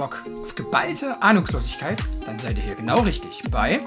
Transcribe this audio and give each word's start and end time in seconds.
Bock 0.00 0.22
auf 0.42 0.54
geballte 0.54 1.20
Ahnungslosigkeit? 1.20 1.98
Dann 2.24 2.38
seid 2.38 2.56
ihr 2.56 2.64
hier 2.64 2.74
genau 2.74 3.00
richtig 3.00 3.42
bei 3.50 3.80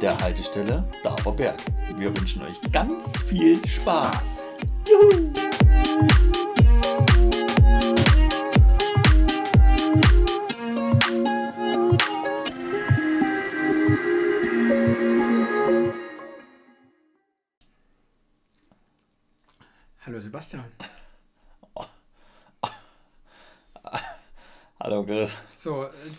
der 0.00 0.16
Haltestelle 0.20 0.88
Daberberg. 1.02 1.56
Wir 1.96 2.16
wünschen 2.16 2.42
euch 2.42 2.60
ganz 2.70 3.20
viel 3.24 3.58
Spaß. 3.66 4.46
Juhu! 4.88 6.25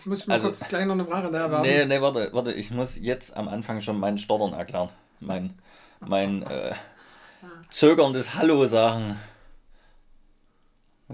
Muss 0.08 0.20
ich 0.20 0.26
mal 0.26 0.34
also, 0.34 0.48
kurz 0.48 0.68
gleich 0.68 0.86
noch 0.86 0.94
eine 0.94 1.04
Frage 1.04 1.30
da 1.30 1.38
erwerben. 1.38 1.62
Nee, 1.62 1.84
nee, 1.84 2.00
warte, 2.00 2.30
warte, 2.32 2.52
ich 2.52 2.70
muss 2.70 2.98
jetzt 2.98 3.36
am 3.36 3.48
Anfang 3.48 3.80
schon 3.80 3.98
meinen 3.98 4.18
Stottern 4.18 4.52
erklären. 4.52 4.90
Mein, 5.20 5.54
mein 6.00 6.42
äh, 6.42 6.74
zögerndes 7.70 8.34
Hallo 8.34 8.66
sagen. 8.66 9.16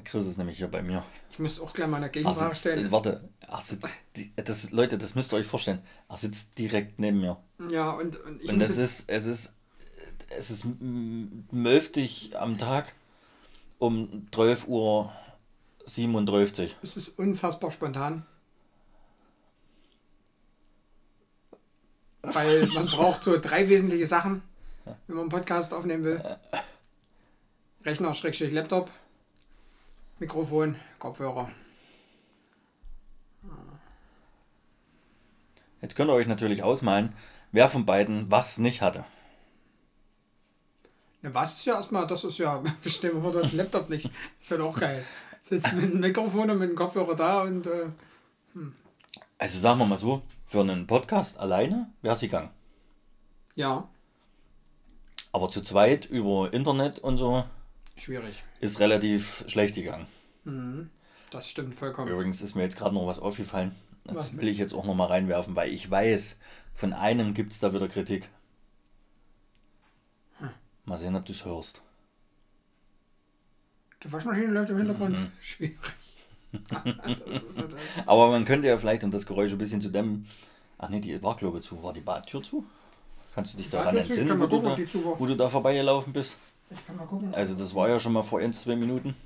Chris 0.04 0.26
ist 0.26 0.38
nämlich 0.38 0.58
hier 0.58 0.68
bei 0.68 0.82
mir. 0.82 1.04
Ich 1.30 1.38
muss 1.38 1.60
auch 1.60 1.72
gleich 1.72 1.88
mal 1.88 1.98
eine 1.98 2.10
Gegenfrage 2.10 2.50
sitzt, 2.50 2.60
stellen. 2.60 2.90
Warte, 2.90 3.28
er 3.40 3.60
sitzt, 3.60 4.00
das, 4.36 4.70
Leute, 4.70 4.98
das 4.98 5.14
müsst 5.14 5.32
ihr 5.32 5.36
euch 5.36 5.46
vorstellen. 5.46 5.82
Er 6.08 6.16
sitzt 6.16 6.58
direkt 6.58 6.98
neben 6.98 7.20
mir. 7.20 7.36
Ja, 7.70 7.90
und, 7.90 8.16
und 8.24 8.42
ich 8.42 8.48
Und 8.48 8.60
es 8.60 8.76
ist, 8.76 9.08
es 9.08 9.26
ist, 9.26 9.54
es 10.30 10.50
ist 10.50 10.66
mölftig 11.50 12.36
am 12.36 12.58
Tag 12.58 12.92
um 13.78 14.26
12 14.32 14.66
Uhr 14.68 15.12
37. 15.86 16.76
Es 16.82 16.97
ist 16.97 17.19
unfassbar 17.19 17.70
spontan. 17.70 18.26
Weil 22.33 22.67
man 22.67 22.86
braucht 22.86 23.22
so 23.22 23.39
drei 23.39 23.69
wesentliche 23.69 24.06
Sachen, 24.06 24.42
wenn 24.84 25.17
man 25.17 25.25
einen 25.25 25.28
Podcast 25.30 25.72
aufnehmen 25.72 26.05
will. 26.05 26.22
Rechner, 27.84 28.14
Schrägstrich, 28.14 28.53
Laptop, 28.53 28.91
Mikrofon, 30.19 30.77
Kopfhörer. 30.98 31.50
Jetzt 35.83 35.97
könnt 35.97 36.08
ihr 36.11 36.14
euch 36.14 36.27
natürlich 36.27 36.62
ausmalen, 36.62 37.12
wer 37.53 37.69
von 37.69 37.84
beiden 37.84 38.31
was 38.31 38.56
nicht 38.59 38.81
hatte. 38.81 39.05
Ja, 41.20 41.34
was 41.34 41.59
ist 41.59 41.66
ja 41.66 41.75
erstmal, 41.75 42.06
das 42.06 42.25
ist 42.25 42.38
ja, 42.38 42.62
bestimmt 42.83 43.22
wir 43.22 43.33
das 43.33 43.53
Laptop 43.53 43.91
nicht. 43.91 44.11
Ist 44.41 44.50
halt 44.50 44.62
auch 44.62 44.78
geil 44.78 45.05
sitzt 45.44 45.75
mit 45.75 45.92
dem 45.92 46.00
Mikrofon 46.00 46.50
und 46.50 46.59
mit 46.59 46.70
dem 46.70 46.77
Kopfhörer 46.77 47.14
da 47.14 47.42
und. 47.42 47.66
Äh, 47.66 47.86
hm. 48.55 48.75
Also 49.45 49.59
sagen 49.59 49.78
wir 49.78 49.84
mal 49.84 49.98
so, 49.98 50.23
für 50.47 50.62
einen 50.62 50.87
Podcast 50.87 51.39
alleine 51.39 51.92
wäre 52.00 52.14
es 52.14 52.20
gegangen. 52.20 52.48
Ja. 53.55 53.91
Aber 55.33 55.50
zu 55.50 55.61
zweit 55.61 56.06
über 56.06 56.50
Internet 56.55 56.98
und 56.98 57.19
so. 57.19 57.45
Schwierig. 57.98 58.42
Ist 58.61 58.81
relativ 58.81 59.45
schlecht 59.47 59.75
gegangen. 59.75 60.06
Mhm. 60.45 60.89
Das 61.31 61.47
stimmt 61.47 61.75
vollkommen. 61.75 62.11
Übrigens 62.11 62.41
ist 62.41 62.55
mir 62.55 62.62
jetzt 62.62 62.78
gerade 62.78 62.95
noch 62.95 63.06
was 63.06 63.19
aufgefallen. 63.19 63.75
Das 64.05 64.17
was? 64.17 64.37
will 64.39 64.48
ich 64.48 64.56
jetzt 64.56 64.72
auch 64.72 64.87
noch 64.87 64.95
mal 64.95 65.09
reinwerfen, 65.09 65.55
weil 65.55 65.70
ich 65.75 65.91
weiß, 65.91 66.39
von 66.72 66.95
einem 66.95 67.34
gibt 67.34 67.53
es 67.53 67.61
da 67.61 67.75
wieder 67.75 67.89
Kritik. 67.89 68.31
Hm. 70.39 70.48
Mal 70.87 70.97
sehen, 70.97 71.17
ob 71.17 71.27
du 71.27 71.33
es 71.33 71.45
hörst. 71.45 71.83
Die 74.03 74.11
Waschmaschine 74.11 74.47
läuft 74.47 74.70
im 74.70 74.78
Hintergrund. 74.78 75.20
Mhm. 75.20 75.33
Schwierig. 75.39 75.77
Aber 78.06 78.30
man 78.30 78.44
könnte 78.44 78.69
ja 78.69 78.77
vielleicht, 78.78 79.05
um 79.05 79.10
das 79.10 79.27
Geräusch 79.27 79.52
ein 79.52 79.59
bisschen 79.59 79.81
zu 79.81 79.91
dämmen. 79.91 80.28
Ach 80.78 80.88
nee, 80.88 81.00
die 81.00 81.22
war 81.22 81.37
glaube 81.37 81.59
ich 81.59 81.65
zu. 81.65 81.82
War 81.82 81.92
die 81.92 82.00
Badtür 82.00 82.42
zu? 82.42 82.65
Kannst 83.34 83.54
du 83.54 83.59
dich 83.59 83.70
daran 83.70 83.97
entsinnen, 83.97 84.38
wo, 84.38 84.47
gucken, 84.47 84.76
du 84.76 84.98
da, 84.98 85.19
wo 85.19 85.26
du 85.26 85.34
da 85.34 85.48
vorbeigelaufen 85.48 86.12
bist? 86.12 86.38
Ich 86.70 86.87
kann 86.87 86.97
mal 86.97 87.06
gucken. 87.06 87.34
Also 87.34 87.54
das 87.54 87.75
war 87.75 87.88
ja 87.88 87.98
schon 87.98 88.12
mal 88.12 88.22
vor 88.22 88.41
ein, 88.41 88.53
zwei 88.53 88.76
Minuten. 88.76 89.16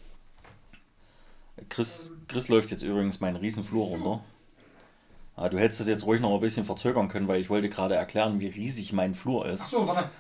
Chris, 1.69 2.13
Chris 2.29 2.49
läuft 2.49 2.71
jetzt 2.71 2.83
übrigens 2.83 3.21
meinen 3.21 3.37
Riesenflur 3.37 3.87
runter. 3.87 4.21
Ah, 5.37 5.49
du 5.49 5.59
hättest 5.59 5.81
das 5.81 5.89
jetzt 5.89 6.05
ruhig 6.05 6.21
noch 6.21 6.35
ein 6.35 6.41
bisschen 6.41 6.65
verzögern 6.65 7.09
können, 7.09 7.29
weil 7.29 7.41
ich 7.41 7.51
wollte 7.51 7.69
gerade 7.69 7.95
erklären, 7.95 8.41
wie 8.41 8.49
riesig 8.49 8.93
mein 8.93 9.15
Flur 9.15 9.47
ist. 9.47 9.63
Ach 9.63 9.69
so, 9.69 9.87
warte. 9.87 10.11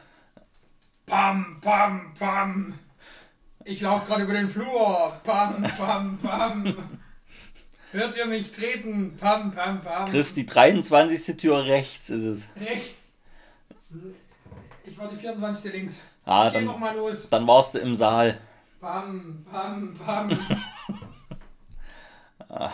Pam, 1.06 1.58
pam, 1.60 2.12
pam. 2.19 2.75
Ich 3.64 3.80
laufe 3.80 4.06
gerade 4.06 4.22
über 4.22 4.34
den 4.34 4.48
Flur. 4.48 5.20
Pam, 5.25 5.62
pam, 5.76 6.19
pam. 6.19 6.76
Hört 7.91 8.16
ihr 8.16 8.26
mich 8.26 8.53
treten? 8.53 9.16
Pam, 9.16 9.50
pam, 9.50 9.81
pam. 9.81 10.10
Chris, 10.10 10.34
die 10.34 10.44
23. 10.44 11.38
Tür 11.38 11.65
rechts 11.65 12.10
ist 12.10 12.25
es. 12.25 12.49
Rechts. 12.60 13.12
Ich 14.84 14.99
war 14.99 15.09
die 15.09 15.16
24. 15.16 15.72
links. 15.72 16.06
Ah, 16.26 16.50
dann, 16.50 16.65
noch 16.65 16.78
mal 16.78 16.94
los. 16.94 17.31
Dann 17.31 17.47
warst 17.47 17.75
du 17.75 17.78
im 17.78 17.94
Saal. 17.94 18.38
Pam, 18.81 19.44
pam, 19.50 19.97
pam. 20.04 20.31
ah. 22.50 22.72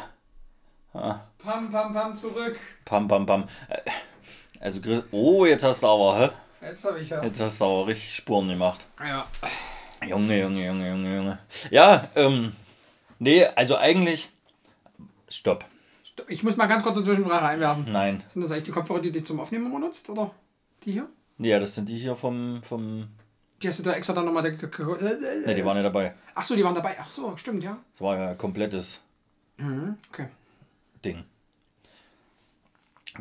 Ah. 0.93 1.21
Pam, 1.39 1.71
pam, 1.71 1.95
pam, 1.95 2.17
zurück. 2.17 2.59
Pam, 2.85 3.07
pam, 3.07 3.25
pam. 3.25 3.49
Äh, 3.69 3.79
also 4.61 4.81
Chris, 4.81 5.05
oh, 5.13 5.47
jetzt 5.47 5.63
hast 5.63 5.85
du 5.85 5.87
aber, 5.87 6.19
hä? 6.19 6.67
Jetzt 6.67 6.85
habe 6.85 6.99
ich 6.99 7.11
ja. 7.11 7.23
Jetzt 7.23 7.41
hast 7.41 7.61
du 7.61 7.65
aber 7.65 7.87
richtig 7.87 8.17
Spuren 8.17 8.49
gemacht. 8.49 8.85
Ja. 8.99 9.27
Junge, 10.05 10.41
Junge, 10.41 10.67
Junge, 10.67 10.89
Junge, 10.89 11.17
Junge. 11.17 11.39
Ja, 11.71 12.09
ähm, 12.17 12.57
nee, 13.21 13.47
also 13.47 13.77
eigentlich. 13.77 14.31
Stopp. 15.35 15.65
Ich 16.29 16.45
muss 16.45 16.57
mal 16.57 16.67
ganz 16.67 16.85
kurz 16.85 16.97
eine 16.97 17.05
Zwischenfrage 17.05 17.45
einwerfen. 17.45 17.87
Nein. 17.91 18.23
Sind 18.29 18.43
das 18.43 18.53
eigentlich 18.53 18.65
die 18.65 18.71
Kopfhörer, 18.71 19.01
die 19.01 19.11
du 19.11 19.25
zum 19.25 19.41
Aufnehmen 19.41 19.67
immer 19.67 19.81
nutzt? 19.81 20.09
Oder 20.09 20.31
die 20.85 20.93
hier? 20.93 21.09
Ja, 21.39 21.59
das 21.59 21.75
sind 21.75 21.89
die 21.89 21.99
hier 21.99 22.15
vom. 22.15 22.63
vom 22.63 23.09
die 23.61 23.69
hast 23.69 23.81
du 23.81 23.83
da 23.83 23.95
extra 23.95 24.13
dann 24.13 24.27
nochmal. 24.27 24.43
Ne, 24.43 25.55
die 25.55 25.65
waren 25.65 25.77
ja 25.77 25.83
dabei. 25.83 26.15
Ach 26.35 26.45
so, 26.45 26.55
die 26.55 26.63
waren 26.63 26.75
dabei. 26.75 26.97
Ach 27.01 27.11
so, 27.11 27.37
stimmt, 27.37 27.65
ja. 27.65 27.79
Das 27.93 28.01
war 28.01 28.17
ja 28.17 28.31
ein 28.31 28.39
komplettes 28.39 29.01
mhm, 29.57 29.97
okay. 30.11 30.29
Ding. 31.05 31.25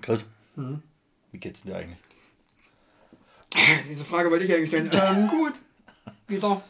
Chris, 0.02 0.26
mhm. 0.56 0.84
wie 1.32 1.38
geht's 1.40 1.64
dir 1.64 1.76
eigentlich? 1.78 2.00
Diese 3.90 4.06
Frage 4.06 4.30
wollte 4.30 4.46
ich 4.46 4.54
eigentlich 4.54 4.70
stellen. 4.70 4.92
ähm, 4.94 5.28
gut. 5.28 5.54
Wieder 6.28 6.62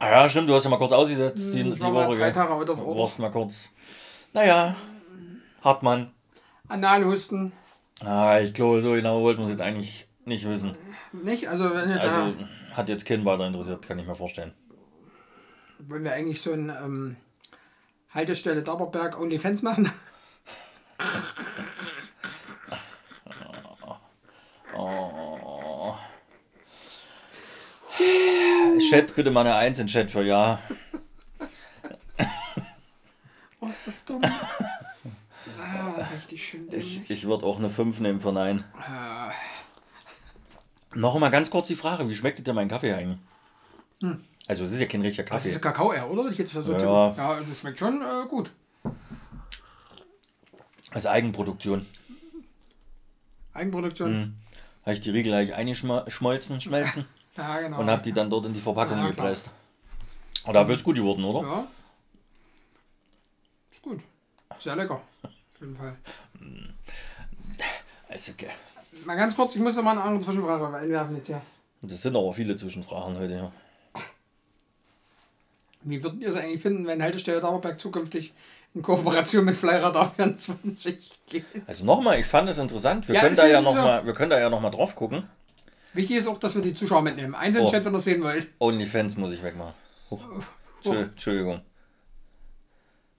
Ah 0.00 0.10
ja, 0.10 0.28
stimmt, 0.28 0.48
du 0.48 0.54
hast 0.54 0.64
ja 0.64 0.70
mal 0.70 0.76
kurz 0.76 0.92
ausgesetzt 0.92 1.52
die, 1.54 1.64
hm, 1.64 1.74
die 1.74 1.82
Woche. 1.82 2.16
Drei 2.16 2.30
Tage 2.30 2.52
auf 2.52 2.64
Du 2.64 2.76
warst 2.76 3.18
mal 3.18 3.30
kurz. 3.30 3.74
Naja, 4.32 4.76
Hartmann. 5.62 6.12
Analhusten. 6.68 7.52
Ah, 8.00 8.38
ich 8.40 8.54
glaube, 8.54 8.82
so 8.82 8.92
genau 8.92 9.22
wollten 9.22 9.40
wir 9.40 9.44
es 9.44 9.50
jetzt 9.50 9.62
eigentlich 9.62 10.06
nicht 10.24 10.46
wissen. 10.46 10.76
Nicht? 11.12 11.48
Also, 11.48 11.72
wenn 11.74 11.90
also 11.92 12.34
hat 12.72 12.88
jetzt 12.88 13.06
keinen 13.06 13.24
weiter 13.24 13.46
interessiert, 13.46 13.86
kann 13.86 13.98
ich 13.98 14.06
mir 14.06 14.14
vorstellen. 14.14 14.52
Wollen 15.80 16.04
wir 16.04 16.12
eigentlich 16.12 16.40
so 16.40 16.52
ein 16.52 16.68
ähm, 16.68 17.16
Haltestelle 18.10 18.62
Daberberg 18.62 19.18
OnlyFans 19.18 19.62
machen? 19.62 19.90
Chat 28.88 29.14
bitte 29.14 29.30
mal 29.30 29.40
eine 29.40 29.54
1 29.56 29.78
in 29.80 29.86
Chat 29.86 30.10
für 30.10 30.22
Ja. 30.22 30.60
Oh, 33.60 33.66
ist 33.66 33.86
das 33.86 34.04
dumm. 34.04 34.22
Ah, 34.24 36.08
richtig 36.14 36.46
schön 36.46 36.70
Ich, 37.10 37.26
würde 37.26 37.46
auch 37.46 37.58
eine 37.58 37.70
5 37.70 38.00
nehmen 38.00 38.20
für 38.20 38.32
Nein. 38.32 38.62
Ah. 38.74 39.30
Noch 40.94 41.18
mal 41.18 41.30
ganz 41.30 41.50
kurz 41.50 41.68
die 41.68 41.76
Frage: 41.76 42.08
Wie 42.08 42.14
schmeckt 42.14 42.46
dir 42.46 42.52
mein 42.52 42.68
Kaffee 42.68 42.92
eigentlich? 42.92 43.18
Hm. 44.00 44.24
Also, 44.46 44.64
es 44.64 44.72
ist 44.72 44.80
ja 44.80 44.86
kein 44.86 45.02
richtiger 45.02 45.24
Kaffee. 45.24 45.48
Das 45.48 45.56
ist 45.56 45.62
Kakao 45.62 45.92
eher, 45.92 46.10
oder? 46.10 46.30
Ich 46.30 46.38
jetzt 46.38 46.52
versucht 46.52 46.80
ja. 46.80 47.14
ja, 47.14 47.28
also 47.30 47.54
schmeckt 47.54 47.78
schon 47.78 48.00
äh, 48.00 48.26
gut. 48.28 48.50
Das 50.90 51.04
ist 51.04 51.06
Eigenproduktion. 51.06 51.86
Eigenproduktion? 53.52 54.10
Hm. 54.10 54.34
Habe 54.82 54.94
ich 54.94 55.00
die 55.00 55.10
Riegel 55.10 55.32
gleich 55.32 55.54
eingeschmolzen, 55.54 56.60
schmelzen. 56.62 57.06
Ja, 57.36 57.60
genau. 57.60 57.80
Und 57.80 57.90
habe 57.90 58.02
die 58.02 58.12
dann 58.12 58.30
dort 58.30 58.46
in 58.46 58.54
die 58.54 58.60
Verpackung 58.60 58.98
ja, 58.98 59.08
gepresst. 59.08 59.50
Aber 60.44 60.52
da 60.52 60.72
ist 60.72 60.84
gut 60.84 60.96
geworden, 60.96 61.24
oder? 61.24 61.46
Ja. 61.46 61.66
Ist 63.70 63.82
gut. 63.82 64.00
Sehr 64.58 64.76
lecker. 64.76 65.02
Auf 65.22 65.60
jeden 65.60 65.76
Fall. 65.76 65.96
Ist 68.12 68.30
okay. 68.30 68.50
Mal 69.04 69.16
ganz 69.16 69.36
kurz, 69.36 69.54
ich 69.54 69.60
muss 69.60 69.76
noch 69.76 69.82
mal 69.82 69.92
eine 69.92 70.02
andere 70.02 70.24
Zwischenfrage 70.24 70.76
einwerfen 70.76 71.16
jetzt 71.16 71.26
hier. 71.26 71.42
Das 71.82 72.02
sind 72.02 72.16
aber 72.16 72.32
viele 72.32 72.56
Zwischenfragen 72.56 73.18
heute, 73.18 73.34
ja. 73.34 73.52
Wie 75.82 76.02
würdet 76.02 76.22
ihr 76.22 76.28
es 76.28 76.36
eigentlich 76.36 76.60
finden, 76.60 76.86
wenn 76.86 77.02
Haltestelle 77.02 77.40
Dauerberg 77.40 77.80
zukünftig 77.80 78.32
in 78.74 78.82
Kooperation 78.82 79.44
mit 79.44 79.56
Flyradar 79.56 80.12
24 80.14 81.12
geht? 81.28 81.44
Also 81.66 81.84
nochmal, 81.84 82.18
ich 82.18 82.26
fand 82.26 82.48
es 82.48 82.58
interessant. 82.58 83.06
Wir, 83.06 83.14
ja, 83.14 83.20
können 83.20 83.36
da 83.36 83.46
ja 83.46 83.60
noch 83.60 83.74
mal, 83.74 84.04
wir 84.04 84.12
können 84.12 84.30
da 84.30 84.40
ja 84.40 84.50
nochmal 84.50 84.70
drauf 84.70 84.96
gucken. 84.96 85.28
Wichtig 85.94 86.16
ist 86.16 86.26
auch, 86.26 86.38
dass 86.38 86.54
wir 86.54 86.62
die 86.62 86.74
Zuschauer 86.74 87.02
mitnehmen. 87.02 87.34
Eins 87.34 87.56
in 87.56 87.62
den 87.62 87.68
oh. 87.68 87.70
Chat, 87.70 87.84
wenn 87.84 87.94
ihr 87.94 88.00
sehen 88.00 88.22
wollt. 88.22 88.48
Onlyfans 88.58 89.16
muss 89.16 89.32
ich 89.32 89.42
wegmachen. 89.42 89.74
Huch. 90.10 90.20
Huch. 90.84 90.94
Entschuldigung. 90.94 91.60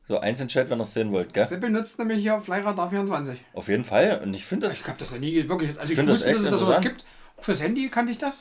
So 0.10 0.20
Einzelchat, 0.20 0.72
wenn 0.72 0.80
ihr 0.80 0.86
es 0.86 0.94
sehen 0.96 1.12
wollt, 1.12 1.36
gell? 1.36 1.46
Seppel 1.46 1.70
nutzt 1.70 2.00
nämlich 2.00 2.24
hier 2.24 2.42
Flyradar 2.42 2.90
24. 2.90 3.40
Auf 3.54 3.68
jeden 3.68 3.84
Fall. 3.84 4.20
Und 4.24 4.34
ich 4.34 4.44
finde 4.44 4.66
das. 4.66 4.76
Ich 4.76 4.88
habe 4.88 4.98
das 4.98 5.12
noch 5.12 5.20
nie 5.20 5.48
wirklich. 5.48 5.80
Also 5.80 5.92
ich, 5.92 6.00
finde 6.00 6.14
das 6.14 6.22
wusste, 6.22 6.32
dass 6.32 6.38
echt 6.40 6.46
es 6.46 6.52
da 6.52 6.58
sowas 6.58 6.82
gibt. 6.82 7.06
Auch 7.38 7.44
fürs 7.44 7.62
Handy 7.62 7.90
kannte 7.90 8.12
ich 8.12 8.18
das. 8.18 8.40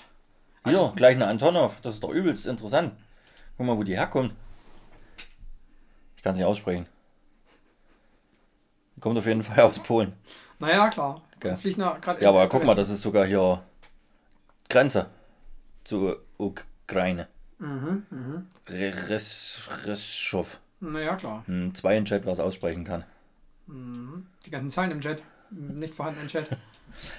Hier, 0.65 0.93
gleich 0.97 1.17
eine 1.17 1.27
Antonov. 1.27 1.79
Das 1.83 1.93
ist 1.93 2.03
doch 2.03 2.09
übelst 2.09 2.47
interessant. 2.47 2.95
Guck 3.59 3.67
mal, 3.67 3.77
wo 3.77 3.83
die 3.83 3.95
herkommt. 3.95 4.33
Ich 6.17 6.23
kann 6.23 6.33
es 6.33 6.39
nicht 6.39 6.47
aussprechen. 6.47 6.87
Die 8.97 9.01
kommt 9.01 9.19
auf 9.19 9.27
jeden 9.27 9.43
Fall 9.43 9.65
aus 9.65 9.79
Polen. 9.79 10.15
Naja, 10.61 10.89
klar. 10.89 11.21
Okay. 11.37 11.55
Ja, 12.21 12.31
aber 12.31 12.49
guck 12.49 12.65
mal, 12.65 12.77
das 12.77 12.89
ist 12.89 13.03
sogar 13.03 13.27
hier 13.27 13.63
Grenze 14.71 15.11
zur 15.85 16.23
Ukraine. 16.39 17.29
Mhm, 17.59 18.07
mhm. 18.09 18.47
Reschow. 18.67 20.59
Naja, 20.81 21.17
klar. 21.17 21.43
Hm, 21.47 21.75
zwei 21.75 21.97
in 21.97 22.05
Chat, 22.05 22.27
was 22.27 22.41
aussprechen 22.41 22.85
kann. 22.85 23.05
Die 23.67 24.51
ganzen 24.51 24.71
Zahlen 24.71 24.91
im 24.93 25.01
Chat. 25.01 25.21
Nicht 25.51 25.95
vorhanden 25.95 26.21
im 26.23 26.29
Chat. 26.29 26.49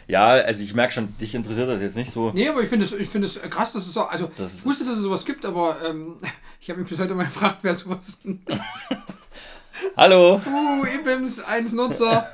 Ja, 0.07 0.29
also 0.29 0.63
ich 0.63 0.73
merke 0.73 0.91
schon, 0.91 1.15
dich 1.19 1.35
interessiert 1.35 1.69
das 1.69 1.81
jetzt 1.81 1.95
nicht 1.95 2.11
so. 2.11 2.31
Nee, 2.31 2.49
aber 2.49 2.61
ich 2.61 2.67
finde 2.67 2.85
es 2.85 2.91
ich 2.91 3.07
find 3.07 3.23
es 3.23 3.39
krass, 3.39 3.71
dass 3.71 3.87
es 3.87 3.93
so. 3.93 4.01
Also, 4.01 4.29
Das 4.35 4.57
ich 4.57 4.65
wusste, 4.65 4.83
dass 4.83 4.95
es 4.97 5.03
sowas 5.03 5.25
gibt, 5.25 5.45
aber 5.45 5.77
ähm, 5.87 6.17
ich 6.59 6.69
habe 6.69 6.81
mich 6.81 6.89
bis 6.89 6.99
heute 6.99 7.13
mal 7.15 7.23
gefragt, 7.23 7.59
wer 7.61 7.73
sowas. 7.73 8.23
Hallo! 9.95 10.41
Uh, 10.45 10.85
Ibims, 10.85 11.41
1 11.41 11.73
Nutzer. 11.73 12.27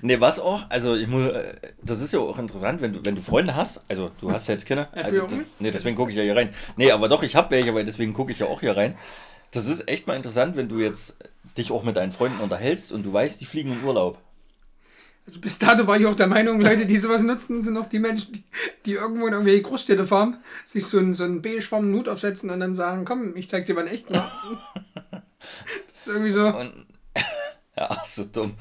Ne, 0.00 0.20
was 0.20 0.38
auch, 0.38 0.70
also 0.70 0.94
ich 0.94 1.08
muss, 1.08 1.26
äh, 1.26 1.54
das 1.82 2.00
ist 2.00 2.12
ja 2.12 2.20
auch 2.20 2.38
interessant, 2.38 2.80
wenn 2.80 2.92
du, 2.92 3.04
wenn 3.04 3.16
du 3.16 3.20
Freunde 3.20 3.56
hast, 3.56 3.82
also 3.90 4.12
du 4.20 4.30
hast 4.30 4.46
ja 4.46 4.54
jetzt 4.54 4.68
Ja, 4.68 4.88
also 4.94 5.26
das, 5.26 5.40
nee, 5.58 5.70
deswegen 5.72 5.96
gucke 5.96 6.12
ich 6.12 6.16
ja 6.16 6.22
hier 6.22 6.36
rein. 6.36 6.54
Nee, 6.76 6.92
aber 6.92 7.08
doch, 7.08 7.24
ich 7.24 7.34
habe 7.34 7.50
welche, 7.50 7.74
weil 7.74 7.84
deswegen 7.84 8.14
gucke 8.14 8.30
ich 8.30 8.38
ja 8.38 8.46
auch 8.46 8.60
hier 8.60 8.76
rein. 8.76 8.96
Das 9.52 9.66
ist 9.66 9.88
echt 9.88 10.06
mal 10.06 10.16
interessant, 10.16 10.56
wenn 10.56 10.68
du 10.68 10.78
jetzt 10.78 11.18
dich 11.58 11.72
auch 11.72 11.82
mit 11.82 11.96
deinen 11.96 12.12
Freunden 12.12 12.40
unterhältst 12.40 12.92
und 12.92 13.02
du 13.04 13.12
weißt, 13.12 13.40
die 13.40 13.46
fliegen 13.46 13.72
in 13.72 13.84
Urlaub. 13.84 14.18
Also 15.26 15.40
bis 15.40 15.58
dato 15.58 15.86
war 15.86 15.98
ich 15.98 16.06
auch 16.06 16.16
der 16.16 16.26
Meinung, 16.26 16.60
Leute, 16.60 16.86
die 16.86 16.98
sowas 16.98 17.22
nutzen, 17.22 17.62
sind 17.62 17.76
auch 17.76 17.86
die 17.86 17.98
Menschen, 17.98 18.32
die, 18.32 18.44
die 18.86 18.92
irgendwo 18.94 19.26
in 19.26 19.32
irgendwelche 19.32 19.62
Großstädte 19.62 20.06
fahren, 20.06 20.38
sich 20.64 20.86
so 20.86 20.98
einen, 20.98 21.14
so 21.14 21.24
einen 21.24 21.42
beigeschwammenen 21.42 21.96
Hut 21.96 22.08
aufsetzen 22.08 22.50
und 22.50 22.60
dann 22.60 22.74
sagen, 22.74 23.04
komm, 23.04 23.36
ich 23.36 23.48
zeig 23.48 23.66
dir 23.66 23.74
mal 23.74 23.82
einen 23.82 23.94
echten. 23.94 24.14
Das 25.88 26.00
ist 26.00 26.08
irgendwie 26.08 26.30
so. 26.30 26.46
Und 26.46 26.86
ja, 27.76 28.02
so 28.04 28.24
dumm. 28.24 28.54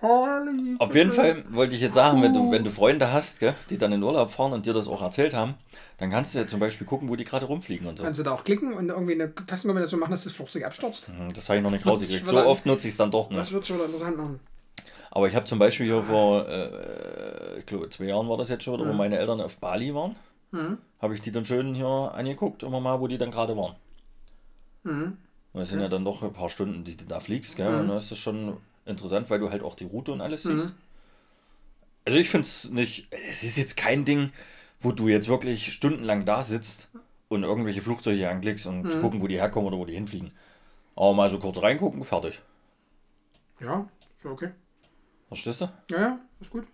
Auf 0.00 0.94
jeden 0.94 1.12
Fall 1.12 1.44
wollte 1.50 1.74
ich 1.74 1.80
jetzt 1.80 1.94
sagen, 1.94 2.22
wenn 2.22 2.32
du, 2.32 2.50
wenn 2.52 2.62
du 2.62 2.70
Freunde 2.70 3.12
hast, 3.12 3.40
gell, 3.40 3.54
die 3.68 3.78
dann 3.78 3.90
in 3.92 4.02
Urlaub 4.02 4.30
fahren 4.30 4.52
und 4.52 4.64
dir 4.64 4.72
das 4.72 4.86
auch 4.86 5.02
erzählt 5.02 5.34
haben, 5.34 5.54
dann 5.96 6.10
kannst 6.10 6.34
du 6.34 6.38
ja 6.38 6.46
zum 6.46 6.60
Beispiel 6.60 6.86
gucken, 6.86 7.08
wo 7.08 7.16
die 7.16 7.24
gerade 7.24 7.46
rumfliegen 7.46 7.86
und 7.88 7.98
so. 7.98 8.04
Kannst 8.04 8.20
du 8.20 8.22
da 8.22 8.32
auch 8.32 8.44
klicken 8.44 8.74
und 8.74 8.88
irgendwie 8.90 9.14
eine 9.14 9.34
Tastenkombination 9.34 9.98
machen, 9.98 10.12
dass 10.12 10.22
das 10.24 10.32
Flugzeug 10.34 10.64
abstürzt. 10.64 11.08
Hm, 11.08 11.32
Das 11.34 11.48
habe 11.48 11.58
ich 11.58 11.64
noch 11.64 11.72
nicht 11.72 11.84
rausgekriegt. 11.84 12.28
So 12.28 12.36
dann- 12.36 12.46
oft 12.46 12.64
nutze 12.64 12.86
ich 12.86 12.92
es 12.92 12.96
dann 12.98 13.10
doch 13.10 13.28
nicht. 13.28 13.40
Das 13.40 13.52
wird 13.52 13.66
schon 13.66 13.80
interessant 13.80 14.16
machen. 14.16 14.40
Aber 15.10 15.26
ich 15.26 15.34
habe 15.34 15.46
zum 15.46 15.58
Beispiel 15.58 15.86
hier 15.86 16.02
vor, 16.02 16.46
äh, 16.48 17.58
ich 17.58 17.66
glaube, 17.66 17.88
zwei 17.90 18.04
Jahren 18.04 18.28
war 18.28 18.36
das 18.36 18.50
jetzt 18.50 18.62
schon, 18.62 18.78
wo 18.78 18.84
Mhm. 18.84 18.96
meine 18.96 19.18
Eltern 19.18 19.40
auf 19.40 19.56
Bali 19.56 19.92
waren, 19.94 20.14
habe 21.00 21.14
ich 21.14 21.20
die 21.22 21.32
dann 21.32 21.44
schön 21.44 21.74
hier 21.74 21.86
angeguckt, 22.14 22.62
immer 22.62 22.78
mal, 22.80 23.00
wo 23.00 23.08
die 23.08 23.18
dann 23.18 23.30
gerade 23.32 23.56
waren. 23.56 23.74
Mhm. 24.84 25.16
Das 25.54 25.70
sind 25.70 25.80
ja 25.80 25.88
dann 25.88 26.04
doch 26.04 26.22
ein 26.22 26.32
paar 26.32 26.48
Stunden, 26.50 26.84
die 26.84 26.96
du 26.96 27.04
da 27.04 27.18
fliegst, 27.20 27.56
gell? 27.56 27.80
Und 27.80 27.88
da 27.88 27.98
ist 27.98 28.10
das 28.12 28.18
schon 28.18 28.58
interessant, 28.88 29.30
weil 29.30 29.38
du 29.38 29.50
halt 29.50 29.62
auch 29.62 29.74
die 29.74 29.84
Route 29.84 30.12
und 30.12 30.20
alles 30.20 30.42
siehst. 30.42 30.74
Also 32.04 32.18
ich 32.18 32.30
finde 32.30 32.46
es 32.46 32.70
nicht, 32.70 33.08
es 33.30 33.44
ist 33.44 33.56
jetzt 33.56 33.76
kein 33.76 34.04
Ding, 34.04 34.32
wo 34.80 34.92
du 34.92 35.08
jetzt 35.08 35.28
wirklich 35.28 35.72
stundenlang 35.72 36.24
da 36.24 36.42
sitzt 36.42 36.90
und 37.28 37.42
irgendwelche 37.42 37.82
Flugzeuge 37.82 38.28
anklickst 38.28 38.66
und 38.66 38.88
gucken, 39.00 39.20
wo 39.20 39.26
die 39.26 39.36
herkommen 39.36 39.68
oder 39.68 39.78
wo 39.78 39.84
die 39.84 39.94
hinfliegen. 39.94 40.32
Aber 40.96 41.14
mal 41.14 41.30
so 41.30 41.38
kurz 41.38 41.60
reingucken, 41.60 42.02
fertig. 42.04 42.40
Ja, 43.60 43.88
ist 44.16 44.24
okay. 44.24 44.50
Verstehst 45.28 45.60
du? 45.60 45.68
Ja, 45.90 46.00
ja, 46.00 46.18
ist 46.40 46.50
gut. 46.50 46.66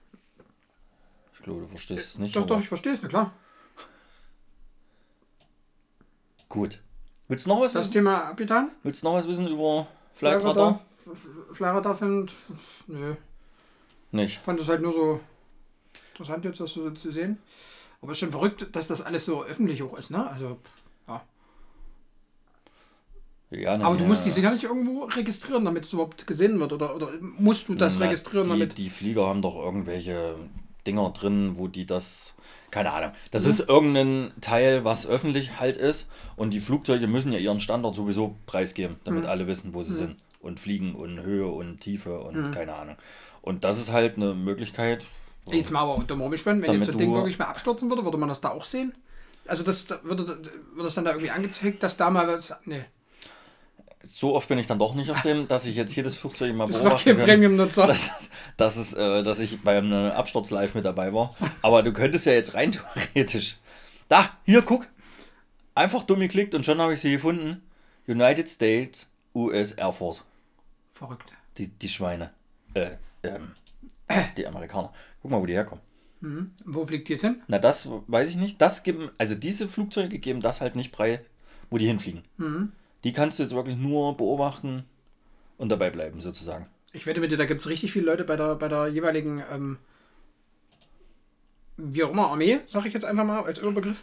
Ich 1.34 1.40
glaube, 1.43 1.62
du 1.62 1.69
verstehst 1.69 2.06
es 2.06 2.19
nicht. 2.19 2.37
Doch, 2.37 2.43
aber 2.43 2.55
doch, 2.55 2.60
ich 2.60 2.69
verstehe 2.69 2.94
es, 2.94 3.02
na 3.02 3.08
klar. 3.08 3.32
Gut. 6.49 6.81
Willst 7.26 7.46
du 7.46 7.50
noch 7.50 7.60
was 7.60 7.72
Das 7.72 7.84
wissen? 7.84 7.93
Thema 7.94 8.28
abgetan? 8.28 8.70
Willst 8.82 9.02
du 9.02 9.08
noch 9.08 9.14
was 9.14 9.26
wissen 9.26 9.49
über 9.49 9.88
Flightradar? 10.14 10.81
Flyradar? 11.04 11.54
Flyradar 11.54 11.96
find, 11.96 12.34
nö. 12.86 13.14
Nicht. 14.12 14.34
Ich 14.34 14.38
fand 14.38 14.60
das 14.60 14.68
halt 14.68 14.82
nur 14.82 14.92
so 14.92 15.20
interessant 16.12 16.44
jetzt, 16.44 16.60
das 16.60 16.72
so 16.72 16.90
zu 16.92 17.10
sehen. 17.10 17.38
Aber 18.00 18.12
ist 18.12 18.18
schon 18.18 18.30
verrückt, 18.30 18.68
dass 18.72 18.86
das 18.86 19.02
alles 19.02 19.24
so 19.24 19.44
öffentlich 19.44 19.82
auch 19.82 19.96
ist, 19.96 20.10
ne? 20.10 20.26
Also, 20.28 20.58
ja. 21.08 21.22
Ja, 23.50 23.76
na, 23.76 23.86
Aber 23.86 23.96
du 23.96 24.02
ja. 24.02 24.08
musst 24.08 24.24
die 24.26 24.30
sicherlich 24.30 24.64
irgendwo 24.64 25.04
registrieren, 25.04 25.64
damit 25.64 25.84
es 25.84 25.92
überhaupt 25.92 26.26
gesehen 26.26 26.58
wird. 26.60 26.72
Oder, 26.72 26.96
oder 26.96 27.08
musst 27.20 27.68
du 27.68 27.74
das 27.74 27.98
Na, 27.98 28.06
registrieren, 28.06 28.44
die, 28.46 28.50
damit. 28.50 28.78
Die 28.78 28.90
Flieger 28.90 29.26
haben 29.26 29.42
doch 29.42 29.56
irgendwelche 29.56 30.36
Dinger 30.86 31.10
drin, 31.10 31.52
wo 31.56 31.68
die 31.68 31.86
das. 31.86 32.34
Keine 32.70 32.92
Ahnung. 32.92 33.10
Mhm. 33.10 33.14
Das 33.30 33.44
ist 33.46 33.68
irgendein 33.68 34.32
Teil, 34.40 34.84
was 34.84 35.06
öffentlich 35.06 35.60
halt 35.60 35.76
ist. 35.76 36.08
Und 36.36 36.50
die 36.50 36.60
Flugzeuge 36.60 37.06
müssen 37.06 37.32
ja 37.32 37.38
ihren 37.38 37.60
Standort 37.60 37.94
sowieso 37.94 38.34
preisgeben, 38.46 38.96
damit 39.04 39.22
Mhm. 39.24 39.28
alle 39.30 39.46
wissen, 39.46 39.72
wo 39.74 39.82
sie 39.82 39.94
sind. 39.94 40.16
Und 40.44 40.61
fliegen 40.61 40.94
und 40.94 41.23
Höhe 41.23 41.46
und 41.46 41.81
Tiefe 41.81 42.20
und 42.20 42.37
Mhm. 42.37 42.50
keine 42.52 42.75
Ahnung. 42.75 42.96
Und 43.43 43.64
das 43.64 43.79
ist 43.79 43.93
halt 43.93 44.17
eine 44.17 44.35
Möglichkeit. 44.35 45.02
Jetzt 45.50 45.70
mal 45.70 45.81
aber 45.81 46.05
dumm 46.05 46.20
rumgespannt, 46.20 46.62
wenn 46.62 46.75
jetzt 46.75 46.87
so 46.87 46.93
ein 46.93 46.99
Ding 46.99 47.14
wirklich 47.14 47.38
mal 47.38 47.46
abstürzen 47.46 47.88
würde, 47.91 48.05
würde 48.05 48.19
man 48.19 48.29
das 48.29 48.41
da 48.41 48.50
auch 48.50 48.64
sehen? 48.64 48.94
Also 49.46 49.62
das 49.64 49.87
da- 49.87 50.00
würde, 50.05 50.26
würde 50.26 50.85
das 50.85 50.94
dann 50.94 51.05
da 51.05 51.11
irgendwie 51.12 51.31
angezeigt, 51.31 51.82
dass 51.82 51.96
da 51.96 52.11
mal 52.11 52.26
was. 52.29 52.55
Nee. 52.64 52.85
So 54.02 54.35
oft 54.35 54.49
bin 54.49 54.58
ich 54.58 54.67
dann 54.67 54.79
doch 54.79 54.94
nicht 54.94 55.11
auf 55.11 55.23
dem, 55.23 55.49
dass 55.49 55.64
ich 55.64 55.76
jetzt 55.76 55.94
jedes 55.96 56.14
Flugzeug 56.17 56.55
mal 56.55 56.67
Das 56.69 56.76
ist 56.76 56.85
doch 56.85 57.02
beobachten 57.02 57.56
kann. 57.56 57.87
Dass, 57.88 58.31
dass, 58.58 58.76
es, 58.76 58.93
äh, 58.94 59.23
dass 59.23 59.38
ich 59.38 59.62
beim 59.62 59.93
äh, 59.93 60.11
Absturz 60.11 60.50
live 60.50 60.75
mit 60.75 60.85
dabei 60.85 61.12
war. 61.14 61.35
Aber 61.62 61.82
du 61.82 61.93
könntest 61.93 62.26
ja 62.26 62.32
jetzt 62.35 62.55
rein 62.55 62.73
theoretisch. 63.14 63.56
Da, 64.08 64.31
hier, 64.44 64.61
guck. 64.62 64.87
Einfach 65.75 66.02
dumm 66.02 66.20
geklickt 66.20 66.55
und 66.55 66.64
schon 66.67 66.81
habe 66.81 66.93
ich 66.94 67.00
sie 67.00 67.12
gefunden. 67.12 67.62
United 68.06 68.49
States 68.49 69.11
US 69.35 69.73
Air 69.73 69.93
Force. 69.93 70.23
Verrückt. 70.94 71.32
Die, 71.58 71.69
die 71.69 71.88
Schweine. 71.88 72.32
Äh, 72.73 72.93
ähm, 73.23 73.52
die 74.37 74.46
Amerikaner. 74.46 74.93
Guck 75.20 75.31
mal, 75.31 75.41
wo 75.41 75.46
die 75.46 75.55
herkommen. 75.55 75.82
Wo 76.64 76.87
fliegt 76.87 77.08
die 77.08 77.12
jetzt 77.12 77.23
hin? 77.23 77.43
Na, 77.49 77.58
das 77.58 77.87
weiß 78.06 78.31
ich 78.31 78.37
nicht. 78.37 78.58
Das 78.61 78.82
geben, 78.82 79.11
also 79.19 79.35
diese 79.35 79.69
Flugzeuge 79.69 80.19
geben 80.19 80.41
das 80.41 80.62
halt 80.62 80.75
nicht 80.75 80.96
frei, 80.96 81.20
wo 81.69 81.77
die 81.77 81.86
hinfliegen. 81.86 82.22
Die 83.05 83.13
kannst 83.13 83.39
du 83.39 83.43
jetzt 83.43 83.55
wirklich 83.55 83.77
nur 83.77 84.17
beobachten 84.17 84.84
und 85.58 85.69
dabei 85.69 85.91
bleiben, 85.91 86.22
sozusagen. 86.22 86.67
Ich 86.93 87.05
wette 87.05 87.20
mit 87.20 87.31
dir, 87.31 87.36
da 87.36 87.44
gibt 87.44 87.60
es 87.60 87.69
richtig 87.69 87.93
viele 87.93 88.06
Leute 88.06 88.24
bei 88.24 88.36
der, 88.36 88.55
bei 88.55 88.69
der 88.69 88.89
jeweiligen, 88.89 89.43
ähm, 89.51 89.79
wie 91.77 92.05
auch 92.05 92.10
immer, 92.10 92.29
Armee, 92.29 92.60
sag 92.67 92.86
ich 92.86 92.94
jetzt 92.94 93.05
einfach 93.05 93.24
mal 93.24 93.44
als 93.44 93.58
Überbegriff, 93.58 94.01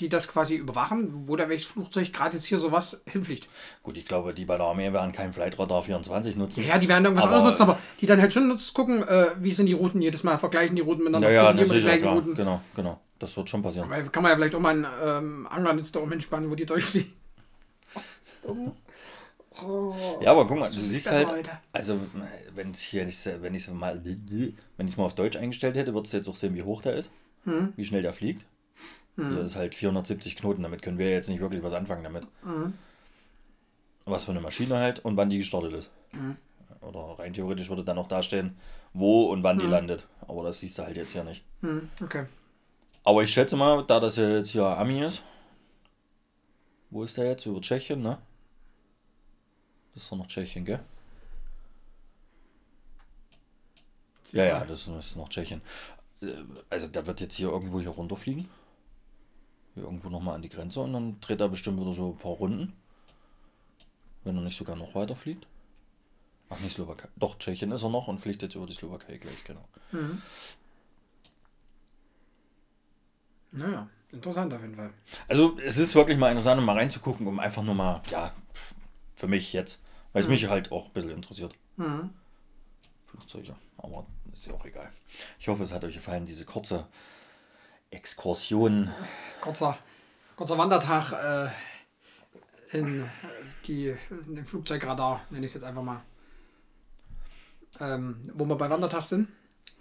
die 0.00 0.08
das 0.08 0.28
quasi 0.28 0.54
überwachen, 0.54 1.26
wo 1.28 1.34
da 1.36 1.48
welches 1.48 1.66
Flugzeug 1.66 2.12
gerade 2.12 2.36
jetzt 2.36 2.44
hier 2.46 2.58
sowas 2.58 3.00
hinfliegt. 3.06 3.48
Gut, 3.82 3.96
ich 3.96 4.04
glaube, 4.04 4.32
die 4.32 4.44
bei 4.44 4.56
der 4.56 4.66
Armee 4.66 4.92
werden 4.92 5.10
kein 5.12 5.32
Flightradar 5.32 5.82
24 5.82 6.36
nutzen. 6.36 6.64
Ja, 6.64 6.78
die 6.78 6.88
werden 6.88 7.04
irgendwas 7.04 7.24
Aber- 7.26 7.34
anderes 7.36 7.58
nutzen, 7.58 7.62
aber 7.70 7.78
die 8.00 8.06
dann 8.06 8.20
halt 8.20 8.32
schon 8.32 8.46
nutzen, 8.48 8.74
gucken, 8.74 9.02
äh, 9.06 9.30
wie 9.40 9.52
sind 9.52 9.66
die 9.66 9.72
Routen 9.72 10.00
jedes 10.00 10.22
Mal, 10.22 10.38
vergleichen 10.38 10.76
die 10.76 10.82
Routen 10.82 11.02
miteinander, 11.04 11.30
Ja, 11.32 11.44
ja, 11.44 11.52
das 11.52 11.62
die 11.68 11.68
sicher, 11.76 11.80
gleichen 11.86 12.02
klar. 12.02 12.14
Routen. 12.14 12.34
Genau, 12.34 12.60
genau. 12.76 13.00
Das 13.18 13.36
wird 13.36 13.50
schon 13.50 13.62
passieren. 13.62 13.90
Weil 13.90 14.04
kann 14.08 14.22
man 14.22 14.30
ja 14.30 14.36
vielleicht 14.36 14.54
auch 14.54 14.60
mal 14.60 14.70
einen 14.70 14.86
ähm, 15.04 15.46
Anglernetz 15.50 15.90
da 15.90 15.98
oben 16.00 16.12
wo 16.50 16.54
die 16.54 16.66
durchfliegen. 16.66 17.12
Das 17.94 18.04
ist 18.22 18.38
dumm. 18.44 18.72
Oh. 19.66 19.94
Ja, 20.20 20.30
aber 20.30 20.46
guck 20.46 20.58
mal, 20.58 20.70
du 20.70 20.78
siehst 20.78 21.10
halt, 21.10 21.26
Leute. 21.28 21.50
also 21.72 21.98
wenn 22.54 22.70
ich 22.70 22.94
ich 22.94 23.26
wenn 23.40 23.54
ich 23.54 23.68
mal 23.70 24.00
wenn 24.04 24.86
ich 24.86 24.92
es 24.92 24.96
mal 24.96 25.04
auf 25.04 25.14
Deutsch 25.16 25.36
eingestellt 25.36 25.74
hätte, 25.76 25.94
würdest 25.94 26.12
du 26.12 26.18
jetzt 26.18 26.28
auch 26.28 26.36
sehen, 26.36 26.54
wie 26.54 26.62
hoch 26.62 26.82
der 26.82 26.94
ist, 26.94 27.10
Hm. 27.44 27.72
wie 27.74 27.84
schnell 27.84 28.02
der 28.02 28.12
fliegt. 28.12 28.44
Hier 29.18 29.40
ist 29.40 29.56
halt 29.56 29.74
470 29.74 30.36
Knoten, 30.36 30.62
damit 30.62 30.80
können 30.80 30.98
wir 30.98 31.10
jetzt 31.10 31.28
nicht 31.28 31.40
wirklich 31.40 31.62
was 31.62 31.72
anfangen 31.72 32.04
damit. 32.04 32.26
Hm. 32.42 32.74
Was 34.04 34.24
für 34.24 34.30
eine 34.30 34.40
Maschine 34.40 34.76
halt 34.76 35.04
und 35.04 35.16
wann 35.16 35.28
die 35.28 35.38
gestartet 35.38 35.72
ist. 35.72 35.90
Hm. 36.12 36.36
Oder 36.80 37.18
rein 37.18 37.34
theoretisch 37.34 37.68
würde 37.68 37.82
dann 37.82 37.98
auch 37.98 38.06
dastehen, 38.06 38.56
wo 38.92 39.24
und 39.24 39.42
wann 39.42 39.58
die 39.58 39.66
landet. 39.66 40.06
Aber 40.28 40.44
das 40.44 40.60
siehst 40.60 40.78
du 40.78 40.84
halt 40.84 40.96
jetzt 40.96 41.10
hier 41.10 41.24
nicht. 41.24 41.44
Hm, 41.62 41.88
okay. 42.02 42.26
Aber 43.02 43.22
ich 43.22 43.32
schätze 43.32 43.56
mal, 43.56 43.84
da 43.84 43.98
das 43.98 44.16
ja 44.16 44.28
jetzt 44.28 44.50
hier 44.50 44.64
Ami 44.64 45.02
ist, 45.02 45.24
wo 46.90 47.02
ist 47.02 47.16
der 47.16 47.26
jetzt? 47.26 47.44
Über 47.46 47.60
Tschechien, 47.60 48.00
ne? 48.00 48.18
Das 49.94 50.04
ist 50.04 50.12
doch 50.12 50.16
noch 50.18 50.28
Tschechien, 50.28 50.64
gell? 50.64 50.80
Ja, 54.32 54.44
ja, 54.44 54.64
das 54.64 54.86
ist 54.86 55.16
noch 55.16 55.28
Tschechien. 55.28 55.60
Äh, 56.22 56.34
Also 56.70 56.86
der 56.86 57.06
wird 57.06 57.20
jetzt 57.20 57.34
hier 57.34 57.48
irgendwo 57.48 57.80
hier 57.80 57.90
runterfliegen. 57.90 58.48
Hier 59.78 59.84
irgendwo 59.84 60.08
nochmal 60.08 60.34
an 60.34 60.42
die 60.42 60.48
Grenze 60.48 60.80
und 60.80 60.92
dann 60.92 61.20
dreht 61.20 61.40
er 61.40 61.48
bestimmt 61.48 61.80
wieder 61.80 61.92
so 61.92 62.10
ein 62.10 62.16
paar 62.18 62.32
Runden. 62.32 62.72
Wenn 64.24 64.36
er 64.36 64.42
nicht 64.42 64.58
sogar 64.58 64.74
noch 64.74 64.92
weiter 64.96 65.14
fliegt. 65.14 65.46
Ach, 66.50 66.58
nicht 66.58 66.74
Slowakei. 66.74 67.06
Doch, 67.14 67.38
Tschechien 67.38 67.70
ist 67.70 67.84
er 67.84 67.88
noch 67.88 68.08
und 68.08 68.18
fliegt 68.18 68.42
jetzt 68.42 68.56
über 68.56 68.66
die 68.66 68.72
Slowakei 68.72 69.18
gleich, 69.18 69.44
genau. 69.44 69.64
Naja, 73.52 73.88
interessant 74.10 74.52
auf 74.52 74.60
jeden 74.62 74.74
Fall. 74.74 74.92
Also 75.28 75.56
es 75.60 75.78
ist 75.78 75.94
wirklich 75.94 76.18
mal 76.18 76.30
interessant, 76.30 76.58
um 76.58 76.64
mal 76.64 76.76
reinzugucken, 76.76 77.28
um 77.28 77.38
einfach 77.38 77.62
nur 77.62 77.76
mal, 77.76 78.02
ja, 78.10 78.32
Für 79.14 79.28
mich 79.28 79.52
jetzt. 79.52 79.84
Weil 80.12 80.22
es 80.22 80.28
mich 80.28 80.48
halt 80.48 80.72
auch 80.72 80.86
ein 80.86 80.92
bisschen 80.92 81.10
interessiert. 81.10 81.54
Mhm. 81.76 82.10
Flugzeuge. 83.06 83.54
Aber 83.76 84.06
ist 84.32 84.46
ja 84.46 84.54
auch 84.54 84.64
egal. 84.64 84.92
Ich 85.38 85.46
hoffe, 85.46 85.62
es 85.62 85.72
hat 85.72 85.84
euch 85.84 85.94
gefallen, 85.94 86.26
diese 86.26 86.44
kurze 86.44 86.88
Exkursion. 87.90 88.90
Kurzer, 89.40 89.78
kurzer 90.36 90.58
Wandertag 90.58 91.12
äh, 91.12 92.76
in, 92.78 93.08
die, 93.66 93.94
in 94.26 94.34
den 94.34 94.44
Flugzeugradar, 94.44 95.22
nenne 95.30 95.46
ich 95.46 95.50
es 95.50 95.54
jetzt 95.54 95.64
einfach 95.64 95.82
mal. 95.82 96.02
Ähm, 97.80 98.30
wo 98.34 98.44
wir 98.44 98.56
bei 98.56 98.68
Wandertag 98.70 99.04
sind. 99.04 99.28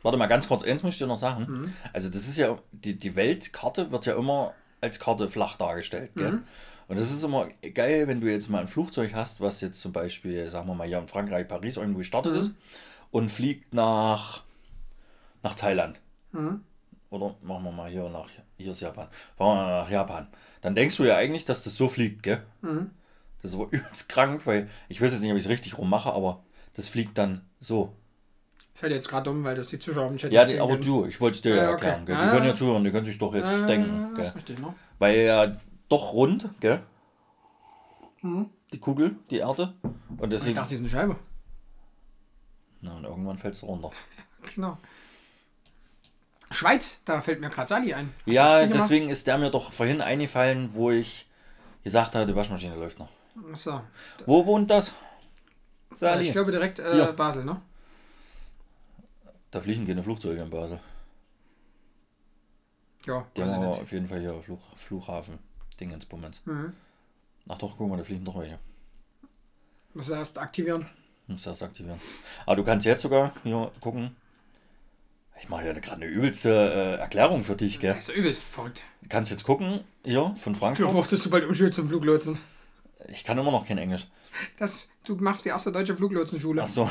Warte 0.03 0.17
mal 0.17 0.27
ganz 0.27 0.47
kurz, 0.47 0.63
eins 0.63 0.83
muss 0.83 0.93
ich 0.93 0.99
dir 0.99 1.07
noch 1.07 1.17
sagen. 1.17 1.45
Mhm. 1.49 1.73
Also 1.93 2.09
das 2.09 2.27
ist 2.27 2.37
ja, 2.37 2.57
die, 2.71 2.97
die 2.97 3.15
Weltkarte 3.15 3.91
wird 3.91 4.05
ja 4.05 4.15
immer 4.15 4.53
als 4.79 4.99
Karte 4.99 5.27
flach 5.27 5.55
dargestellt. 5.57 6.11
Gell? 6.15 6.31
Mhm. 6.33 6.43
Und 6.87 6.97
das 6.99 7.11
ist 7.11 7.23
immer 7.23 7.49
geil, 7.73 8.07
wenn 8.07 8.21
du 8.21 8.27
jetzt 8.31 8.49
mal 8.49 8.59
ein 8.59 8.67
Flugzeug 8.67 9.13
hast, 9.13 9.41
was 9.41 9.59
jetzt 9.61 9.81
zum 9.81 9.91
Beispiel, 9.91 10.47
sagen 10.47 10.67
wir 10.67 10.75
mal, 10.75 10.87
hier 10.87 10.99
in 10.99 11.07
Frankreich, 11.07 11.47
Paris 11.47 11.75
irgendwo 11.77 11.97
gestartet 11.99 12.33
Mhm. 12.33 12.39
ist 12.39 12.55
und 13.11 13.29
fliegt 13.29 13.73
nach, 13.73 14.43
nach 15.43 15.55
Thailand. 15.55 15.99
Mhm. 16.31 16.63
Oder 17.09 17.35
machen 17.41 17.63
wir 17.63 17.71
mal 17.71 17.89
hier 17.89 18.09
nach, 18.09 18.27
hier 18.57 18.71
ist 18.73 18.81
Japan. 18.81 19.07
Fahren 19.37 19.57
wir 19.57 19.63
mal 19.63 19.81
nach 19.83 19.89
Japan. 19.89 20.27
Dann 20.61 20.75
denkst 20.75 20.97
du 20.97 21.05
ja 21.05 21.15
eigentlich, 21.15 21.45
dass 21.45 21.63
das 21.63 21.75
so 21.75 21.87
fliegt, 21.87 22.23
gell? 22.23 22.43
Mhm. 22.61 22.91
Das 23.41 23.51
ist 23.51 23.55
aber 23.55 23.67
übelst 23.71 24.09
krank, 24.09 24.41
weil 24.45 24.69
ich 24.89 25.01
weiß 25.01 25.11
jetzt 25.13 25.21
nicht, 25.21 25.31
ob 25.31 25.37
ich 25.37 25.43
es 25.45 25.49
richtig 25.49 25.77
rummache, 25.77 26.11
aber 26.11 26.43
das 26.73 26.89
fliegt 26.89 27.17
dann 27.17 27.41
so. 27.59 27.93
Ist 28.73 28.83
halt 28.83 28.91
jetzt 28.93 29.07
gerade 29.09 29.23
dumm, 29.23 29.43
weil 29.43 29.55
das 29.55 29.69
die 29.69 29.79
Zuschauer 29.79 30.07
im 30.09 30.17
Chat 30.17 30.31
Ja, 30.31 30.45
die, 30.45 30.59
aber 30.59 30.77
du, 30.77 31.05
ich 31.05 31.19
wollte 31.21 31.37
es 31.37 31.41
dir 31.41 31.55
ja 31.55 31.63
Ja, 31.63 31.67
okay. 31.73 31.85
erklären. 31.87 32.05
Gell? 32.05 32.15
Die 32.17 32.21
Ah. 32.21 32.29
können 32.31 32.45
ja 32.45 32.55
zuhören, 32.55 32.83
die 32.83 32.91
können 32.91 33.05
sich 33.05 33.17
doch 33.17 33.33
jetzt 33.33 33.51
Äh, 33.51 33.65
denken. 33.67 34.15
Das 34.15 34.25
Gell? 34.27 34.33
richtig, 34.35 34.59
ne? 34.59 34.75
Weil 34.99 35.17
ja 35.19 35.57
doch 35.89 36.13
rund, 36.13 36.49
gell? 36.59 36.83
Mhm. 38.21 38.49
Die 38.73 38.79
Kugel, 38.79 39.15
die 39.31 39.37
Erde. 39.37 39.73
Und 39.83 40.23
Ich 40.23 40.29
deswegen. 40.29 40.55
dachte, 40.55 40.69
die 40.69 40.75
ist 40.75 40.81
eine 40.81 40.89
Scheibe. 40.89 41.15
Na, 42.81 42.97
und 42.97 43.05
irgendwann 43.05 43.37
fällst 43.37 43.61
du 43.61 43.67
runter. 43.67 43.91
Genau. 44.55 44.77
Schweiz, 46.51 47.01
da 47.05 47.19
fällt 47.21 47.41
mir 47.41 47.49
gerade 47.49 47.67
Sali 47.67 47.93
ein. 47.93 48.13
Hast 48.25 48.33
ja, 48.33 48.65
deswegen 48.65 49.09
ist 49.09 49.27
der 49.27 49.37
mir 49.37 49.51
doch 49.51 49.73
vorhin 49.73 50.01
eingefallen, 50.01 50.69
wo 50.73 50.91
ich 50.91 51.27
gesagt 51.83 52.15
habe, 52.15 52.25
die 52.25 52.35
Waschmaschine 52.35 52.75
läuft 52.75 52.99
noch. 52.99 53.09
Achso. 53.51 53.81
Wo 54.25 54.45
wohnt 54.45 54.69
das? 54.71 54.93
Ich 55.91 55.97
Sali. 55.97 56.31
glaube 56.31 56.51
direkt 56.51 56.79
äh, 56.79 56.97
Ja. 56.97 57.11
Basel, 57.11 57.43
ne? 57.43 57.61
Da 59.51 59.59
fliegen 59.59 59.85
keine 59.87 60.03
Flugzeuge 60.03 60.41
in 60.41 60.49
Basel. 60.49 60.79
Ja, 63.05 63.25
Die 63.35 63.41
haben 63.41 63.49
ich 63.49 63.55
aber 63.55 63.67
nicht. 63.67 63.81
auf 63.81 63.91
jeden 63.91 64.07
Fall 64.07 64.19
hier 64.19 64.41
Flug, 64.41 64.59
Flughafen. 64.75 65.39
Dingens, 65.79 66.07
Mhm. 66.45 66.73
Ach 67.47 67.57
doch, 67.57 67.77
guck 67.77 67.89
mal, 67.89 67.97
da 67.97 68.03
fliegen 68.03 68.25
doch 68.25 68.37
welche. 68.37 68.59
Muss 69.93 70.09
erst 70.09 70.37
aktivieren. 70.37 70.87
Muss 71.27 71.43
das 71.43 71.61
aktivieren. 71.61 71.99
Aber 72.45 72.55
du 72.57 72.63
kannst 72.63 72.85
jetzt 72.85 73.01
sogar 73.01 73.33
hier 73.43 73.71
gucken. 73.79 74.15
Ich 75.39 75.49
mache 75.49 75.65
ja 75.65 75.73
gerade 75.73 76.01
eine 76.01 76.05
übelste 76.05 76.49
äh, 76.51 76.99
Erklärung 76.99 77.43
für 77.43 77.55
dich, 77.55 77.79
gell? 77.79 77.91
Das 77.93 78.07
ist 78.07 78.09
ja 78.09 78.15
übelst 78.15 78.41
verrückt. 78.41 78.83
Du 79.01 79.09
kannst 79.09 79.31
jetzt 79.31 79.43
gucken, 79.43 79.81
hier 80.03 80.33
von 80.37 80.53
Du 80.53 80.59
Frankfurt. 80.59 80.91
brauchtest 80.91 81.25
du 81.25 81.29
bald 81.29 81.45
Umschuld 81.45 81.73
zum 81.73 81.87
Fluglotsen. 81.89 82.37
Ich 83.07 83.23
kann 83.23 83.37
immer 83.37 83.51
noch 83.51 83.65
kein 83.65 83.77
Englisch. 83.77 84.07
Das, 84.57 84.91
du 85.05 85.15
machst 85.15 85.45
die 85.45 85.49
erste 85.49 85.71
deutsche 85.71 85.95
Fluglotsenschule. 85.95 86.63
Ach 86.63 86.67
so, 86.67 86.89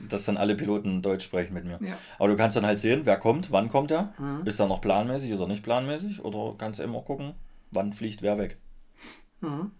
dass 0.00 0.24
dann 0.24 0.36
alle 0.36 0.56
Piloten 0.56 1.00
Deutsch 1.02 1.24
sprechen 1.24 1.54
mit 1.54 1.64
mir. 1.64 1.78
Ja. 1.80 1.96
Aber 2.18 2.28
du 2.28 2.36
kannst 2.36 2.56
dann 2.56 2.66
halt 2.66 2.80
sehen, 2.80 3.02
wer 3.04 3.16
kommt, 3.16 3.50
wann 3.52 3.68
kommt 3.70 3.90
er. 3.90 4.12
Mhm. 4.18 4.46
Ist 4.46 4.58
er 4.60 4.66
noch 4.66 4.80
planmäßig, 4.80 5.30
ist 5.30 5.40
er 5.40 5.46
nicht 5.46 5.62
planmäßig? 5.62 6.24
Oder 6.24 6.56
kannst 6.58 6.80
du 6.80 6.84
immer 6.84 7.00
gucken, 7.02 7.34
wann 7.70 7.92
fliegt 7.92 8.22
wer 8.22 8.38
weg. 8.38 8.58
Mhm. 9.40 9.70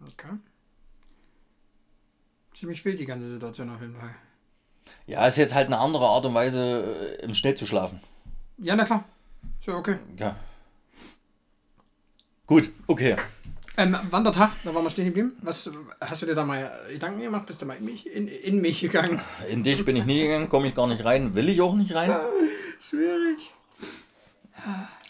Okay. 0.00 0.28
Ziemlich 2.54 2.84
wild 2.84 3.00
die 3.00 3.06
ganze 3.06 3.28
Situation 3.28 3.68
auf 3.70 3.80
jeden 3.80 3.96
Fall. 3.96 4.14
Ja, 5.06 5.26
ist 5.26 5.36
jetzt 5.36 5.54
halt 5.54 5.66
eine 5.66 5.78
andere 5.78 6.06
Art 6.06 6.24
und 6.26 6.34
Weise, 6.34 7.16
äh, 7.20 7.24
im 7.24 7.34
Schnee 7.34 7.54
zu 7.54 7.66
schlafen. 7.66 8.00
Ja, 8.58 8.74
na 8.76 8.84
klar. 8.84 9.04
So, 9.60 9.72
okay. 9.72 9.96
Ja. 10.18 10.36
Gut, 12.46 12.70
okay. 12.86 13.16
Ähm, 13.76 13.96
Wandertag, 14.10 14.50
da 14.62 14.74
waren 14.74 14.84
wir 14.84 14.90
stehen 14.90 15.06
geblieben. 15.06 15.32
Was 15.42 15.70
hast 16.00 16.22
du 16.22 16.26
dir 16.26 16.34
da 16.34 16.44
mal 16.44 16.70
Gedanken 16.90 17.20
gemacht? 17.20 17.46
Bist 17.46 17.60
du 17.60 17.66
mal 17.66 17.74
in 17.76 17.84
mich, 17.84 18.06
in, 18.10 18.28
in 18.28 18.60
mich 18.60 18.80
gegangen? 18.80 19.20
In 19.50 19.64
dich 19.64 19.84
bin 19.84 19.96
ich 19.96 20.04
nie 20.04 20.22
gegangen, 20.22 20.48
komme 20.48 20.68
ich 20.68 20.74
gar 20.74 20.86
nicht 20.86 21.04
rein, 21.04 21.34
will 21.34 21.48
ich 21.48 21.60
auch 21.60 21.74
nicht 21.74 21.94
rein. 21.94 22.10
Schwierig. 22.88 23.50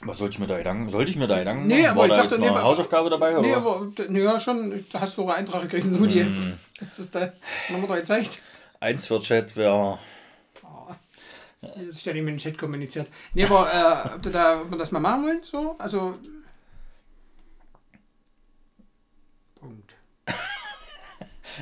Was 0.02 0.18
sollte 0.18 0.34
ich 0.34 0.38
mir 0.38 0.46
da 0.46 0.56
Gedanken? 0.58 0.88
Sollte 0.90 1.10
ich 1.10 1.16
mir 1.16 1.26
da 1.26 1.38
Gedanken 1.38 1.66
Nee, 1.66 1.82
machen? 1.82 1.90
aber 1.90 1.98
War 1.98 2.06
ich 2.06 2.10
da 2.12 2.16
dachte, 2.18 2.34
jetzt 2.36 2.40
nee, 2.40 2.46
eine 2.48 2.56
aber- 2.56 2.64
Hausaufgabe 2.64 3.10
dabei? 3.10 3.32
Nee, 3.40 3.50
oder? 3.54 3.56
aber 3.56 3.88
nee, 4.08 4.22
ja 4.22 4.40
schon, 4.40 4.84
da 4.90 5.00
hast 5.00 5.16
du 5.16 5.22
einen 5.22 5.30
Eintrag 5.32 5.62
gekriegt 5.62 5.84
in 5.84 5.94
Sudi. 5.94 6.20
Hm. 6.20 6.54
Das 6.80 6.98
ist 6.98 7.14
der 7.14 7.34
haben 7.68 7.82
wir 7.82 7.88
doch 7.88 7.96
gezeigt. 7.96 8.42
Eins 8.84 9.06
für 9.06 9.18
Chat 9.18 9.56
wäre. 9.56 9.98
Das 11.62 11.76
ist 11.78 12.04
ja 12.04 12.12
nicht 12.12 12.22
mit 12.22 12.34
dem 12.34 12.38
Chat 12.38 12.58
kommuniziert. 12.58 13.08
Nee, 13.32 13.46
aber 13.46 13.72
äh, 13.72 14.14
ob, 14.14 14.22
du 14.22 14.28
da, 14.30 14.60
ob 14.60 14.70
wir 14.70 14.76
das 14.76 14.92
mal 14.92 15.00
machen 15.00 15.24
wollen? 15.24 15.40
So? 15.42 15.74
Also. 15.78 16.14
Punkt. 19.58 19.94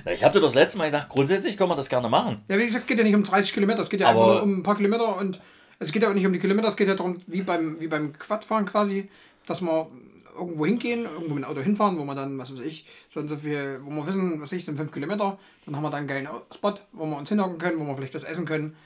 Ich 0.06 0.24
habe 0.24 0.32
dir 0.32 0.40
das 0.40 0.54
letzte 0.54 0.78
Mal 0.78 0.86
gesagt, 0.86 1.10
grundsätzlich 1.10 1.54
kann 1.58 1.68
man 1.68 1.76
das 1.76 1.90
gerne 1.90 2.08
machen. 2.08 2.42
Ja, 2.48 2.56
wie 2.56 2.64
gesagt, 2.64 2.84
es 2.84 2.88
geht 2.88 2.96
ja 2.96 3.04
nicht 3.04 3.14
um 3.14 3.22
30 3.24 3.52
Kilometer, 3.52 3.80
es 3.82 3.90
geht 3.90 4.00
ja 4.00 4.08
Aber- 4.08 4.20
einfach 4.22 4.34
nur 4.36 4.42
um 4.42 4.58
ein 4.60 4.62
paar 4.62 4.76
Kilometer 4.76 5.18
und 5.18 5.38
es 5.78 5.92
geht 5.92 6.02
ja 6.02 6.08
auch 6.08 6.14
nicht 6.14 6.24
um 6.26 6.32
die 6.32 6.38
Kilometer, 6.38 6.68
es 6.68 6.76
geht 6.78 6.88
ja 6.88 6.94
darum, 6.94 7.20
wie 7.26 7.42
beim, 7.42 7.78
wie 7.78 7.88
beim 7.88 8.18
Quadfahren 8.18 8.64
quasi, 8.64 9.10
dass 9.44 9.60
wir 9.60 9.90
irgendwo 10.34 10.66
hingehen, 10.66 11.04
irgendwo 11.04 11.34
mit 11.34 11.44
dem 11.44 11.50
Auto 11.50 11.60
hinfahren, 11.60 11.98
wo 11.98 12.04
wir 12.04 12.14
dann, 12.14 12.38
was 12.38 12.52
weiß 12.52 12.60
ich, 12.60 12.86
so 13.08 13.20
und 13.20 13.28
so 13.28 13.36
viel, 13.36 13.80
wo 13.82 13.90
wir 13.90 14.06
wissen, 14.06 14.40
was 14.40 14.52
ich, 14.52 14.64
sind 14.64 14.76
5 14.76 14.90
Kilometer, 14.92 15.38
dann 15.66 15.76
haben 15.76 15.82
wir 15.82 15.90
dann 15.90 15.98
einen 16.00 16.08
geilen 16.08 16.28
Spot, 16.54 16.74
wo 16.92 17.06
wir 17.06 17.16
uns 17.16 17.28
hinhocken 17.28 17.58
können, 17.58 17.78
wo 17.80 17.84
wir 17.86 17.96
vielleicht 17.96 18.14
was 18.14 18.24
essen 18.24 18.44
können. 18.46 18.76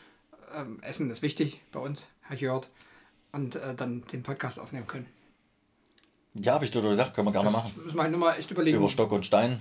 Ähm, 0.54 0.78
essen 0.82 1.10
ist 1.10 1.22
wichtig 1.22 1.60
bei 1.72 1.80
uns, 1.80 2.08
habe 2.24 2.34
ich 2.34 2.40
gehört. 2.40 2.68
Und 3.32 3.56
äh, 3.56 3.74
dann 3.74 4.02
den 4.12 4.22
Podcast 4.22 4.58
aufnehmen 4.58 4.86
können. 4.86 5.06
Ja, 6.34 6.54
habe 6.54 6.64
ich 6.64 6.70
dir 6.70 6.80
gesagt, 6.82 7.14
können 7.14 7.26
wir 7.28 7.32
gerne 7.32 7.46
Das 7.46 7.52
machen. 7.54 7.72
müssen 7.84 7.96
wir 7.96 8.02
halt 8.02 8.12
nur 8.12 8.20
mal 8.20 8.34
echt 8.38 8.50
überlegen. 8.50 8.76
Über 8.78 8.88
Stock 8.88 9.12
und 9.12 9.24
Stein. 9.26 9.60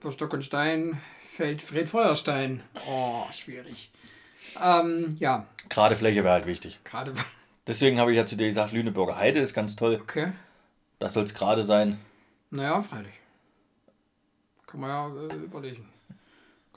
Über 0.00 0.10
Stock 0.12 0.32
und 0.32 0.42
Stein 0.42 1.00
fällt 1.34 1.62
Fred 1.62 1.88
Feuerstein. 1.88 2.62
Oh, 2.88 3.24
schwierig. 3.32 3.90
Ähm, 4.62 5.16
ja, 5.18 5.46
Gerade 5.68 5.96
Fläche 5.96 6.22
wäre 6.24 6.34
halt 6.34 6.46
wichtig. 6.46 6.78
gerade. 6.84 7.12
Deswegen 7.66 7.98
habe 7.98 8.10
ich 8.12 8.16
ja 8.18 8.26
zu 8.26 8.36
dir 8.36 8.46
gesagt, 8.46 8.72
Lüneburger 8.72 9.16
Heide 9.16 9.40
ist 9.40 9.54
ganz 9.54 9.74
toll. 9.76 9.98
Okay. 10.02 10.32
Das 11.04 11.12
soll 11.12 11.24
es 11.24 11.34
gerade 11.34 11.62
sein. 11.62 12.00
Naja, 12.48 12.80
freilich. 12.80 13.12
Kann 14.66 14.80
man 14.80 14.88
ja 14.88 15.06
äh, 15.28 15.36
überlegen. 15.36 15.86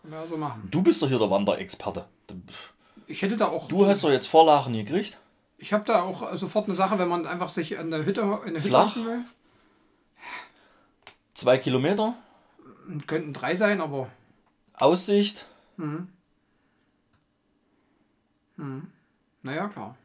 Kann 0.01 0.11
man 0.11 0.19
ja 0.19 0.27
so 0.27 0.35
machen. 0.35 0.67
Du 0.69 0.83
bist 0.83 1.01
doch 1.01 1.07
hier 1.07 1.17
der 1.17 1.29
Wanderexperte. 1.29 2.03
Ich 3.05 3.21
hätte 3.21 3.37
da 3.37 3.47
auch. 3.47 3.69
Du 3.69 3.85
hast 3.85 4.03
doch 4.03 4.09
jetzt 4.09 4.27
Vorlagen 4.27 4.73
gekriegt. 4.73 5.17
Ich 5.57 5.71
habe 5.71 5.85
da 5.85 6.01
auch 6.01 6.35
sofort 6.35 6.65
eine 6.65 6.75
Sache, 6.75 6.99
wenn 6.99 7.07
man 7.07 7.25
einfach 7.25 7.49
sich 7.49 7.79
an 7.79 7.89
der 7.89 8.05
Hütte, 8.05 8.19
in 8.19 8.53
der 8.53 8.61
Hütte 8.61 8.67
Flach? 8.67 8.93
will. 8.97 9.23
Zwei 11.33 11.57
Kilometer. 11.57 12.13
Könnten 13.07 13.31
drei 13.31 13.55
sein, 13.55 13.79
aber 13.79 14.09
Aussicht. 14.73 15.45
naja, 19.41 19.69
klar. 19.69 19.95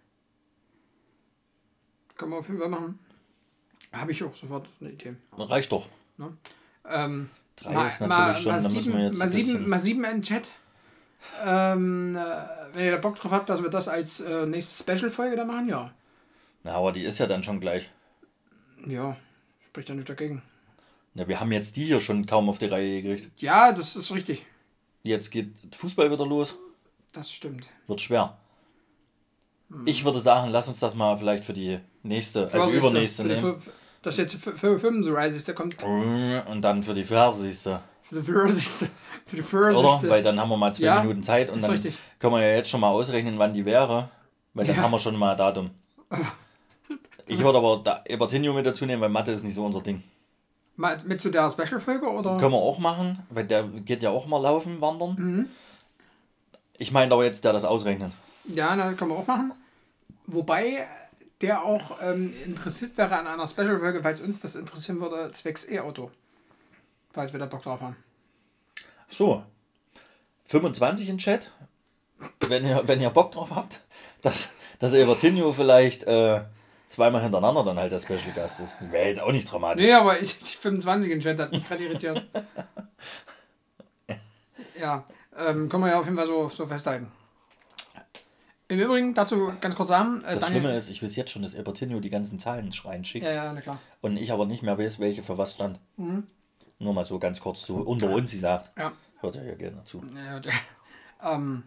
Kann 2.17 2.29
man 2.29 2.39
auf 2.39 2.47
jeden 2.47 2.61
Fall 2.61 2.69
machen. 2.69 3.01
Habe 3.93 4.13
ich 4.13 4.23
auch 4.25 4.35
sofort 4.35 4.67
eine 4.81 4.91
Idee. 4.91 5.15
Reicht 5.37 5.71
doch. 5.73 5.87
Ähm, 6.89 7.31
Drei 7.57 7.73
mal, 7.73 7.87
ist 7.87 8.01
mal, 8.01 8.09
natürlich 8.09 8.43
schon, 8.43 8.53
mal, 8.53 8.63
da 8.63 8.69
müssen 8.69 8.93
wir 8.93 9.05
jetzt 9.05 9.19
mal, 9.19 9.29
sieben, 9.81 10.01
mal 10.01 10.11
in 10.11 10.17
den 10.19 10.23
Chat. 10.23 10.45
Ähm, 11.45 12.17
äh, 12.17 12.21
wenn 12.73 12.85
ihr 12.87 12.93
da 12.93 12.97
Bock 12.99 13.17
drauf 13.17 13.31
habt, 13.31 13.49
dass 13.49 13.63
wir 13.63 13.71
das 13.71 13.89
als 13.89 14.21
äh, 14.21 14.47
nächste 14.47 14.83
Special-Folge 14.83 15.37
da 15.37 15.45
machen, 15.45 15.69
ja. 15.69 15.93
Na, 16.65 16.73
aber 16.75 16.93
die 16.93 17.03
ist 17.05 17.19
ja 17.19 17.27
dann 17.27 17.45
schon 17.45 17.61
gleich. 17.61 17.91
Ja, 18.87 19.17
spricht 19.69 19.89
ja 19.89 19.95
nicht 19.95 20.09
dagegen. 20.09 20.43
Na, 21.15 21.29
wir 21.29 21.39
haben 21.39 21.53
jetzt 21.53 21.77
die 21.77 21.85
hier 21.85 22.01
schon 22.01 22.27
kaum 22.27 22.49
auf 22.49 22.59
die 22.59 22.67
Reihe 22.67 23.03
gekriegt. 23.03 23.41
Ja, 23.41 23.73
das 23.73 23.95
ist 23.95 24.13
richtig. 24.13 24.45
Jetzt 25.03 25.31
geht 25.31 25.53
Fußball 25.75 26.11
wieder 26.11 26.27
los. 26.27 26.57
Das 27.13 27.31
stimmt. 27.31 27.67
Wird 27.87 28.01
schwer. 28.01 28.37
Hm. 29.71 29.87
Ich 29.87 30.05
würde 30.05 30.21
sagen, 30.21 30.51
lass 30.51 30.69
uns 30.69 30.81
das 30.81 30.95
mal 30.95 31.17
vielleicht 31.19 31.45
für 31.45 31.53
die 31.53 31.79
nächste, 32.03 32.45
also 32.53 32.69
40. 32.69 32.77
übernächste 32.81 33.23
Für 33.23 33.29
nehmen. 33.29 33.45
fü- 33.57 33.71
Das 34.03 34.19
ist 34.19 34.33
jetzt 34.35 34.43
für, 34.43 34.57
für 34.57 34.79
35. 34.79 35.45
Der 35.45 35.55
kommt 35.55 35.83
Und 35.83 36.61
dann 36.63 36.83
für 36.83 36.95
die 36.95 37.05
40. 37.05 37.57
für 37.63 37.81
die 38.13 38.23
40. 38.23 38.91
Für 39.27 39.37
die 39.37 39.43
40. 39.43 39.79
Oder? 39.79 40.11
Weil 40.11 40.23
dann 40.23 40.41
haben 40.41 40.49
wir 40.51 40.57
mal 40.57 40.75
zwei 40.75 40.85
Ja, 40.85 41.01
Minuten 41.03 41.23
Zeit 41.23 41.51
und 41.51 41.63
dann 41.63 41.71
richtig. 41.71 41.99
können 42.19 42.35
wir 42.35 42.43
ja 42.43 42.57
jetzt 42.57 42.69
schon 42.71 42.81
mal 42.81 42.91
ausrechnen, 42.91 43.39
wann 43.39 43.55
die 43.55 43.65
wäre. 43.65 44.09
Weil 44.55 44.67
dann 44.67 44.77
Ja. 44.77 44.83
haben 44.83 44.91
wir 44.91 44.99
schon 44.99 45.17
mal 45.17 45.31
ein 45.33 45.37
Datum. 45.37 45.71
Ich 47.27 47.39
würde 47.43 47.59
aber 47.59 47.81
da 47.83 48.03
Ebertinho 48.05 48.53
mit 48.53 48.67
dazu 48.67 48.85
nehmen, 48.85 49.01
weil 49.01 49.09
Mathe 49.09 49.33
ist 49.33 49.45
nicht 49.45 49.55
so 49.55 49.65
unser 49.65 49.81
Ding. 49.81 50.03
Mal 50.77 50.99
mit 51.07 51.21
zu 51.21 51.31
der 51.31 51.49
Special-Folge 51.51 52.07
oder? 52.11 52.37
Können 52.39 52.53
wir 52.53 52.59
auch 52.59 52.79
machen, 52.79 53.21
weil 53.31 53.45
der 53.45 53.63
geht 53.63 54.03
ja 54.03 54.11
auch 54.11 54.27
mal 54.27 54.41
laufen, 54.43 54.81
wandern. 54.81 55.15
Mhm. 55.19 55.47
Ich 56.79 56.91
meine 56.91 57.13
aber 57.13 57.25
jetzt, 57.25 57.45
der 57.45 57.53
das 57.53 57.65
ausrechnet. 57.65 58.13
Ja, 58.47 58.75
na, 58.75 58.93
können 58.95 59.11
wir 59.13 59.19
auch 59.19 59.27
machen. 59.27 59.53
Wobei 60.27 60.87
der 61.43 61.65
auch 61.65 61.99
ähm, 62.01 62.33
interessiert 62.45 62.97
wäre 62.97 63.19
an 63.19 63.27
einer 63.27 63.47
Special-Folge, 63.47 64.03
weil 64.05 64.15
es 64.15 64.21
uns 64.21 64.41
das 64.41 64.55
interessieren 64.55 65.01
würde, 65.01 65.31
zwecks 65.33 65.69
E-Auto. 65.69 66.11
Falls 67.13 67.33
wir 67.33 67.41
da 67.41 67.47
Bock 67.47 67.63
drauf 67.63 67.81
haben. 67.81 67.97
So. 69.09 69.43
25 70.47 71.09
in 71.09 71.19
Chat. 71.19 71.51
Wenn 72.49 72.65
ihr, 72.65 72.83
wenn 72.87 73.01
ihr 73.01 73.11
Bock 73.11 73.33
drauf 73.33 73.51
habt, 73.51 73.81
dass, 74.23 74.53
dass 74.79 74.95
Evertinho 74.95 75.53
vielleicht 75.53 76.05
äh, 76.05 76.43
zweimal 76.89 77.23
hintereinander 77.23 77.65
dann 77.65 77.79
halt 77.79 77.91
der 77.91 77.99
Special 77.99 78.33
Gast 78.35 78.61
ist. 78.61 78.77
Wäre 78.93 79.09
jetzt 79.09 79.21
auch 79.21 79.33
nicht 79.33 79.51
dramatisch. 79.51 79.85
Nee, 79.85 79.93
aber 79.93 80.21
ich, 80.21 80.39
die 80.39 80.57
25 80.57 81.11
in 81.11 81.21
Chat 81.21 81.39
hat 81.41 81.51
mich 81.51 81.67
gerade 81.67 81.83
irritiert. 81.85 82.27
ja, 84.79 85.05
ähm, 85.37 85.69
können 85.69 85.83
wir 85.85 85.91
ja 85.91 85.99
auf 85.99 86.05
jeden 86.05 86.17
Fall 86.17 86.27
so, 86.27 86.49
so 86.49 86.67
festhalten. 86.67 87.11
Im 88.73 88.81
Übrigen, 88.81 89.13
dazu 89.13 89.53
ganz 89.61 89.77
kurz 89.77 89.91
sagen, 89.91 90.25
äh, 90.25 90.33
das 90.33 90.45
Daniel, 90.45 90.61
Schlimme 90.63 90.77
ist, 90.79 90.89
ich 90.89 91.03
weiß 91.03 91.15
jetzt 91.17 91.31
schon, 91.31 91.43
dass 91.43 91.55
Albertinho 91.55 92.01
die 92.01 92.09
ganzen 92.09 92.39
Zahlen 92.39 92.73
reinschickt. 92.73 93.23
Ja, 93.23 93.31
ja, 93.31 93.53
na 93.53 93.61
klar. 93.61 93.79
Und 94.01 94.17
ich 94.17 94.33
aber 94.33 94.47
nicht 94.47 94.63
mehr 94.63 94.79
weiß, 94.79 94.99
welche 94.99 95.23
für 95.23 95.37
was 95.37 95.53
stand. 95.53 95.79
Mhm. 95.99 96.27
Nur 96.79 96.95
mal 96.95 97.05
so 97.05 97.19
ganz 97.19 97.41
kurz 97.41 97.67
so 97.67 97.77
unter 97.77 98.09
uns, 98.09 98.31
sie 98.31 98.39
sagt. 98.39 98.71
Ja. 98.79 98.93
Hört 99.21 99.35
ja 99.35 99.43
hier 99.43 99.57
gerne 99.57 99.85
zu. 99.85 100.03
Ja, 100.17 100.41
der, 100.41 100.55
ähm, 101.23 101.65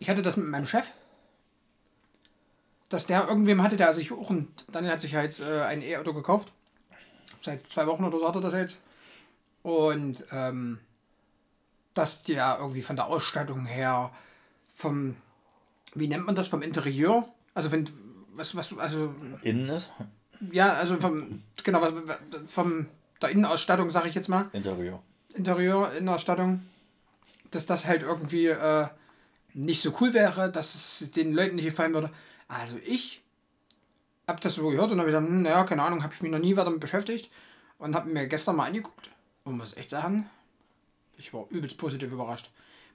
ich 0.00 0.10
hatte 0.10 0.20
das 0.20 0.36
mit 0.36 0.48
meinem 0.48 0.66
Chef, 0.66 0.90
dass 2.88 3.06
der 3.06 3.28
irgendwem 3.28 3.62
hatte, 3.62 3.76
der 3.76 3.94
sich 3.94 4.10
auch 4.10 4.30
ein, 4.30 4.48
Daniel 4.72 4.94
hat 4.94 5.00
sich 5.00 5.12
ja 5.12 5.22
jetzt 5.22 5.40
äh, 5.40 5.60
ein 5.60 5.82
E-Auto 5.82 6.12
gekauft. 6.12 6.52
Seit 7.40 7.70
zwei 7.70 7.86
Wochen 7.86 8.02
oder 8.02 8.18
so 8.18 8.26
hat 8.26 8.34
er 8.34 8.40
das 8.40 8.54
jetzt. 8.54 8.80
Und 9.62 10.24
ähm, 10.32 10.80
dass 11.94 12.24
der 12.24 12.56
irgendwie 12.58 12.82
von 12.82 12.96
der 12.96 13.06
Ausstattung 13.06 13.64
her, 13.64 14.10
vom, 14.74 15.14
wie 15.98 16.08
nennt 16.08 16.26
man 16.26 16.34
das, 16.34 16.48
vom 16.48 16.62
Interieur, 16.62 17.28
also 17.54 17.72
wenn, 17.72 17.88
was, 18.34 18.56
was, 18.56 18.76
also. 18.78 19.14
Innen 19.42 19.68
ist? 19.68 19.90
Ja, 20.52 20.74
also 20.74 20.96
vom, 20.96 21.42
genau, 21.64 21.80
was, 21.80 21.92
vom, 22.46 22.86
der 23.20 23.30
Innenausstattung, 23.30 23.90
sage 23.90 24.08
ich 24.08 24.14
jetzt 24.14 24.28
mal. 24.28 24.48
Interieur. 24.52 25.02
Interieur, 25.34 25.92
Innenausstattung, 25.92 26.62
dass 27.50 27.66
das 27.66 27.86
halt 27.86 28.02
irgendwie 28.02 28.46
äh, 28.46 28.86
nicht 29.54 29.82
so 29.82 29.92
cool 30.00 30.14
wäre, 30.14 30.50
dass 30.50 30.74
es 30.74 31.10
den 31.10 31.32
Leuten 31.32 31.56
nicht 31.56 31.64
gefallen 31.64 31.94
würde. 31.94 32.10
Also 32.46 32.76
ich 32.86 33.22
habe 34.26 34.40
das 34.40 34.54
so 34.54 34.68
gehört 34.68 34.92
und 34.92 35.00
habe 35.00 35.10
dann, 35.10 35.26
hm, 35.26 35.42
naja, 35.42 35.64
keine 35.64 35.82
Ahnung, 35.82 36.02
habe 36.02 36.14
ich 36.14 36.22
mich 36.22 36.30
noch 36.30 36.38
nie 36.38 36.54
weiter 36.54 36.66
damit 36.66 36.80
beschäftigt 36.80 37.30
und 37.78 37.94
habe 37.94 38.08
mir 38.08 38.26
gestern 38.26 38.56
mal 38.56 38.66
angeguckt 38.66 39.10
und 39.44 39.56
muss 39.56 39.76
echt 39.76 39.90
sagen, 39.90 40.28
ich 41.16 41.32
war 41.34 41.46
übelst 41.50 41.78
positiv 41.78 42.12
überrascht. 42.12 42.50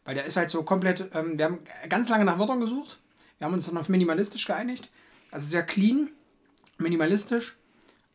Weil 0.05 0.15
der 0.15 0.25
ist 0.25 0.37
halt 0.37 0.51
so 0.51 0.63
komplett, 0.63 1.09
ähm, 1.13 1.37
wir 1.37 1.45
haben 1.45 1.59
ganz 1.89 2.09
lange 2.09 2.25
nach 2.25 2.39
Wörtern 2.39 2.59
gesucht, 2.59 2.99
wir 3.37 3.45
haben 3.45 3.53
uns 3.53 3.65
dann 3.65 3.77
auf 3.77 3.89
minimalistisch 3.89 4.45
geeinigt, 4.45 4.89
also 5.31 5.47
sehr 5.47 5.63
clean, 5.63 6.09
minimalistisch. 6.77 7.55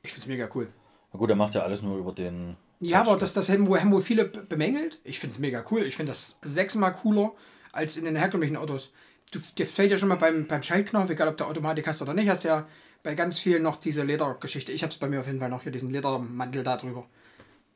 Ich 0.02 0.12
finde 0.12 0.24
es 0.24 0.28
mega 0.28 0.48
cool. 0.54 0.68
Na 1.12 1.18
gut, 1.18 1.30
er 1.30 1.36
macht 1.36 1.54
ja 1.54 1.62
alles 1.62 1.82
nur 1.82 1.98
über 1.98 2.12
den. 2.12 2.56
Ja, 2.80 3.00
aber 3.00 3.16
das, 3.16 3.32
das 3.32 3.48
haben 3.48 3.68
wohl 3.68 4.02
viele 4.02 4.26
bemängelt. 4.26 5.00
Ich 5.02 5.18
finde 5.18 5.34
es 5.34 5.40
mega 5.40 5.64
cool. 5.70 5.82
Ich 5.82 5.96
finde 5.96 6.12
das 6.12 6.38
sechsmal 6.42 6.92
cooler 6.92 7.32
als 7.72 7.96
in 7.96 8.04
den 8.04 8.14
herkömmlichen 8.14 8.56
Autos 8.56 8.90
du, 9.30 9.40
dir 9.56 9.66
fällt 9.66 9.90
ja 9.90 9.98
schon 9.98 10.08
mal 10.08 10.16
beim, 10.16 10.46
beim 10.46 10.62
Schaltknopf, 10.62 11.10
egal 11.10 11.28
ob 11.28 11.36
du 11.36 11.44
Automatik 11.44 11.86
hast 11.86 12.02
oder 12.02 12.14
nicht, 12.14 12.28
hast 12.28 12.44
ja 12.44 12.66
bei 13.02 13.14
ganz 13.14 13.38
vielen 13.38 13.62
noch 13.62 13.76
diese 13.76 14.02
Ledergeschichte. 14.02 14.72
Ich 14.72 14.82
habe 14.82 14.92
es 14.92 14.98
bei 14.98 15.08
mir 15.08 15.20
auf 15.20 15.26
jeden 15.26 15.40
Fall 15.40 15.48
noch 15.48 15.62
hier, 15.62 15.72
diesen 15.72 15.90
Ledermantel 15.90 16.64
da 16.64 16.76
drüber. 16.76 17.06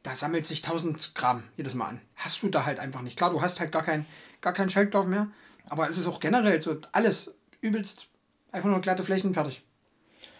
Da 0.03 0.15
sammelt 0.15 0.47
sich 0.47 0.65
1000 0.65 1.15
Gramm 1.15 1.45
jedes 1.57 1.75
Mal 1.75 1.87
an. 1.87 2.01
Hast 2.17 2.43
du 2.43 2.49
da 2.49 2.67
halt 2.67 2.81
einfach 2.81 3.03
nicht. 3.03 3.17
Klar, 3.17 3.31
du 3.31 3.41
hast 3.41 3.61
halt 3.61 3.71
gar, 3.73 3.85
kein, 3.85 4.07
gar 4.41 4.53
keinen 4.53 4.71
Schaltknopf 4.71 5.07
mehr, 5.07 5.29
aber 5.69 5.89
es 5.89 5.99
ist 5.99 6.07
auch 6.07 6.21
generell 6.21 6.61
so 6.61 6.77
alles 6.93 7.35
übelst 7.61 8.09
einfach 8.51 8.69
nur 8.69 8.81
glatte 8.81 9.05
Flächen 9.05 9.35
fertig. 9.35 9.63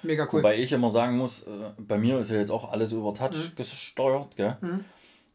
Mega 0.03 0.25
cool. 0.25 0.41
Wobei 0.41 0.59
ich 0.59 0.73
immer 0.73 0.91
sagen 0.91 1.17
muss, 1.17 1.43
äh, 1.43 1.71
bei 1.79 1.97
mir 1.97 2.19
ist 2.19 2.31
ja 2.31 2.39
jetzt 2.39 2.51
auch 2.51 2.73
alles 2.73 2.93
über 2.93 3.15
Touch 3.15 3.51
mhm. 3.51 3.57
gesteuert, 3.57 4.37
gell? 4.37 4.57
Mhm. 4.61 4.85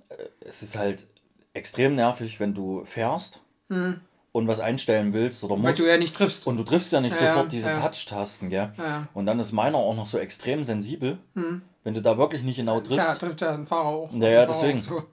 Äh, 0.10 0.16
es 0.42 0.62
ist 0.62 0.78
halt 0.78 1.08
extrem 1.54 1.96
nervig, 1.96 2.40
wenn 2.40 2.54
du 2.54 2.84
fährst 2.84 3.42
mhm 3.70 4.02
und 4.38 4.48
was 4.48 4.60
einstellen 4.60 5.14
willst 5.14 5.44
oder 5.44 5.56
musst. 5.56 5.66
Weil 5.66 5.74
du 5.74 5.90
ja 5.90 5.98
nicht 5.98 6.16
triffst. 6.16 6.46
Und 6.46 6.58
du 6.58 6.64
triffst 6.64 6.92
ja 6.92 7.02
nicht 7.02 7.20
ja, 7.20 7.34
sofort 7.34 7.52
diese 7.52 7.70
ja. 7.70 7.80
Touch-Tasten, 7.80 8.50
gell? 8.50 8.72
Ja. 8.78 9.08
Und 9.16 9.26
dann 9.26 9.40
ist 9.40 9.52
meiner 9.52 9.80
auch 9.80 9.96
noch 9.96 10.06
so 10.06 10.20
extrem 10.20 10.64
sensibel. 10.64 11.18
Hm. 11.34 11.64
Wenn 11.88 11.94
du 11.94 12.02
da 12.02 12.18
wirklich 12.18 12.44
nicht 12.44 12.58
genau 12.58 12.82
triffst. 12.82 12.98
Ja, 12.98 13.16
trifft 13.16 13.40
ja 13.40 13.54
ein 13.54 13.66
Fahrer 13.66 13.86
auch. 13.86 14.14
Ja, 14.14 14.28
ja, 14.28 14.46
deswegen. 14.46 14.82
So. 14.82 15.06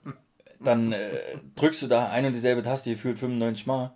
Dann 0.59 0.91
äh, 0.91 1.37
drückst 1.55 1.83
du 1.83 1.87
da 1.87 2.09
ein 2.09 2.25
und 2.25 2.33
dieselbe 2.33 2.63
Taste, 2.63 2.89
die 2.89 2.97
fühlt 2.97 3.17
95 3.17 3.65
Mal. 3.65 3.93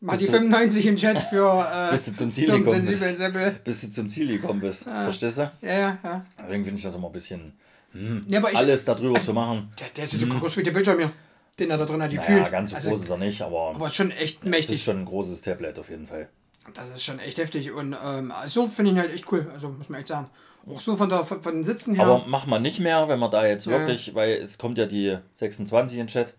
Mach 0.00 0.16
die 0.16 0.24
95 0.24 0.86
im 0.86 0.96
Chat 0.96 1.20
für 1.20 1.68
äh, 1.70 1.90
bis 1.92 2.06
du 2.06 2.14
zum 2.14 2.32
Ziel 2.32 2.46
gekommen 2.46 2.86
bist. 2.86 3.64
Bis 3.64 3.80
du 3.82 3.90
zum 3.90 4.08
Ziel 4.08 4.28
gekommen 4.28 4.60
bist. 4.60 4.86
Ja. 4.86 5.02
Verstehst 5.02 5.36
du? 5.36 5.52
Ja, 5.60 5.78
ja, 5.78 5.98
ja. 6.02 6.24
Deswegen 6.42 6.64
finde 6.64 6.78
ich 6.78 6.84
das 6.84 6.94
immer 6.94 7.08
ein 7.08 7.12
bisschen 7.12 7.52
hm, 7.92 8.24
ja, 8.26 8.42
alles 8.42 8.86
darüber 8.86 9.16
also, 9.16 9.26
zu 9.26 9.34
machen. 9.34 9.70
Der, 9.78 9.88
der 9.94 10.04
ist 10.04 10.14
hm. 10.14 10.30
so 10.30 10.38
groß 10.38 10.56
wie 10.56 10.62
der 10.62 10.70
Bildschirm 10.70 10.96
hier 10.98 11.12
den 11.58 11.70
er 11.70 11.76
da 11.76 11.84
drin 11.84 12.02
hat, 12.02 12.10
die 12.10 12.16
naja, 12.16 12.26
fühlt. 12.26 12.50
ganz 12.50 12.70
so 12.70 12.76
also, 12.76 12.88
groß 12.88 13.02
ist 13.02 13.10
er 13.10 13.18
nicht, 13.18 13.42
aber. 13.42 13.72
Aber 13.74 13.90
schon 13.90 14.10
echt 14.12 14.46
mächtig. 14.46 14.68
Das 14.68 14.76
ist 14.76 14.82
schon 14.84 15.00
ein 15.00 15.04
großes 15.04 15.42
Tablet 15.42 15.78
auf 15.78 15.90
jeden 15.90 16.06
Fall. 16.06 16.30
Das 16.72 16.88
ist 16.88 17.04
schon 17.04 17.18
echt 17.18 17.36
heftig 17.36 17.70
und 17.70 17.94
ähm, 18.02 18.32
so 18.46 18.68
finde 18.68 18.90
ich 18.90 18.96
ihn 18.96 19.00
halt 19.00 19.12
echt 19.12 19.30
cool, 19.30 19.50
also 19.52 19.68
muss 19.68 19.90
man 19.90 20.00
echt 20.00 20.08
sagen. 20.08 20.30
Auch 20.66 20.80
so 20.80 20.96
von, 20.96 21.08
der, 21.08 21.24
von, 21.24 21.42
von 21.42 21.54
den 21.54 21.64
Sitzen 21.64 21.94
her. 21.94 22.04
Aber 22.04 22.24
mach 22.26 22.46
mal 22.46 22.60
nicht 22.60 22.78
mehr, 22.78 23.08
wenn 23.08 23.18
man 23.18 23.30
da 23.30 23.46
jetzt 23.46 23.66
ja. 23.66 23.72
wirklich, 23.72 24.14
weil 24.14 24.32
es 24.34 24.58
kommt 24.58 24.78
ja 24.78 24.86
die 24.86 25.18
26 25.34 25.98
in 25.98 26.06
Chat, 26.06 26.34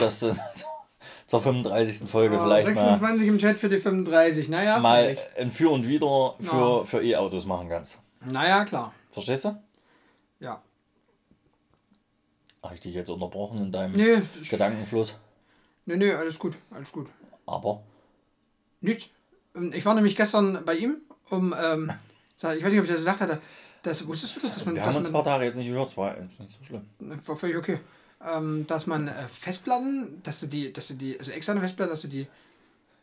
dass 0.00 0.22
äh, 0.22 0.34
zur 1.26 1.40
35. 1.40 2.08
Folge 2.08 2.38
oh, 2.38 2.44
vielleicht 2.44 2.66
26 2.66 2.76
mal. 2.76 3.18
26 3.18 3.28
im 3.28 3.38
Chat 3.38 3.58
für 3.58 3.68
die 3.68 3.78
35, 3.78 4.48
naja. 4.48 4.78
Mal 4.78 5.16
vielleicht. 5.16 5.36
ein 5.36 5.50
Für 5.50 5.70
und 5.70 5.88
Wider 5.88 6.36
für, 6.40 6.78
ja. 6.78 6.84
für 6.84 7.02
E-Autos 7.02 7.46
machen 7.46 7.68
kannst. 7.68 8.00
Naja, 8.24 8.64
klar. 8.64 8.92
Verstehst 9.10 9.44
du? 9.44 9.56
Ja. 10.40 10.62
Habe 12.62 12.74
ich 12.74 12.80
dich 12.80 12.94
jetzt 12.94 13.10
unterbrochen 13.10 13.58
in 13.58 13.72
deinem 13.72 13.92
nee, 13.92 14.22
Gedankenfluss? 14.48 15.14
Nee, 15.86 15.96
nee, 15.96 16.12
alles 16.12 16.38
gut, 16.38 16.54
alles 16.70 16.90
gut. 16.90 17.08
Aber? 17.44 17.82
Nichts. 18.80 19.10
Ähm, 19.54 19.72
ich 19.74 19.84
war 19.84 19.94
nämlich 19.94 20.16
gestern 20.16 20.64
bei 20.64 20.74
ihm, 20.74 20.96
um, 21.30 21.54
ähm, 21.58 21.92
ich 22.36 22.42
weiß 22.42 22.72
nicht, 22.72 22.80
ob 22.80 22.84
ich 22.84 22.90
das 22.90 22.98
gesagt 22.98 23.20
hatte, 23.20 23.40
das, 23.82 24.06
wusstest 24.06 24.36
du 24.36 24.40
das? 24.40 24.54
Dass 24.54 24.64
man, 24.64 24.74
Wir 24.74 24.82
dass 24.82 24.94
haben 24.94 25.00
uns 25.00 25.08
ein 25.08 25.12
paar 25.12 25.24
Tage 25.24 25.44
jetzt 25.44 25.56
nicht 25.56 25.68
gehört, 25.68 25.96
war 25.96 26.16
nicht 26.18 26.36
so 26.38 26.64
schlimm. 26.64 26.82
War 26.98 27.36
völlig 27.36 27.56
okay. 27.56 27.78
Ähm, 28.26 28.66
dass 28.66 28.86
man 28.86 29.08
äh, 29.08 29.28
Festplatten, 29.28 30.22
dass 30.22 30.40
du 30.40 30.46
die, 30.46 30.72
dass 30.72 30.88
du 30.88 30.94
die, 30.94 31.18
also 31.18 31.32
externe 31.32 31.60
Festplatten, 31.60 31.90
dass 31.90 32.02
du 32.02 32.08
die 32.08 32.26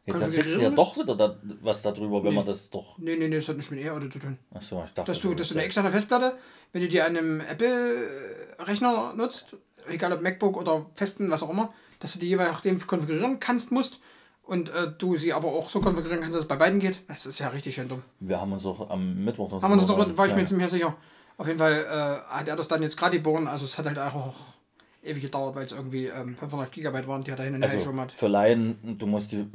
Jetzt 0.06 0.22
erzählst 0.22 0.56
du 0.58 0.62
ja 0.62 0.70
doch 0.72 0.98
wieder 0.98 1.16
da, 1.16 1.38
was 1.62 1.84
darüber, 1.84 2.24
wenn 2.24 2.32
nee. 2.32 2.38
man 2.38 2.46
das 2.46 2.72
doch. 2.72 2.98
Nee, 2.98 3.16
nee, 3.18 3.28
nee, 3.28 3.36
das 3.36 3.48
hat 3.48 3.58
nicht 3.58 3.70
mit 3.70 3.82
E-Auto 3.82 4.08
zu 4.08 4.18
tun. 4.18 4.40
Achso, 4.52 4.84
ich 4.84 4.94
dachte. 4.94 5.12
Dass 5.12 5.22
du, 5.22 5.36
dass 5.36 5.50
du 5.50 5.54
eine 5.54 5.64
externe 5.64 5.92
Festplatte, 5.92 6.38
wenn 6.74 6.82
du 6.82 6.90
die 6.90 7.02
an 7.02 7.16
einem 7.16 7.40
Apple-Rechner 7.40 9.14
nutzt, 9.14 9.58
egal 9.88 10.12
ob 10.14 10.22
MacBook 10.22 10.58
oder 10.58 10.88
festen, 10.96 11.30
was 11.30 11.44
auch 11.44 11.52
immer, 11.52 11.72
dass 12.00 12.14
du 12.14 12.20
die 12.20 12.30
je 12.30 12.36
nachdem 12.36 12.86
konfigurieren 12.86 13.40
kannst, 13.40 13.72
musst 13.72 14.02
und 14.44 14.70
äh, 14.70 14.92
du 14.98 15.16
sie 15.18 15.34
aber 15.34 15.48
auch 15.48 15.70
so 15.70 15.82
konfigurieren 15.82 16.22
kannst, 16.22 16.36
dass 16.36 16.44
es 16.44 16.48
bei 16.48 16.56
beiden 16.56 16.80
geht. 16.80 17.02
Das 17.08 17.26
ist 17.26 17.40
ja 17.40 17.50
richtig 17.50 17.76
schön 17.76 17.88
dumm. 17.88 18.04
Wir 18.20 18.40
haben 18.40 18.52
uns 18.52 18.64
doch 18.64 18.90
am 18.90 19.24
Mittwoch 19.24 19.50
noch. 19.52 19.62
Haben 19.62 19.74
uns 19.74 19.88
doch, 19.88 19.98
war 20.18 20.26
ich 20.28 20.34
mir 20.34 20.42
jetzt 20.42 20.52
nicht 20.52 20.60
mehr 20.60 20.70
sicher. 20.70 20.96
Auf 21.38 21.48
jeden 21.48 21.60
Fall 21.60 21.74
äh, 21.74 22.34
hat 22.34 22.48
er 22.48 22.56
das 22.56 22.68
dann 22.68 22.84
jetzt 22.84 22.98
gerade 22.98 23.18
geboren, 23.18 23.48
also 23.48 23.66
es 23.66 23.78
hat 23.78 23.86
halt 23.86 23.98
auch 23.98 24.34
ewig 25.04 25.24
gedauert, 25.24 25.56
weil 25.56 25.66
es 25.66 25.72
irgendwie 25.72 26.06
ähm, 26.06 26.36
500 26.36 26.72
Gigabyte 26.72 27.08
waren, 27.08 27.24
die 27.24 27.32
hat 27.32 27.40
er 27.40 27.46
hin 27.46 27.56
und 27.56 27.64
her 27.64 27.72
also 27.72 27.84
schon 27.84 27.96
mal. 27.96 28.08
Für 28.16 28.28
Laien, 28.28 28.98
du 29.00 29.08
musst 29.08 29.32
die 29.32 29.48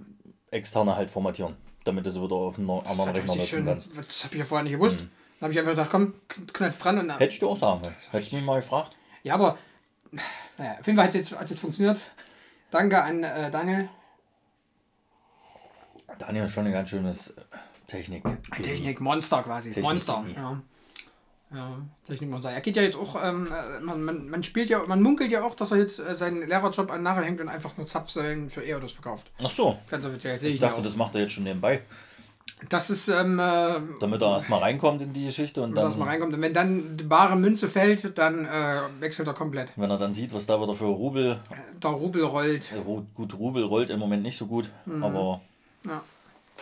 externe 0.50 0.96
halt 0.96 1.10
formatieren, 1.10 1.54
damit 1.84 2.06
du 2.06 2.10
sie 2.10 2.22
wieder 2.22 2.34
auf 2.34 2.58
einen 2.58 2.68
anderen 2.68 3.10
Rechner 3.10 3.34
nutzen 3.34 3.46
schön, 3.46 3.64
kannst. 3.66 3.96
Das 3.96 4.24
habe 4.24 4.34
ich 4.34 4.40
ja 4.40 4.44
vorher 4.44 4.64
nicht 4.64 4.72
gewusst. 4.72 5.02
Mhm. 5.02 5.10
Dann 5.38 5.46
habe 5.46 5.52
ich 5.52 5.58
einfach 5.58 5.72
gedacht, 5.72 5.90
komm, 5.90 6.14
knallst 6.52 6.82
dran. 6.82 6.98
Und, 6.98 7.20
Hättest 7.20 7.42
du 7.42 7.50
auch 7.50 7.56
sagen 7.56 7.82
können. 7.82 7.96
Hättest 8.10 8.32
du 8.32 8.36
mich 8.36 8.44
mal 8.44 8.56
gefragt. 8.56 8.92
Ja, 9.22 9.34
aber 9.34 9.58
naja, 10.56 10.76
auf 10.80 10.86
jeden 10.86 10.96
Fall 10.96 11.06
hat 11.06 11.14
es 11.14 11.30
jetzt, 11.30 11.50
jetzt 11.50 11.60
funktioniert. 11.60 11.98
Danke 12.70 13.02
an 13.02 13.22
äh, 13.22 13.50
Daniel. 13.50 13.88
Daniel 16.18 16.44
ist 16.44 16.52
schon 16.52 16.66
ein 16.66 16.72
ganz 16.72 16.88
schönes 16.88 17.30
äh, 17.30 17.42
Technik. 17.86 18.24
Technik-Monster 18.62 19.42
quasi. 19.42 19.70
Technik 19.70 19.84
Monster. 19.84 20.24
Ja. 20.34 20.62
Ja, 21.54 21.78
Technikmonster. 22.04 22.50
Er 22.50 22.60
geht 22.60 22.76
ja 22.76 22.82
jetzt 22.82 22.96
auch, 22.96 23.16
ähm, 23.22 23.46
äh, 23.46 23.80
man, 23.80 24.02
man, 24.02 24.28
man 24.28 24.42
spielt 24.42 24.68
ja, 24.68 24.82
man 24.86 25.00
munkelt 25.00 25.30
ja 25.30 25.44
auch, 25.44 25.54
dass 25.54 25.70
er 25.70 25.78
jetzt 25.78 26.00
äh, 26.00 26.14
seinen 26.16 26.46
Lehrerjob 26.46 26.90
an 26.90 27.04
nachher 27.04 27.22
hängt 27.22 27.40
und 27.40 27.48
einfach 27.48 27.76
nur 27.76 27.86
Zapfsäulen 27.86 28.50
für 28.50 28.62
E-Autos 28.62 28.92
verkauft. 28.92 29.30
Ach 29.42 29.50
so. 29.50 29.78
Ganz 29.88 30.04
offiziell. 30.04 30.36
Ich, 30.38 30.54
ich 30.54 30.60
dachte, 30.60 30.82
das 30.82 30.96
macht 30.96 31.14
er 31.14 31.20
jetzt 31.22 31.32
schon 31.32 31.44
nebenbei. 31.44 31.82
Das 32.68 32.90
ist. 32.90 33.08
Ähm, 33.08 33.38
äh, 33.38 33.74
Damit 34.00 34.22
er 34.22 34.32
erstmal 34.32 34.60
reinkommt 34.60 35.02
in 35.02 35.12
die 35.12 35.26
Geschichte 35.26 35.62
und 35.62 35.76
dann. 35.76 35.84
Erstmal 35.84 36.08
reinkommt. 36.08 36.34
Und 36.34 36.42
wenn 36.42 36.54
dann 36.54 36.96
die 36.96 37.04
bare 37.04 37.36
Münze 37.36 37.68
fällt, 37.68 38.18
dann 38.18 38.44
äh, 38.46 38.80
wechselt 38.98 39.28
er 39.28 39.34
komplett. 39.34 39.72
Wenn 39.76 39.90
er 39.90 39.98
dann 39.98 40.12
sieht, 40.12 40.34
was 40.34 40.46
da 40.46 40.60
wieder 40.60 40.74
für 40.74 40.86
Rubel. 40.86 41.40
Der 41.80 41.90
Rubel 41.90 42.24
rollt. 42.24 42.72
Gut, 43.14 43.34
Rubel 43.34 43.64
rollt 43.64 43.90
im 43.90 44.00
Moment 44.00 44.22
nicht 44.22 44.36
so 44.36 44.46
gut, 44.46 44.70
mhm. 44.84 45.04
aber. 45.04 45.40
Ja, 45.86 46.02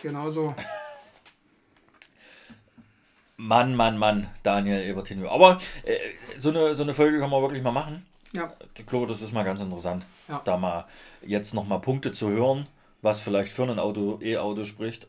genau 0.01 0.29
so. 0.29 0.55
Mann, 3.37 3.75
Mann, 3.75 3.97
Mann, 3.97 4.27
Daniel 4.43 4.81
Ebertinho. 4.81 5.29
Aber 5.29 5.59
äh, 5.83 5.97
so, 6.37 6.49
eine, 6.49 6.73
so 6.73 6.83
eine 6.83 6.93
Folge 6.93 7.19
kann 7.19 7.29
man 7.29 7.41
wirklich 7.41 7.63
mal 7.63 7.71
machen. 7.71 8.05
Ja. 8.31 8.53
Ich 8.77 8.85
glaube, 8.85 9.07
das 9.07 9.21
ist 9.21 9.33
mal 9.33 9.43
ganz 9.43 9.61
interessant, 9.61 10.05
ja. 10.27 10.41
da 10.43 10.57
mal 10.57 10.85
jetzt 11.21 11.53
nochmal 11.53 11.79
Punkte 11.79 12.11
zu 12.11 12.29
hören, 12.29 12.67
was 13.01 13.21
vielleicht 13.21 13.51
für 13.51 13.63
ein 13.63 13.79
Auto, 13.79 14.19
E-Auto 14.21 14.65
spricht, 14.65 15.07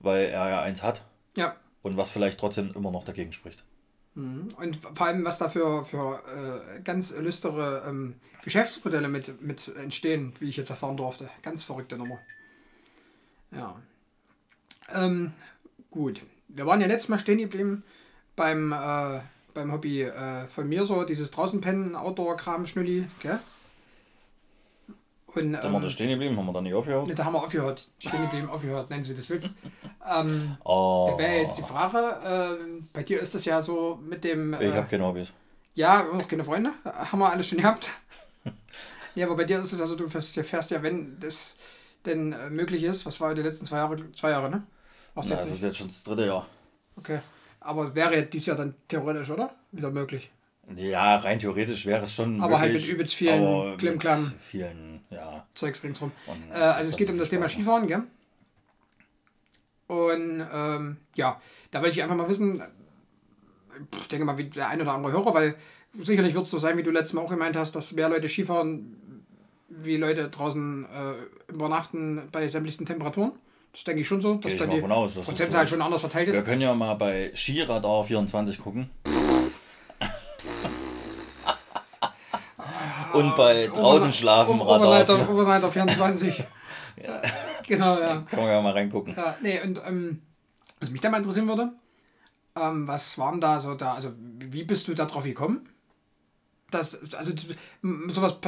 weil 0.00 0.26
er 0.26 0.48
ja 0.48 0.62
eins 0.62 0.82
hat. 0.82 1.02
Ja. 1.36 1.56
Und 1.82 1.96
was 1.96 2.10
vielleicht 2.10 2.38
trotzdem 2.38 2.72
immer 2.74 2.90
noch 2.90 3.04
dagegen 3.04 3.32
spricht. 3.32 3.64
Mhm. 4.14 4.48
Und 4.56 4.76
vor 4.76 5.06
allem, 5.06 5.24
was 5.24 5.38
da 5.38 5.48
für, 5.48 5.84
für 5.84 6.22
äh, 6.76 6.80
ganz 6.82 7.14
lüstere 7.16 7.84
ähm, 7.86 8.16
Geschäftsmodelle 8.44 9.08
mit, 9.08 9.42
mit 9.42 9.68
entstehen, 9.76 10.32
wie 10.38 10.48
ich 10.48 10.56
jetzt 10.56 10.70
erfahren 10.70 10.96
durfte. 10.96 11.28
Ganz 11.42 11.64
verrückte 11.64 11.96
Nummer. 11.96 12.18
Ja. 13.56 13.76
Ähm, 14.94 15.32
gut. 15.90 16.22
Wir 16.48 16.66
waren 16.66 16.80
ja 16.80 16.86
letztes 16.86 17.08
Mal 17.08 17.18
stehen 17.18 17.38
geblieben 17.38 17.84
beim, 18.36 18.72
äh, 18.72 19.20
beim 19.54 19.72
Hobby 19.72 20.02
äh, 20.02 20.46
von 20.48 20.68
mir 20.68 20.84
so, 20.84 21.04
dieses 21.04 21.30
Draußenpennen, 21.30 21.96
Outdoor-Kram, 21.96 22.66
Schnulli, 22.66 23.08
gell? 23.20 23.38
Und, 25.34 25.52
da 25.52 25.64
ähm, 25.64 25.72
wir 25.72 25.80
da 25.80 25.90
stehen 25.90 26.10
geblieben, 26.10 26.36
haben 26.36 26.46
wir 26.46 26.52
dann 26.52 26.64
nicht 26.64 26.74
aufgehört? 26.74 27.06
Ne, 27.06 27.14
da 27.14 27.24
haben 27.24 27.32
wir 27.32 27.42
aufgehört. 27.42 27.88
Stehen 27.98 28.22
geblieben, 28.22 28.50
aufgehört, 28.50 28.90
nennen 28.90 29.02
Sie 29.02 29.14
das 29.14 29.30
willst. 29.30 29.50
ähm, 30.06 30.56
oh. 30.64 31.08
Da 31.10 31.18
wäre 31.18 31.42
jetzt 31.42 31.56
die 31.56 31.62
Frage, 31.62 32.58
äh, 32.58 32.82
bei 32.92 33.02
dir 33.02 33.20
ist 33.20 33.34
das 33.34 33.44
ja 33.46 33.62
so 33.62 33.98
mit 34.02 34.24
dem... 34.24 34.52
Äh, 34.52 34.68
ich 34.68 34.74
habe 34.74 34.88
keine 34.88 35.04
Hobbys. 35.04 35.32
Ja, 35.74 36.04
noch 36.12 36.28
keine 36.28 36.44
Freunde, 36.44 36.72
haben 36.84 37.18
wir 37.18 37.32
alles 37.32 37.48
schon 37.48 37.58
gehabt. 37.58 37.88
ja, 39.14 39.26
aber 39.26 39.36
bei 39.36 39.44
dir 39.44 39.58
ist 39.60 39.72
es 39.72 39.80
also, 39.80 39.96
du 39.96 40.06
fährst, 40.06 40.38
fährst 40.38 40.70
ja, 40.70 40.82
wenn 40.82 41.18
das 41.18 41.56
denn 42.06 42.32
äh, 42.32 42.50
möglich 42.50 42.82
ist, 42.84 43.06
was 43.06 43.20
war 43.20 43.34
die 43.34 43.42
letzten 43.42 43.64
zwei 43.64 43.78
Jahre, 43.78 44.12
zwei 44.12 44.30
Jahre, 44.30 44.50
ne? 44.50 44.62
War's 45.14 45.26
Na, 45.28 45.36
das 45.36 45.44
nicht? 45.46 45.54
ist 45.56 45.62
jetzt 45.62 45.76
schon 45.78 45.88
das 45.88 46.02
dritte 46.04 46.26
Jahr. 46.26 46.46
Okay, 46.96 47.20
aber 47.60 47.94
wäre 47.94 48.22
dieses 48.24 48.46
Jahr 48.46 48.56
dann 48.56 48.74
theoretisch, 48.88 49.30
oder? 49.30 49.54
Wieder 49.70 49.90
möglich? 49.90 50.30
Ja, 50.76 51.16
rein 51.16 51.38
theoretisch 51.38 51.86
wäre 51.86 52.04
es 52.04 52.14
schon. 52.14 52.40
Aber 52.40 52.60
halt 52.60 52.72
möglich, 52.72 52.84
halt 52.84 52.90
mit 52.90 53.00
übelst 53.00 53.14
vielen 53.14 53.76
Klimmklamm. 53.76 54.32
Vielen, 54.38 55.00
ja. 55.10 55.46
Zeugs 55.54 55.82
ringsrum. 55.82 56.12
Äh, 56.52 56.58
also 56.58 56.88
es 56.88 56.96
geht 56.96 57.10
um 57.10 57.18
das 57.18 57.28
Thema 57.28 57.48
Skifahren, 57.48 57.88
gell? 57.88 58.02
Und 59.88 60.46
ähm, 60.52 60.96
ja, 61.14 61.40
da 61.70 61.82
wollte 61.82 61.96
ich 61.96 62.02
einfach 62.02 62.16
mal 62.16 62.28
wissen, 62.28 62.62
ich 64.00 64.08
denke 64.08 64.24
mal, 64.24 64.38
wie 64.38 64.44
der 64.44 64.68
ein 64.68 64.80
oder 64.80 64.94
andere 64.94 65.12
Hörer, 65.12 65.34
weil 65.34 65.56
sicherlich 66.00 66.34
wird 66.34 66.44
es 66.44 66.50
so 66.50 66.58
sein, 66.58 66.78
wie 66.78 66.82
du 66.82 66.90
letztes 66.90 67.12
Mal 67.12 67.22
auch 67.22 67.30
gemeint 67.30 67.56
hast, 67.56 67.74
dass 67.74 67.92
mehr 67.92 68.08
Leute 68.08 68.28
Skifahren, 68.28 68.96
wie 69.80 69.96
Leute 69.96 70.28
draußen 70.28 70.84
äh, 70.84 71.14
übernachten 71.52 72.28
bei 72.30 72.46
sämtlichsten 72.48 72.86
Temperaturen. 72.86 73.32
Das 73.72 73.84
denke 73.84 74.02
ich 74.02 74.08
schon 74.08 74.20
so, 74.20 74.34
dass 74.34 74.56
da 74.56 74.66
die 74.66 74.82
aus, 74.82 75.14
Prozentzahl 75.14 75.66
so 75.66 75.74
schon 75.74 75.82
anders 75.82 76.02
verteilt 76.02 76.28
ist. 76.28 76.36
Wir 76.36 76.42
können 76.42 76.60
ja 76.60 76.74
mal 76.74 76.94
bei 76.94 77.30
Skiradar 77.34 78.04
24 78.04 78.58
gucken. 78.60 78.90
Und 83.14 83.34
bei 83.36 83.68
draußen 83.68 84.08
Over 84.08 84.12
schlafen 84.12 84.60
Overnighter, 84.60 85.30
Overnighter 85.30 85.70
24. 85.70 86.44
ja. 87.02 87.22
Genau, 87.66 87.98
ja. 87.98 88.22
Kann 88.28 88.40
man 88.40 88.48
ja 88.48 88.60
mal 88.60 88.72
reingucken. 88.72 89.14
Ja, 89.16 89.36
nee, 89.40 89.60
und 89.60 89.80
ähm, 89.86 90.20
was 90.80 90.90
mich 90.90 91.00
da 91.00 91.10
mal 91.10 91.18
interessieren 91.18 91.48
würde, 91.48 91.72
ähm, 92.56 92.86
was 92.88 93.18
waren 93.18 93.40
da 93.40 93.60
so 93.60 93.74
da, 93.74 93.94
also 93.94 94.12
wie 94.18 94.64
bist 94.64 94.88
du 94.88 94.94
da 94.94 95.04
drauf 95.06 95.24
gekommen? 95.24 95.68
Das, 96.72 97.14
also 97.14 97.32
sowas 98.08 98.40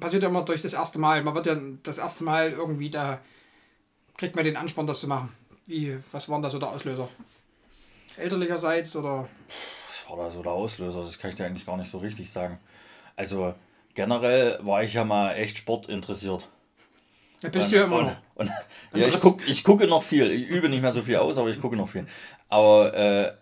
passiert 0.00 0.22
ja 0.22 0.28
immer 0.28 0.44
durch 0.44 0.62
das 0.62 0.72
erste 0.72 0.98
Mal. 0.98 1.22
Man 1.22 1.34
wird 1.34 1.46
ja 1.46 1.56
das 1.82 1.98
erste 1.98 2.24
Mal 2.24 2.50
irgendwie 2.50 2.90
da, 2.90 3.20
kriegt 4.16 4.34
man 4.34 4.44
den 4.44 4.56
Ansporn, 4.56 4.86
das 4.86 5.00
zu 5.00 5.06
machen. 5.06 5.32
Wie, 5.66 5.98
was 6.10 6.28
waren 6.28 6.42
da 6.42 6.50
so 6.50 6.58
der 6.58 6.70
Auslöser? 6.70 7.08
Elterlicherseits 8.16 8.96
oder? 8.96 9.28
Was 9.86 10.10
war 10.10 10.16
da 10.16 10.30
so 10.30 10.42
der 10.42 10.52
Auslöser? 10.52 11.02
Das 11.02 11.18
kann 11.18 11.30
ich 11.30 11.36
dir 11.36 11.44
eigentlich 11.44 11.66
gar 11.66 11.76
nicht 11.76 11.90
so 11.90 11.98
richtig 11.98 12.32
sagen. 12.32 12.58
Also 13.16 13.54
generell 13.94 14.58
war 14.62 14.82
ich 14.82 14.94
ja 14.94 15.04
mal 15.04 15.34
echt 15.34 15.58
sportinteressiert. 15.58 16.48
Ja, 17.42 17.50
bist 17.50 17.66
und, 17.66 17.72
du 17.72 17.76
ja 17.76 17.84
immer 17.84 18.02
noch. 18.02 18.16
Und, 18.34 18.50
und, 18.92 19.00
ja, 19.00 19.08
ich, 19.08 19.20
guck, 19.20 19.46
ich 19.46 19.62
gucke 19.62 19.86
noch 19.86 20.02
viel. 20.02 20.30
Ich 20.30 20.48
übe 20.48 20.68
nicht 20.68 20.80
mehr 20.82 20.92
so 20.92 21.02
viel 21.02 21.16
aus, 21.16 21.38
aber 21.38 21.50
ich 21.50 21.60
gucke 21.60 21.76
noch 21.76 21.88
viel. 21.88 22.06
Aber, 22.48 22.94
äh, 22.94 23.32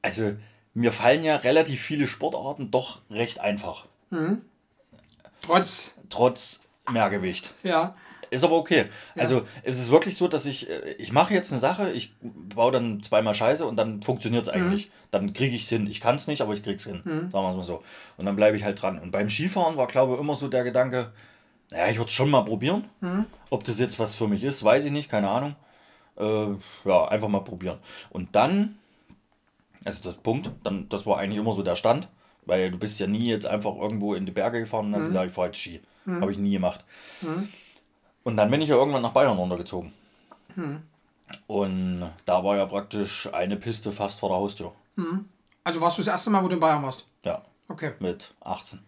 also, 0.00 0.36
mir 0.76 0.92
fallen 0.92 1.24
ja 1.24 1.36
relativ 1.36 1.80
viele 1.80 2.06
Sportarten 2.06 2.70
doch 2.70 3.00
recht 3.10 3.40
einfach. 3.40 3.86
Mhm. 4.10 4.42
Trotz. 5.40 5.94
Trotz 6.10 6.68
Mehrgewicht. 6.90 7.52
Ja. 7.62 7.96
Ist 8.28 8.44
aber 8.44 8.56
okay. 8.56 8.86
Ja. 9.14 9.22
Also 9.22 9.46
es 9.62 9.78
ist 9.78 9.90
wirklich 9.90 10.16
so, 10.16 10.28
dass 10.28 10.44
ich, 10.44 10.68
äh, 10.68 10.92
ich 10.98 11.12
mache 11.12 11.32
jetzt 11.32 11.50
eine 11.50 11.60
Sache, 11.60 11.92
ich 11.92 12.14
baue 12.20 12.72
dann 12.72 13.00
zweimal 13.00 13.34
Scheiße 13.34 13.64
und 13.64 13.76
dann 13.76 14.02
funktioniert 14.02 14.42
es 14.42 14.48
eigentlich. 14.48 14.88
Mhm. 14.88 14.92
Dann 15.12 15.32
kriege 15.32 15.56
ich 15.56 15.62
es 15.62 15.68
hin. 15.70 15.86
Ich 15.86 16.00
kann 16.00 16.16
es 16.16 16.26
nicht, 16.26 16.42
aber 16.42 16.52
ich 16.52 16.62
kriege 16.62 16.76
es 16.76 16.84
hin. 16.84 17.00
Mhm. 17.04 17.30
Sagen 17.30 17.44
wir 17.44 17.50
es 17.50 17.56
mal 17.56 17.62
so. 17.62 17.82
Und 18.18 18.26
dann 18.26 18.36
bleibe 18.36 18.56
ich 18.56 18.64
halt 18.64 18.80
dran. 18.80 18.98
Und 18.98 19.12
beim 19.12 19.30
Skifahren 19.30 19.76
war, 19.76 19.86
glaube 19.86 20.14
ich, 20.14 20.20
immer 20.20 20.36
so 20.36 20.48
der 20.48 20.64
Gedanke, 20.64 21.12
naja, 21.70 21.88
ich 21.88 21.96
würde 21.96 22.08
es 22.08 22.12
schon 22.12 22.28
mal 22.28 22.44
probieren. 22.44 22.84
Mhm. 23.00 23.24
Ob 23.48 23.64
das 23.64 23.78
jetzt 23.78 23.98
was 23.98 24.14
für 24.14 24.28
mich 24.28 24.44
ist, 24.44 24.62
weiß 24.62 24.84
ich 24.84 24.92
nicht, 24.92 25.08
keine 25.08 25.30
Ahnung. 25.30 25.56
Äh, 26.18 26.48
ja, 26.84 27.08
einfach 27.08 27.28
mal 27.28 27.40
probieren. 27.40 27.78
Und 28.10 28.34
dann, 28.34 28.78
also 29.86 30.10
das 30.10 30.20
Punkt, 30.20 30.50
dann, 30.64 30.88
das 30.88 31.06
war 31.06 31.18
eigentlich 31.18 31.38
immer 31.38 31.52
so 31.52 31.62
der 31.62 31.76
Stand, 31.76 32.08
weil 32.44 32.70
du 32.70 32.78
bist 32.78 32.98
ja 33.00 33.06
nie 33.06 33.26
jetzt 33.26 33.46
einfach 33.46 33.76
irgendwo 33.76 34.14
in 34.14 34.26
die 34.26 34.32
Berge 34.32 34.60
gefahren 34.60 34.86
und 34.86 34.94
hast 34.94 35.04
mhm. 35.04 35.08
gesagt, 35.08 35.26
ich 35.28 35.32
fahre 35.32 35.46
jetzt 35.48 35.58
Ski. 35.58 35.80
Mhm. 36.04 36.20
Habe 36.20 36.32
ich 36.32 36.38
nie 36.38 36.52
gemacht. 36.52 36.84
Mhm. 37.22 37.48
Und 38.26 38.36
dann 38.36 38.50
bin 38.50 38.60
ich 38.60 38.68
ja 38.68 38.74
irgendwann 38.76 39.02
nach 39.02 39.12
Bayern 39.12 39.38
runtergezogen. 39.38 39.92
Hm. 40.56 40.82
Und 41.46 42.10
da 42.24 42.42
war 42.42 42.56
ja 42.56 42.66
praktisch 42.66 43.32
eine 43.32 43.56
Piste 43.56 43.92
fast 43.92 44.18
vor 44.18 44.30
der 44.30 44.38
Haustür. 44.38 44.72
Hm. 44.96 45.26
Also 45.62 45.80
warst 45.80 45.98
du 45.98 46.02
das 46.02 46.08
erste 46.08 46.30
Mal, 46.30 46.42
wo 46.42 46.48
du 46.48 46.54
in 46.54 46.60
Bayern 46.60 46.82
warst? 46.82 47.06
Ja. 47.24 47.42
Okay. 47.68 47.92
Mit 48.00 48.34
18. 48.40 48.80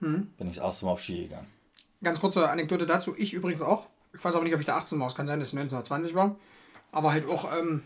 Hm. 0.00 0.28
Bin 0.38 0.48
ich 0.48 0.56
das 0.56 0.64
erste 0.64 0.86
Mal 0.86 0.92
auf 0.92 1.02
Ski 1.02 1.24
gegangen. 1.24 1.46
Ganz 2.02 2.20
kurze 2.20 2.48
Anekdote 2.48 2.86
dazu. 2.86 3.14
Ich 3.18 3.34
übrigens 3.34 3.60
auch. 3.60 3.86
Ich 4.14 4.24
weiß 4.24 4.34
aber 4.34 4.44
nicht, 4.44 4.54
ob 4.54 4.60
ich 4.60 4.66
da 4.66 4.78
18 4.78 4.98
war. 4.98 5.08
Es 5.08 5.14
kann 5.14 5.26
sein, 5.26 5.40
dass 5.40 5.48
es 5.48 5.54
1920 5.54 6.14
war. 6.14 6.36
Aber 6.92 7.12
halt 7.12 7.28
auch 7.28 7.52
ähm, 7.58 7.82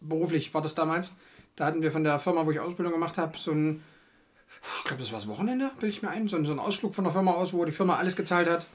beruflich 0.00 0.52
war 0.54 0.62
das 0.62 0.74
damals. 0.74 1.12
Da 1.56 1.66
hatten 1.66 1.82
wir 1.82 1.92
von 1.92 2.04
der 2.04 2.18
Firma, 2.18 2.44
wo 2.46 2.50
ich 2.50 2.60
Ausbildung 2.60 2.92
gemacht 2.92 3.18
habe, 3.18 3.38
so 3.38 3.52
ein, 3.52 3.82
ich 4.78 4.84
glaube, 4.84 5.02
das 5.02 5.12
war 5.12 5.20
das 5.20 5.28
Wochenende, 5.28 5.70
bilde 5.74 5.88
ich 5.88 6.02
mir 6.02 6.10
ein, 6.10 6.28
so, 6.28 6.42
so 6.44 6.52
ein 6.52 6.58
Ausflug 6.58 6.94
von 6.94 7.04
der 7.04 7.12
Firma 7.12 7.32
aus, 7.32 7.52
wo 7.52 7.64
die 7.64 7.72
Firma 7.72 7.96
alles 7.96 8.16
gezahlt 8.16 8.48
hat 8.48 8.66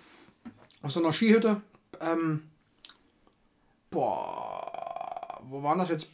auf 0.82 0.92
so 0.92 1.00
einer 1.00 1.14
Skihütte. 1.14 1.62
Ähm, 2.00 2.50
boah, 3.90 5.42
wo 5.44 5.64
waren 5.64 5.80
das 5.80 5.90
jetzt? 5.90 6.08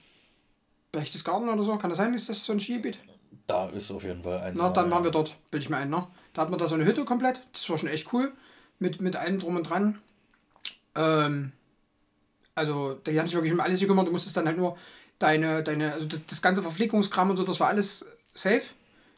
Berchtesgaden 0.91 1.49
oder 1.49 1.63
so? 1.63 1.77
Kann 1.77 1.89
das 1.89 1.97
sein, 1.97 2.13
ist 2.13 2.29
das 2.29 2.45
so 2.45 2.53
ein 2.53 2.59
Skigebiet? 2.59 2.97
Da 3.47 3.67
ist 3.69 3.91
auf 3.91 4.03
jeden 4.03 4.23
Fall 4.23 4.39
ein. 4.39 4.53
Na, 4.55 4.69
dann 4.69 4.89
waren 4.89 5.03
wir 5.03 5.11
dort, 5.11 5.35
bilde 5.51 5.63
ich 5.63 5.69
mir 5.69 5.77
ein, 5.77 5.89
ne? 5.89 6.07
Da 6.33 6.41
hat 6.41 6.49
man 6.49 6.57
da 6.57 6.67
so 6.67 6.75
eine 6.75 6.85
Hütte 6.85 7.03
komplett. 7.05 7.45
Das 7.51 7.69
war 7.69 7.77
schon 7.77 7.89
echt 7.89 8.11
cool. 8.13 8.31
Mit, 8.79 9.01
mit 9.01 9.15
allem 9.15 9.39
drum 9.39 9.57
und 9.57 9.69
dran. 9.69 9.99
Ähm, 10.95 11.51
also, 12.55 12.93
die 12.93 13.19
haben 13.19 13.27
sich 13.27 13.35
wirklich 13.35 13.53
um 13.53 13.59
alles 13.59 13.79
gekümmert. 13.79 14.07
Du 14.07 14.11
musstest 14.11 14.35
dann 14.37 14.47
halt 14.47 14.57
nur 14.57 14.77
deine, 15.19 15.63
deine, 15.63 15.93
also 15.93 16.07
das, 16.27 16.41
ganze 16.41 16.61
Verpflegungskram 16.61 17.29
und 17.29 17.37
so, 17.37 17.43
das 17.43 17.59
war 17.59 17.69
alles 17.69 18.05
safe. 18.33 18.63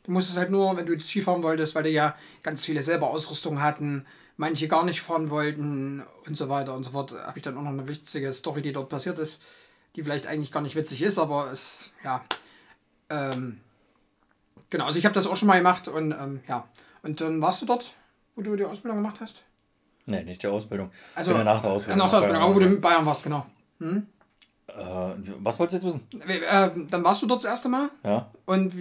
Du 0.04 0.12
musstest 0.12 0.38
halt 0.38 0.52
nur, 0.52 0.78
wenn 0.78 0.86
du 0.86 0.94
jetzt 0.94 1.08
Skifahren 1.08 1.44
wolltest, 1.44 1.76
weil 1.76 1.84
die 1.84 1.90
ja 1.90 2.16
ganz 2.44 2.64
viele 2.66 2.82
selber 2.82 3.10
Ausrüstung 3.10 3.62
hatten, 3.62 4.06
manche 4.38 4.68
gar 4.68 4.86
nicht 4.86 5.02
fahren 5.02 5.30
wollten 5.30 6.04
und 6.26 6.38
so 6.38 6.48
weiter 6.50 6.76
und 6.76 6.84
so 6.84 6.92
fort, 6.92 7.14
habe 7.14 7.38
ich 7.38 7.44
dann 7.44 7.58
auch 7.58 7.64
noch 7.64 7.72
eine 7.72 7.88
witzige 7.88 8.32
Story, 8.32 8.62
die 8.62 8.72
dort 8.72 8.90
passiert 8.90 9.20
ist, 9.20 9.42
die 9.96 10.04
vielleicht 10.04 10.28
eigentlich 10.28 10.52
gar 10.52 10.62
nicht 10.62 10.76
witzig 10.76 11.02
ist, 11.02 11.18
aber 11.18 11.52
es, 11.52 11.92
ja, 12.04 12.24
ähm, 13.10 13.60
genau, 14.70 14.86
also 14.86 15.00
ich 15.00 15.06
habe 15.06 15.16
das 15.16 15.28
auch 15.28 15.36
schon 15.36 15.48
mal 15.48 15.58
gemacht 15.58 15.88
und 15.88 16.12
ähm, 16.12 16.42
ja, 16.48 16.68
und 17.02 17.20
dann 17.20 17.42
warst 17.42 17.62
du 17.62 17.66
dort, 17.66 17.94
wo 18.36 18.42
du 18.42 18.56
die 18.56 18.66
Ausbildung 18.66 19.00
gemacht 19.00 19.20
hast? 19.20 19.44
Nee, 20.06 20.24
nicht 20.24 20.42
die 20.42 20.48
Ausbildung. 20.48 20.92
Also 21.16 21.32
nach 21.44 21.62
der 21.62 21.72
Ausbildung. 21.72 21.98
Nach 21.98 22.10
der 22.10 22.20
Ausbildung, 22.20 22.42
aber 22.42 22.56
wo 22.56 22.60
du 22.60 22.66
in 22.68 22.80
Bayern 22.80 23.06
warst, 23.06 23.24
genau. 23.24 23.46
Hm? 23.80 24.08
Äh, 24.78 25.16
was 25.40 25.60
wolltest 25.60 25.84
du 25.84 25.88
jetzt 25.88 25.96
wissen? 26.12 26.22
Äh, 26.28 26.70
dann 26.90 27.04
warst 27.04 27.22
du 27.22 27.28
dort 27.28 27.44
das 27.44 27.50
erste 27.50 27.70
Mal? 27.70 27.90
Ja. 28.04 28.28
Und 28.46 28.74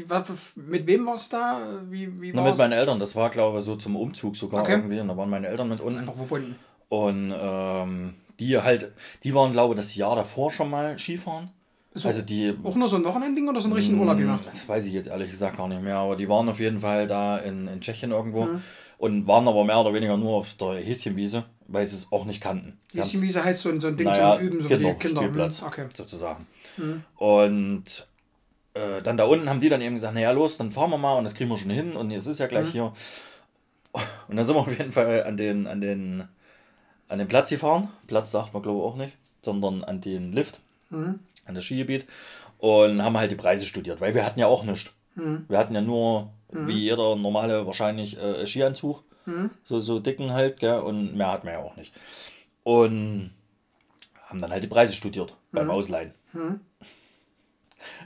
mit 0.56 0.86
wem 0.86 1.06
warst 1.06 1.32
du 1.32 1.36
da? 1.36 1.60
Wie, 1.88 2.20
wie 2.20 2.32
Na, 2.34 2.42
mit 2.42 2.58
meinen 2.58 2.72
Eltern. 2.72 2.98
Das 3.00 3.16
war, 3.16 3.30
glaube 3.30 3.58
ich, 3.58 3.64
so 3.64 3.76
zum 3.76 3.96
Umzug 3.96 4.36
sogar 4.36 4.62
okay. 4.62 4.72
irgendwie. 4.72 5.00
Und 5.00 5.08
da 5.08 5.16
waren 5.16 5.30
meine 5.30 5.48
Eltern 5.48 5.68
mit 5.68 5.80
unten. 5.80 6.00
Einfach 6.00 6.14
verbunden. 6.14 6.56
Und 6.88 7.34
ähm, 7.36 8.14
die 8.38 8.58
halt, 8.58 8.92
die 9.24 9.34
waren, 9.34 9.52
glaube 9.52 9.74
ich, 9.74 9.78
das 9.78 9.94
Jahr 9.96 10.16
davor 10.16 10.50
schon 10.50 10.70
mal 10.70 10.98
Skifahren. 10.98 11.50
So, 11.94 12.08
also 12.08 12.20
die. 12.20 12.54
Auch 12.62 12.74
nur 12.74 12.88
so 12.88 12.96
ein 12.96 13.04
Wochenendding 13.04 13.48
oder 13.48 13.60
so 13.60 13.68
einen 13.68 13.74
richtigen 13.74 13.98
Urlaub 13.98 14.18
gemacht? 14.18 14.40
Das 14.44 14.68
weiß 14.68 14.84
ich 14.84 14.92
jetzt 14.92 15.08
ehrlich 15.08 15.30
gesagt 15.30 15.56
gar 15.56 15.66
nicht 15.66 15.82
mehr, 15.82 15.96
aber 15.96 16.16
die 16.16 16.28
waren 16.28 16.46
auf 16.48 16.60
jeden 16.60 16.80
Fall 16.80 17.06
da 17.06 17.38
in, 17.38 17.66
in 17.68 17.80
Tschechien 17.80 18.10
irgendwo. 18.10 18.44
Mhm 18.44 18.62
und 18.98 19.26
waren 19.26 19.46
aber 19.46 19.64
mehr 19.64 19.78
oder 19.78 19.92
weniger 19.92 20.16
nur 20.16 20.36
auf 20.36 20.54
der 20.54 20.76
Häschenwiese, 20.76 21.44
weil 21.68 21.84
sie 21.84 21.96
es 21.96 22.12
auch 22.12 22.24
nicht 22.24 22.40
kannten. 22.40 22.78
Häschenwiese 22.92 23.44
heißt 23.44 23.62
so, 23.62 23.78
so 23.78 23.88
ein 23.88 23.96
Ding 23.96 24.06
naja, 24.06 24.36
zum 24.36 24.46
Üben, 24.46 24.62
so 24.62 24.68
Kinder, 24.68 24.88
für 24.88 24.94
die 24.94 24.98
Kinder. 24.98 25.20
Spielplatz, 25.22 25.60
hm, 25.60 25.68
okay. 25.68 25.86
sozusagen. 25.94 26.46
Hm. 26.76 27.02
Und 27.16 28.06
äh, 28.74 29.02
dann 29.02 29.16
da 29.16 29.24
unten 29.24 29.48
haben 29.48 29.60
die 29.60 29.68
dann 29.68 29.80
eben 29.80 29.96
gesagt, 29.96 30.14
naja 30.14 30.30
los, 30.30 30.56
dann 30.56 30.70
fahren 30.70 30.90
wir 30.90 30.98
mal 30.98 31.16
und 31.18 31.24
das 31.24 31.34
kriegen 31.34 31.50
wir 31.50 31.58
schon 31.58 31.70
hin 31.70 31.96
und 31.96 32.10
es 32.10 32.26
ist 32.26 32.40
ja 32.40 32.46
gleich 32.46 32.66
hm. 32.66 32.72
hier. 32.72 32.92
Und 34.28 34.36
dann 34.36 34.44
sind 34.44 34.54
wir 34.54 34.60
auf 34.60 34.78
jeden 34.78 34.92
Fall 34.92 35.24
an 35.24 35.38
den, 35.38 35.66
an 35.66 35.80
den, 35.80 36.24
an 37.08 37.18
den 37.18 37.28
Platz 37.28 37.48
gefahren. 37.48 37.88
Platz 38.06 38.30
sagt 38.30 38.52
man 38.52 38.62
glaube 38.62 38.78
ich 38.78 38.84
auch 38.84 38.96
nicht, 38.96 39.16
sondern 39.40 39.84
an 39.84 40.02
den 40.02 40.34
Lift, 40.34 40.60
hm. 40.90 41.18
an 41.46 41.54
das 41.54 41.64
Skigebiet 41.64 42.04
und 42.58 43.02
haben 43.02 43.16
halt 43.16 43.30
die 43.30 43.36
Preise 43.36 43.64
studiert, 43.64 44.02
weil 44.02 44.14
wir 44.14 44.26
hatten 44.26 44.38
ja 44.38 44.48
auch 44.48 44.64
nichts. 44.64 44.90
Hm. 45.14 45.46
Wir 45.48 45.56
hatten 45.56 45.74
ja 45.74 45.80
nur 45.80 46.30
Mhm. 46.52 46.68
Wie 46.68 46.78
jeder 46.78 47.16
normale 47.16 47.66
wahrscheinlich 47.66 48.18
äh, 48.18 48.46
Skianzug. 48.46 49.02
Mhm. 49.26 49.50
So, 49.64 49.80
so 49.80 49.98
dicken 49.98 50.32
halt, 50.32 50.60
gell? 50.60 50.80
Und 50.80 51.16
mehr 51.16 51.32
hat 51.32 51.44
man 51.44 51.54
ja 51.54 51.60
auch 51.60 51.76
nicht. 51.76 51.92
Und 52.62 53.30
haben 54.26 54.40
dann 54.40 54.50
halt 54.50 54.62
die 54.62 54.68
Preise 54.68 54.92
studiert 54.92 55.36
beim 55.52 55.66
mhm. 55.66 55.70
Ausleihen. 55.70 56.14
Mhm. 56.32 56.60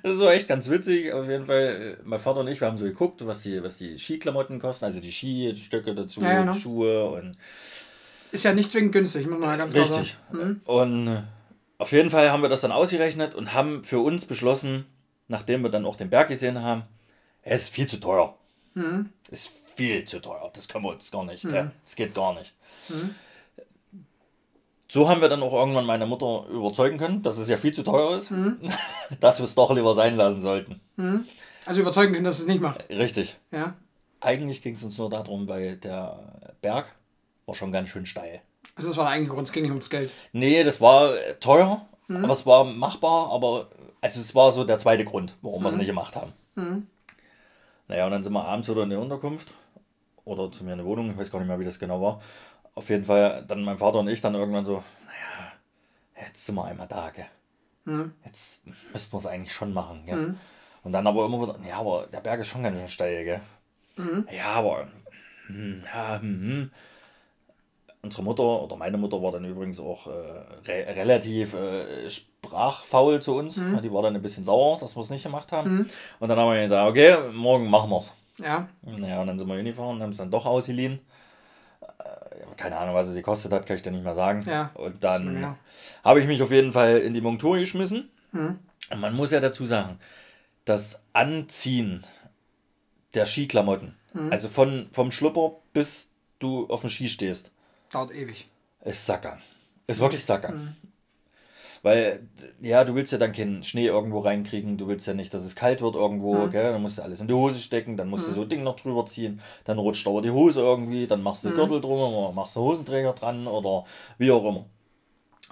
Das 0.02 0.12
ist 0.12 0.18
so 0.18 0.28
echt 0.28 0.46
ganz 0.46 0.68
witzig. 0.68 1.12
Auf 1.12 1.26
jeden 1.26 1.46
Fall, 1.46 1.96
äh, 1.98 2.02
mein 2.04 2.18
Vater 2.18 2.40
und 2.40 2.48
ich, 2.48 2.60
wir 2.60 2.68
haben 2.68 2.76
so 2.76 2.84
geguckt, 2.84 3.26
was 3.26 3.42
die, 3.42 3.62
was 3.62 3.78
die 3.78 3.98
Skiklamotten 3.98 4.58
kosten, 4.58 4.84
also 4.84 5.00
die 5.00 5.12
Skistöcke 5.12 5.94
dazu, 5.94 6.20
Ja, 6.20 6.32
ja, 6.32 6.44
ne? 6.44 6.52
die 6.52 6.60
Schuhe 6.60 7.08
und 7.10 7.36
Ist 8.30 8.44
ja 8.44 8.52
nicht 8.52 8.70
zwingend 8.70 8.92
günstig, 8.92 9.26
muss 9.26 9.38
man 9.38 9.48
ja 9.48 9.56
ganz 9.56 9.72
klar 9.72 9.88
Richtig. 9.88 10.18
sagen. 10.30 10.44
Mhm. 10.44 10.60
Und 10.64 11.06
äh, 11.06 11.22
auf 11.78 11.92
jeden 11.92 12.10
Fall 12.10 12.30
haben 12.30 12.42
wir 12.42 12.50
das 12.50 12.60
dann 12.60 12.72
ausgerechnet 12.72 13.34
und 13.34 13.54
haben 13.54 13.82
für 13.84 14.00
uns 14.00 14.26
beschlossen, 14.26 14.84
nachdem 15.28 15.62
wir 15.62 15.70
dann 15.70 15.86
auch 15.86 15.96
den 15.96 16.10
Berg 16.10 16.28
gesehen 16.28 16.60
haben, 16.62 16.82
es 17.52 17.62
ist 17.62 17.68
viel 17.70 17.86
zu 17.86 17.98
teuer. 17.98 18.34
Mhm. 18.74 19.10
Es 19.30 19.46
ist 19.46 19.52
viel 19.74 20.04
zu 20.04 20.20
teuer. 20.20 20.50
Das 20.54 20.68
können 20.68 20.84
wir 20.84 20.90
uns 20.92 21.10
gar 21.10 21.24
nicht. 21.24 21.42
gell? 21.42 21.70
Das 21.84 21.96
geht 21.96 22.14
gar 22.14 22.34
nicht. 22.34 22.54
Mhm. 22.88 23.14
So 24.88 25.08
haben 25.08 25.20
wir 25.20 25.28
dann 25.28 25.42
auch 25.42 25.52
irgendwann 25.52 25.86
meine 25.86 26.06
Mutter 26.06 26.46
überzeugen 26.50 26.98
können, 26.98 27.22
dass 27.22 27.38
es 27.38 27.48
ja 27.48 27.56
viel 27.56 27.72
zu 27.72 27.82
teuer 27.82 28.18
ist, 28.18 28.30
Mhm. 28.30 28.58
dass 29.20 29.38
wir 29.38 29.44
es 29.44 29.54
doch 29.54 29.72
lieber 29.74 29.94
sein 29.94 30.16
lassen 30.16 30.40
sollten. 30.42 30.80
Also 31.66 31.80
überzeugen 31.82 32.12
können, 32.12 32.24
dass 32.24 32.38
es 32.40 32.46
nicht 32.46 32.60
macht. 32.60 32.88
Richtig. 32.88 33.36
Ja. 33.52 33.74
Eigentlich 34.20 34.62
ging 34.62 34.74
es 34.74 34.82
uns 34.82 34.98
nur 34.98 35.08
darum, 35.10 35.48
weil 35.48 35.76
der 35.76 36.54
Berg 36.60 36.94
war 37.46 37.54
schon 37.54 37.72
ganz 37.72 37.88
schön 37.88 38.06
steil. 38.06 38.42
Also 38.74 38.88
das 38.88 38.96
war 38.96 39.04
der 39.06 39.12
eigentliche 39.14 39.34
Grund, 39.34 39.48
es 39.48 39.52
ging 39.52 39.62
nicht 39.62 39.72
ums 39.72 39.90
Geld. 39.90 40.12
Nee, 40.32 40.62
das 40.62 40.80
war 40.80 41.16
äh, 41.16 41.34
teuer, 41.40 41.86
Mhm. 42.08 42.24
aber 42.24 42.32
es 42.32 42.44
war 42.46 42.64
machbar, 42.64 43.30
aber 43.32 43.68
also 44.00 44.20
es 44.20 44.34
war 44.34 44.52
so 44.52 44.64
der 44.64 44.78
zweite 44.78 45.04
Grund, 45.04 45.34
warum 45.42 45.60
wir 45.62 45.68
Mhm. 45.68 45.74
es 45.74 45.76
nicht 45.76 45.86
gemacht 45.86 46.16
haben. 46.16 46.32
Naja, 47.90 48.04
und 48.04 48.12
dann 48.12 48.22
sind 48.22 48.32
wir 48.32 48.44
abends 48.44 48.68
wieder 48.68 48.84
in 48.84 48.90
die 48.90 48.96
Unterkunft 48.96 49.52
oder 50.24 50.52
zu 50.52 50.62
mir 50.62 50.74
in 50.74 50.78
die 50.78 50.84
Wohnung, 50.84 51.10
ich 51.10 51.18
weiß 51.18 51.32
gar 51.32 51.40
nicht 51.40 51.48
mehr, 51.48 51.58
wie 51.58 51.64
das 51.64 51.80
genau 51.80 52.00
war. 52.00 52.22
Auf 52.76 52.88
jeden 52.88 53.04
Fall 53.04 53.44
dann 53.48 53.64
mein 53.64 53.78
Vater 53.78 53.98
und 53.98 54.06
ich 54.06 54.20
dann 54.20 54.36
irgendwann 54.36 54.64
so, 54.64 54.84
naja, 55.06 56.24
jetzt 56.24 56.46
sind 56.46 56.54
wir 56.54 56.64
einmal 56.66 56.86
da, 56.86 57.10
gell. 57.10 57.26
Mhm. 57.86 58.14
Jetzt 58.24 58.62
müssten 58.92 59.12
wir 59.12 59.18
es 59.18 59.26
eigentlich 59.26 59.52
schon 59.52 59.72
machen, 59.72 60.04
gell. 60.06 60.36
Und 60.84 60.92
dann 60.92 61.04
aber 61.04 61.26
immer 61.26 61.42
wieder, 61.42 61.58
ja, 61.68 61.78
aber 61.78 62.06
der 62.06 62.20
Berg 62.20 62.38
ist 62.38 62.46
schon 62.46 62.62
ganz 62.62 62.78
schön 62.78 62.88
steil, 62.88 63.24
gell. 63.24 63.40
Mhm. 63.96 64.28
Ja, 64.30 64.52
aber, 64.52 64.86
hm, 65.48 65.82
ja, 65.84 66.20
hm, 66.20 66.42
hm. 66.42 66.70
Unsere 68.02 68.22
Mutter 68.22 68.62
oder 68.62 68.76
meine 68.76 68.98
Mutter 68.98 69.20
war 69.20 69.32
dann 69.32 69.44
übrigens 69.44 69.80
auch 69.80 70.06
äh, 70.06 70.10
re 70.10 70.94
relativ 70.94 71.54
äh, 71.54 72.08
sprachfaul 72.44 73.20
zu 73.20 73.34
uns. 73.36 73.56
Mhm. 73.58 73.80
Die 73.82 73.92
war 73.92 74.02
dann 74.02 74.14
ein 74.16 74.22
bisschen 74.22 74.44
sauer, 74.44 74.78
dass 74.78 74.96
wir 74.96 75.02
es 75.02 75.10
nicht 75.10 75.22
gemacht 75.22 75.52
haben. 75.52 75.88
Und 76.18 76.28
dann 76.28 76.38
haben 76.38 76.52
wir 76.52 76.60
gesagt, 76.62 76.88
okay, 76.90 77.16
morgen 77.32 77.68
machen 77.68 77.90
wir 77.90 77.98
es. 77.98 78.14
Ja. 78.38 78.68
Naja, 78.82 79.20
und 79.20 79.26
dann 79.26 79.38
sind 79.38 79.46
wir 79.48 79.56
hingefahren 79.56 79.96
und 79.96 80.02
haben 80.02 80.10
es 80.10 80.16
dann 80.16 80.30
doch 80.30 80.46
ausgeliehen. 80.46 81.00
Äh, 81.82 82.54
keine 82.56 82.78
Ahnung, 82.78 82.94
was 82.94 83.08
es 83.08 83.14
gekostet 83.14 83.52
hat, 83.52 83.66
kann 83.66 83.76
ich 83.76 83.82
dir 83.82 83.90
nicht 83.90 84.04
mehr 84.04 84.14
sagen. 84.14 84.44
Ja. 84.48 84.70
Und 84.74 85.04
dann 85.04 85.40
Ja. 85.42 85.56
habe 86.04 86.20
ich 86.20 86.26
mich 86.26 86.42
auf 86.42 86.50
jeden 86.50 86.72
Fall 86.72 86.98
in 86.98 87.12
die 87.12 87.20
Montur 87.20 87.58
geschmissen. 87.58 88.10
Mhm. 88.32 88.58
Und 88.90 89.00
man 89.00 89.14
muss 89.14 89.30
ja 89.32 89.40
dazu 89.40 89.66
sagen, 89.66 89.98
das 90.64 91.02
Anziehen 91.12 92.02
der 93.14 93.26
Skiklamotten, 93.26 93.96
Mhm. 94.14 94.30
also 94.32 94.48
von, 94.48 94.88
vom 94.92 95.10
Schlupper 95.10 95.52
bis 95.72 96.12
du 96.38 96.66
auf 96.68 96.80
dem 96.80 96.90
Ski 96.90 97.08
stehst, 97.08 97.50
Dauert 97.92 98.12
ewig. 98.12 98.48
ist 98.84 99.04
Sackern. 99.04 99.40
Ist 99.86 100.00
wirklich 100.00 100.24
Sackern. 100.24 100.76
Mhm. 101.82 101.86
Weil, 101.88 102.28
ja, 102.60 102.84
du 102.84 102.94
willst 102.94 103.12
ja 103.12 103.18
dann 103.18 103.32
keinen 103.32 103.62
Schnee 103.64 103.86
irgendwo 103.86 104.20
reinkriegen, 104.20 104.76
du 104.78 104.86
willst 104.88 105.06
ja 105.06 105.14
nicht, 105.14 105.32
dass 105.32 105.44
es 105.44 105.56
kalt 105.56 105.80
wird 105.80 105.94
irgendwo, 105.94 106.46
Mhm. 106.46 106.50
gell? 106.50 106.72
dann 106.72 106.82
musst 106.82 106.98
du 106.98 107.02
alles 107.02 107.20
in 107.20 107.28
die 107.28 107.34
Hose 107.34 107.58
stecken, 107.60 107.96
dann 107.96 108.08
musst 108.08 108.28
du 108.28 108.32
so 108.32 108.42
ein 108.42 108.48
Ding 108.48 108.62
noch 108.62 108.76
drüber 108.76 109.06
ziehen, 109.06 109.40
dann 109.64 109.78
rutscht 109.78 110.06
aber 110.06 110.20
die 110.22 110.30
Hose 110.30 110.60
irgendwie, 110.60 111.06
dann 111.06 111.22
machst 111.22 111.44
du 111.44 111.50
Mhm. 111.50 111.54
Gürtel 111.54 111.80
drum 111.80 112.14
oder 112.14 112.32
machst 112.32 112.56
du 112.56 112.60
Hosenträger 112.60 113.12
dran 113.14 113.46
oder 113.46 113.84
wie 114.18 114.30
auch 114.30 114.44
immer. 114.44 114.66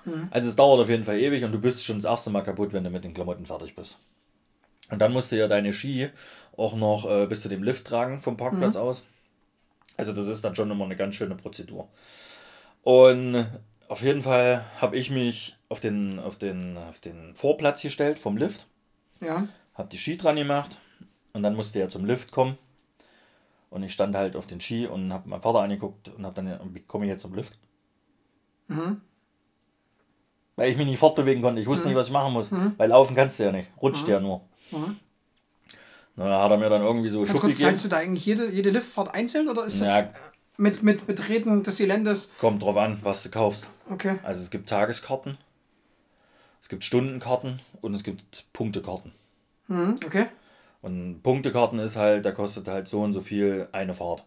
Mhm. 0.04 0.28
Also 0.30 0.48
es 0.48 0.56
dauert 0.56 0.80
auf 0.80 0.88
jeden 0.88 1.04
Fall 1.04 1.18
ewig 1.18 1.44
und 1.44 1.52
du 1.52 1.60
bist 1.60 1.84
schon 1.84 1.96
das 1.96 2.04
erste 2.04 2.30
Mal 2.30 2.42
kaputt, 2.42 2.72
wenn 2.72 2.84
du 2.84 2.90
mit 2.90 3.04
den 3.04 3.14
Klamotten 3.14 3.46
fertig 3.46 3.74
bist. 3.74 3.98
Und 4.90 5.00
dann 5.00 5.12
musst 5.12 5.32
du 5.32 5.36
ja 5.36 5.48
deine 5.48 5.72
Ski 5.72 6.10
auch 6.56 6.74
noch 6.74 7.08
äh, 7.10 7.26
bis 7.26 7.42
zu 7.42 7.48
dem 7.48 7.62
Lift 7.62 7.86
tragen 7.86 8.20
vom 8.20 8.36
Parkplatz 8.36 8.74
Mhm. 8.74 8.80
aus. 8.80 9.02
Also 9.96 10.12
das 10.12 10.28
ist 10.28 10.44
dann 10.44 10.56
schon 10.56 10.70
immer 10.70 10.84
eine 10.84 10.96
ganz 10.96 11.14
schöne 11.16 11.34
Prozedur. 11.36 11.88
Und 12.82 13.46
auf 13.88 14.02
jeden 14.02 14.22
Fall 14.22 14.64
habe 14.80 14.96
ich 14.96 15.10
mich 15.10 15.56
auf 15.68 15.80
den, 15.80 16.18
auf, 16.18 16.36
den, 16.36 16.76
auf 16.76 17.00
den 17.00 17.34
Vorplatz 17.34 17.82
gestellt 17.82 18.18
vom 18.18 18.36
Lift, 18.36 18.66
Ja. 19.20 19.48
habe 19.74 19.88
die 19.88 19.98
Ski 19.98 20.16
dran 20.16 20.36
gemacht 20.36 20.78
und 21.32 21.42
dann 21.42 21.54
musste 21.54 21.78
er 21.80 21.88
zum 21.88 22.04
Lift 22.04 22.30
kommen. 22.32 22.56
Und 23.70 23.82
ich 23.82 23.92
stand 23.92 24.16
halt 24.16 24.34
auf 24.34 24.46
den 24.46 24.60
Ski 24.62 24.86
und 24.86 25.12
habe 25.12 25.28
meinen 25.28 25.42
Vater 25.42 25.60
angeguckt 25.60 26.08
und 26.08 26.24
habe 26.24 26.34
dann, 26.34 26.58
wie 26.74 26.80
komme 26.80 27.04
ich 27.04 27.10
jetzt 27.10 27.22
zum 27.22 27.34
Lift? 27.34 27.58
Mhm. 28.68 29.00
Weil 30.56 30.70
ich 30.70 30.76
mich 30.76 30.86
nicht 30.86 30.98
fortbewegen 30.98 31.42
konnte. 31.42 31.60
Ich 31.60 31.66
wusste 31.66 31.86
nicht, 31.86 31.96
was 31.96 32.06
ich 32.06 32.12
machen 32.12 32.32
muss. 32.32 32.50
Weil 32.50 32.88
laufen 32.88 33.14
kannst 33.14 33.38
du 33.38 33.44
ja 33.44 33.52
nicht. 33.52 33.70
Rutscht 33.80 34.08
ja 34.08 34.20
nur. 34.20 34.40
Mhm. 34.70 34.96
Na, 36.16 36.28
da 36.28 36.42
hat 36.42 36.50
er 36.50 36.56
mir 36.56 36.68
dann 36.68 36.82
irgendwie 36.82 37.10
so 37.10 37.24
Schub 37.24 37.36
gegeben. 37.42 37.54
zahlst 37.54 37.84
du 37.84 37.88
da 37.88 37.98
eigentlich 37.98 38.26
jede, 38.26 38.50
jede 38.50 38.70
Liftfahrt 38.70 39.14
einzeln 39.14 39.48
oder 39.48 39.64
ist 39.66 39.80
das 39.80 39.88
Ja. 39.88 40.10
Mit, 40.58 40.82
mit 40.82 41.06
Betreten 41.06 41.62
des 41.62 41.78
Geländes? 41.78 42.30
Kommt 42.36 42.62
drauf 42.62 42.76
an, 42.76 42.98
was 43.02 43.22
du 43.22 43.30
kaufst. 43.30 43.68
Okay. 43.90 44.18
Also 44.22 44.42
es 44.42 44.50
gibt 44.50 44.68
Tageskarten, 44.68 45.38
es 46.60 46.68
gibt 46.68 46.84
Stundenkarten 46.84 47.60
und 47.80 47.94
es 47.94 48.04
gibt 48.04 48.44
Punktekarten. 48.52 49.12
Mhm. 49.68 49.96
Okay. 50.04 50.26
Und 50.82 51.22
Punktekarten 51.22 51.78
ist 51.78 51.96
halt, 51.96 52.24
da 52.24 52.32
kostet 52.32 52.68
halt 52.68 52.86
so 52.86 53.00
und 53.00 53.14
so 53.14 53.20
viel 53.20 53.68
eine 53.72 53.94
Fahrt. 53.94 54.24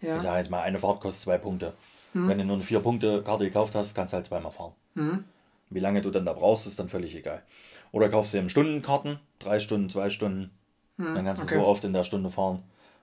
Ja. 0.00 0.16
Ich 0.16 0.22
sage 0.22 0.38
jetzt 0.38 0.50
mal, 0.50 0.62
eine 0.62 0.78
Fahrt 0.78 1.00
kostet 1.00 1.24
zwei 1.24 1.38
Punkte. 1.38 1.74
Wenn 2.14 2.36
du 2.38 2.44
nur 2.44 2.56
eine 2.56 2.64
Vier-Punkte-Karte 2.64 3.44
gekauft 3.44 3.74
hast, 3.74 3.94
kannst 3.94 4.12
du 4.12 4.16
halt 4.16 4.26
zweimal 4.26 4.52
fahren. 4.52 4.72
Mhm. 4.94 5.24
Wie 5.70 5.80
lange 5.80 6.02
du 6.02 6.10
dann 6.10 6.26
da 6.26 6.34
brauchst, 6.34 6.66
ist 6.66 6.78
dann 6.78 6.90
völlig 6.90 7.16
egal. 7.16 7.42
Oder 7.90 8.10
kaufst 8.10 8.34
du 8.34 8.38
eben 8.38 8.50
Stundenkarten, 8.50 9.18
drei 9.38 9.58
Stunden, 9.58 9.88
zwei 9.88 10.10
Stunden. 10.10 10.50
dann 10.98 11.24
kannst 11.24 11.42
du 11.42 11.46
okay. 11.46 11.56
so 11.56 11.66
oft 11.66 11.84
in 11.84 11.94
der 11.94 12.04
Stunde 12.04 12.28
fahren, 12.30 12.62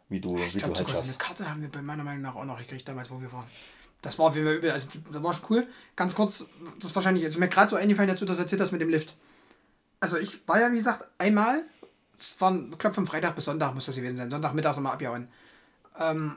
wie 0.09 0.19
du, 0.19 0.37
Ich 0.37 0.55
wie 0.55 0.57
du 0.59 0.65
glaube, 0.65 0.75
halt 0.75 0.87
sogar 0.87 0.95
so 0.95 1.01
eine 1.01 1.07
schaffst. 1.07 1.19
Karte 1.19 1.49
haben 1.49 1.61
wir 1.61 1.69
bei 1.69 1.81
meiner 1.81 2.03
Meinung 2.03 2.21
nach 2.21 2.35
auch 2.35 2.45
noch 2.45 2.57
gekriegt, 2.57 2.87
damals, 2.87 3.09
wo 3.09 3.21
wir 3.21 3.31
waren. 3.31 3.47
Das 4.01 4.17
war 4.17 4.27
auf 4.27 4.35
jeden 4.35 4.47
Fall 4.47 4.55
übel. 4.55 4.71
Also, 4.71 4.87
das 5.11 5.23
war 5.23 5.33
schon 5.33 5.45
cool. 5.49 5.67
Ganz 5.95 6.15
kurz, 6.15 6.45
das 6.77 6.89
ist 6.89 6.95
wahrscheinlich, 6.95 7.25
also 7.25 7.39
mir 7.39 7.47
gerade 7.47 7.69
so 7.69 7.75
eingefallen, 7.75 8.09
dazu, 8.09 8.25
dass 8.25 8.37
du 8.37 8.43
erzählt 8.43 8.61
hast 8.61 8.71
mit 8.71 8.81
dem 8.81 8.89
Lift. 8.89 9.15
Also, 9.99 10.17
ich 10.17 10.47
war 10.47 10.59
ja, 10.59 10.71
wie 10.71 10.77
gesagt, 10.77 11.05
einmal, 11.17 11.63
es 12.17 12.39
war, 12.39 12.53
ich 12.53 12.77
glaube, 12.77 12.93
von 12.93 13.07
Freitag 13.07 13.35
bis 13.35 13.45
Sonntag 13.45 13.73
muss 13.75 13.85
das 13.85 13.95
gewesen 13.95 14.17
sein. 14.17 14.31
Sonntagmittag 14.31 14.73
sind 14.73 14.83
wir 14.83 14.91
abgehauen. 14.91 15.27
Ähm, 15.99 16.35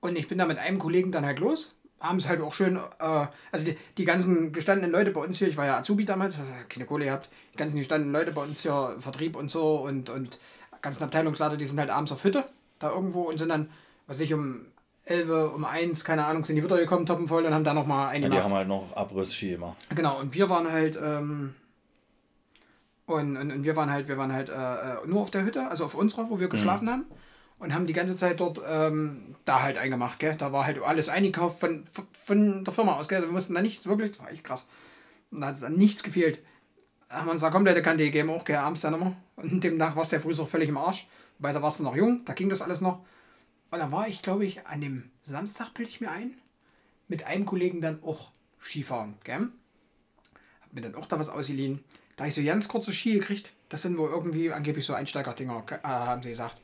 und 0.00 0.16
ich 0.16 0.28
bin 0.28 0.38
da 0.38 0.46
mit 0.46 0.58
einem 0.58 0.78
Kollegen 0.78 1.12
dann 1.12 1.26
halt 1.26 1.38
los. 1.38 1.76
Haben 2.00 2.16
es 2.16 2.28
halt 2.28 2.40
auch 2.40 2.54
schön, 2.54 2.76
äh, 2.76 3.26
also 3.52 3.66
die, 3.66 3.76
die 3.98 4.06
ganzen 4.06 4.52
gestandenen 4.52 4.90
Leute 4.90 5.10
bei 5.10 5.20
uns 5.20 5.36
hier, 5.36 5.48
ich 5.48 5.58
war 5.58 5.66
ja 5.66 5.76
Azubi 5.76 6.06
damals, 6.06 6.38
also 6.38 6.50
keine 6.70 6.86
Kohle 6.86 7.04
gehabt, 7.04 7.28
die 7.52 7.58
ganzen 7.58 7.76
gestandenen 7.76 8.14
Leute 8.14 8.32
bei 8.32 8.42
uns 8.42 8.62
hier, 8.62 8.96
Vertrieb 8.98 9.36
und 9.36 9.50
so 9.50 9.82
und, 9.82 10.08
und 10.08 10.38
ganzen 10.80 11.04
Abteilungsleiter, 11.04 11.58
die 11.58 11.66
sind 11.66 11.78
halt 11.78 11.90
abends 11.90 12.10
auf 12.10 12.24
Hütte, 12.24 12.46
da 12.80 12.90
irgendwo 12.90 13.22
und 13.22 13.38
sind 13.38 13.50
dann, 13.50 13.70
was 14.08 14.18
ich 14.18 14.34
um 14.34 14.66
11, 15.04 15.54
um 15.54 15.64
1, 15.64 16.04
keine 16.04 16.24
Ahnung, 16.24 16.44
sind 16.44 16.56
die 16.56 16.64
wieder 16.64 16.76
gekommen, 16.76 17.06
toppen 17.06 17.28
voll 17.28 17.44
und 17.44 17.54
haben 17.54 17.64
da 17.64 17.74
nochmal 17.74 18.06
Ja, 18.06 18.10
eine 18.10 18.28
die 18.28 18.34
Nacht. 18.34 18.44
haben 18.44 18.54
halt 18.54 18.68
noch 18.68 18.96
Abriss-Ski 18.96 19.54
immer. 19.54 19.76
Genau, 19.94 20.18
und 20.18 20.34
wir 20.34 20.50
waren 20.50 20.70
halt, 20.70 20.98
ähm, 21.02 21.54
und, 23.06 23.36
und, 23.36 23.52
und 23.52 23.64
wir 23.64 23.76
waren 23.76 23.90
halt, 23.90 24.08
wir 24.08 24.18
waren 24.18 24.32
halt 24.32 24.48
äh, 24.50 25.06
nur 25.06 25.22
auf 25.22 25.30
der 25.30 25.44
Hütte, 25.44 25.68
also 25.68 25.84
auf 25.84 25.94
unserer, 25.94 26.30
wo 26.30 26.40
wir 26.40 26.48
geschlafen 26.48 26.88
haben. 26.88 27.04
Und 27.58 27.74
haben 27.74 27.86
die 27.86 27.92
ganze 27.92 28.16
Zeit 28.16 28.40
dort 28.40 28.62
ähm, 28.66 29.36
da 29.44 29.62
halt 29.62 29.76
eingemacht, 29.76 30.18
gell? 30.18 30.34
Da 30.34 30.50
war 30.50 30.64
halt 30.64 30.80
alles 30.82 31.10
eingekauft 31.10 31.60
von, 31.60 31.86
von, 32.24 32.64
der 32.64 32.72
Firma 32.72 32.94
aus, 32.94 33.06
gell? 33.06 33.20
Wir 33.20 33.28
mussten 33.28 33.52
da 33.52 33.60
nichts, 33.60 33.86
wirklich, 33.86 34.12
das 34.12 34.20
war 34.20 34.30
echt 34.30 34.44
krass. 34.44 34.66
Und 35.30 35.42
da 35.42 35.48
hat 35.48 35.56
es 35.56 35.60
dann 35.60 35.76
nichts 35.76 36.02
gefehlt. 36.02 36.38
Da 37.10 37.16
haben 37.16 37.26
wir 37.26 37.32
uns 37.32 37.42
da 37.42 37.50
komplette 37.50 37.82
Kante 37.82 38.04
gegeben, 38.04 38.30
auch, 38.30 38.46
gell? 38.46 38.56
Abends 38.56 38.80
dann 38.80 38.94
immer. 38.94 39.14
Und 39.36 39.62
demnach 39.62 39.94
warst 39.94 40.12
du 40.12 40.16
ja 40.16 40.22
früh 40.22 40.34
auch 40.40 40.48
völlig 40.48 40.70
im 40.70 40.78
Arsch. 40.78 41.06
Weil 41.40 41.54
da 41.54 41.62
warst 41.62 41.80
du 41.80 41.84
noch 41.84 41.96
jung, 41.96 42.24
da 42.24 42.34
ging 42.34 42.48
das 42.48 42.62
alles 42.62 42.80
noch. 42.80 43.04
Und 43.70 43.78
dann 43.78 43.90
war 43.92 44.06
ich, 44.08 44.22
glaube 44.22 44.44
ich, 44.44 44.66
an 44.66 44.80
dem 44.80 45.10
Samstag, 45.22 45.74
bilde 45.74 45.90
ich 45.90 46.00
mir 46.00 46.10
ein, 46.10 46.34
mit 47.08 47.24
einem 47.24 47.46
Kollegen 47.46 47.80
dann 47.80 48.02
auch 48.02 48.30
Skifahren, 48.60 49.14
gell? 49.24 49.48
Hab 50.60 50.72
mir 50.72 50.82
dann 50.82 50.94
auch 50.94 51.06
da 51.06 51.18
was 51.18 51.28
ausgeliehen. 51.28 51.82
Da 52.16 52.26
ich 52.26 52.34
so 52.34 52.42
ganz 52.42 52.68
kurze 52.68 52.92
Ski 52.92 53.14
gekriegt. 53.14 53.52
Das 53.70 53.82
sind 53.82 53.96
wohl 53.96 54.10
irgendwie 54.10 54.52
angeblich 54.52 54.84
so 54.84 54.92
Einsteigerdinger, 54.92 55.64
äh, 55.70 55.78
haben 55.82 56.22
sie 56.22 56.30
gesagt. 56.30 56.60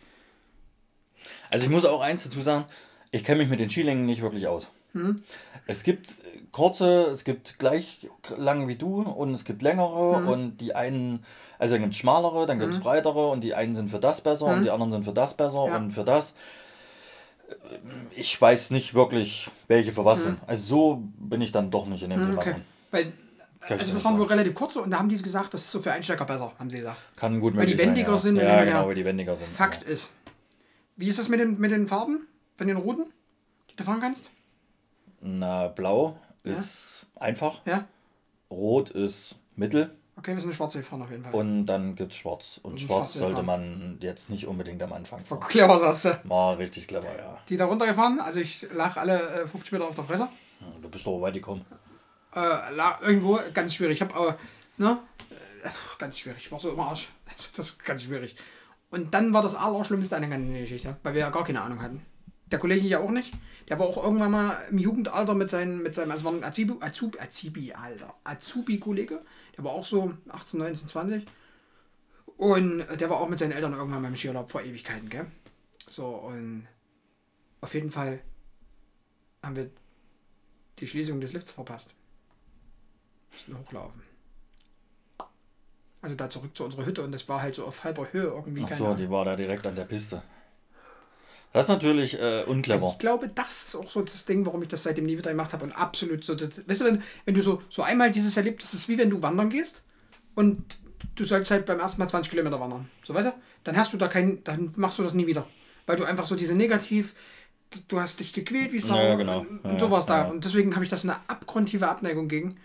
Also 1.51 1.65
ich 1.65 1.71
muss 1.71 1.85
auch 1.85 2.01
eins 2.01 2.25
dazu 2.25 2.43
sagen, 2.43 2.67
ich 3.11 3.25
kenne 3.25 3.39
mich 3.39 3.49
mit 3.49 3.61
den 3.61 3.71
Skilängen 3.71 4.05
nicht 4.05 4.23
wirklich 4.23 4.47
aus. 4.47 4.69
Hm? 4.93 5.23
Es 5.69 5.83
gibt 5.83 6.15
kurze, 6.53 7.03
es 7.11 7.25
gibt 7.25 7.59
gleich 7.59 8.09
lang 8.37 8.69
wie 8.69 8.77
du 8.77 9.03
und 9.03 9.35
es 9.35 9.45
gibt 9.45 9.63
längere 9.63 10.19
Hm. 10.19 10.29
und 10.29 10.57
die 10.59 10.75
einen, 10.75 11.25
also 11.59 11.75
dann 11.75 11.83
gibt 11.83 11.95
es 11.95 11.99
schmalere, 12.01 12.47
dann 12.47 12.59
gibt 12.59 12.73
es 12.73 12.81
breitere 12.81 13.29
und 13.31 13.43
die 13.43 13.55
einen 13.55 13.75
sind 13.75 13.89
für 13.91 13.99
das 13.99 14.21
besser 14.21 14.47
und 14.47 14.63
die 14.63 14.71
anderen 14.71 14.93
sind 14.93 15.05
für 15.05 15.13
das 15.13 15.37
besser. 15.37 15.67
Ja. 15.67 15.77
und 15.77 15.91
für 15.91 16.05
das. 16.05 16.37
Ich 18.15 18.41
weiß 18.41 18.71
nicht 18.71 18.95
wirklich, 18.95 19.51
welche 19.69 19.93
für 19.93 20.05
was 20.05 20.25
sind. 20.25 20.39
Also 20.47 20.67
so 20.67 21.03
bin 21.19 21.41
ich 21.41 21.53
dann 21.53 21.71
doch 21.71 21.87
nicht 21.87 22.03
in 22.03 22.11
dem 22.11 22.21
Thema 22.21 22.33
Hm. 22.33 22.39
Okay. 22.39 22.53
drin. 22.53 22.63
Weil, 22.91 23.13
also 23.79 23.93
das 23.93 24.05
waren 24.05 24.19
wohl 24.19 24.27
relativ 24.27 24.55
kurze 24.55 24.81
und 24.81 24.91
da 24.91 24.99
haben 24.99 25.09
die 25.09 25.21
gesagt, 25.21 25.53
das 25.53 25.63
ist 25.63 25.73
so 25.73 25.81
für 25.81 25.93
Einsteiger 25.93 26.25
besser, 26.25 26.53
haben 26.59 26.71
sie 26.71 26.79
gesagt. 26.79 26.97
Kann 27.17 27.41
gut 27.41 27.57
Weil 27.57 27.67
die 27.67 27.73
möglich 27.73 27.87
wendiger 27.89 28.17
sein, 28.17 28.35
sind, 28.35 28.37
ja. 28.37 28.43
wenn 28.43 28.49
Ja, 28.49 28.65
genau, 28.65 28.89
weil 28.89 28.95
die 28.95 29.05
wendiger 29.05 29.37
sind. 29.37 29.49
Fakt 29.49 29.83
ist. 29.83 30.13
Wie 30.97 31.09
ist 31.09 31.19
das 31.19 31.29
mit 31.29 31.41
den, 31.41 31.59
mit 31.59 31.71
den 31.73 31.87
Farben, 31.89 32.27
von 32.57 32.67
den 32.69 32.77
Routen, 32.77 33.07
die 33.71 33.77
du 33.77 33.85
fahren 33.85 34.01
kannst? 34.01 34.31
Na, 35.27 35.69
blau 35.69 36.19
ist 36.45 37.07
einfach, 37.17 37.61
Ja? 37.67 37.87
rot 38.51 38.91
ist 38.91 39.35
mittel 39.57 39.91
Okay, 40.19 40.35
wir 40.35 40.41
sind 40.41 40.55
schwarze 40.55 40.83
fahren 40.83 41.03
auf 41.03 41.11
jeden 41.11 41.23
Fall. 41.25 41.35
Und 41.35 41.67
dann 41.67 41.95
gibt 41.95 42.13
es 42.13 42.19
schwarz. 42.19 42.59
Und, 42.63 42.73
Und 42.73 42.81
schwarz 42.81 43.13
sollte 43.15 43.43
man 43.43 43.99
jetzt 44.01 44.31
nicht 44.31 44.47
unbedingt 44.47 44.83
am 44.83 44.95
Anfang 44.95 45.21
fahren. 45.21 45.41
Clever 45.41 45.79
sagst 45.79 46.07
du. 46.07 46.21
War 46.25 46.57
richtig 46.57 46.89
clever, 46.89 47.15
ja. 47.19 47.39
Die 47.51 47.59
da 47.59 47.67
runtergefahren, 47.67 48.19
also 48.19 48.41
ich 48.41 48.67
lag 48.73 48.97
alle 48.97 49.43
äh, 49.43 49.47
50 49.47 49.73
Meter 49.73 49.87
auf 49.87 49.95
der 49.95 50.05
Fresse. 50.05 50.29
Ja, 50.61 50.67
Du 50.81 50.89
bist 50.89 51.07
doch 51.07 51.21
weit 51.21 51.35
gekommen. 51.35 51.67
Äh, 52.35 52.39
lag 52.75 53.03
irgendwo 53.03 53.39
ganz 53.53 53.75
schwierig. 53.75 54.01
Ich 54.01 54.09
habe 54.09 54.15
aber, 54.15 54.39
ne, 54.79 54.99
äh, 55.65 55.69
ganz 55.99 56.19
schwierig. 56.19 56.47
Ich 56.47 56.51
war 56.53 56.61
so 56.61 56.73
im 56.73 56.81
Arsch. 56.81 57.09
Das 57.57 57.67
ist 57.67 57.85
ganz 57.85 58.03
schwierig. 58.03 58.37
Und 58.91 59.13
dann 59.13 59.35
war 59.35 59.43
das 59.43 59.55
Allerschlimmste 59.55 60.17
an 60.17 60.23
der 60.23 60.31
ganzen 60.31 60.55
Geschichte, 60.55 60.97
weil 61.03 61.13
wir 61.13 61.21
ja 61.21 61.31
gar 61.31 61.45
keine 61.45 61.61
Ahnung 61.61 61.83
hatten. 61.83 62.03
Der 62.47 62.59
Kollege 62.59 62.87
ja 62.87 63.01
auch 63.01 63.11
nicht. 63.11 63.35
Der 63.69 63.79
war 63.79 63.87
auch 63.87 64.03
irgendwann 64.03 64.31
mal 64.31 64.65
im 64.71 64.79
Jugendalter 64.79 65.35
mit, 65.35 65.51
seinen, 65.51 65.83
mit 65.83 65.95
seinem, 65.95 66.13
also 66.13 66.25
war 66.25 66.33
ein 66.33 66.45
Azubi, 66.45 66.75
Azubi, 66.81 67.19
Azubi 67.19 67.73
Alter, 67.73 68.15
Azubi-Kollege. 68.25 69.23
Der 69.57 69.65
war 69.65 69.73
auch 69.73 69.85
so 69.85 70.15
18, 70.29 70.61
19, 70.61 70.89
20. 70.89 71.25
Und 72.37 72.87
der 73.01 73.11
war 73.11 73.21
auch 73.21 73.29
mit 73.29 73.39
seinen 73.39 73.53
Eltern 73.53 73.73
irgendwann 73.73 74.03
mal 74.03 74.09
im 74.09 74.17
Skiurlaub 74.17 74.51
vor 74.51 74.63
Ewigkeiten, 74.63 75.09
gell? 75.09 75.27
So, 75.89 76.07
und 76.07 76.67
auf 77.61 77.75
jeden 77.75 77.91
Fall 77.91 78.21
haben 79.43 79.57
wir 79.57 79.71
die 80.79 80.87
Schließung 80.87 81.21
des 81.21 81.33
Lifts 81.33 81.53
verpasst. 81.53 81.95
Müssen 83.33 83.59
hochlaufen. 83.59 84.03
Also 86.03 86.15
da 86.15 86.31
zurück 86.31 86.57
zu 86.57 86.65
unserer 86.65 86.87
Hütte 86.87 87.03
und 87.03 87.13
das 87.13 87.29
war 87.29 87.43
halt 87.43 87.55
so 87.55 87.65
auf 87.65 87.83
halber 87.83 88.13
Höhe 88.13 88.27
irgendwie. 88.27 88.63
Ach 88.65 88.69
keine 88.69 88.79
so, 88.79 88.85
Ahnung. 88.87 88.99
die 88.99 89.11
war 89.11 89.25
da 89.25 89.35
direkt 89.35 89.67
an 89.67 89.75
der 89.75 89.85
Piste. 89.85 90.23
Das 91.57 91.65
ist 91.65 91.69
natürlich 91.71 92.21
äh, 92.21 92.43
unclever. 92.47 92.91
Ich 92.93 92.99
glaube, 92.99 93.31
das 93.35 93.69
ist 93.69 93.77
auch 93.77 93.91
so 93.91 94.03
das 94.03 94.27
Ding, 94.27 94.45
warum 94.45 94.61
ich 94.61 94.69
das 94.69 94.83
seitdem 94.83 95.07
nie 95.07 95.17
wieder 95.17 95.31
gemacht 95.31 95.55
habe 95.55 95.65
und 95.65 95.73
absolut 95.73 96.23
so. 96.23 96.35
Das, 96.35 96.69
weißt 96.69 96.83
du, 96.83 96.85
wenn, 96.85 97.03
wenn 97.25 97.35
du 97.35 97.41
so, 97.41 97.63
so 97.71 97.83
einmal 97.83 98.11
dieses 98.11 98.37
erlebt, 98.37 98.63
das 98.63 98.75
ist 98.75 98.91
wie 98.91 98.99
wenn 98.99 99.09
du 99.09 99.23
wandern 99.23 99.49
gehst 99.49 99.83
und 100.35 100.77
du 101.15 101.25
sollst 101.25 101.51
halt 101.51 101.65
beim 101.65 101.81
ersten 101.81 101.99
Mal 101.99 102.09
20 102.09 102.29
Kilometer 102.29 102.61
wandern. 102.61 102.91
So, 103.07 103.15
weißt 103.15 103.29
du? 103.29 103.33
Dann 103.65 103.75
hast 103.79 103.95
du 103.95 103.97
da 103.97 104.07
keinen, 104.09 104.45
dann 104.45 104.75
machst 104.77 104.99
du 104.99 105.03
das 105.03 105.15
nie 105.15 105.27
wieder. 105.27 105.47
Weil 105.87 105.97
du 105.97 106.05
einfach 106.05 106.27
so 106.27 106.37
diese 106.37 106.55
Negativ, 106.55 107.15
du 107.89 108.01
hast 108.01 108.21
dich 108.21 108.35
gequält 108.35 108.75
wie 108.75 108.79
Sau 108.79 108.97
Ja, 108.97 109.05
ja, 109.05 109.15
genau. 109.15 109.41
und, 109.41 109.65
Ja, 109.65 109.71
und 109.71 109.81
sowas 109.81 110.05
da. 110.05 110.25
ja. 110.25 110.31
Und 110.31 110.45
deswegen 110.45 110.75
habe 110.75 110.85
ich 110.85 110.91
das 110.91 111.05
eine 111.05 111.17
abgrundtiefe 111.27 111.89
Abneigung 111.89 112.29
gegen, 112.29 112.59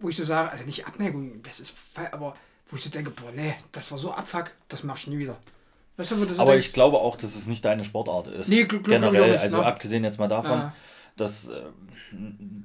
wo 0.00 0.10
ich 0.10 0.16
so 0.16 0.24
sage, 0.24 0.50
also 0.50 0.64
nicht 0.64 0.86
Abneigung, 0.86 1.42
das 1.44 1.60
ist 1.60 1.74
aber 2.12 2.36
wo 2.66 2.76
ich 2.76 2.84
so 2.84 2.90
denke, 2.90 3.10
boah, 3.10 3.32
nee, 3.34 3.54
das 3.72 3.90
war 3.90 3.96
so 3.96 4.12
Abfuck, 4.12 4.50
das 4.68 4.84
mache 4.84 4.98
ich 4.98 5.06
nie 5.06 5.16
wieder. 5.16 5.38
Weißt 5.98 6.12
du, 6.12 6.16
so 6.16 6.40
Aber 6.40 6.52
denkst, 6.52 6.68
ich 6.68 6.72
glaube 6.72 6.98
auch, 6.98 7.16
dass 7.16 7.34
es 7.34 7.46
nicht 7.46 7.62
deine 7.64 7.84
Sportart 7.84 8.28
ist. 8.28 8.48
Nee, 8.48 8.62
gl- 8.62 8.76
gl- 8.78 8.82
glaub 8.82 8.88
ich 8.88 8.94
auch 9.08 9.12
Generell, 9.12 9.32
nicht, 9.32 9.40
also 9.42 9.56
ne? 9.58 9.66
abgesehen 9.66 10.04
jetzt 10.04 10.18
mal 10.18 10.28
davon, 10.28 10.52
Ja. 10.58 10.72
dass. 11.16 11.48
Äh, 11.48 11.60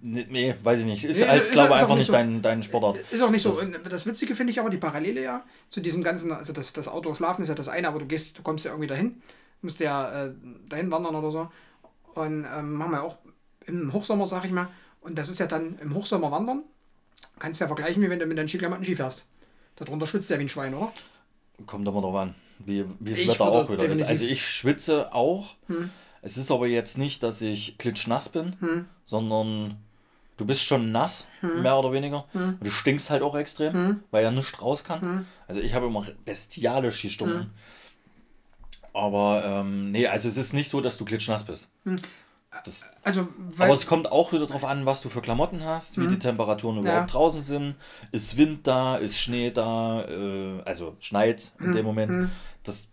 nee, 0.02 0.56
weiß 0.62 0.80
ich 0.80 0.86
nicht. 0.86 1.04
Ist 1.04 1.20
Nee, 1.20 1.28
halt, 1.28 1.44
ist- 1.44 1.52
glaube 1.52 1.74
ist 1.74 1.82
einfach 1.82 1.96
nicht 1.96 2.08
so. 2.08 2.14
dein, 2.14 2.42
dein 2.42 2.64
Sportart. 2.64 2.98
Ist 3.12 3.22
auch 3.22 3.30
nicht 3.32 3.42
so. 3.42 3.50
Das- 3.50 3.60
Und 3.60 3.78
Das 3.92 4.06
Witzige 4.06 4.36
finde 4.36 4.52
ich 4.52 4.60
aber 4.60 4.70
die 4.70 4.78
Parallele 4.78 5.22
ja 5.22 5.44
zu 5.70 5.82
diesem 5.82 6.04
ganzen, 6.04 6.32
also 6.32 6.54
das, 6.54 6.74
das 6.74 6.88
Outdoor 6.88 7.16
schlafen 7.16 7.42
ist 7.42 7.50
ja 7.50 7.56
das 7.56 7.68
eine, 7.70 7.88
aber 7.88 8.00
du 8.00 8.06
gehst, 8.06 8.38
du 8.38 8.44
kommst 8.44 8.66
ja 8.66 8.72
irgendwie 8.72 8.88
dahin, 8.88 9.22
musst 9.62 9.80
ja 9.80 10.26
äh, 10.28 10.34
dahin 10.70 10.92
wandern 10.92 11.16
oder 11.16 11.32
so. 11.32 11.52
Und 12.16 12.46
ähm, 12.56 12.74
machen 12.74 12.92
wir 12.92 13.04
auch 13.04 13.18
im 13.66 13.92
Hochsommer, 13.94 14.28
sag 14.28 14.46
ich 14.46 14.52
mal. 14.52 14.68
Und 15.02 15.18
das 15.18 15.30
ist 15.30 15.40
ja 15.40 15.48
dann 15.48 15.78
im 15.82 15.94
Hochsommer 15.96 16.32
wandern. 16.32 16.64
Kannst 17.40 17.60
ja 17.62 17.68
vergleichen, 17.68 18.02
wie 18.04 18.10
wenn 18.10 18.20
du 18.20 18.26
mit 18.28 18.38
deinen 18.38 18.48
Skiklamotten 18.48 18.86
Ski 18.86 18.96
fährst. 18.96 19.26
Darunter 19.76 20.06
schwitzt 20.06 20.30
der 20.30 20.38
wie 20.38 20.44
ein 20.44 20.50
Schwein, 20.50 20.74
oder? 20.76 20.94
Kommt 21.66 21.88
immer 21.88 22.02
drauf 22.02 22.16
an, 22.16 22.36
wie, 22.60 22.86
wie 23.00 23.12
das 23.12 23.20
Ich 23.20 23.28
Wetter 23.30 23.46
auch 23.46 23.70
wieder 23.70 23.86
ist. 23.86 24.02
Hm. 24.02 24.08
Also 24.08 24.26
ich 24.26 24.46
schwitze 24.46 25.14
auch. 25.14 25.56
Es 26.22 26.38
ist 26.38 26.52
aber 26.52 26.68
jetzt 26.68 26.98
nicht, 26.98 27.22
dass 27.24 27.42
ich 27.42 27.78
klitschnass 27.78 28.30
bin, 28.30 28.86
sondern 29.06 29.78
du 30.38 30.46
bist 30.46 30.64
schon 30.64 30.92
nass, 30.92 31.28
Hm. 31.42 31.62
mehr 31.62 31.78
oder 31.78 31.92
weniger. 31.92 32.26
Und 32.34 32.60
du 32.62 32.72
stinkst 32.72 33.10
halt 33.10 33.22
auch 33.24 33.36
extrem, 33.36 34.02
weil 34.12 34.24
ja 34.24 34.32
nichts 34.32 34.62
raus 34.62 34.84
kann. 34.84 35.02
Hm. 35.02 35.26
Also 35.48 35.60
ich 35.62 35.74
habe 35.74 35.88
immer 35.88 36.06
bestiale 36.26 36.92
Skistunden. 36.92 37.52
Aber 38.94 39.44
ähm, 39.46 39.92
nee, 39.92 40.06
also 40.08 40.28
es 40.30 40.38
ist 40.38 40.54
nicht 40.54 40.70
so, 40.70 40.80
dass 40.80 40.98
du 40.98 41.06
klitschnass 41.06 41.44
bist. 41.44 41.70
Das, 42.66 42.82
Also, 43.04 43.28
aber 43.58 43.74
es 43.74 43.86
kommt 43.88 44.12
auch 44.12 44.32
wieder 44.32 44.46
darauf 44.48 44.64
an, 44.64 44.86
was 44.86 45.02
du 45.02 45.10
für 45.10 45.22
Klamotten 45.22 45.64
hast, 45.66 45.98
wie 46.00 46.08
die 46.08 46.20
Temperaturen 46.20 46.78
überhaupt 46.80 47.10
Ja. 47.10 47.14
draußen 47.18 47.42
sind. 47.42 47.76
Ist 48.12 48.38
Wind 48.38 48.66
da, 48.68 48.96
ist 48.98 49.20
Schnee 49.20 49.52
da, 49.52 50.04
äh, 50.08 50.62
also 50.64 50.96
schneit 51.00 51.52
in 51.60 51.72
dem 51.74 51.86
Moment. 51.86 52.30
Das 52.64 52.88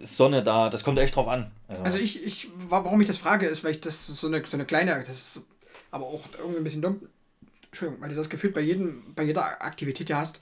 ist 0.00 0.16
Sonne 0.16 0.42
da, 0.42 0.70
das 0.70 0.84
kommt 0.84 0.98
echt 0.98 1.16
drauf 1.16 1.28
an. 1.28 1.50
Also, 1.68 1.82
Also 1.82 1.98
ich, 1.98 2.24
ich, 2.24 2.48
wa- 2.68 2.84
warum 2.84 3.00
ich 3.00 3.06
das 3.08 3.18
frage, 3.18 3.46
ist, 3.46 3.62
weil 3.64 3.72
ich 3.72 3.80
das 3.80 4.06
so 4.06 4.26
eine, 4.26 4.44
so 4.46 4.56
eine 4.56 4.64
kleine, 4.64 4.98
das 5.00 5.10
ist 5.10 5.42
aber 5.90 6.06
auch 6.06 6.22
irgendwie 6.38 6.58
ein 6.58 6.64
bisschen 6.64 6.82
dumm, 6.82 7.00
Entschuldigung, 7.66 8.00
weil 8.02 8.08
du 8.10 8.14
das 8.16 8.30
Gefühl 8.30 8.50
bei 8.52 8.60
jedem, 8.62 9.12
bei 9.14 9.24
jeder 9.24 9.60
Aktivität 9.62 10.08
ja 10.08 10.18
hast, 10.18 10.40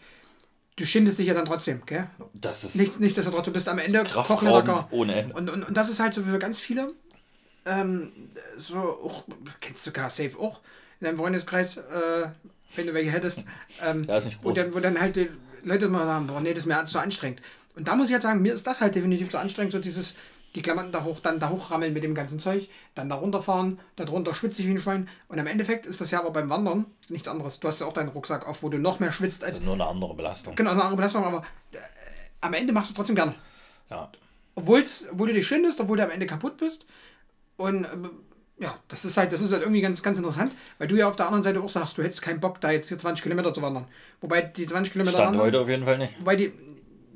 du 0.76 0.86
schindest 0.86 1.18
dich 1.18 1.26
ja 1.26 1.34
dann 1.34 1.46
trotzdem, 1.46 1.82
gell? 1.86 2.08
das 2.34 2.62
ist 2.64 2.76
Nicht, 2.76 3.00
nichtsdestotrotz, 3.00 3.46
du 3.46 3.52
bist 3.52 3.68
am 3.68 3.78
Ende 3.78 4.04
Kraftraum 4.04 4.84
ohne 4.90 5.14
Ende. 5.14 5.34
Und, 5.34 5.50
und, 5.50 5.64
und 5.64 5.74
das 5.76 5.88
ist 5.88 5.98
halt 6.00 6.14
so 6.14 6.22
für 6.22 6.38
ganz 6.38 6.60
viele, 6.60 6.92
ähm, 7.68 8.12
so 8.56 8.78
auch, 8.78 9.24
kennst 9.60 9.86
du 9.86 9.92
gar 9.92 10.10
safe 10.10 10.38
auch, 10.38 10.60
in 11.00 11.04
deinem 11.06 11.18
Freundeskreis, 11.18 11.76
äh, 11.76 12.28
wenn 12.76 12.86
du 12.86 12.94
welche 12.94 13.10
hättest, 13.10 13.44
ähm, 13.84 14.04
Ja, 14.08 14.16
ist 14.16 14.24
nicht 14.26 14.38
wo, 14.42 14.48
groß. 14.48 14.58
dann, 14.58 14.74
wo 14.74 14.80
dann 14.80 15.00
halt 15.00 15.16
die 15.16 15.28
Leute 15.64 15.88
mal 15.88 16.04
sagen, 16.06 16.26
boah, 16.26 16.40
nee, 16.40 16.50
das 16.54 16.64
ist 16.64 16.66
mir 16.66 16.84
zu 16.86 16.98
anstrengend. 17.00 17.40
Und 17.76 17.86
da 17.88 17.94
muss 17.96 18.08
ich 18.08 18.12
jetzt 18.12 18.22
sagen, 18.24 18.42
mir 18.42 18.54
ist 18.54 18.66
das 18.66 18.80
halt 18.80 18.94
definitiv 18.94 19.30
zu 19.30 19.38
anstrengend, 19.38 19.72
so 19.72 19.78
dieses, 19.78 20.16
die 20.54 20.62
Klamotten 20.62 20.90
da 20.92 21.04
hoch, 21.04 21.20
dann 21.20 21.38
da 21.38 21.50
hochrammeln 21.50 21.92
mit 21.92 22.02
dem 22.02 22.14
ganzen 22.14 22.40
Zeug, 22.40 22.68
dann 22.94 23.08
da 23.08 23.16
runterfahren, 23.16 23.78
da 23.96 24.04
drunter 24.04 24.34
schwitze 24.34 24.62
ich 24.62 24.68
wie 24.68 24.72
ein 24.72 24.80
Schwein. 24.80 25.08
Und 25.28 25.38
am 25.38 25.46
Endeffekt 25.46 25.86
ist 25.86 26.00
das 26.00 26.10
ja 26.10 26.20
aber 26.20 26.30
beim 26.30 26.48
Wandern 26.50 26.86
nichts 27.08 27.28
anderes. 27.28 27.60
Du 27.60 27.68
hast 27.68 27.80
ja 27.80 27.86
auch 27.86 27.92
deinen 27.92 28.08
Rucksack 28.08 28.46
auf, 28.48 28.62
wo 28.62 28.68
du 28.68 28.78
noch 28.78 28.98
mehr 28.98 29.12
schwitzt 29.12 29.44
als, 29.44 29.52
Das 29.54 29.58
ist 29.60 29.64
nur 29.66 29.74
eine 29.74 29.86
andere 29.86 30.14
Belastung. 30.14 30.54
genau, 30.56 30.70
eine 30.70 30.80
andere 30.82 30.96
Belastung, 30.96 31.24
aber 31.24 31.44
äh, 31.72 31.76
am 32.40 32.54
Ende 32.54 32.72
machst 32.72 32.90
du 32.90 32.92
es 32.92 32.96
trotzdem 32.96 33.16
gerne. 33.16 33.34
Ja. 33.90 34.10
Obwohl's, 34.54 35.08
obwohl 35.12 35.28
du 35.28 35.34
dich 35.34 35.46
schindest, 35.46 35.78
obwohl 35.80 35.96
du 35.98 36.04
am 36.04 36.10
Ende 36.10 36.26
kaputt 36.26 36.56
bist. 36.56 36.86
Und 37.58 37.84
äh, 37.84 37.88
ja, 38.60 38.78
das 38.88 39.04
ist 39.04 39.16
halt, 39.18 39.32
das 39.32 39.42
ist 39.42 39.52
halt 39.52 39.62
irgendwie 39.62 39.82
ganz, 39.82 40.02
ganz 40.02 40.16
interessant, 40.18 40.54
weil 40.78 40.88
du 40.88 40.96
ja 40.96 41.06
auf 41.06 41.16
der 41.16 41.26
anderen 41.26 41.42
Seite 41.44 41.60
auch 41.60 41.68
sagst, 41.68 41.98
du 41.98 42.02
hättest 42.02 42.22
keinen 42.22 42.40
Bock, 42.40 42.60
da 42.62 42.70
jetzt 42.70 42.88
hier 42.88 42.98
20 42.98 43.22
Kilometer 43.22 43.52
zu 43.52 43.60
wandern. 43.60 43.84
Wobei 44.22 44.40
die 44.42 44.66
20 44.66 44.92
Kilometer 44.92 45.16
Stand 45.16 45.26
wandern, 45.28 45.42
heute 45.42 45.60
auf 45.60 45.68
jeden 45.68 45.84
Fall 45.84 45.98
nicht. 45.98 46.18
wobei 46.18 46.36
die, 46.36 46.52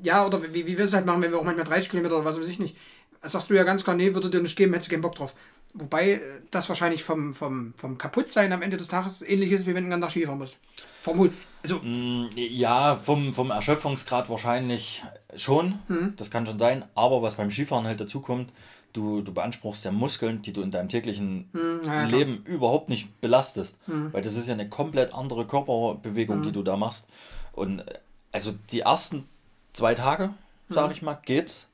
ja, 0.03 0.25
oder 0.25 0.41
wie, 0.53 0.65
wie 0.67 0.77
wir 0.77 0.85
es 0.85 0.93
halt 0.93 1.05
machen, 1.07 1.21
wenn 1.23 1.31
wir 1.31 1.39
auch 1.39 1.43
manchmal 1.43 1.65
30 1.65 1.89
Kilometer 1.89 2.15
oder 2.17 2.25
was 2.25 2.39
weiß 2.39 2.47
ich 2.47 2.59
nicht, 2.59 2.77
sagst 3.23 3.49
du 3.49 3.55
ja 3.55 3.63
ganz 3.63 3.83
klar, 3.83 3.95
nee, 3.95 4.13
würde 4.13 4.29
dir 4.29 4.41
nicht 4.41 4.55
geben, 4.55 4.73
hättest 4.73 4.89
du 4.91 4.93
keinen 4.93 5.01
Bock 5.01 5.15
drauf. 5.15 5.33
Wobei 5.73 6.11
äh, 6.11 6.19
das 6.51 6.69
wahrscheinlich 6.69 7.03
vom, 7.03 7.33
vom, 7.33 7.73
vom 7.77 7.97
Kaputtsein 7.97 8.53
am 8.53 8.61
Ende 8.61 8.77
des 8.77 8.87
Tages 8.89 9.21
ähnlich 9.21 9.51
ist, 9.51 9.63
wie 9.65 9.73
wenn 9.73 9.89
du 9.89 9.91
einen 9.93 10.01
ganzen 10.01 10.03
Tag 10.03 10.11
Skifahren 10.11 10.39
musst. 10.39 10.57
Vermut. 11.01 11.31
Also, 11.63 11.79
Mm, 11.79 12.27
Ja, 12.35 12.95
vom, 12.97 13.33
vom 13.33 13.49
Erschöpfungsgrad 13.51 14.29
wahrscheinlich 14.29 15.03
schon. 15.35 15.79
Mhm. 15.87 16.13
Das 16.17 16.29
kann 16.29 16.45
schon 16.45 16.59
sein. 16.59 16.85
Aber 16.95 17.21
was 17.21 17.35
beim 17.35 17.49
Skifahren 17.49 17.85
halt 17.87 17.99
dazu 18.01 18.21
kommt, 18.21 18.51
du, 18.93 19.21
du 19.21 19.33
beanspruchst 19.33 19.85
ja 19.85 19.91
Muskeln, 19.91 20.41
die 20.41 20.53
du 20.53 20.61
in 20.61 20.71
deinem 20.71 20.89
täglichen 20.89 21.49
Mhm, 21.51 21.81
ja. 21.85 22.03
Leben 22.05 22.43
überhaupt 22.45 22.89
nicht 22.89 23.19
belastest. 23.21 23.79
Weil 23.87 24.21
das 24.21 24.35
ist 24.37 24.47
ja 24.47 24.53
eine 24.53 24.69
komplett 24.69 25.13
andere 25.13 25.45
Körperbewegung, 25.45 26.39
Mhm. 26.39 26.43
die 26.43 26.51
du 26.51 26.63
da 26.63 26.77
machst. 26.77 27.07
Und 27.53 27.83
also 28.31 28.53
die 28.71 28.81
ersten 28.81 29.27
zwei 29.73 29.93
Tage, 29.95 30.31
sag 30.69 30.91
ich 30.91 31.01
mal, 31.01 31.17
geht's. 31.25 31.69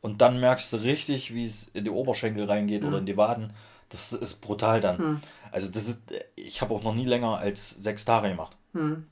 Und 0.00 0.20
dann 0.20 0.40
merkst 0.40 0.72
du 0.72 0.78
richtig, 0.78 1.32
wie 1.34 1.44
es 1.44 1.68
in 1.74 1.84
die 1.84 1.90
Oberschenkel 1.90 2.44
reingeht 2.46 2.82
oder 2.84 2.98
in 2.98 3.06
die 3.06 3.16
Waden. 3.16 3.52
Das 3.90 4.12
ist 4.12 4.40
brutal 4.40 4.80
dann. 4.80 5.20
Also 5.52 5.70
das 5.70 5.88
ist, 5.88 6.00
ich 6.34 6.60
habe 6.60 6.74
auch 6.74 6.82
noch 6.82 6.94
nie 6.94 7.04
länger 7.04 7.38
als 7.38 7.70
sechs 7.70 8.04
Tage 8.04 8.28
gemacht. 8.30 8.56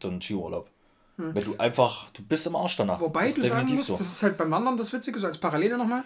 So 0.00 0.08
einen 0.08 0.20
Skiurlaub. 0.20 0.68
Weil 1.18 1.44
du 1.44 1.54
einfach, 1.58 2.10
du 2.14 2.22
bist 2.22 2.46
im 2.48 2.56
Arsch 2.56 2.76
danach. 2.76 2.98
Wobei 3.00 3.30
du 3.30 3.42
sagen 3.46 3.72
musst, 3.74 3.86
so. 3.88 3.96
das 3.96 4.08
ist 4.08 4.22
halt 4.24 4.36
beim 4.36 4.50
Wandern 4.50 4.76
das 4.76 4.92
Witzige, 4.92 5.20
so 5.20 5.26
als 5.28 5.38
Parallele 5.38 5.78
nochmal, 5.78 6.02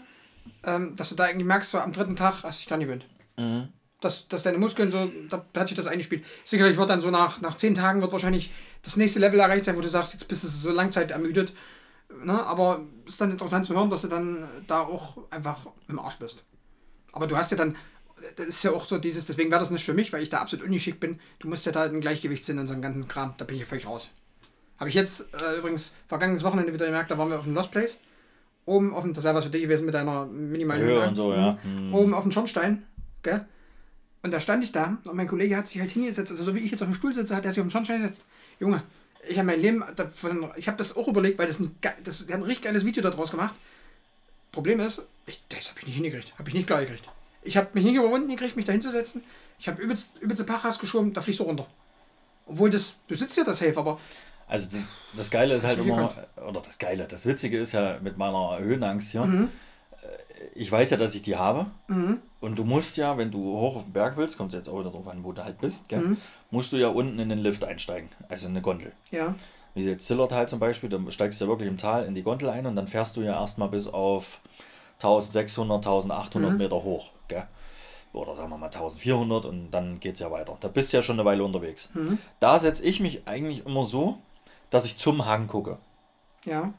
ähm, 0.64 0.96
dass 0.96 1.08
du 1.10 1.14
da 1.14 1.26
irgendwie 1.28 1.46
merkst, 1.46 1.70
so 1.70 1.78
am 1.78 1.92
dritten 1.92 2.16
Tag 2.16 2.42
hast 2.42 2.58
du 2.58 2.60
dich 2.60 2.68
dran 2.68 2.80
gewöhnt. 2.80 3.06
Mhm. 3.36 3.68
Dass, 4.00 4.28
dass 4.28 4.42
deine 4.42 4.58
Muskeln 4.58 4.90
so, 4.90 5.10
da, 5.30 5.44
da 5.52 5.60
hat 5.60 5.68
sich 5.68 5.76
das 5.76 5.86
eingespielt. 5.86 6.24
Sicherlich 6.44 6.76
wird 6.76 6.90
dann 6.90 7.00
so 7.00 7.10
nach, 7.10 7.40
nach 7.40 7.56
zehn 7.56 7.74
Tagen 7.74 8.02
wird 8.02 8.12
wahrscheinlich 8.12 8.52
das 8.82 8.96
nächste 8.96 9.18
Level 9.18 9.40
erreicht 9.40 9.64
sein, 9.64 9.76
wo 9.76 9.80
du 9.80 9.88
sagst, 9.88 10.12
jetzt 10.12 10.28
bist 10.28 10.44
du 10.44 10.48
so 10.48 10.70
Langzeit 10.70 11.10
ermüdet. 11.10 11.52
Ne? 12.22 12.44
Aber 12.44 12.84
ist 13.06 13.20
dann 13.20 13.30
interessant 13.30 13.66
zu 13.66 13.74
hören, 13.74 13.90
dass 13.90 14.02
du 14.02 14.08
dann 14.08 14.48
da 14.66 14.80
auch 14.80 15.18
einfach 15.30 15.66
im 15.88 15.98
Arsch 15.98 16.18
bist. 16.18 16.44
Aber 17.12 17.26
du 17.26 17.36
hast 17.36 17.50
ja 17.50 17.56
dann, 17.56 17.76
das 18.36 18.46
ist 18.46 18.62
ja 18.62 18.72
auch 18.72 18.86
so 18.86 18.98
dieses, 18.98 19.26
deswegen 19.26 19.50
wäre 19.50 19.60
das 19.60 19.70
nicht 19.70 19.84
für 19.84 19.94
mich, 19.94 20.12
weil 20.12 20.22
ich 20.22 20.28
da 20.28 20.40
absolut 20.40 20.66
ungeschickt 20.66 21.00
bin. 21.00 21.18
Du 21.38 21.48
musst 21.48 21.64
ja 21.64 21.72
da 21.72 21.84
ein 21.84 22.00
Gleichgewichtssinn 22.00 22.58
und 22.58 22.66
so 22.66 22.74
einen 22.74 22.82
ganzen 22.82 23.08
Kram, 23.08 23.34
da 23.38 23.44
bin 23.44 23.56
ich 23.56 23.62
ja 23.62 23.66
völlig 23.66 23.86
raus. 23.86 24.10
Habe 24.78 24.90
ich 24.90 24.94
jetzt 24.94 25.32
äh, 25.42 25.58
übrigens 25.58 25.94
vergangenes 26.06 26.44
Wochenende 26.44 26.72
wieder 26.72 26.86
gemerkt, 26.86 27.10
da 27.10 27.16
waren 27.16 27.30
wir 27.30 27.38
auf 27.38 27.44
dem 27.44 27.54
Lost 27.54 27.70
Place. 27.70 27.98
Oben 28.66 28.94
auf 28.94 29.04
dem, 29.04 29.14
das 29.14 29.24
wäre 29.24 29.34
was 29.34 29.44
für 29.44 29.50
dich 29.50 29.62
gewesen 29.62 29.86
mit 29.86 29.94
deiner 29.94 30.26
minimalen 30.26 30.82
Höhe 30.82 31.08
und 31.08 31.16
so, 31.16 31.32
ja. 31.32 31.58
Mhm. 31.62 31.94
Oben 31.94 32.14
auf 32.14 32.24
dem 32.24 32.32
Schornstein, 32.32 32.82
gell? 33.22 33.46
Und 34.22 34.32
da 34.32 34.40
stand 34.40 34.64
ich 34.64 34.72
da 34.72 34.98
und 35.04 35.14
mein 35.14 35.28
Kollege 35.28 35.56
hat 35.56 35.68
sich 35.68 35.80
halt 35.80 35.92
hingesetzt, 35.92 36.32
also 36.32 36.42
so 36.42 36.54
wie 36.54 36.58
ich 36.58 36.72
jetzt 36.72 36.82
auf 36.82 36.88
dem 36.88 36.94
Stuhl 36.96 37.14
sitze, 37.14 37.36
hat 37.36 37.44
er 37.44 37.52
sich 37.52 37.60
auf 37.60 37.66
den 37.66 37.70
Schornstein 37.70 38.02
gesetzt. 38.02 38.24
Junge, 38.58 38.82
ich 39.28 39.38
habe 39.38 39.46
mein 39.46 39.60
Leben, 39.60 39.84
davon, 39.94 40.50
ich 40.56 40.66
habe 40.66 40.78
das 40.78 40.96
auch 40.96 41.06
überlegt, 41.06 41.38
weil 41.38 41.46
das 41.46 41.60
ein, 41.60 41.76
das, 42.02 42.26
der 42.26 42.34
hat 42.34 42.42
ein 42.42 42.46
richtig 42.46 42.64
geiles 42.64 42.84
Video 42.84 43.02
daraus 43.04 43.30
gemacht. 43.30 43.54
Problem 44.50 44.80
ist, 44.80 45.02
ich, 45.26 45.42
das 45.48 45.70
habe 45.70 45.78
ich 45.80 45.86
nicht 45.86 45.96
hingekriegt, 45.96 46.36
habe 46.38 46.48
ich 46.48 46.54
nicht 46.54 46.66
klar 46.66 46.80
gekriegt. 46.80 47.08
Ich 47.42 47.56
habe 47.56 47.68
mich 47.74 47.84
nicht 47.84 47.94
überwunden 47.94 48.28
gekriegt, 48.28 48.56
mich 48.56 48.64
da 48.64 48.72
hinzusetzen. 48.72 49.22
Ich 49.60 49.68
habe 49.68 49.80
übelst, 49.80 50.16
übelste 50.20 50.44
Pachas 50.44 50.78
geschoben, 50.80 51.12
da 51.12 51.20
fließt 51.20 51.38
du 51.38 51.44
runter. 51.44 51.66
Obwohl 52.46 52.70
das, 52.70 52.96
du 53.06 53.14
sitzt 53.14 53.36
ja 53.36 53.44
das 53.44 53.58
safe, 53.58 53.76
aber 53.78 54.00
Also 54.48 54.66
das, 54.66 54.80
das 55.16 55.30
Geile 55.30 55.54
ist 55.54 55.64
halt 55.64 55.78
immer, 55.78 56.12
oder 56.48 56.60
das 56.60 56.78
Geile, 56.78 57.04
das 57.04 57.26
Witzige 57.26 57.58
ist 57.58 57.72
ja 57.72 57.98
mit 58.00 58.16
meiner 58.16 58.58
Höhenangst 58.58 59.10
hier, 59.10 59.24
Mhm. 59.24 59.48
äh, 60.02 60.06
ich 60.54 60.70
weiß 60.70 60.90
ja, 60.90 60.96
dass 60.96 61.14
ich 61.14 61.22
die 61.22 61.36
habe. 61.36 61.66
Und 62.40 62.56
du 62.56 62.64
musst 62.64 62.96
ja, 62.96 63.18
wenn 63.18 63.30
du 63.32 63.38
hoch 63.58 63.76
auf 63.76 63.82
den 63.84 63.92
Berg 63.92 64.16
willst, 64.16 64.36
kommt 64.38 64.52
es 64.52 64.58
jetzt 64.58 64.68
auch 64.68 64.78
wieder 64.78 64.90
drauf 64.90 65.08
an, 65.08 65.24
wo 65.24 65.32
du 65.32 65.42
halt 65.42 65.58
bist, 65.58 65.88
gell, 65.88 66.00
Mhm. 66.00 66.16
musst 66.50 66.72
du 66.72 66.76
ja 66.76 66.88
unten 66.88 67.18
in 67.18 67.28
den 67.28 67.38
Lift 67.40 67.64
einsteigen, 67.64 68.08
also 68.28 68.46
in 68.46 68.52
eine 68.52 68.62
Gondel. 68.62 68.92
Ja. 69.10 69.34
Wie 69.74 69.82
jetzt 69.82 70.06
Zillertal 70.06 70.48
zum 70.48 70.58
Beispiel, 70.60 70.88
da 70.88 70.98
steigst 71.10 71.40
du 71.40 71.44
ja 71.44 71.50
wirklich 71.50 71.68
im 71.68 71.76
Tal 71.76 72.04
in 72.06 72.14
die 72.14 72.22
Gondel 72.22 72.48
ein 72.48 72.66
und 72.66 72.76
dann 72.76 72.86
fährst 72.86 73.16
du 73.16 73.22
ja 73.22 73.38
erstmal 73.40 73.68
bis 73.68 73.88
auf 73.88 74.40
1600, 75.02 75.84
1800 75.86 76.52
Mhm. 76.52 76.58
Meter 76.58 76.76
hoch. 76.82 77.10
Gell? 77.28 77.44
Oder 78.12 78.34
sagen 78.36 78.48
wir 78.50 78.56
mal 78.56 78.70
1400 78.70 79.44
und 79.44 79.70
dann 79.72 80.00
geht 80.00 80.14
es 80.14 80.20
ja 80.20 80.30
weiter. 80.30 80.56
Da 80.60 80.68
bist 80.68 80.92
du 80.92 80.96
ja 80.96 81.02
schon 81.02 81.16
eine 81.16 81.26
Weile 81.26 81.44
unterwegs. 81.44 81.90
Mhm. 81.92 82.18
Da 82.40 82.58
setze 82.58 82.84
ich 82.86 83.00
mich 83.00 83.26
eigentlich 83.28 83.66
immer 83.66 83.84
so, 83.84 84.18
dass 84.70 84.84
ich 84.84 84.96
zum 84.96 85.26
Hang 85.26 85.46
gucke. 85.46 85.78
Ja. 86.44 86.72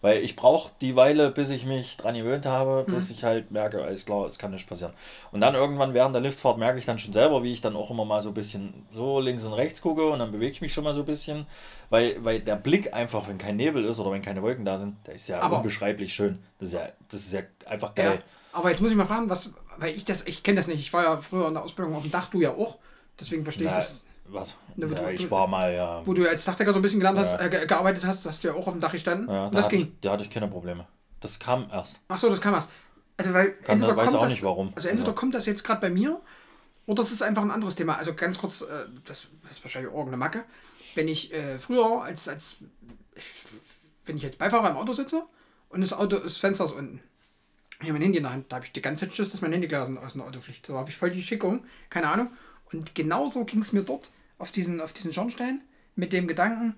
Weil 0.00 0.22
ich 0.22 0.36
brauche 0.36 0.70
die 0.80 0.94
Weile, 0.94 1.32
bis 1.32 1.50
ich 1.50 1.66
mich 1.66 1.96
dran 1.96 2.14
gewöhnt 2.14 2.46
habe, 2.46 2.84
bis 2.86 3.10
ich 3.10 3.24
halt 3.24 3.50
merke, 3.50 3.82
alles 3.82 4.06
klar, 4.06 4.26
es 4.26 4.38
kann 4.38 4.52
nicht 4.52 4.68
passieren. 4.68 4.92
Und 5.32 5.40
dann 5.40 5.56
irgendwann 5.56 5.92
während 5.92 6.14
der 6.14 6.22
Liftfahrt 6.22 6.56
merke 6.56 6.78
ich 6.78 6.84
dann 6.86 7.00
schon 7.00 7.12
selber, 7.12 7.42
wie 7.42 7.50
ich 7.50 7.62
dann 7.62 7.74
auch 7.74 7.90
immer 7.90 8.04
mal 8.04 8.22
so 8.22 8.28
ein 8.28 8.34
bisschen 8.34 8.86
so 8.92 9.18
links 9.18 9.42
und 9.42 9.54
rechts 9.54 9.82
gucke 9.82 10.06
und 10.08 10.20
dann 10.20 10.30
bewege 10.30 10.52
ich 10.52 10.60
mich 10.60 10.72
schon 10.72 10.84
mal 10.84 10.94
so 10.94 11.00
ein 11.00 11.06
bisschen. 11.06 11.46
Weil, 11.90 12.24
weil 12.24 12.38
der 12.38 12.54
Blick 12.54 12.94
einfach, 12.94 13.26
wenn 13.26 13.38
kein 13.38 13.56
Nebel 13.56 13.84
ist 13.84 13.98
oder 13.98 14.12
wenn 14.12 14.22
keine 14.22 14.40
Wolken 14.40 14.64
da 14.64 14.78
sind, 14.78 15.04
der 15.04 15.16
ist 15.16 15.26
ja 15.28 15.40
Aber- 15.40 15.56
unbeschreiblich 15.56 16.12
schön. 16.14 16.44
Das 16.60 16.68
ist 16.68 16.74
ja, 16.76 16.88
das 17.10 17.20
ist 17.20 17.32
ja 17.32 17.40
einfach 17.66 17.92
ja. 17.96 18.04
geil. 18.10 18.22
Aber 18.52 18.70
jetzt 18.70 18.80
muss 18.80 18.92
ich 18.92 18.96
mal 18.96 19.04
fragen, 19.06 19.28
was, 19.28 19.52
weil 19.78 19.96
ich 19.96 20.04
das, 20.04 20.28
ich 20.28 20.44
kenne 20.44 20.58
das 20.60 20.68
nicht. 20.68 20.78
Ich 20.78 20.92
war 20.92 21.02
ja 21.02 21.16
früher 21.16 21.48
in 21.48 21.54
der 21.54 21.64
Ausbildung 21.64 21.96
auf 21.96 22.02
dem 22.02 22.12
Dach, 22.12 22.30
du 22.30 22.40
ja 22.40 22.54
auch. 22.54 22.78
Deswegen 23.18 23.42
verstehe 23.42 23.66
ich 23.66 23.72
Na, 23.72 23.78
das. 23.78 24.04
Was? 24.30 24.56
Na, 24.76 24.88
wo 24.90 24.94
ja, 24.94 25.02
du- 25.02 25.10
ich 25.12 25.22
du- 25.22 25.30
war 25.30 25.46
mal, 25.46 25.72
ja. 25.74 26.02
Wo 26.04 26.12
du 26.14 26.28
als 26.28 26.44
Dachdecker 26.44 26.72
so 26.72 26.78
ein 26.78 26.82
bisschen 26.82 27.00
gelernt 27.00 27.18
hast, 27.18 27.40
äh, 27.40 27.48
ge 27.48 27.66
gearbeitet 27.66 28.04
hast, 28.04 28.24
hast 28.26 28.42
du 28.44 28.48
ja 28.48 28.54
auch 28.54 28.66
auf 28.66 28.72
dem 28.74 28.80
Dach 28.80 28.92
gestanden. 28.92 29.28
ja 29.28 29.44
da, 29.46 29.50
das 29.50 29.66
hatte 29.66 29.76
ging. 29.76 29.86
ich, 29.86 30.00
da 30.00 30.12
hatte 30.12 30.24
ich 30.24 30.30
keine 30.30 30.48
Probleme. 30.48 30.86
Das 31.20 31.38
kam 31.38 31.68
erst. 31.72 32.00
Ach 32.08 32.18
so, 32.18 32.28
das 32.28 32.40
kam 32.40 32.54
erst. 32.54 32.70
Also, 33.16 33.32
weil 33.34 33.52
Kann, 33.52 33.74
entweder 33.76 33.96
weiß 33.96 34.06
kommt 34.06 34.16
auch 34.18 34.22
das, 34.22 34.32
nicht 34.32 34.42
warum. 34.44 34.72
Also 34.76 34.88
entweder 34.88 35.12
kommt 35.12 35.34
das 35.34 35.46
jetzt 35.46 35.64
gerade 35.64 35.80
bei 35.80 35.90
mir 35.90 36.20
oder 36.86 37.02
es 37.02 37.10
ist 37.10 37.22
einfach 37.22 37.42
ein 37.42 37.50
anderes 37.50 37.74
Thema. 37.74 37.96
Also 37.96 38.14
ganz 38.14 38.38
kurz, 38.38 38.60
äh, 38.62 38.86
das 39.04 39.26
ist 39.50 39.64
wahrscheinlich 39.64 39.90
auch 39.90 39.96
irgendeine 39.96 40.18
Macke. 40.18 40.44
Wenn 40.94 41.08
ich 41.08 41.32
äh, 41.32 41.58
früher 41.58 42.02
als, 42.02 42.28
als 42.28 42.56
wenn 44.06 44.16
ich 44.16 44.22
jetzt 44.22 44.38
Beifahrer 44.38 44.70
im 44.70 44.76
Auto 44.76 44.92
sitze 44.92 45.24
und 45.68 45.80
das 45.80 45.92
Auto, 45.92 46.18
das 46.18 46.38
Fenster 46.38 46.64
ist 46.64 46.72
unten. 46.72 47.00
Ich 47.80 47.84
habe 47.84 47.92
mein 47.92 48.02
Handy 48.02 48.18
in 48.18 48.24
der 48.24 48.32
Hand, 48.32 48.46
da 48.50 48.56
habe 48.56 48.66
ich 48.66 48.72
die 48.72 48.82
ganze 48.82 49.06
Zeit 49.06 49.14
Schiss, 49.14 49.30
dass 49.30 49.40
mein 49.40 49.52
Handy 49.52 49.68
gleich 49.68 49.82
aus 49.82 49.86
dem, 49.88 49.98
aus 49.98 50.12
dem 50.12 50.22
Auto 50.22 50.40
fliegt. 50.40 50.66
So 50.66 50.76
habe 50.76 50.90
ich 50.90 50.96
voll 50.96 51.10
die 51.10 51.22
Schickung, 51.22 51.64
keine 51.90 52.08
Ahnung. 52.08 52.30
Und 52.72 52.94
genauso 52.94 53.44
ging 53.44 53.60
es 53.60 53.72
mir 53.72 53.82
dort 53.82 54.10
auf 54.38 54.52
diesen, 54.52 54.80
auf 54.80 54.92
diesen 54.92 55.12
Schornstein 55.12 55.60
mit 55.96 56.12
dem 56.12 56.28
Gedanken, 56.28 56.76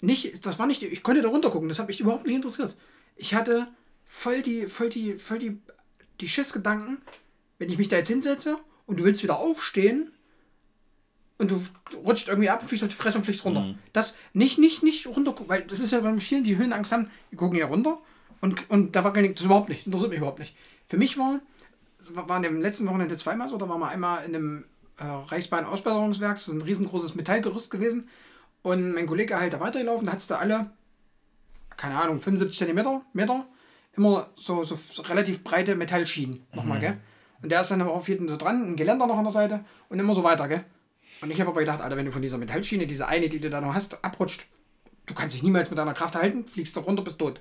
nicht, 0.00 0.44
das 0.44 0.58
war 0.58 0.66
nicht, 0.66 0.82
ich 0.82 1.02
konnte 1.02 1.22
da 1.22 1.28
runter 1.28 1.50
gucken, 1.50 1.68
das 1.68 1.78
hat 1.78 1.88
mich 1.88 2.00
überhaupt 2.00 2.26
nicht 2.26 2.34
interessiert. 2.34 2.74
Ich 3.16 3.34
hatte 3.34 3.68
voll 4.04 4.42
die, 4.42 4.66
voll 4.66 4.90
die, 4.90 5.14
voll 5.14 5.38
die, 5.38 5.58
die 6.20 6.28
Schissgedanken, 6.28 6.98
wenn 7.58 7.70
ich 7.70 7.78
mich 7.78 7.88
da 7.88 7.96
jetzt 7.96 8.08
hinsetze 8.08 8.58
und 8.86 8.98
du 8.98 9.04
willst 9.04 9.22
wieder 9.22 9.38
aufstehen 9.38 10.10
und 11.38 11.50
du 11.50 11.62
rutscht 12.04 12.28
irgendwie 12.28 12.50
ab, 12.50 12.66
fliegst 12.66 12.84
auf 12.84 12.90
die 12.90 12.96
Fresse 12.96 13.18
und 13.18 13.24
fliegst 13.24 13.44
runter. 13.44 13.74
Das 13.92 14.16
nicht, 14.32 14.58
nicht, 14.58 14.82
nicht 14.82 15.06
runter, 15.06 15.34
weil 15.46 15.62
das 15.62 15.80
ist 15.80 15.92
ja 15.92 16.00
bei 16.00 16.16
vielen, 16.18 16.44
die 16.44 16.56
Höhenangst 16.56 16.92
haben, 16.92 17.10
die 17.30 17.36
gucken 17.36 17.58
ja 17.58 17.66
runter 17.66 18.00
und, 18.40 18.68
und 18.70 18.96
da 18.96 19.04
war 19.04 19.12
gar 19.12 19.22
nicht, 19.22 19.38
das 19.38 19.46
überhaupt 19.46 19.68
nicht, 19.68 19.86
interessiert 19.86 20.10
mich 20.10 20.18
überhaupt 20.18 20.40
nicht. 20.40 20.56
Für 20.88 20.98
mich 20.98 21.16
war, 21.16 21.40
war 22.10 22.36
in 22.36 22.42
dem 22.42 22.60
letzten 22.60 22.86
Wochenende 22.88 23.16
zweimal 23.16 23.48
so, 23.48 23.56
da 23.56 23.68
waren 23.68 23.80
wir 23.80 23.88
einmal 23.88 24.24
in 24.24 24.34
einem 24.34 24.64
äh, 24.98 25.04
Reichsbahn-Ausbesserungswerk, 25.04 26.34
das 26.34 26.48
ist 26.48 26.54
ein 26.54 26.62
riesengroßes 26.62 27.14
Metallgerüst 27.14 27.70
gewesen 27.70 28.08
und 28.62 28.92
mein 28.92 29.06
Kollege 29.06 29.38
halt 29.38 29.52
da 29.52 29.60
weitergelaufen, 29.60 30.06
da 30.06 30.12
hat 30.12 30.20
es 30.20 30.26
da 30.26 30.36
alle, 30.36 30.70
keine 31.76 31.96
Ahnung, 31.96 32.20
75 32.20 32.58
Zentimeter, 32.58 33.02
Meter, 33.12 33.46
immer 33.94 34.30
so, 34.36 34.64
so, 34.64 34.76
so 34.76 35.02
relativ 35.02 35.44
breite 35.44 35.74
Metallschienen 35.74 36.46
nochmal, 36.54 36.80
gell? 36.80 36.98
Und 37.42 37.50
der 37.50 37.60
ist 37.60 37.70
dann 37.70 37.80
aber 37.80 37.92
auf 37.92 38.08
jeden 38.08 38.28
so 38.28 38.36
dran, 38.36 38.62
ein 38.62 38.76
Geländer 38.76 39.06
noch 39.06 39.18
an 39.18 39.24
der 39.24 39.32
Seite 39.32 39.64
und 39.88 39.98
immer 39.98 40.14
so 40.14 40.22
weiter, 40.22 40.48
gell? 40.48 40.64
Und 41.20 41.30
ich 41.30 41.40
habe 41.40 41.50
aber 41.50 41.60
gedacht, 41.60 41.80
Alter, 41.80 41.96
wenn 41.96 42.06
du 42.06 42.12
von 42.12 42.22
dieser 42.22 42.38
Metallschiene, 42.38 42.86
diese 42.86 43.06
eine, 43.06 43.28
die 43.28 43.40
du 43.40 43.50
da 43.50 43.60
noch 43.60 43.74
hast, 43.74 44.04
abrutscht, 44.04 44.46
du 45.06 45.14
kannst 45.14 45.34
dich 45.34 45.42
niemals 45.42 45.68
mit 45.70 45.78
deiner 45.78 45.94
Kraft 45.94 46.14
halten, 46.14 46.44
fliegst 46.44 46.76
da 46.76 46.80
runter, 46.80 47.02
bist 47.02 47.18
tot. 47.18 47.40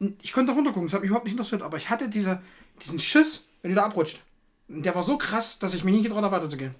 Und 0.00 0.22
ich 0.22 0.32
konnte 0.32 0.52
da 0.52 0.56
runter 0.56 0.72
gucken, 0.72 0.88
das 0.88 0.94
hat 0.94 1.00
mich 1.00 1.08
überhaupt 1.08 1.24
nicht 1.24 1.34
interessiert, 1.34 1.62
aber 1.62 1.76
ich 1.76 1.88
hatte 1.88 2.08
diese, 2.08 2.42
diesen 2.82 2.98
Schiss, 2.98 3.44
wenn 3.62 3.70
du 3.70 3.76
da 3.76 3.84
abrutscht. 3.86 4.22
Der 4.68 4.94
war 4.94 5.02
so 5.02 5.18
krass, 5.18 5.58
dass 5.58 5.74
ich 5.74 5.84
mich 5.84 5.94
nicht 5.94 6.04
getraut 6.04 6.22
habe, 6.22 6.36
weiterzugehen. 6.36 6.74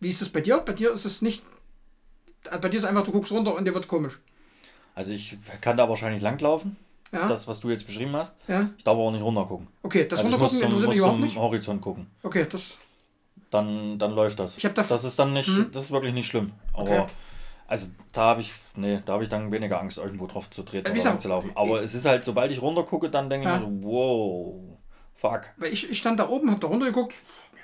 Wie 0.00 0.08
ist 0.08 0.20
das 0.20 0.28
bei 0.28 0.40
dir? 0.40 0.58
Bei 0.58 0.72
dir 0.72 0.92
ist 0.92 1.04
es 1.04 1.22
nicht. 1.22 1.42
Bei 2.60 2.68
dir 2.68 2.78
ist 2.78 2.84
einfach, 2.84 3.04
du 3.04 3.10
guckst 3.12 3.32
runter 3.32 3.54
und 3.54 3.64
dir 3.64 3.74
wird 3.74 3.88
komisch. 3.88 4.18
Also 4.94 5.12
ich 5.12 5.36
kann 5.60 5.76
da 5.76 5.88
wahrscheinlich 5.88 6.22
langlaufen, 6.22 6.76
Ja? 7.12 7.26
das, 7.26 7.46
was 7.48 7.60
du 7.60 7.70
jetzt 7.70 7.86
beschrieben 7.86 8.14
hast. 8.16 8.36
ja? 8.48 8.70
Ich 8.78 8.84
darf 8.84 8.94
aber 8.94 9.02
auch 9.04 9.10
nicht 9.12 9.22
runtergucken. 9.22 9.66
Okay, 9.82 10.06
das 10.06 10.20
also 10.20 10.28
ich 10.28 10.34
Runtergucken 10.34 10.62
interessiert 10.62 10.80
muss 10.82 10.88
mich 10.88 10.98
überhaupt 10.98 11.14
zum 11.16 11.20
nicht. 11.24 11.36
Horizont 11.36 11.80
gucken. 11.82 12.06
Okay, 12.22 12.46
das. 12.50 12.78
Dann, 13.50 13.98
dann 13.98 14.12
läuft 14.12 14.38
das. 14.40 14.56
Ich 14.56 14.64
hab 14.64 14.74
da- 14.74 14.82
das 14.82 15.04
ist 15.04 15.18
dann 15.18 15.32
nicht, 15.32 15.48
Mhm. 15.48 15.70
das 15.72 15.84
ist 15.84 15.90
wirklich 15.90 16.14
nicht 16.14 16.26
schlimm. 16.28 16.52
Aber 16.72 17.02
Okay. 17.02 17.06
also 17.66 17.88
da 18.12 18.22
habe 18.22 18.40
ich, 18.40 18.52
nee, 18.76 19.00
da 19.04 19.14
habe 19.14 19.22
ich 19.24 19.28
dann 19.28 19.50
weniger 19.50 19.80
Angst, 19.80 19.98
irgendwo 19.98 20.26
drauf 20.26 20.48
zu 20.50 20.62
treten 20.62 20.88
Ja, 20.88 20.94
wie 20.94 21.00
oder 21.00 21.18
zu 21.18 21.28
laufen. 21.28 21.50
Aber 21.54 21.82
es 21.82 21.94
ist 21.94 22.04
halt, 22.06 22.24
sobald 22.24 22.52
ich 22.52 22.60
runtergucke, 22.62 23.08
dann 23.10 23.28
denke 23.30 23.48
ich 23.48 23.52
mir 23.52 23.60
so, 23.60 23.82
wow, 23.82 24.77
fuck. 25.18 25.42
Weil 25.58 25.72
ich, 25.72 25.90
ich 25.90 25.98
stand 25.98 26.18
da 26.18 26.28
oben, 26.28 26.50
hab 26.50 26.60
da 26.60 26.68
runtergeguckt, 26.68 27.14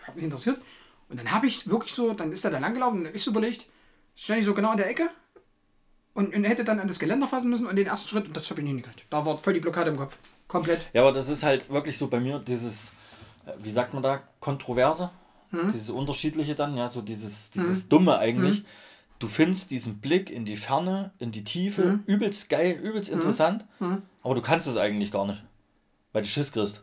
hat 0.07 0.14
mich 0.16 0.24
interessiert. 0.24 0.61
Und 1.09 1.18
dann 1.18 1.30
habe 1.30 1.46
ich 1.46 1.68
wirklich 1.68 1.94
so, 1.94 2.12
dann 2.12 2.32
ist 2.32 2.44
er 2.44 2.50
da 2.50 2.59
lang 2.59 2.74
gelaufen 2.74 2.96
und 2.98 3.05
dann 3.05 3.09
hab 3.11 3.16
ich 3.16 3.22
so 3.22 3.30
überlegt, 3.30 3.64
stand 4.16 4.40
ich 4.40 4.46
so 4.46 4.55
genau 4.55 4.72
in 4.72 4.76
der 4.78 4.88
Ecke 4.90 5.09
und, 6.14 6.34
und 6.34 6.44
hätte 6.44 6.64
dann 6.64 6.80
an 6.80 6.88
das 6.88 6.98
Geländer 6.98 7.26
fassen 7.28 7.50
müssen 7.50 7.66
und 7.66 7.76
den 7.76 7.86
ersten 7.86 8.09
Schritt, 8.09 8.26
und 8.26 8.36
das 8.36 8.48
habe 8.50 8.61
ich 8.61 8.64
nicht 8.64 8.74
hingekriegt. 8.74 9.07
Da 9.11 9.24
war 9.24 9.38
voll 9.38 9.55
die 9.55 9.61
Blockade 9.61 9.90
im 9.90 9.96
Kopf. 9.96 10.16
Komplett. 10.48 10.88
Ja, 10.92 11.02
aber 11.02 11.12
das 11.12 11.28
ist 11.28 11.42
halt 11.42 11.68
wirklich 11.70 11.96
so 11.98 12.09
bei 12.09 12.20
mir 12.20 12.38
dieses, 12.38 12.92
äh, 13.46 13.52
wie 13.59 13.72
sagt 13.72 13.94
man 13.94 14.02
da, 14.02 14.22
Kontroverse, 14.40 15.11
Mhm. 15.50 15.70
dieses 15.72 15.90
Unterschiedliche 15.90 16.57
dann, 16.57 16.76
ja, 16.76 16.88
so 16.88 17.00
dieses, 17.00 17.50
dieses 17.50 17.88
Dumme 17.88 18.18
eigentlich. 18.18 18.62
Mhm. 18.62 18.66
Du 19.20 19.28
findest 19.28 19.70
diesen 19.70 20.00
Blick 20.00 20.28
in 20.28 20.44
die 20.44 20.57
Ferne, 20.57 21.12
in 21.20 21.30
die 21.30 21.44
Tiefe, 21.44 21.82
Mhm. 21.84 22.02
übelst 22.07 22.48
geil, 22.50 22.72
übelst 22.82 23.09
interessant, 23.09 23.64
aber 24.22 24.34
du 24.34 24.42
kannst 24.42 24.66
es 24.66 24.76
eigentlich 24.76 25.12
gar 25.12 25.26
nicht, 25.26 25.42
weil 26.12 26.22
du 26.22 26.28
Schiss 26.28 26.50
kriegst. 26.50 26.82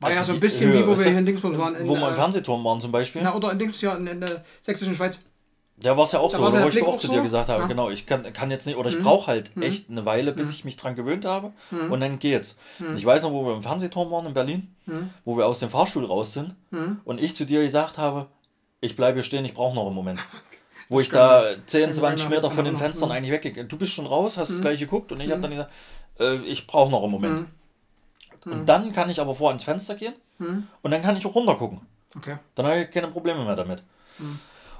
War 0.00 0.10
ja 0.10 0.18
Also 0.18 0.28
so 0.28 0.32
ein 0.32 0.34
die 0.36 0.40
bisschen 0.40 0.72
wie, 0.72 0.86
wo 0.86 0.98
wir 0.98 1.04
hier 1.10 1.18
in 1.18 1.26
Dingsbums 1.26 1.58
waren. 1.58 1.74
In, 1.76 1.86
wo 1.88 1.94
wir 1.94 2.08
im 2.08 2.12
äh, 2.14 2.16
Fernsehturm 2.16 2.64
waren 2.64 2.80
zum 2.80 2.92
Beispiel. 2.92 3.22
na, 3.22 3.34
oder 3.34 3.52
in 3.52 3.58
Dings 3.58 3.78
hier 3.80 3.94
in, 3.96 4.06
in 4.06 4.20
der 4.20 4.42
sächsischen 4.60 4.94
Schweiz. 4.96 5.20
Da 5.78 5.94
war 5.96 6.04
es 6.04 6.12
ja 6.12 6.20
auch 6.20 6.30
Da 6.32 6.38
so, 6.38 6.42
wo 6.44 6.68
ich 6.68 6.82
auch 6.82 6.96
zu 6.98 7.06
so? 7.08 7.12
dir 7.12 7.22
gesagt 7.22 7.50
habe, 7.50 7.58
Ja. 7.60 7.64
Mhm. 7.66 7.68
genau, 7.68 7.90
ich 7.90 8.06
kann, 8.06 8.32
kann 8.32 8.50
jetzt 8.50 8.66
nicht, 8.66 8.76
oder 8.78 8.88
ich 8.88 8.98
brauche 8.98 9.26
halt 9.26 9.50
echt 9.60 9.90
eine 9.90 10.06
Weile, 10.06 10.32
bis 10.32 10.50
ich 10.50 10.64
mich 10.64 10.76
dran 10.78 10.94
gewöhnt 10.96 11.24
habe 11.26 11.52
Mhm. 11.70 11.92
und 11.92 12.00
dann 12.00 12.18
geht's. 12.18 12.56
Ich 12.96 13.04
weiß 13.04 13.22
noch, 13.24 13.30
wo 13.32 13.44
wir 13.44 13.54
im 13.54 13.62
Fernsehturm 13.62 14.10
waren 14.10 14.24
in 14.26 14.32
Berlin, 14.34 14.74
Mhm. 14.86 15.10
wo 15.26 15.36
wir 15.36 15.46
aus 15.46 15.58
dem 15.60 15.68
Fahrstuhl 15.68 16.04
raus 16.06 16.32
sind 16.32 16.54
und 17.04 17.20
ich 17.20 17.36
zu 17.36 17.44
dir 17.44 17.62
gesagt 17.62 17.98
habe, 17.98 18.26
ich 18.80 18.96
bleibe 18.96 19.16
hier 19.16 19.22
stehen, 19.24 19.44
ich 19.44 19.54
brauche 19.54 19.74
noch 19.74 19.86
einen 19.86 19.94
Moment. 19.94 20.18
Wo 20.88 21.00
ich 21.00 21.08
da 21.08 21.42
10, 21.66 21.94
20 21.94 22.26
kann 22.28 22.34
Meter 22.36 22.48
von 22.50 22.64
den 22.64 22.76
Fenstern 22.76 23.08
mhm. 23.08 23.16
eigentlich 23.16 23.32
weggegangen 23.32 23.68
Du 23.68 23.76
bist 23.76 23.90
schon 23.90 24.06
raus, 24.06 24.36
hast 24.36 24.60
gleich 24.60 24.78
geguckt 24.78 25.10
und 25.10 25.20
ich 25.20 25.28
habe 25.32 25.40
dann 25.40 25.50
gesagt, 25.50 25.72
äh, 26.20 26.36
ich 26.44 26.68
brauche 26.68 26.92
noch 26.92 27.02
einen 27.02 27.10
Moment. 27.10 27.44
Und 28.52 28.66
dann 28.66 28.92
kann 28.92 29.10
ich 29.10 29.20
aber 29.20 29.34
vor 29.34 29.48
ans 29.48 29.64
Fenster 29.64 29.94
gehen 29.96 30.14
und 30.82 30.90
dann 30.90 31.02
kann 31.02 31.16
ich 31.16 31.26
auch 31.26 31.34
runter 31.34 31.56
gucken. 31.56 31.80
Okay. 32.16 32.38
Dann 32.54 32.66
habe 32.66 32.82
ich 32.82 32.90
keine 32.90 33.08
Probleme 33.08 33.44
mehr 33.44 33.56
damit. 33.56 33.82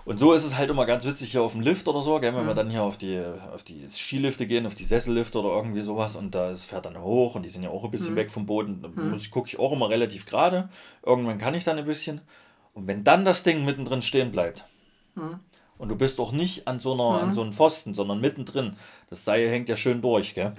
Und 0.05 0.19
so 0.21 0.33
ist 0.35 0.45
es 0.45 0.57
halt 0.57 0.71
immer 0.71 0.87
ganz 0.87 1.05
witzig 1.05 1.33
hier 1.33 1.43
auf 1.43 1.53
dem 1.53 1.62
Lift 1.62 1.89
oder 1.89 2.01
so, 2.01 2.21
gell, 2.21 2.33
wenn 2.35 2.47
wir 2.47 2.55
dann 2.55 2.71
hier 2.71 2.85
auf 2.85 2.97
die, 2.97 3.21
auf 3.53 3.64
die 3.64 3.89
Skilifte 3.89 4.47
gehen, 4.47 4.64
auf 4.64 4.77
die 4.77 4.85
Sessellifte 4.85 5.41
oder 5.41 5.49
irgendwie 5.57 5.81
sowas 5.81 6.14
und 6.14 6.33
da 6.33 6.55
fährt 6.55 6.87
dann 6.87 7.01
hoch 7.03 7.35
und 7.35 7.43
die 7.43 7.49
sind 7.51 7.64
ja 7.64 7.71
auch 7.71 7.83
ein 7.83 7.91
bisschen 7.91 8.14
weg 8.14 8.31
vom 8.31 8.47
Boden. 8.47 8.83
Da 8.83 8.89
muss 8.89 9.23
ich, 9.23 9.33
gucke 9.33 9.49
ich 9.49 9.59
auch 9.59 9.73
immer 9.73 9.91
relativ 9.91 10.25
gerade. 10.25 10.69
Irgendwann 11.05 11.39
kann 11.39 11.55
ich 11.55 11.64
dann 11.64 11.77
ein 11.77 11.85
bisschen. 11.87 12.21
Und 12.73 12.87
wenn 12.87 13.03
dann 13.03 13.25
das 13.25 13.43
Ding 13.43 13.64
mittendrin 13.64 14.01
stehen 14.03 14.31
bleibt 14.31 14.64
und 15.79 15.89
du 15.89 15.97
bist 15.97 16.21
auch 16.21 16.31
nicht 16.31 16.69
an 16.69 16.79
so, 16.79 16.93
einer, 16.95 17.21
an 17.23 17.33
so 17.33 17.43
einem 17.43 17.53
Pfosten, 17.53 17.93
sondern 17.93 18.21
mittendrin, 18.21 18.77
das 19.11 19.25
Seil 19.25 19.49
hängt 19.49 19.69
ja 19.69 19.75
schön 19.75 20.03
durch, 20.03 20.35
gell? 20.35 20.53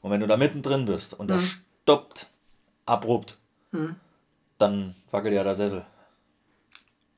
Und 0.00 0.10
wenn 0.10 0.20
du 0.20 0.26
da 0.26 0.38
mittendrin 0.38 0.86
bist 0.86 1.12
und 1.12 1.28
der 1.28 1.40
stoppt 1.82 2.28
abrupt, 2.86 3.36
dann 4.58 4.94
wackelt 5.10 5.34
ja 5.34 5.44
der 5.44 5.54
Sessel 5.54 5.84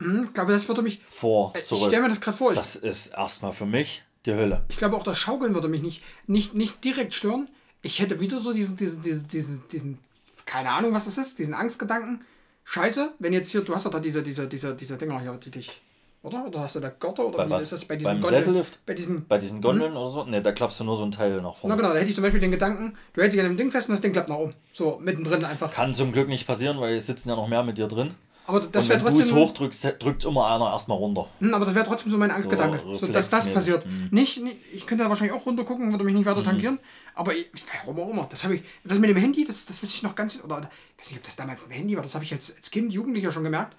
Hm, 0.00 0.24
ich 0.28 0.32
glaube, 0.34 0.52
das 0.52 0.66
würde 0.68 0.82
mich. 0.82 1.00
vor, 1.06 1.52
Ich 1.58 1.64
zurück. 1.64 1.88
stelle 1.88 2.02
mir 2.04 2.08
das 2.10 2.20
gerade 2.20 2.36
vor. 2.36 2.52
Ich, 2.52 2.58
Das 2.58 2.76
ist 2.76 3.08
erstmal 3.08 3.52
für 3.52 3.66
mich 3.66 4.04
die 4.26 4.32
Hölle. 4.32 4.64
ich 4.68 4.76
glaube, 4.76 4.96
auch 4.96 5.02
das 5.02 5.18
Schaukeln 5.18 5.54
würde 5.54 5.66
mich 5.68 5.82
nicht, 5.82 6.02
nicht, 6.28 6.54
nicht 6.54 6.84
direkt 6.84 7.14
stören. 7.14 7.48
Ich 7.82 7.98
hätte 8.00 8.20
wieder 8.20 8.38
so 8.38 8.52
diesen, 8.52 8.76
diesen, 8.76 9.02
diesen, 9.02 9.26
diesen, 9.28 9.68
diesen, 9.72 9.98
keine 10.46 10.70
Ahnung, 10.70 10.92
was 10.94 11.06
das 11.06 11.18
ist, 11.18 11.38
diesen 11.40 11.52
Angstgedanken. 11.54 12.24
Scheiße, 12.64 13.12
wenn 13.18 13.32
jetzt 13.32 13.50
hier, 13.50 13.62
du 13.62 13.74
hast 13.74 13.86
doch 13.86 13.90
da 13.90 13.98
diese, 13.98 14.22
diese, 14.22 14.46
diese, 14.46 14.76
diese 14.76 14.96
Dinger 14.96 15.20
hier, 15.20 15.32
die 15.34 15.50
dich. 15.50 15.80
Oder? 16.22 16.44
Oder 16.46 16.60
hast 16.60 16.74
du 16.76 16.80
da 16.80 16.88
Gürtel? 16.88 17.26
Oder 17.26 17.38
Bei 17.38 17.46
wie 17.46 17.50
was? 17.50 17.62
ist 17.64 17.72
das 17.72 17.84
bei 17.84 17.96
diesen 17.96 18.12
Beim 18.12 18.20
Gondeln? 18.20 18.42
Sessellift? 18.42 18.84
Bei 18.86 18.94
diesen. 18.94 19.26
Bei 19.26 19.38
diesen 19.38 19.62
Gondeln 19.62 19.92
oder 19.96 20.08
so? 20.08 20.24
Ne, 20.24 20.42
da 20.42 20.52
klappst 20.52 20.80
du 20.80 20.84
nur 20.84 20.96
so 20.96 21.04
ein 21.04 21.12
Teil 21.12 21.36
nach 21.36 21.42
Na 21.42 21.52
vorne. 21.52 21.76
genau, 21.76 21.88
da 21.90 21.94
hätte 21.96 22.08
ich 22.08 22.14
zum 22.14 22.22
Beispiel 22.22 22.40
den 22.40 22.50
Gedanken, 22.50 22.96
du 23.12 23.20
hältst 23.20 23.36
dich 23.36 23.40
an 23.44 23.48
dem 23.50 23.56
Ding 23.56 23.70
fest 23.70 23.88
und 23.88 23.94
das 23.94 24.00
Ding 24.02 24.12
klappt 24.12 24.28
nach 24.28 24.36
oben. 24.36 24.54
So, 24.72 24.98
mittendrin 25.02 25.44
einfach. 25.44 25.72
Kann 25.72 25.94
zum 25.94 26.12
Glück 26.12 26.28
nicht 26.28 26.46
passieren, 26.46 26.80
weil 26.80 26.94
es 26.96 27.06
sitzen 27.06 27.28
ja 27.28 27.36
noch 27.36 27.46
mehr 27.48 27.62
mit 27.62 27.78
dir 27.78 27.86
drin. 27.86 28.14
Aber 28.46 28.60
das 28.60 28.88
wäre 28.88 28.98
wenn 29.04 29.12
du 29.12 29.20
trotzdem. 29.20 29.36
es 29.36 29.42
hochdrückst, 29.42 29.94
drückt 29.98 30.24
immer 30.24 30.46
einer 30.46 30.72
erstmal 30.72 30.96
runter. 30.96 31.28
Hm, 31.38 31.52
aber 31.52 31.66
das 31.66 31.74
wäre 31.74 31.84
trotzdem 31.84 32.10
so 32.10 32.16
mein 32.16 32.30
Angstgedanke. 32.30 32.80
So 32.86 32.94
So, 32.94 33.06
dass 33.08 33.28
das 33.28 33.46
passiert. 33.52 33.84
hm. 33.84 34.08
Nicht, 34.10 34.42
nicht, 34.42 34.56
ich 34.72 34.86
könnte 34.86 35.04
da 35.04 35.10
wahrscheinlich 35.10 35.36
auch 35.38 35.44
runter 35.44 35.64
gucken, 35.64 35.90
würde 35.92 36.02
mich 36.02 36.14
nicht 36.14 36.24
weiter 36.24 36.42
tangieren. 36.42 36.78
Aber 37.14 37.34
ich, 37.34 37.46
warum 37.84 38.00
auch 38.00 38.08
immer. 38.10 38.26
Das 38.30 38.44
habe 38.44 38.54
ich. 38.56 38.62
Das 38.84 38.98
mit 38.98 39.10
dem 39.10 39.18
Handy, 39.18 39.44
das, 39.44 39.66
das 39.66 39.82
wusste 39.82 39.96
ich 39.96 40.02
noch 40.02 40.14
ganz. 40.14 40.42
Oder 40.42 40.60
ich 40.96 41.02
weiß 41.04 41.10
nicht, 41.10 41.18
ob 41.18 41.24
das 41.24 41.36
damals 41.36 41.64
ein 41.66 41.70
Handy 41.70 41.94
war, 41.94 42.02
das 42.02 42.14
habe 42.14 42.24
ich 42.24 42.30
jetzt 42.30 42.56
als 42.56 42.70
Kind, 42.70 42.90
Jugendlicher 42.90 43.30
schon 43.30 43.44
gemerkt. 43.44 43.76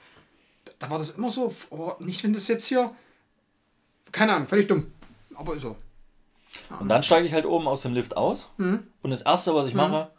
Da, 0.79 0.89
war 0.89 0.97
das 0.97 1.11
immer 1.11 1.29
so, 1.29 1.53
oh, 1.69 1.93
nicht 1.99 2.23
wenn 2.23 2.33
das 2.33 2.47
jetzt 2.47 2.65
hier. 2.67 2.91
Keine 4.11 4.33
Ahnung, 4.33 4.47
völlig 4.47 4.67
dumm. 4.67 4.91
Aber 5.35 5.55
ist 5.55 5.61
so. 5.61 5.75
Und 6.79 6.87
dann 6.89 7.03
steige 7.03 7.27
ich 7.27 7.33
halt 7.33 7.45
oben 7.45 7.67
aus 7.67 7.83
dem 7.83 7.93
Lift 7.93 8.17
aus. 8.17 8.49
Mhm. 8.57 8.87
Und 9.03 9.11
das 9.11 9.21
Erste, 9.21 9.53
was 9.53 9.67
ich 9.67 9.73
mache, 9.75 10.09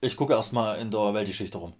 ich 0.00 0.16
gucke 0.16 0.32
erstmal 0.34 0.78
in 0.78 0.90
der 0.90 1.12
Weltgeschichte 1.14 1.58
rum. 1.58 1.72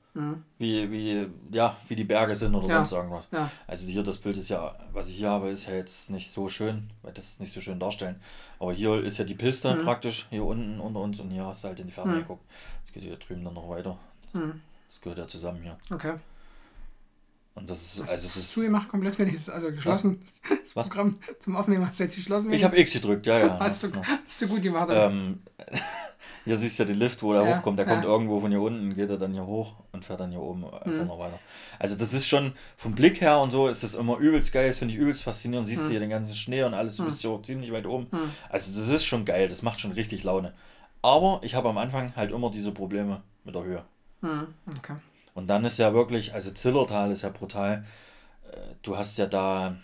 Wie, 0.59 0.90
wie, 0.90 1.28
ja, 1.52 1.76
wie 1.86 1.94
die 1.94 2.02
Berge 2.02 2.34
sind 2.34 2.52
oder 2.56 2.64
Mhm. 2.64 2.70
Ja. 2.70 2.76
sonst 2.78 2.90
irgendwas. 2.92 3.28
Ja. 3.30 3.48
Also 3.68 3.86
hier 3.86 4.02
das 4.02 4.18
Bild 4.18 4.36
ist 4.36 4.48
ja, 4.48 4.76
was 4.92 5.06
ich 5.09 5.14
hier 5.16 5.30
habe, 5.30 5.48
ist 5.50 5.68
ja 5.68 5.74
jetzt 5.74 6.11
nicht 6.11 6.32
so 6.32 6.48
schön, 6.48 6.90
weil 7.02 7.12
das 7.12 7.38
nicht 7.38 7.52
so 7.52 7.61
schön 7.61 7.78
darstellen. 7.78 8.20
Aber 8.59 8.72
hier 8.72 9.00
ist 9.04 9.18
ja 9.18 9.24
die 9.24 9.36
Piste 9.36 9.72
Mhm. 9.76 9.84
praktisch, 9.84 10.26
hier 10.30 10.44
unten 10.44 10.80
unter 10.80 10.98
uns 11.00 11.20
und 11.20 11.30
hier 11.30 11.44
hast 11.46 11.62
du 11.62 11.68
halt 11.68 11.78
in 11.78 11.86
die 11.86 11.92
Ferne 11.92 12.14
geguckt. 12.18 12.42
Es 12.84 12.92
geht 12.92 13.04
hier 13.04 13.14
drüben 13.16 13.44
dann 13.44 13.54
noch 13.54 13.68
weiter. 13.68 13.96
Mhm. 14.32 14.61
Das 14.88 15.00
gehört 15.00 15.18
ja 15.18 15.28
zusammen 15.28 15.62
hier. 15.62 15.78
Okay. 15.92 16.14
Und 17.59 17.68
das 17.68 17.78
ist, 17.94 18.00
also 18.00 18.14
es 18.14 18.36
ist, 18.36 18.52
zugemacht 18.52 18.88
komplett, 18.88 19.18
wenn 19.18 19.28
ich 19.28 19.34
es 19.34 19.50
also 19.50 19.70
geschlossen. 19.72 20.22
Das 20.48 20.76
Was? 20.76 20.88
Programm 20.88 21.18
zum 21.40 21.56
Aufnehmen 21.56 21.86
hast 21.86 21.98
du 21.98 22.04
jetzt 22.04 22.16
geschlossen. 22.16 22.52
ich 22.52 22.62
habe 22.64 22.78
X 22.78 22.92
gedrückt, 22.92 23.26
ja, 23.26 23.38
ja. 23.38 23.59
Hast 23.61 23.82
du, 23.82 23.88
ja. 23.88 24.02
hast 24.24 24.42
du 24.42 24.48
gut 24.48 24.62
gemacht. 24.62 24.88
Ähm, 24.92 25.40
hier 26.44 26.56
siehst 26.56 26.78
du 26.78 26.84
ja 26.84 26.86
den 26.86 26.98
Lift, 26.98 27.22
wo 27.22 27.32
der 27.32 27.42
Ja, 27.42 27.56
hochkommt. 27.59 27.78
Der 27.78 27.86
ja. 27.86 27.92
kommt 27.92 28.04
irgendwo 28.04 28.40
von 28.40 28.50
hier 28.50 28.61
unten, 28.61 28.94
geht 28.94 29.11
er 29.11 29.18
dann 29.18 29.32
hier 29.32 29.44
hoch 29.46 29.74
und 29.92 30.04
fährt 30.04 30.20
dann 30.20 30.30
hier 30.30 30.40
oben 30.40 30.64
einfach 30.64 31.02
Mhm. 31.02 31.06
noch 31.09 31.18
weiter. 31.18 31.38
Also 31.78 31.96
das 31.96 32.12
ist 32.14 32.26
schon 32.26 32.52
vom 32.76 32.94
Blick 32.94 33.20
her 33.20 33.38
und 33.40 33.50
so 33.50 33.68
ist 33.68 33.82
das 33.82 33.94
immer 33.94 34.18
übelst 34.18 34.52
geil. 34.52 34.68
Das 34.68 34.78
finde 34.78 34.94
ich 34.94 35.00
übelst 35.00 35.22
faszinierend. 35.22 35.66
Siehst 35.68 35.82
Mhm. 35.82 35.86
du 35.86 35.90
hier 35.90 36.00
den 36.00 36.11
ganzen 36.11 36.34
Schnee 36.34 36.62
und 36.62 36.74
alles. 36.74 36.96
Du 36.96 37.04
bist 37.04 37.20
hier 37.20 37.38
ziemlich 37.42 37.72
weit 37.72 37.86
oben. 37.86 38.06
Also 38.48 38.72
das 38.72 38.88
ist 38.88 39.04
schon 39.04 39.24
geil. 39.24 39.48
Das 39.48 39.62
macht 39.62 39.80
schon 39.80 39.92
richtig 39.92 40.22
Laune. 40.24 40.54
Aber 41.02 41.40
ich 41.42 41.54
habe 41.54 41.68
am 41.68 41.78
Anfang 41.78 42.14
halt 42.16 42.30
immer 42.32 42.50
diese 42.50 42.72
Probleme 42.72 43.22
mit 43.44 43.54
der 43.54 43.64
Höhe. 43.64 43.84
Hm, 44.22 44.46
okay. 44.76 44.94
Und 45.39 45.47
dann 45.47 45.64
ist 45.64 45.78
ja 45.78 45.95
wirklich, 45.95 46.34
also 46.34 46.51
Zillertal 46.51 47.12
ist 47.12 47.22
ja 47.22 47.28
brutal. 47.30 47.84
Äh, 48.51 48.57
Du 48.82 48.97
hast 48.97 49.18
ja 49.18 49.26
da, 49.26 49.76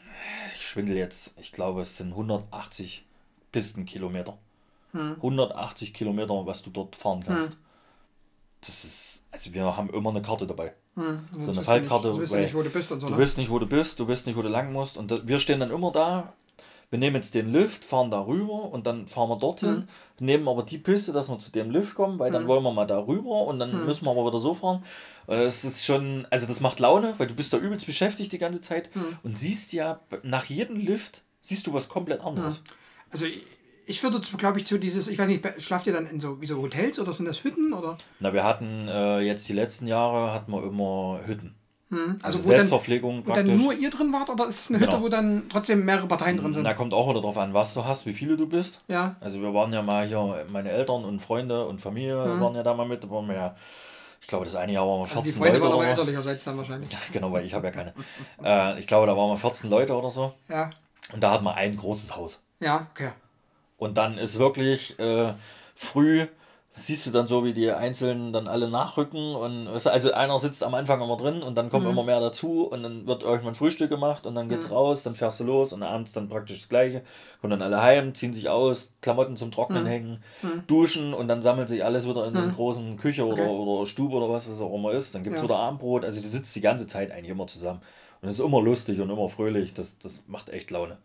ich 0.57 0.67
schwindel 0.67 0.97
jetzt, 0.97 1.35
ich 1.39 1.53
glaube 1.53 1.83
es 1.83 1.97
sind 1.97 2.11
180 2.11 3.05
Pistenkilometer. 3.53 4.37
180 4.93 5.93
Kilometer, 5.95 6.47
was 6.47 6.63
du 6.63 6.71
dort 6.71 6.97
fahren 6.97 7.23
kannst. 7.25 7.57
Das 8.61 8.85
ist, 8.85 9.25
also 9.31 9.53
wir 9.53 9.77
haben 9.77 9.91
immer 9.91 10.11
eine 10.11 10.23
Karte 10.23 10.47
dabei. 10.47 10.75
Hm, 10.95 11.25
So 11.33 11.51
eine 11.51 11.63
Fallkarte, 11.63 12.09
Du 12.09 12.15
du 12.15 12.23
weißt 12.23 12.33
weil 12.33 12.43
nicht, 12.43 12.55
wo 12.55 12.63
du 12.63 12.71
bist 12.71 12.93
und 12.93 13.01
so. 13.01 13.09
Du 13.09 13.15
ne? 13.15 13.21
weißt 13.21 13.39
nicht, 13.39 13.51
wo 13.51 13.59
du 13.59 13.67
bist, 13.67 13.99
du 13.99 14.09
weißt 14.09 14.27
nicht, 14.27 14.37
wo 14.37 14.43
du 14.43 14.49
lang 14.49 14.73
musst. 14.73 14.97
Und 14.97 15.11
das, 15.11 15.27
wir 15.27 15.39
stehen 15.39 15.61
dann 15.61 15.71
immer 15.71 15.91
da. 15.93 16.33
Wir 16.95 16.99
nehmen 17.01 17.17
jetzt 17.17 17.35
den 17.35 17.51
Lift, 17.53 17.85
fahren 17.85 18.13
da 18.13 18.25
rüber 18.25 18.71
und 18.73 18.87
dann 18.87 19.09
fahren 19.09 19.29
wir 19.29 19.37
dorthin, 19.37 19.89
nehmen 20.21 20.47
aber 20.47 20.63
die 20.63 20.79
Piste, 20.79 21.11
dass 21.13 21.29
wir 21.29 21.41
zu 21.41 21.51
dem 21.51 21.73
Lift 21.73 21.97
kommen, 21.97 22.21
weil 22.21 22.31
dann 22.31 22.47
wollen 22.47 22.63
wir 22.63 22.73
mal 22.73 22.87
da 22.87 23.01
rüber 23.01 23.47
und 23.49 23.59
dann 23.59 23.85
müssen 23.85 24.05
wir 24.05 24.13
aber 24.13 24.25
wieder 24.29 24.39
so 24.39 24.55
fahren. 24.55 24.85
Äh, 25.27 25.43
Es 25.43 25.65
ist 25.65 25.85
schon, 25.85 26.25
also 26.31 26.47
das 26.47 26.61
macht 26.61 26.79
Laune, 26.79 27.15
weil 27.19 27.27
du 27.27 27.35
bist 27.35 27.53
da 27.53 27.57
übelst 27.57 27.87
beschäftigt 27.87 28.31
die 28.31 28.39
ganze 28.39 28.61
Zeit 28.61 28.91
und 29.25 29.37
siehst 29.37 29.73
ja 29.73 29.99
nach 30.23 30.45
jedem 30.45 30.77
Lift, 30.77 31.23
siehst 31.41 31.67
du 31.67 31.73
was 31.75 31.89
komplett 31.89 32.21
anderes. 32.21 32.63
Also 33.11 33.27
ich, 33.27 33.43
ich 33.87 34.01
würde, 34.05 34.21
glaube 34.39 34.59
ich, 34.59 34.65
zu 34.65 34.79
dieses, 34.79 35.09
ich 35.09 35.19
weiß 35.19 35.29
nicht, 35.31 35.45
schlaft 35.61 35.89
ihr 35.89 35.93
dann 35.95 36.07
in 36.07 36.21
so, 36.21 36.41
wie 36.41 36.47
so 36.47 36.63
Hotels 36.63 37.01
oder 37.01 37.13
sind 37.13 37.27
das 37.27 37.43
Hütten 37.43 37.73
oder? 37.73 37.99
Na, 38.21 38.33
wir 38.33 38.45
hatten 38.45 38.87
äh, 38.87 39.19
jetzt 39.19 39.49
die 39.49 39.53
letzten 39.53 39.89
Jahre 39.89 40.33
hatten 40.33 40.53
wir 40.53 40.63
immer 40.63 41.23
Hütten. 41.27 41.57
Hm, 41.91 42.19
Also, 42.23 42.39
wo 42.39 42.49
dann, 42.49 42.57
Selbstverpflegung 42.57 43.19
wo 43.19 43.33
praktisch. 43.33 43.47
dann 43.47 43.57
nur 43.63 43.73
ihr 43.75 43.91
drin 43.91 44.13
wart 44.13 44.31
oder 44.31 44.47
ist 44.47 44.61
es 44.61 44.71
eine 44.71 44.79
Hütte, 44.81 44.91
Genau. 44.93 45.03
wo 45.03 45.09
dann 45.09 45.45
trotzdem 45.51 45.85
mehrere 45.85 46.07
Parteien 46.07 46.37
drin 46.37 46.53
sind? 46.55 46.65
Da 46.65 46.75
kommt 46.75 46.95
auch 46.95 47.09
wieder 47.11 47.21
drauf 47.21 47.37
an, 47.39 47.53
was 47.55 47.75
du 47.75 47.85
hast, 47.85 48.07
wie 48.07 48.13
viele 48.15 48.37
du 48.37 48.47
bist. 48.49 48.81
Ja. 48.89 49.17
Also 49.21 49.41
wir 49.43 49.53
waren 49.53 49.73
ja 49.73 49.83
mal 49.83 50.07
hier, 50.07 50.47
meine 50.51 50.71
Eltern 50.71 51.05
und 51.05 51.21
Freunde 51.21 51.67
und 51.67 51.81
Familie 51.83 52.17
waren 52.41 52.55
ja 52.55 52.63
da 52.63 52.75
mal 52.75 52.87
mit. 52.87 53.05
Da 53.05 53.11
waren 53.11 53.29
wir 53.29 53.35
ja, 53.35 53.57
ich 54.23 54.27
glaube, 54.29 54.45
das 54.47 54.55
eine 54.57 54.73
Jahr 54.73 54.87
waren 54.87 55.01
wir 55.01 55.07
14 55.07 55.15
Mhm. 55.15 55.21
Also 55.27 55.33
die 55.33 55.39
Freunde 55.39 55.59
Leute. 55.59 55.63
waren 55.71 55.81
aber 55.81 55.89
elterlicherseits 55.89 56.45
dann 56.45 56.57
wahrscheinlich. 56.57 56.91
Genau, 57.13 57.31
weil 57.33 57.45
ich 57.45 57.53
habe 57.55 57.67
ja 57.67 57.71
keine. 57.73 57.93
äh, 58.43 58.79
ich 58.81 58.87
glaube, 58.87 59.07
da 59.07 59.17
waren 59.17 59.29
wir 59.31 59.37
14 59.37 59.69
Leute 59.71 59.95
oder 59.95 60.11
so. 60.11 60.33
Ja. 60.49 60.71
Und 61.13 61.23
da 61.23 61.33
hatten 61.33 61.45
wir 61.45 61.55
ein 61.55 61.77
großes 61.77 62.17
Haus. 62.17 62.43
Ja, 62.61 62.87
okay. 62.93 63.11
Und 63.77 63.99
dann 63.99 64.17
ist 64.17 64.39
wirklich 64.39 64.99
äh, 64.99 65.35
früh, 65.75 66.27
siehst 66.77 67.07
du 67.07 67.13
dann 67.13 67.29
so, 67.29 67.45
wie 67.45 67.53
die 67.53 67.71
Einzelnen 67.71 68.33
dann 68.33 68.49
alle 68.49 68.69
nachrücken. 68.69 69.37
Und 69.37 69.69
also 69.69 70.13
einer 70.13 70.39
sitzt 70.41 70.63
am 70.65 70.75
Anfang 70.75 71.01
immer 71.01 71.17
drin 71.17 71.43
und 71.43 71.55
dann 71.55 71.67
Mhm. 71.67 71.71
kommen 71.71 71.87
immer 71.87 72.03
mehr 72.03 72.19
dazu 72.21 72.67
und 72.67 72.83
dann 72.83 73.07
wird 73.07 73.23
irgendwann 73.23 73.55
Frühstück 73.55 73.91
gemacht 73.91 74.27
und 74.27 74.35
dann 74.35 74.49
geht's 74.49 74.71
raus, 74.71 75.05
dann 75.05 75.15
fährst 75.15 75.39
du 75.39 75.45
los 75.45 75.73
und 75.73 75.83
abends 75.85 76.13
dann 76.13 76.29
praktisch 76.29 76.59
das 76.61 76.69
gleiche. 76.69 77.03
Kommen 77.41 77.53
dann 77.53 77.63
alle 77.63 77.81
heim, 77.81 78.15
ziehen 78.15 78.33
sich 78.35 78.49
aus, 78.49 78.95
Klamotten 79.03 79.37
zum 79.37 79.49
Mhm. 79.49 79.53
Trocknen 79.53 79.87
hängen, 79.87 80.25
duschen 80.67 81.15
und 81.15 81.29
dann 81.29 81.43
sammelt 81.43 81.69
sich 81.69 81.85
alles 81.85 82.09
wieder 82.09 82.27
in 82.27 82.35
der 82.35 82.49
großen 82.49 82.97
Küche 82.97 83.25
oder, 83.25 83.43
Okay. 83.43 83.49
oder 83.51 83.87
Stube 83.87 84.17
oder 84.17 84.29
was 84.29 84.49
es 84.49 84.61
auch 84.61 84.75
immer 84.75 84.91
ist. 84.93 85.15
Dann 85.15 85.23
gibt 85.23 85.37
es 85.37 85.43
Ja. 85.43 85.49
wieder 85.49 85.59
Abendbrot. 85.59 86.05
Also 86.05 86.21
du 86.21 86.27
sitzt 86.27 86.55
die 86.57 86.61
ganze 86.61 86.89
Zeit 86.89 87.13
eigentlich 87.13 87.31
immer 87.31 87.47
zusammen. 87.47 87.83
Und 88.21 88.29
es 88.31 88.39
ist 88.41 88.45
immer 88.45 88.61
lustig 88.61 89.01
und 89.01 89.11
immer 89.11 89.29
fröhlich. 89.29 89.75
Das, 89.75 89.99
das 89.99 90.23
macht 90.27 90.49
echt 90.49 90.71
Laune. 90.73 90.99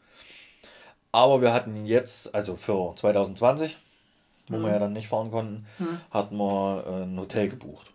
Aber 1.11 1.41
wir 1.41 1.53
hatten 1.53 1.85
jetzt, 1.85 2.33
also 2.33 2.55
für 2.55 2.93
2020, 2.95 3.77
wo 4.49 4.57
Mhm. 4.57 4.63
wir 4.63 4.71
ja 4.71 4.79
dann 4.79 4.93
nicht 4.93 5.07
fahren 5.07 5.31
konnten, 5.31 5.65
hatten 6.11 6.35
wir 6.37 6.83
äh, 6.87 7.03
ein 7.03 7.17
Hotel 7.19 7.49
gebucht. 7.49 7.87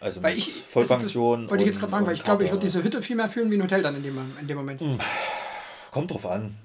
Also 0.00 0.22
Weil 0.22 0.36
ich, 0.36 0.64
Vollpension. 0.66 1.42
das 1.42 1.50
wollte 1.50 1.62
ich 1.64 1.68
jetzt 1.68 1.78
gerade 1.78 1.90
fragen, 1.90 2.06
weil 2.06 2.14
ich 2.14 2.22
glaube, 2.24 2.44
ich 2.44 2.50
würde 2.50 2.64
diese 2.66 2.82
Hütte 2.82 3.00
viel 3.02 3.16
mehr 3.16 3.28
fühlen 3.28 3.50
wie 3.50 3.56
ein 3.56 3.62
Hotel 3.62 3.82
dann 3.82 3.94
in 3.96 4.02
dem, 4.02 4.18
in 4.40 4.46
dem 4.46 4.56
Moment. 4.56 4.80
Hm. 4.80 4.98
Kommt 5.90 6.10
drauf 6.10 6.26
an. 6.26 6.56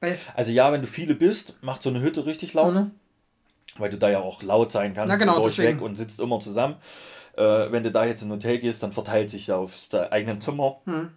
Weil, 0.00 0.18
Also 0.34 0.52
ja, 0.52 0.70
wenn 0.72 0.80
du 0.80 0.86
viele 0.86 1.14
bist, 1.14 1.54
macht 1.62 1.82
so 1.82 1.88
eine 1.90 2.00
Hütte 2.00 2.24
richtig 2.24 2.54
Laune. 2.54 2.92
Weil 3.76 3.90
du 3.90 3.98
da 3.98 4.08
ja 4.08 4.20
auch 4.20 4.42
laut 4.42 4.72
sein 4.72 4.94
kannst, 4.94 5.08
Na 5.08 5.14
Mhm. 5.16 5.20
genau, 5.20 5.40
durchweg 5.42 5.80
und 5.82 5.96
sitzt 5.96 6.20
immer 6.20 6.40
zusammen. 6.40 6.76
Äh, 7.36 7.70
wenn 7.70 7.82
du 7.82 7.90
da 7.90 8.04
jetzt 8.04 8.22
in 8.22 8.28
ein 8.28 8.32
Hotel 8.32 8.58
gehst, 8.58 8.82
dann 8.82 8.92
verteilt 8.92 9.30
sich 9.30 9.46
da 9.46 9.56
auf 9.58 9.84
deinem 9.90 10.10
eigenen 10.12 10.40
Zimmer. 10.40 10.78
Mhm. 10.86 11.10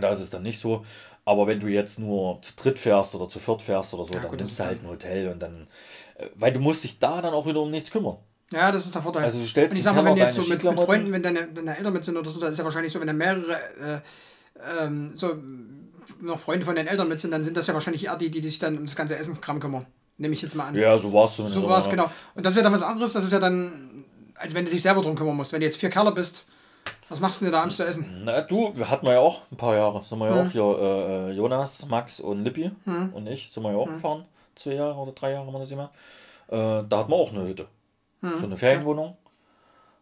Da 0.00 0.08
ist 0.10 0.20
es 0.20 0.30
dann 0.30 0.42
nicht 0.42 0.58
so. 0.58 0.84
Aber 1.24 1.46
wenn 1.46 1.60
du 1.60 1.68
jetzt 1.68 2.00
nur 2.00 2.42
zu 2.42 2.54
dritt 2.56 2.78
fährst 2.78 3.14
oder 3.14 3.28
zu 3.28 3.38
viert 3.38 3.62
fährst 3.62 3.94
oder 3.94 4.04
so, 4.04 4.14
dann 4.14 4.28
gut, 4.28 4.38
nimmst 4.40 4.58
du 4.58 4.64
halt 4.64 4.82
ein 4.82 4.88
Hotel 4.88 5.28
und 5.28 5.40
dann. 5.40 5.68
Weil 6.36 6.52
du 6.52 6.60
musst 6.60 6.84
dich 6.84 6.98
da 6.98 7.20
dann 7.22 7.34
auch 7.34 7.46
wieder 7.46 7.60
um 7.60 7.70
nichts 7.70 7.90
kümmern. 7.90 8.16
ja, 8.52 8.70
das 8.72 8.84
ist 8.86 8.94
der 8.94 9.02
Vorteil. 9.02 9.24
Also 9.24 9.38
du 9.40 9.46
stellst 9.46 9.72
Und 9.72 9.78
ich 9.78 9.84
sag 9.84 9.94
mal, 9.96 10.04
wenn 10.04 10.16
jetzt 10.16 10.34
so 10.36 10.42
mit, 10.42 10.62
mit 10.62 10.80
Freunden, 10.80 11.12
wenn 11.12 11.22
deine, 11.22 11.48
deine 11.48 11.76
Eltern 11.76 11.92
mit 11.92 12.04
sind 12.04 12.16
oder 12.16 12.30
so, 12.30 12.38
dann 12.40 12.52
ist 12.52 12.58
ja 12.58 12.64
wahrscheinlich 12.64 12.92
so, 12.92 13.00
wenn 13.00 13.06
da 13.06 13.12
mehrere 13.12 13.52
äh, 13.54 14.00
ähm, 14.84 15.12
so 15.16 15.34
noch 16.20 16.38
Freunde 16.38 16.64
von 16.66 16.74
den 16.76 16.86
Eltern 16.86 17.08
mit 17.08 17.20
sind, 17.20 17.30
dann 17.30 17.42
sind 17.42 17.56
das 17.56 17.66
ja 17.66 17.74
wahrscheinlich 17.74 18.04
eher 18.04 18.16
die, 18.16 18.30
die 18.30 18.42
sich 18.42 18.58
dann 18.58 18.78
um 18.78 18.86
das 18.86 18.96
ganze 18.96 19.16
Essenskram 19.16 19.60
kümmern. 19.60 19.86
Nehme 20.18 20.34
ich 20.34 20.42
jetzt 20.42 20.54
mal 20.54 20.66
an. 20.68 20.74
Ja, 20.74 20.98
so 20.98 21.12
warst 21.12 21.38
du. 21.38 21.48
So 21.48 21.66
war 21.68 21.78
es, 21.80 21.88
genau. 21.88 22.10
Und 22.34 22.44
das 22.44 22.52
ist 22.52 22.58
ja 22.58 22.62
dann 22.62 22.72
was 22.72 22.82
anderes, 22.82 23.12
das 23.14 23.24
ist 23.24 23.32
ja 23.32 23.38
dann, 23.38 24.04
als 24.34 24.54
wenn 24.54 24.64
du 24.64 24.70
dich 24.70 24.82
selber 24.82 25.00
drum 25.02 25.14
kümmern 25.16 25.36
musst. 25.36 25.52
Wenn 25.52 25.60
du 25.60 25.66
jetzt 25.66 25.78
vier 25.78 25.90
Kerle 25.90 26.12
bist, 26.12 26.44
was 27.08 27.20
machst 27.20 27.40
du 27.40 27.46
denn 27.46 27.52
da 27.52 27.60
abends 27.62 27.76
zu 27.76 27.84
essen? 27.86 28.22
Na, 28.24 28.40
du, 28.42 28.72
wir 28.76 28.88
hatten 28.90 29.06
wir 29.06 29.14
ja 29.14 29.18
auch 29.20 29.42
ein 29.50 29.56
paar 29.56 29.74
Jahre. 29.74 30.02
Sind 30.04 30.18
wir 30.18 30.28
Hm. 30.28 30.36
ja 30.36 30.42
auch 30.42 30.50
hier, 30.50 30.62
äh, 30.62 31.30
äh, 31.30 31.32
Jonas, 31.32 31.86
Max 31.88 32.20
und 32.20 32.44
Lippi 32.44 32.70
und 33.14 33.26
ich 33.26 33.50
sind 33.50 33.62
wir 33.62 33.72
ja 33.72 33.78
auch 33.78 33.86
Hm. 33.86 33.94
gefahren. 33.94 34.24
Zwei 34.54 34.74
Jahre 34.74 34.98
oder 34.98 35.12
drei 35.12 35.32
Jahre 35.32 35.46
haben 35.46 35.52
wir 35.52 35.58
das 35.58 35.70
gemacht. 35.70 35.90
Äh, 36.48 36.56
da 36.88 36.98
hatten 36.98 37.10
wir 37.10 37.16
auch 37.16 37.32
eine 37.32 37.46
Hütte. 37.46 37.66
Hm. 38.20 38.36
So 38.36 38.44
eine 38.44 38.56
Ferienwohnung. 38.56 39.16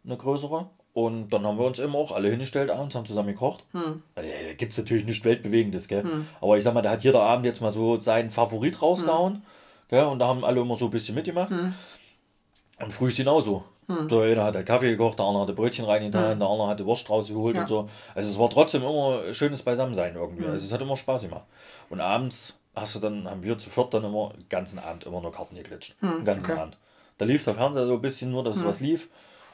Eine 0.05 0.17
größere. 0.17 0.69
Und 0.93 1.31
dann 1.31 1.47
haben 1.47 1.59
wir 1.59 1.67
uns 1.67 1.79
eben 1.79 1.95
auch 1.95 2.11
alle 2.13 2.29
hingestellt 2.29 2.69
abends, 2.71 2.95
haben 2.97 3.07
zusammen 3.07 3.29
gekocht. 3.29 3.65
Hm. 3.73 4.03
Äh, 4.17 4.55
Gibt 4.57 4.73
es 4.73 4.79
natürlich 4.79 5.05
nicht 5.05 5.25
Weltbewegendes, 5.25 5.87
gell? 5.89 6.05
Aber 6.41 6.59
ich 6.59 6.65
sag 6.65 6.75
mal, 6.75 6.83
da 6.83 6.91
hat 6.91 7.05
jeder 7.05 7.23
Abend 7.23 7.47
jetzt 7.47 7.61
mal 7.61 7.71
so 7.71 8.01
seinen 8.01 8.31
Favorit 8.31 8.83
rausgehauen. 8.83 9.35
Hm. 9.35 9.43
Gell? 9.89 10.05
Und 10.05 10.19
da 10.19 10.27
haben 10.29 10.45
alle 10.45 10.61
immer 10.61 10.77
so 10.77 10.87
ein 10.87 10.91
bisschen 10.91 11.15
mitgemacht. 11.15 11.51
Und 11.51 12.93
früh 12.93 13.09
ist 13.09 13.17
genauso. 13.17 13.65
Der 14.09 14.23
eine 14.23 14.45
hat 14.45 14.67
Kaffee 14.67 14.91
gekocht, 14.91 15.19
der 15.19 15.27
andere 15.27 15.43
hatte 15.43 15.53
Brötchen 15.53 15.85
reingetan, 15.85 16.39
der 16.39 16.49
andere 16.49 16.69
hatte 16.69 16.87
Wurst 16.87 17.11
rausgeholt 17.11 17.57
Ja. 17.57 17.63
und 17.63 17.69
so. 17.69 17.89
Also 18.15 18.31
es 18.31 18.39
war 18.39 18.49
trotzdem 18.49 18.83
immer 18.83 19.35
schönes 19.35 19.63
Beisammensein 19.63 20.15
irgendwie. 20.15 20.47
Also 20.47 20.65
es 20.65 20.73
hat 20.73 20.81
immer 20.81 20.97
Spaß 20.97 21.23
gemacht. 21.23 21.43
Und 21.89 22.01
abends 22.01 22.57
hast 22.75 22.95
du 22.95 23.01
dann, 23.01 23.29
haben 23.29 23.43
wir 23.43 23.59
zu 23.59 23.71
viert 23.71 23.93
dann 23.95 24.05
immer 24.05 24.33
den 24.37 24.49
ganzen 24.49 24.79
Abend 24.79 25.05
immer 25.05 25.21
nur 25.21 25.33
Karten 25.33 25.57
geklitscht. 25.57 25.97
den 26.01 26.25
ganzen 26.25 26.51
okay. 26.51 26.61
Abend. 26.61 26.79
Da 27.19 27.25
lief 27.25 27.45
der 27.45 27.55
Fernseher 27.55 27.87
so 27.87 27.95
ein 27.95 28.01
bisschen 28.01 28.31
nur, 28.31 28.45
dass 28.45 28.65
was 28.65 28.81
lief 28.81 29.09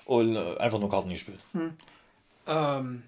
und 0.04 0.36
äh, 0.36 0.56
einfach 0.58 0.78
nur 0.78 0.90
Karten 0.90 1.08
gespielt. 1.08 1.40
Ähm, 2.46 3.02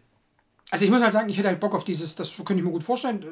also 0.70 0.84
ich 0.84 0.90
muss 0.90 1.02
halt 1.02 1.12
sagen, 1.12 1.28
ich 1.28 1.38
hätte 1.38 1.48
halt 1.48 1.60
Bock 1.60 1.74
auf 1.74 1.84
dieses, 1.84 2.14
das 2.14 2.36
könnte 2.36 2.54
ich 2.54 2.64
mir 2.64 2.70
gut 2.70 2.82
vorstellen, 2.82 3.24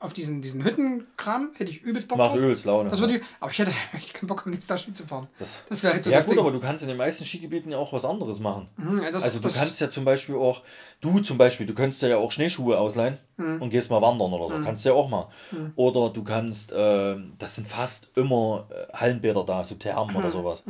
auf 0.00 0.12
diesen, 0.12 0.40
diesen 0.42 0.62
Hüttenkram 0.64 1.50
hätte 1.56 1.70
ich 1.70 1.82
übelst 1.82 2.08
Bock 2.08 2.18
Macht 2.18 2.32
drauf. 2.32 2.38
übelst 2.40 2.64
Laune. 2.64 2.90
Das 2.90 3.00
würde 3.00 3.16
ich, 3.16 3.22
aber 3.40 3.50
ich 3.50 3.58
hätte 3.58 3.72
echt 3.96 4.14
keinen 4.14 4.28
Bock, 4.28 4.44
um 4.46 4.50
nichts 4.50 4.66
da 4.66 4.76
Ski 4.78 4.92
zu 4.94 5.06
fahren. 5.06 5.26
Das, 5.68 5.82
wäre 5.82 5.94
halt 5.94 6.04
so 6.04 6.10
ja 6.10 6.16
das 6.18 6.26
gut, 6.26 6.34
Ding. 6.34 6.40
aber 6.40 6.50
du 6.52 6.60
kannst 6.60 6.82
in 6.82 6.88
den 6.88 6.96
meisten 6.98 7.24
Skigebieten 7.24 7.70
ja 7.72 7.78
auch 7.78 7.92
was 7.92 8.04
anderes 8.04 8.40
machen. 8.40 8.68
Hm, 8.76 9.02
ja, 9.02 9.10
das, 9.10 9.24
Also 9.24 9.38
du 9.38 9.44
das, 9.44 9.56
kannst 9.58 9.80
ja 9.80 9.90
zum 9.90 10.04
Beispiel 10.04 10.34
auch, 10.36 10.62
du 11.00 11.18
zum 11.20 11.38
Beispiel, 11.38 11.66
du 11.66 11.74
könntest 11.74 12.02
ja 12.02 12.16
auch 12.16 12.32
Schneeschuhe 12.32 12.78
ausleihen 12.78 13.18
Hm. 13.38 13.60
und 13.60 13.68
gehst 13.68 13.90
mal 13.90 14.00
wandern 14.00 14.32
oder 14.32 14.56
so. 14.56 14.64
Kannst 14.64 14.84
du 14.84 14.88
ja 14.88 14.94
auch 14.94 15.10
mal. 15.10 15.28
Oder 15.74 16.08
du 16.08 16.24
kannst, 16.24 16.72
äh, 16.72 17.16
das 17.38 17.56
sind 17.56 17.68
fast 17.68 18.16
immer 18.16 18.66
äh, 18.70 18.96
Hallenbäder 18.96 19.44
da, 19.44 19.62
so 19.62 19.74
Thermen 19.74 20.16
oder 20.16 20.30
sowas. 20.30 20.62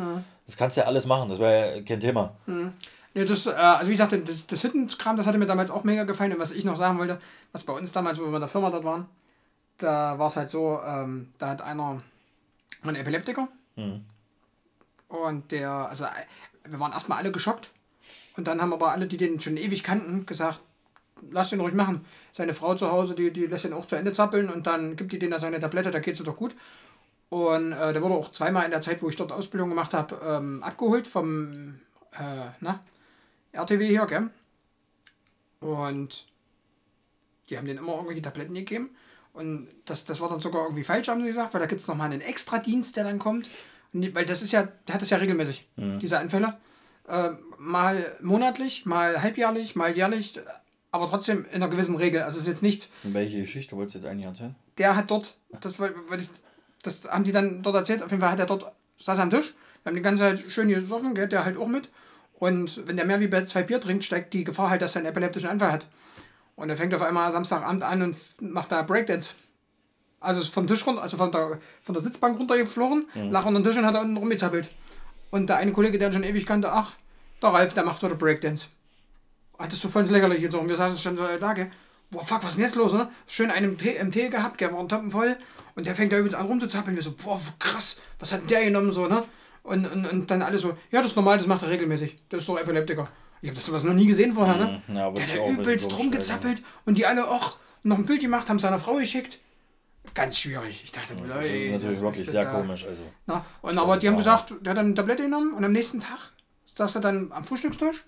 Das 0.46 0.56
kannst 0.56 0.76
du 0.76 0.80
ja 0.80 0.86
alles 0.88 1.06
machen, 1.06 1.28
das 1.28 1.38
wäre 1.38 1.76
ja 1.76 1.82
kein 1.82 2.00
Thema. 2.00 2.34
Ja, 3.16 3.24
das, 3.24 3.46
äh, 3.46 3.50
also 3.50 3.88
wie 3.88 3.94
gesagt, 3.94 4.12
das, 4.28 4.46
das 4.46 4.62
Hüttenkram, 4.62 5.16
das 5.16 5.26
hatte 5.26 5.38
mir 5.38 5.46
damals 5.46 5.70
auch 5.70 5.84
mega 5.84 6.04
gefallen. 6.04 6.34
Und 6.34 6.38
was 6.38 6.52
ich 6.52 6.66
noch 6.66 6.76
sagen 6.76 6.98
wollte, 6.98 7.18
was 7.50 7.64
bei 7.64 7.72
uns 7.72 7.90
damals, 7.90 8.18
wo 8.18 8.24
wir 8.26 8.34
in 8.34 8.40
der 8.40 8.48
Firma 8.48 8.70
dort 8.70 8.84
waren, 8.84 9.06
da 9.78 10.18
war 10.18 10.28
es 10.28 10.36
halt 10.36 10.50
so, 10.50 10.80
ähm, 10.84 11.32
da 11.38 11.48
hat 11.48 11.62
einer, 11.62 12.02
ein 12.82 12.94
Epileptiker, 12.94 13.48
mhm. 13.76 14.04
und 15.08 15.50
der, 15.50 15.70
also 15.70 16.04
wir 16.64 16.78
waren 16.78 16.92
erstmal 16.92 17.16
alle 17.16 17.32
geschockt. 17.32 17.70
Und 18.36 18.46
dann 18.46 18.60
haben 18.60 18.74
aber 18.74 18.92
alle, 18.92 19.06
die 19.06 19.16
den 19.16 19.40
schon 19.40 19.56
ewig 19.56 19.82
kannten, 19.82 20.26
gesagt, 20.26 20.60
lass 21.30 21.52
ihn 21.52 21.60
ruhig 21.60 21.72
machen. 21.72 22.04
Seine 22.32 22.52
Frau 22.52 22.74
zu 22.74 22.92
Hause, 22.92 23.14
die, 23.14 23.32
die 23.32 23.46
lässt 23.46 23.64
ihn 23.64 23.72
auch 23.72 23.86
zu 23.86 23.96
Ende 23.96 24.12
zappeln 24.12 24.50
und 24.50 24.66
dann 24.66 24.94
gibt 24.94 25.12
die 25.12 25.18
denen 25.18 25.32
da 25.32 25.38
seine 25.38 25.58
Tablette, 25.58 25.90
da 25.90 26.00
geht 26.00 26.18
es 26.18 26.22
doch 26.22 26.36
gut. 26.36 26.54
Und 27.30 27.72
äh, 27.72 27.94
der 27.94 28.02
wurde 28.02 28.14
auch 28.14 28.30
zweimal 28.30 28.66
in 28.66 28.72
der 28.72 28.82
Zeit, 28.82 29.02
wo 29.02 29.08
ich 29.08 29.16
dort 29.16 29.32
Ausbildung 29.32 29.70
gemacht 29.70 29.94
habe, 29.94 30.20
ähm, 30.22 30.62
abgeholt 30.62 31.06
vom 31.06 31.80
äh, 32.12 32.50
na, 32.60 32.80
RTW 33.56 33.86
hier, 33.86 34.06
gell? 34.06 34.30
Und 35.60 36.26
die 37.48 37.56
haben 37.56 37.66
denen 37.66 37.78
immer 37.78 37.94
irgendwelche 37.94 38.22
Tabletten 38.22 38.54
gegeben. 38.54 38.90
Und 39.32 39.68
das, 39.84 40.04
das 40.04 40.20
war 40.20 40.30
dann 40.30 40.40
sogar 40.40 40.64
irgendwie 40.64 40.84
falsch, 40.84 41.08
haben 41.08 41.20
sie 41.20 41.28
gesagt, 41.28 41.52
weil 41.52 41.60
da 41.60 41.66
gibt 41.66 41.82
es 41.82 41.88
nochmal 41.88 42.10
einen 42.10 42.22
Extradienst, 42.22 42.96
der 42.96 43.04
dann 43.04 43.18
kommt. 43.18 43.50
Und, 43.92 44.14
weil 44.14 44.24
das 44.24 44.42
ist 44.42 44.52
ja, 44.52 44.68
der 44.88 44.94
hat 44.94 45.02
das 45.02 45.10
ja 45.10 45.18
regelmäßig, 45.18 45.68
mhm. 45.76 45.98
diese 45.98 46.18
Anfälle. 46.18 46.56
Äh, 47.06 47.30
mal 47.58 48.16
monatlich, 48.20 48.86
mal 48.86 49.22
halbjährlich, 49.22 49.76
mal 49.76 49.94
jährlich, 49.94 50.40
aber 50.90 51.08
trotzdem 51.08 51.44
in 51.46 51.56
einer 51.56 51.68
gewissen 51.68 51.96
Regel. 51.96 52.22
Also 52.22 52.38
es 52.38 52.44
ist 52.44 52.48
jetzt 52.48 52.62
nichts. 52.62 52.90
welche 53.02 53.40
Geschichte 53.40 53.76
wolltest 53.76 53.96
du 53.96 53.98
jetzt 54.00 54.10
eigentlich 54.10 54.26
erzählen? 54.26 54.54
Der 54.78 54.96
hat 54.96 55.10
dort, 55.10 55.36
das, 55.60 55.74
das 56.82 57.10
haben 57.10 57.24
die 57.24 57.32
dann 57.32 57.62
dort 57.62 57.76
erzählt, 57.76 58.02
auf 58.02 58.10
jeden 58.10 58.20
Fall 58.20 58.32
hat 58.32 58.40
er 58.40 58.46
dort, 58.46 58.72
saß 58.98 59.18
am 59.18 59.30
Tisch, 59.30 59.54
wir 59.82 59.90
haben 59.90 59.96
die 59.96 60.02
ganze 60.02 60.22
Zeit 60.22 60.40
schön 60.50 60.68
gesoffen, 60.68 61.14
geht 61.14 61.32
der 61.32 61.44
halt 61.44 61.58
auch 61.58 61.68
mit. 61.68 61.90
Und 62.38 62.86
wenn 62.86 62.96
der 62.96 63.06
mehr 63.06 63.20
wie 63.20 63.28
bei 63.28 63.44
zwei 63.44 63.62
Bier 63.62 63.80
trinkt, 63.80 64.04
steigt 64.04 64.34
die 64.34 64.44
Gefahr 64.44 64.70
halt, 64.70 64.82
dass 64.82 64.94
er 64.94 65.00
einen 65.00 65.08
epileptischen 65.08 65.48
Anfall 65.48 65.72
hat. 65.72 65.86
Und 66.54 66.70
er 66.70 66.76
fängt 66.76 66.94
auf 66.94 67.02
einmal 67.02 67.30
Samstagabend 67.32 67.82
an 67.82 68.02
und 68.02 68.16
macht 68.40 68.72
da 68.72 68.82
Breakdance. 68.82 69.34
Also 70.20 70.40
ist 70.40 70.52
vom 70.52 70.66
Tisch 70.66 70.86
runter, 70.86 71.02
also 71.02 71.16
von 71.16 71.30
der, 71.30 71.58
von 71.82 71.94
der 71.94 72.02
Sitzbank 72.02 72.38
runtergeflogen, 72.38 73.06
mhm. 73.14 73.30
lag 73.30 73.44
unter 73.44 73.60
den 73.60 73.64
Tisch 73.64 73.76
und 73.76 73.86
hat 73.86 73.94
da 73.94 74.00
unten 74.00 74.16
rumgezappelt. 74.16 74.68
Und 75.30 75.48
der 75.48 75.56
eine 75.56 75.72
Kollege, 75.72 75.98
der 75.98 76.08
ihn 76.08 76.14
schon 76.14 76.24
ewig 76.24 76.46
kannte, 76.46 76.72
ach, 76.72 76.92
der 77.42 77.50
Ralf, 77.50 77.74
der 77.74 77.84
macht 77.84 78.02
wieder 78.02 78.14
Breakdance. 78.14 78.68
Hat 79.58 79.72
das 79.72 79.80
so 79.80 79.88
voll 79.88 80.04
lächerlich 80.04 80.42
jetzt 80.42 80.54
auch. 80.54 80.60
Und 80.60 80.68
wir 80.68 80.76
saßen 80.76 80.98
schon 80.98 81.16
so 81.16 81.24
da, 81.38 81.52
gell? 81.52 81.70
Boah, 82.10 82.24
fuck, 82.24 82.44
was 82.44 82.52
ist 82.52 82.56
denn 82.56 82.64
jetzt 82.64 82.76
los, 82.76 82.92
ne? 82.92 83.10
Schön 83.26 83.50
einen 83.50 83.76
Tee, 83.78 83.96
im 83.96 84.12
Tee 84.12 84.28
gehabt, 84.28 84.60
der 84.60 84.72
war 84.72 84.80
ein 84.80 84.88
Toppen 84.88 85.10
voll. 85.10 85.36
Und 85.74 85.86
der 85.86 85.94
fängt 85.94 86.12
da 86.12 86.16
übrigens 86.16 86.36
an 86.36 86.46
rumzuzappeln. 86.46 86.96
Wir 86.96 87.02
so, 87.02 87.12
boah, 87.12 87.40
krass, 87.58 88.00
was 88.18 88.32
hat 88.32 88.48
der 88.48 88.64
genommen, 88.64 88.92
so, 88.92 89.06
ne? 89.06 89.22
Und, 89.66 89.84
und, 89.86 90.06
und 90.06 90.30
dann 90.30 90.42
alle 90.42 90.58
so, 90.58 90.76
ja, 90.90 91.02
das 91.02 91.10
ist 91.10 91.16
normal, 91.16 91.38
das 91.38 91.46
macht 91.46 91.62
er 91.62 91.70
regelmäßig. 91.70 92.16
Das 92.28 92.42
ist 92.42 92.48
doch 92.48 92.58
Epileptiker. 92.58 93.08
Ich 93.42 93.48
habe 93.48 93.56
das 93.56 93.66
sowas 93.66 93.84
noch 93.84 93.94
nie 93.94 94.06
gesehen 94.06 94.32
vorher, 94.32 94.56
ne? 94.56 94.82
Mhm, 94.86 94.96
ja, 94.96 95.10
der 95.10 95.26
hat 95.26 95.50
übelst 95.50 95.98
rumgezappelt 95.98 96.62
und 96.84 96.96
die 96.96 97.04
alle 97.04 97.28
auch 97.28 97.58
noch 97.82 97.98
ein 97.98 98.06
Bild 98.06 98.20
gemacht, 98.20 98.48
haben 98.48 98.58
seiner 98.58 98.78
Frau 98.78 98.94
geschickt. 98.94 99.38
Ganz 100.14 100.38
schwierig. 100.38 100.82
Ich 100.84 100.92
dachte, 100.92 101.14
ja. 101.14 101.40
Das 101.40 101.50
ist 101.50 101.72
natürlich 101.72 102.00
wirklich 102.00 102.26
sehr 102.26 102.44
da. 102.44 102.52
komisch. 102.52 102.86
Also, 102.86 103.02
Na, 103.26 103.44
und 103.60 103.76
aber 103.76 103.96
die 103.96 104.08
haben 104.08 104.16
gesagt, 104.16 104.54
der 104.60 104.70
hat 104.70 104.78
dann 104.78 104.86
eine 104.86 104.94
Tablette 104.94 105.24
genommen 105.24 105.52
und 105.52 105.64
am 105.64 105.72
nächsten 105.72 106.00
Tag 106.00 106.32
saß 106.74 106.96
er 106.96 107.00
dann 107.00 107.32
am 107.32 107.44
Frühstückstisch. 107.44 108.04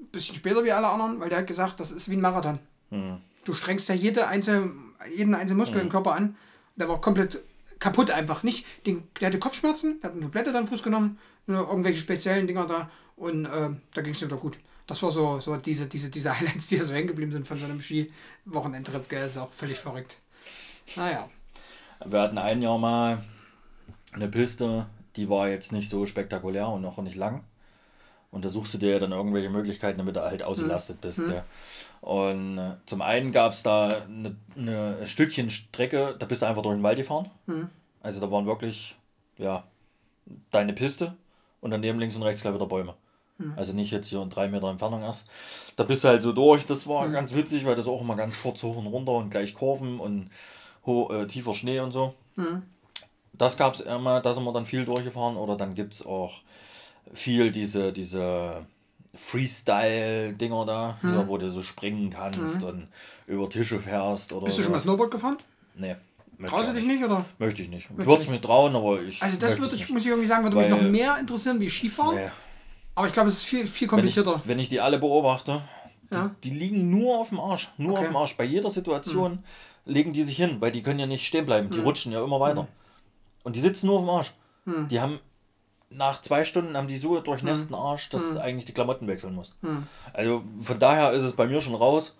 Ein 0.00 0.06
bisschen 0.06 0.34
später 0.34 0.64
wie 0.64 0.72
alle 0.72 0.88
anderen, 0.88 1.20
weil 1.20 1.28
der 1.28 1.38
hat 1.38 1.46
gesagt, 1.46 1.80
das 1.80 1.92
ist 1.92 2.10
wie 2.10 2.16
ein 2.16 2.20
Marathon. 2.20 2.58
Hm. 2.90 3.18
Du 3.44 3.54
strengst 3.54 3.88
ja 3.88 3.94
jede 3.94 4.26
einzelne, 4.26 4.72
jeden 5.16 5.34
einzelnen 5.34 5.58
Muskel 5.58 5.76
hm. 5.76 5.86
im 5.86 5.90
Körper 5.90 6.14
an. 6.14 6.36
Der 6.76 6.88
war 6.88 7.00
komplett 7.00 7.40
kaputt 7.82 8.10
einfach. 8.10 8.44
Nicht, 8.44 8.64
den, 8.86 9.02
der 9.20 9.28
hatte 9.28 9.38
Kopfschmerzen, 9.38 10.00
der 10.00 10.10
hat 10.10 10.16
eine 10.16 10.26
Tablette 10.26 10.52
dann 10.52 10.68
Fuß 10.68 10.82
genommen, 10.82 11.18
irgendwelche 11.46 12.00
speziellen 12.00 12.46
Dinger 12.46 12.66
da 12.66 12.90
und 13.16 13.44
äh, 13.44 13.70
da 13.92 14.02
ging 14.02 14.14
es 14.14 14.22
ihm 14.22 14.28
doch 14.28 14.40
gut. 14.40 14.58
Das 14.86 15.02
war 15.02 15.10
so, 15.10 15.40
so 15.40 15.56
diese, 15.56 15.86
diese, 15.86 16.08
diese 16.08 16.38
Highlights, 16.38 16.68
die 16.68 16.78
so 16.78 16.94
hängen 16.94 17.08
geblieben 17.08 17.32
sind 17.32 17.46
von 17.46 17.58
so 17.58 17.64
einem 17.64 17.80
Ski-Wochenendtrip, 17.80 19.08
gell, 19.08 19.26
ist 19.26 19.36
auch 19.36 19.50
völlig 19.52 19.78
verrückt. 19.78 20.16
Naja. 20.96 21.28
Wir 22.04 22.20
hatten 22.20 22.38
ein 22.38 22.62
Jahr 22.62 22.78
mal 22.78 23.22
eine 24.12 24.28
Piste, 24.28 24.86
die 25.16 25.28
war 25.28 25.48
jetzt 25.48 25.72
nicht 25.72 25.88
so 25.88 26.06
spektakulär 26.06 26.68
und 26.68 26.84
auch 26.84 26.98
nicht 26.98 27.16
lang. 27.16 27.44
Und 28.32 28.44
da 28.44 28.48
suchst 28.48 28.74
du 28.74 28.78
dir 28.78 28.98
dann 28.98 29.12
irgendwelche 29.12 29.50
Möglichkeiten, 29.50 29.98
damit 29.98 30.16
du 30.16 30.22
halt 30.22 30.42
ausgelastet 30.42 31.00
bist. 31.00 31.20
Mhm. 31.20 31.32
Ja. 31.32 31.44
Und 32.00 32.58
äh, 32.58 32.72
zum 32.86 33.02
einen 33.02 33.30
gab 33.30 33.52
es 33.52 33.62
da 33.62 33.88
eine, 34.08 34.34
eine 34.56 35.06
Stückchen 35.06 35.50
Strecke, 35.50 36.16
da 36.18 36.26
bist 36.26 36.42
du 36.42 36.46
einfach 36.46 36.62
durch 36.62 36.74
den 36.74 36.82
Wald 36.82 36.96
gefahren. 36.96 37.30
Mhm. 37.46 37.68
Also 38.02 38.20
da 38.20 38.30
waren 38.30 38.46
wirklich, 38.46 38.96
ja, 39.38 39.64
deine 40.50 40.72
Piste 40.72 41.14
und 41.60 41.70
daneben 41.70 42.00
links 42.00 42.16
und 42.16 42.22
rechts 42.22 42.42
gleich 42.42 42.54
wieder 42.54 42.66
Bäume. 42.66 42.94
Mhm. 43.38 43.52
Also 43.56 43.74
nicht 43.74 43.90
jetzt 43.90 44.08
hier 44.08 44.22
in 44.22 44.30
drei 44.30 44.48
Meter 44.48 44.68
Entfernung 44.68 45.02
erst. 45.02 45.26
Da 45.76 45.84
bist 45.84 46.02
du 46.02 46.08
halt 46.08 46.22
so 46.22 46.32
durch. 46.32 46.64
Das 46.66 46.86
war 46.86 47.06
mhm. 47.06 47.12
ganz 47.12 47.34
witzig, 47.34 47.64
weil 47.64 47.76
das 47.76 47.86
auch 47.86 48.00
immer 48.00 48.16
ganz 48.16 48.40
kurz 48.40 48.62
hoch 48.62 48.76
und 48.76 48.86
runter 48.86 49.12
und 49.12 49.30
gleich 49.30 49.54
Kurven 49.54 50.00
und 50.00 50.30
ho 50.86 51.12
äh, 51.12 51.26
tiefer 51.26 51.54
Schnee 51.54 51.80
und 51.80 51.92
so. 51.92 52.14
Mhm. 52.36 52.62
Das 53.34 53.56
gab 53.56 53.74
es 53.74 53.80
immer, 53.80 54.20
da 54.20 54.32
sind 54.32 54.44
wir 54.44 54.52
dann 54.52 54.66
viel 54.66 54.84
durchgefahren. 54.84 55.36
Oder 55.36 55.56
dann 55.56 55.74
gibt 55.74 55.94
es 55.94 56.04
auch 56.04 56.40
viel 57.12 57.50
diese, 57.50 57.92
diese 57.92 58.66
Freestyle-Dinger 59.14 60.64
da, 60.64 60.98
hm. 61.00 61.28
wo 61.28 61.36
du 61.38 61.50
so 61.50 61.62
springen 61.62 62.10
kannst 62.10 62.62
hm. 62.62 62.68
und 62.68 62.88
über 63.26 63.48
Tische 63.48 63.80
fährst. 63.80 64.32
Oder 64.32 64.46
Bist 64.46 64.58
du 64.58 64.62
schon 64.62 64.72
mal 64.72 64.80
Snowboard 64.80 65.10
gefahren? 65.10 65.36
Nee. 65.74 65.96
Traust 66.46 66.70
du 66.70 66.74
dich 66.74 66.84
nicht, 66.84 67.04
oder? 67.04 67.24
Möchte 67.38 67.62
ich 67.62 67.68
nicht. 67.68 67.88
Ich 67.98 68.06
würde 68.06 68.22
es 68.22 68.28
mir 68.28 68.40
trauen, 68.40 68.74
aber 68.74 69.00
ich. 69.02 69.22
Also, 69.22 69.36
das 69.38 69.58
würde, 69.58 69.76
ich, 69.76 69.88
muss 69.90 70.02
ich 70.02 70.08
irgendwie 70.08 70.26
sagen, 70.26 70.42
würde 70.42 70.56
mich 70.56 70.68
noch 70.68 70.82
mehr 70.82 71.18
interessieren 71.18 71.60
wie 71.60 71.70
Skifahren. 71.70 72.16
Nee. 72.16 72.30
Aber 72.94 73.06
ich 73.06 73.12
glaube, 73.12 73.28
es 73.28 73.36
ist 73.36 73.44
viel, 73.44 73.66
viel 73.66 73.88
komplizierter. 73.88 74.32
Wenn 74.32 74.40
ich, 74.40 74.48
wenn 74.48 74.58
ich 74.58 74.68
die 74.68 74.80
alle 74.80 74.98
beobachte, 74.98 75.62
ja. 76.10 76.34
die, 76.42 76.50
die, 76.50 76.58
liegen 76.58 76.90
nur 76.90 77.18
auf 77.18 77.30
dem 77.30 77.40
Arsch. 77.40 77.72
Nur 77.78 77.92
okay. 77.92 78.00
auf 78.00 78.06
dem 78.08 78.16
Arsch. 78.16 78.36
Bei 78.36 78.44
jeder 78.44 78.70
Situation 78.70 79.32
hm. 79.32 79.38
legen 79.84 80.12
die 80.12 80.22
sich 80.24 80.36
hin, 80.36 80.60
weil 80.60 80.72
die 80.72 80.82
können 80.82 80.98
ja 80.98 81.06
nicht 81.06 81.26
stehen 81.26 81.46
bleiben. 81.46 81.70
Die 81.70 81.78
hm. 81.78 81.84
rutschen 81.84 82.12
ja 82.12 82.22
immer 82.22 82.40
weiter. 82.40 82.62
Hm. 82.62 82.68
Und 83.44 83.56
die 83.56 83.60
sitzen 83.60 83.86
nur 83.86 83.96
auf 83.96 84.02
dem 84.02 84.10
Arsch. 84.10 84.32
Hm. 84.64 84.88
Die 84.88 85.00
haben 85.00 85.20
nach 85.94 86.20
zwei 86.20 86.44
Stunden 86.44 86.76
haben 86.76 86.88
die 86.88 86.96
so 86.96 87.20
durchnässten 87.20 87.76
hm. 87.76 87.82
Arsch, 87.82 88.10
dass 88.10 88.28
hm. 88.28 88.34
du 88.34 88.42
eigentlich 88.42 88.64
die 88.64 88.72
Klamotten 88.72 89.06
wechseln 89.06 89.34
musst. 89.34 89.54
Hm. 89.62 89.86
Also 90.12 90.42
von 90.62 90.78
daher 90.78 91.12
ist 91.12 91.22
es 91.22 91.32
bei 91.32 91.46
mir 91.46 91.60
schon 91.60 91.74
raus. 91.74 92.16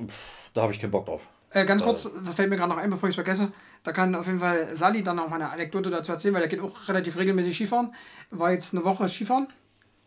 Pff, 0.00 0.18
da 0.54 0.62
habe 0.62 0.72
ich 0.72 0.80
keinen 0.80 0.90
Bock 0.90 1.06
drauf. 1.06 1.22
Äh, 1.50 1.64
ganz 1.64 1.82
kurz, 1.82 2.10
da 2.24 2.32
fällt 2.32 2.50
mir 2.50 2.56
gerade 2.56 2.70
noch 2.70 2.78
ein, 2.78 2.90
bevor 2.90 3.08
ich 3.08 3.12
es 3.12 3.16
vergesse. 3.16 3.52
Da 3.82 3.92
kann 3.92 4.14
auf 4.14 4.26
jeden 4.26 4.40
Fall 4.40 4.74
Sali 4.74 5.02
dann 5.02 5.16
noch 5.16 5.30
eine 5.30 5.48
Anekdote 5.48 5.90
dazu 5.90 6.12
erzählen, 6.12 6.34
weil 6.34 6.42
er 6.42 6.48
geht 6.48 6.60
auch 6.60 6.88
relativ 6.88 7.16
regelmäßig 7.16 7.54
Skifahren. 7.54 7.94
War 8.30 8.52
jetzt 8.52 8.74
eine 8.74 8.84
Woche 8.84 9.08
Skifahren 9.08 9.48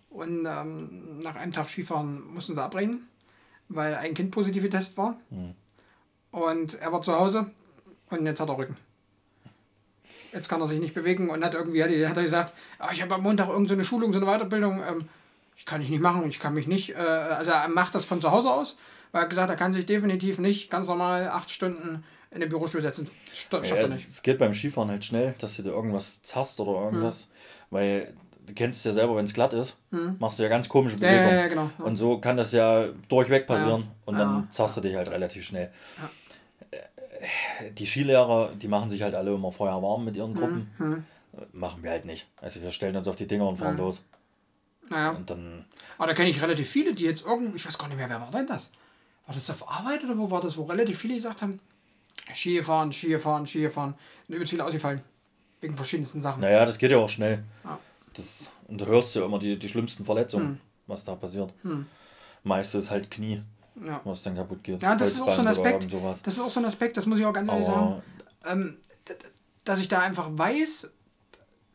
und 0.10 0.46
ähm, 0.46 1.20
nach 1.22 1.36
einem 1.36 1.52
Tag 1.52 1.70
Skifahren 1.70 2.22
mussten 2.34 2.56
sie 2.56 2.62
abbrechen, 2.62 3.08
weil 3.70 3.96
ein 3.96 4.14
Kind 4.14 4.32
positiv 4.32 4.64
getestet 4.64 4.98
war. 4.98 5.18
Hm. 5.30 5.56
Und 6.32 6.76
er 6.76 6.92
war 6.92 7.02
zu 7.02 7.18
Hause 7.18 7.50
und 8.10 8.26
jetzt 8.26 8.40
hat 8.40 8.50
er 8.50 8.58
Rücken 8.58 8.76
jetzt 10.34 10.50
kann 10.50 10.62
er 10.62 10.68
sich 10.68 10.80
nicht 10.80 10.94
bewegen 10.94 11.30
und 11.30 11.44
hat 11.44 11.54
irgendwie 11.54 11.84
hat 11.84 12.18
er 12.18 12.24
gesagt, 12.24 12.54
ah, 12.78 12.90
ich 12.92 13.02
habe 13.02 13.16
am 13.16 13.24
Montag 13.24 13.50
irgendeine 13.50 13.84
so 13.84 13.90
Schulung, 13.90 14.14
so 14.14 14.20
eine 14.20 14.28
Weiterbildung, 14.28 14.82
ähm, 14.88 15.10
ich 15.58 15.66
kann 15.66 15.82
ich 15.82 15.90
nicht 15.90 16.02
machen, 16.02 16.28
ich 16.30 16.40
kann 16.40 16.54
mich 16.54 16.68
nicht, 16.68 16.92
äh, 16.92 16.98
also 16.98 17.52
er 17.52 17.68
macht 17.68 17.96
das 17.96 18.06
von 18.06 18.22
zu 18.22 18.32
Hause 18.32 18.52
aus, 18.52 18.78
weil 19.12 19.24
er 19.24 19.28
gesagt, 19.28 19.50
er 19.50 19.56
kann 19.56 19.74
sich 19.74 19.86
definitiv 19.86 20.40
nicht 20.40 20.70
ganz 20.70 20.88
normal 20.88 21.30
acht 21.30 21.50
Stunden 21.50 22.04
in 22.32 22.42
den 22.42 22.50
Bürostuhl 22.50 22.82
setzen. 22.82 23.10
Schafft 23.34 23.68
ja, 23.68 23.76
er 23.76 23.88
nicht. 23.88 24.08
Es 24.08 24.22
geht 24.22 24.38
beim 24.38 24.54
Skifahren 24.54 24.90
halt 24.90 25.04
schnell, 25.04 25.34
dass 25.40 25.58
du 25.58 25.64
dir 25.64 25.72
irgendwas 25.72 26.22
zerrst 26.22 26.60
oder 26.60 26.86
irgendwas, 26.86 27.24
hm. 27.24 27.30
weil 27.72 28.14
du 28.46 28.54
kennst 28.54 28.80
es 28.80 28.86
ja 28.86 28.94
selber, 28.94 29.16
wenn 29.16 29.26
es 29.26 29.34
glatt 29.34 29.54
ist, 29.54 29.78
hm. 29.92 30.16
machst 30.20 30.40
du 30.40 30.44
ja 30.44 30.50
ganz 30.50 30.70
komische 30.70 30.98
Bewegungen. 30.98 31.30
Ja, 31.30 31.42
ja, 31.42 31.48
genau. 31.48 31.72
Und 31.80 31.96
so 31.96 32.20
kann 32.20 32.38
das 32.38 32.52
ja 32.52 32.88
durchweg 33.08 33.48
passieren 33.48 33.88
und 34.06 34.18
dann 34.18 34.48
zerrst 34.52 34.78
du 34.78 34.82
dich 34.82 34.96
halt 34.96 35.10
relativ 35.10 35.44
schnell 35.46 35.72
die 37.72 37.86
Skilehrer, 37.86 38.54
die 38.56 38.68
machen 38.68 38.90
sich 38.90 39.02
halt 39.02 39.16
alle 39.16 39.34
immer 39.34 39.52
vorher 39.52 39.82
warm 39.82 40.06
mit 40.06 40.16
ihren 40.16 40.34
Gruppen. 40.34 40.72
Mhm. 40.78 41.04
Machen 41.54 41.84
wir 41.84 41.92
halt 41.92 42.06
nicht. 42.06 42.28
Also 42.42 42.62
wir 42.62 42.72
stellen 42.72 42.96
uns 42.96 43.08
auf 43.08 43.16
die 43.16 43.28
Dinger 43.28 43.48
und 43.48 43.58
fahren 43.58 43.74
mhm. 43.74 43.80
los. 43.80 44.04
Naja. 44.90 45.12
Und 45.12 45.30
dann. 45.30 45.66
Aber 45.98 46.08
da 46.08 46.14
kenne 46.14 46.30
ich 46.30 46.42
relativ 46.42 46.70
viele, 46.70 46.94
die 46.94 47.04
jetzt 47.04 47.26
irgendwie, 47.26 47.58
ich 47.58 47.66
weiß 47.66 47.78
gar 47.78 47.88
nicht 47.88 47.98
mehr, 47.98 48.10
wer 48.10 48.22
war 48.22 48.32
denn 48.32 48.48
das? 48.48 48.72
War 49.26 49.36
das 49.36 49.50
auf 49.50 49.70
Arbeit 49.70 50.04
oder 50.04 50.18
wo 50.18 50.32
war 50.32 50.42
das, 50.42 50.58
wo 50.58 50.64
relativ 50.64 50.98
viele 50.98 51.16
gesagt 51.16 51.42
haben, 51.42 51.60
Ski 52.34 52.64
fahren, 52.64 52.92
Ski 52.92 53.20
fahren, 53.20 53.46
Ski 53.46 53.70
fahren. 53.70 53.94
Und 54.28 54.36
übelst 54.36 54.52
viele 54.52 54.66
ausgefallen. 54.66 55.02
Wegen 55.62 55.76
verschiedensten 55.76 56.22
Sachen. 56.22 56.42
Naja, 56.42 56.66
das 56.66 56.78
geht 56.78 56.92
ja 56.92 56.98
auch 56.98 57.10
schnell. 57.10 57.44
Ja. 57.64 57.80
Das, 58.14 58.50
und 58.68 58.80
du 58.80 58.86
hörst 58.86 59.16
ja 59.16 59.26
immer 59.26 59.40
die, 59.40 59.60
die 59.60 59.70
schlimmsten 59.70 60.06
Verletzungen, 60.06 60.48
hm. 60.48 60.60
was 60.88 61.04
da 61.04 61.16
passiert. 61.16 61.54
Hm. 61.64 61.86
Meiste 62.44 62.78
ist 62.78 62.92
halt 62.92 63.12
Knie 63.12 63.44
ja. 63.86 64.02
was 64.04 64.24
dann 64.24 64.36
kaputt 64.36 64.64
geht. 64.64 64.82
Ja, 64.82 64.96
das 64.96 65.14
ist 65.14 65.22
auch 65.22 65.34
so 65.34 65.42
ein 65.42 65.48
Aspekt. 65.48 65.88
Das 66.24 66.34
ist 66.34 66.40
auch 66.40 66.50
so 66.50 66.60
ein 66.60 66.66
Aspekt, 66.66 66.98
das 66.98 67.06
muss 67.06 67.20
ich 67.20 67.26
auch 67.26 67.34
ganz 67.34 67.50
ehrlich 67.50 67.66
sagen. 67.66 68.02
Ähm, 68.46 68.78
dass 69.64 69.82
ich 69.82 69.88
da 69.88 70.00
einfach 70.00 70.30
weiß, 70.32 70.92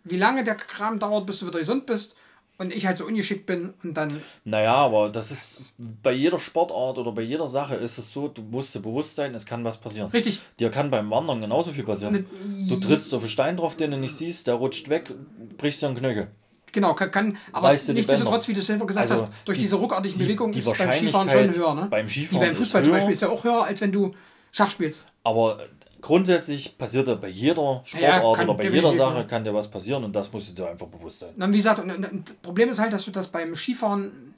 wie 0.05 0.17
lange 0.17 0.45
der 0.45 0.55
Kram 0.55 0.99
dauert, 0.99 1.27
bis 1.27 1.41
du 1.41 1.47
wieder 1.47 1.59
gesund 1.59 1.87
bist 1.87 2.17
und 2.59 2.73
ich 2.73 2.87
halt 2.87 2.99
so 2.99 3.07
ungeschickt 3.07 3.47
bin 3.47 3.75
und 3.83 3.95
dann. 3.95 4.21
Naja, 4.45 4.75
aber 4.75 5.09
das 5.09 5.31
ist 5.31 5.75
bei 5.79 6.13
jeder 6.13 6.39
Sportart 6.39 6.99
oder 6.99 7.13
bei 7.13 7.23
jeder 7.23 7.49
Sache 7.49 7.75
ist 7.75 7.99
es 7.99 8.13
so, 8.13 8.29
du 8.29 8.43
musst 8.43 8.75
dir 8.75 8.81
bewusst 8.81 9.17
sein, 9.17 9.35
es 9.35 9.47
kann 9.47 9.65
was 9.65 9.79
passieren. 9.79 10.11
Richtig. 10.11 10.41
Dir 10.61 10.71
kann 10.71 10.91
beim 10.91 11.11
Wandern 11.11 11.41
genauso 11.41 11.73
viel 11.73 11.85
passieren. 11.85 12.13
Ne, 12.13 12.27
du 12.69 12.77
trittst 12.77 13.13
auf 13.15 13.23
einen 13.23 13.31
Stein 13.31 13.57
drauf, 13.57 13.77
den 13.77 13.91
du 13.91 13.97
nicht 13.97 14.17
siehst, 14.17 14.47
der 14.47 14.55
rutscht 14.55 14.89
weg, 14.89 15.13
brichst 15.59 15.83
dir 15.83 15.89
einen 15.89 15.97
Knöchel. 15.97 16.29
Genau, 16.75 16.93
kann, 16.93 17.11
kann 17.13 17.39
aber 17.53 17.73
nichtsdestotrotz, 17.73 18.49
wie 18.49 18.53
du 18.53 18.61
selber 18.61 18.85
gesagt 18.85 19.09
also 19.09 19.25
hast, 19.25 19.33
durch 19.45 19.59
die, 19.59 19.63
diese 19.63 19.77
ruckartigen 19.77 20.19
Bewegungen 20.19 20.53
die 20.53 20.59
ist 20.59 20.67
es 20.67 20.77
beim 20.77 20.91
Skifahren 20.91 21.31
schon 21.31 21.55
höher. 21.55 21.75
Ne? 21.75 21.87
Beim 21.89 22.09
Skifahren 22.09 22.43
wie 22.43 22.47
beim 22.47 22.57
Fußball 22.57 22.83
zum 22.83 22.93
Beispiel 22.93 23.13
ist 23.13 23.23
ja 23.23 23.29
auch 23.29 23.45
höher, 23.45 23.63
als 23.63 23.81
wenn 23.81 23.93
du 23.93 24.13
Schach 24.51 24.71
spielst. 24.71 25.07
Aber 25.23 25.61
grundsätzlich 26.01 26.77
passiert 26.77 27.07
da 27.07 27.15
bei 27.15 27.29
jeder 27.29 27.83
Sportart 27.85 28.23
ja, 28.23 28.45
oder 28.45 28.55
bei 28.55 28.69
jeder 28.69 28.93
Sache 28.93 29.25
kann 29.27 29.45
dir 29.45 29.55
was 29.55 29.71
passieren 29.71 30.03
und 30.03 30.15
das 30.15 30.33
musst 30.33 30.51
du 30.51 30.63
dir 30.63 30.69
einfach 30.69 30.89
bewusst 30.89 31.21
sein. 31.21 31.31
Na, 31.37 31.51
wie 31.53 31.57
gesagt, 31.59 31.81
das 31.81 32.35
Problem 32.43 32.69
ist 32.71 32.81
halt, 32.81 32.93
dass 32.93 33.05
du 33.05 33.13
das 33.13 33.29
beim 33.29 33.55
Skifahren, 33.55 34.35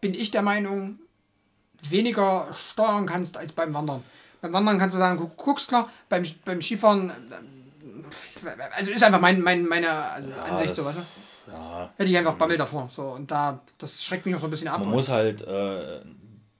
bin 0.00 0.14
ich 0.14 0.30
der 0.30 0.42
Meinung, 0.42 0.98
weniger 1.82 2.48
steuern 2.72 3.04
kannst 3.04 3.36
als 3.36 3.52
beim 3.52 3.74
Wandern. 3.74 4.02
Beim 4.40 4.54
Wandern 4.54 4.78
kannst 4.78 4.94
du 4.94 4.98
sagen, 4.98 5.18
du 5.18 5.28
guckst 5.28 5.68
klar, 5.68 5.90
beim, 6.08 6.24
beim 6.46 6.62
Skifahren, 6.62 7.12
also 8.74 8.90
ist 8.90 9.02
einfach 9.02 9.20
mein, 9.20 9.42
mein, 9.42 9.66
meine 9.66 9.90
also 9.90 10.30
ja, 10.30 10.44
Ansicht, 10.44 10.74
so 10.74 10.84
weißt 10.84 10.98
du? 10.98 11.02
Ja. 11.50 11.92
Hätte 11.96 12.10
ich 12.10 12.16
einfach 12.16 12.36
Bammel 12.36 12.56
davor. 12.56 12.88
So, 12.92 13.02
und 13.02 13.30
da, 13.30 13.60
das 13.78 14.02
schreckt 14.02 14.26
mich 14.26 14.34
auch 14.34 14.40
so 14.40 14.46
ein 14.46 14.50
bisschen 14.50 14.68
ab. 14.68 14.80
Man 14.80 14.90
muss 14.90 15.08
halt 15.08 15.42
äh, 15.42 16.00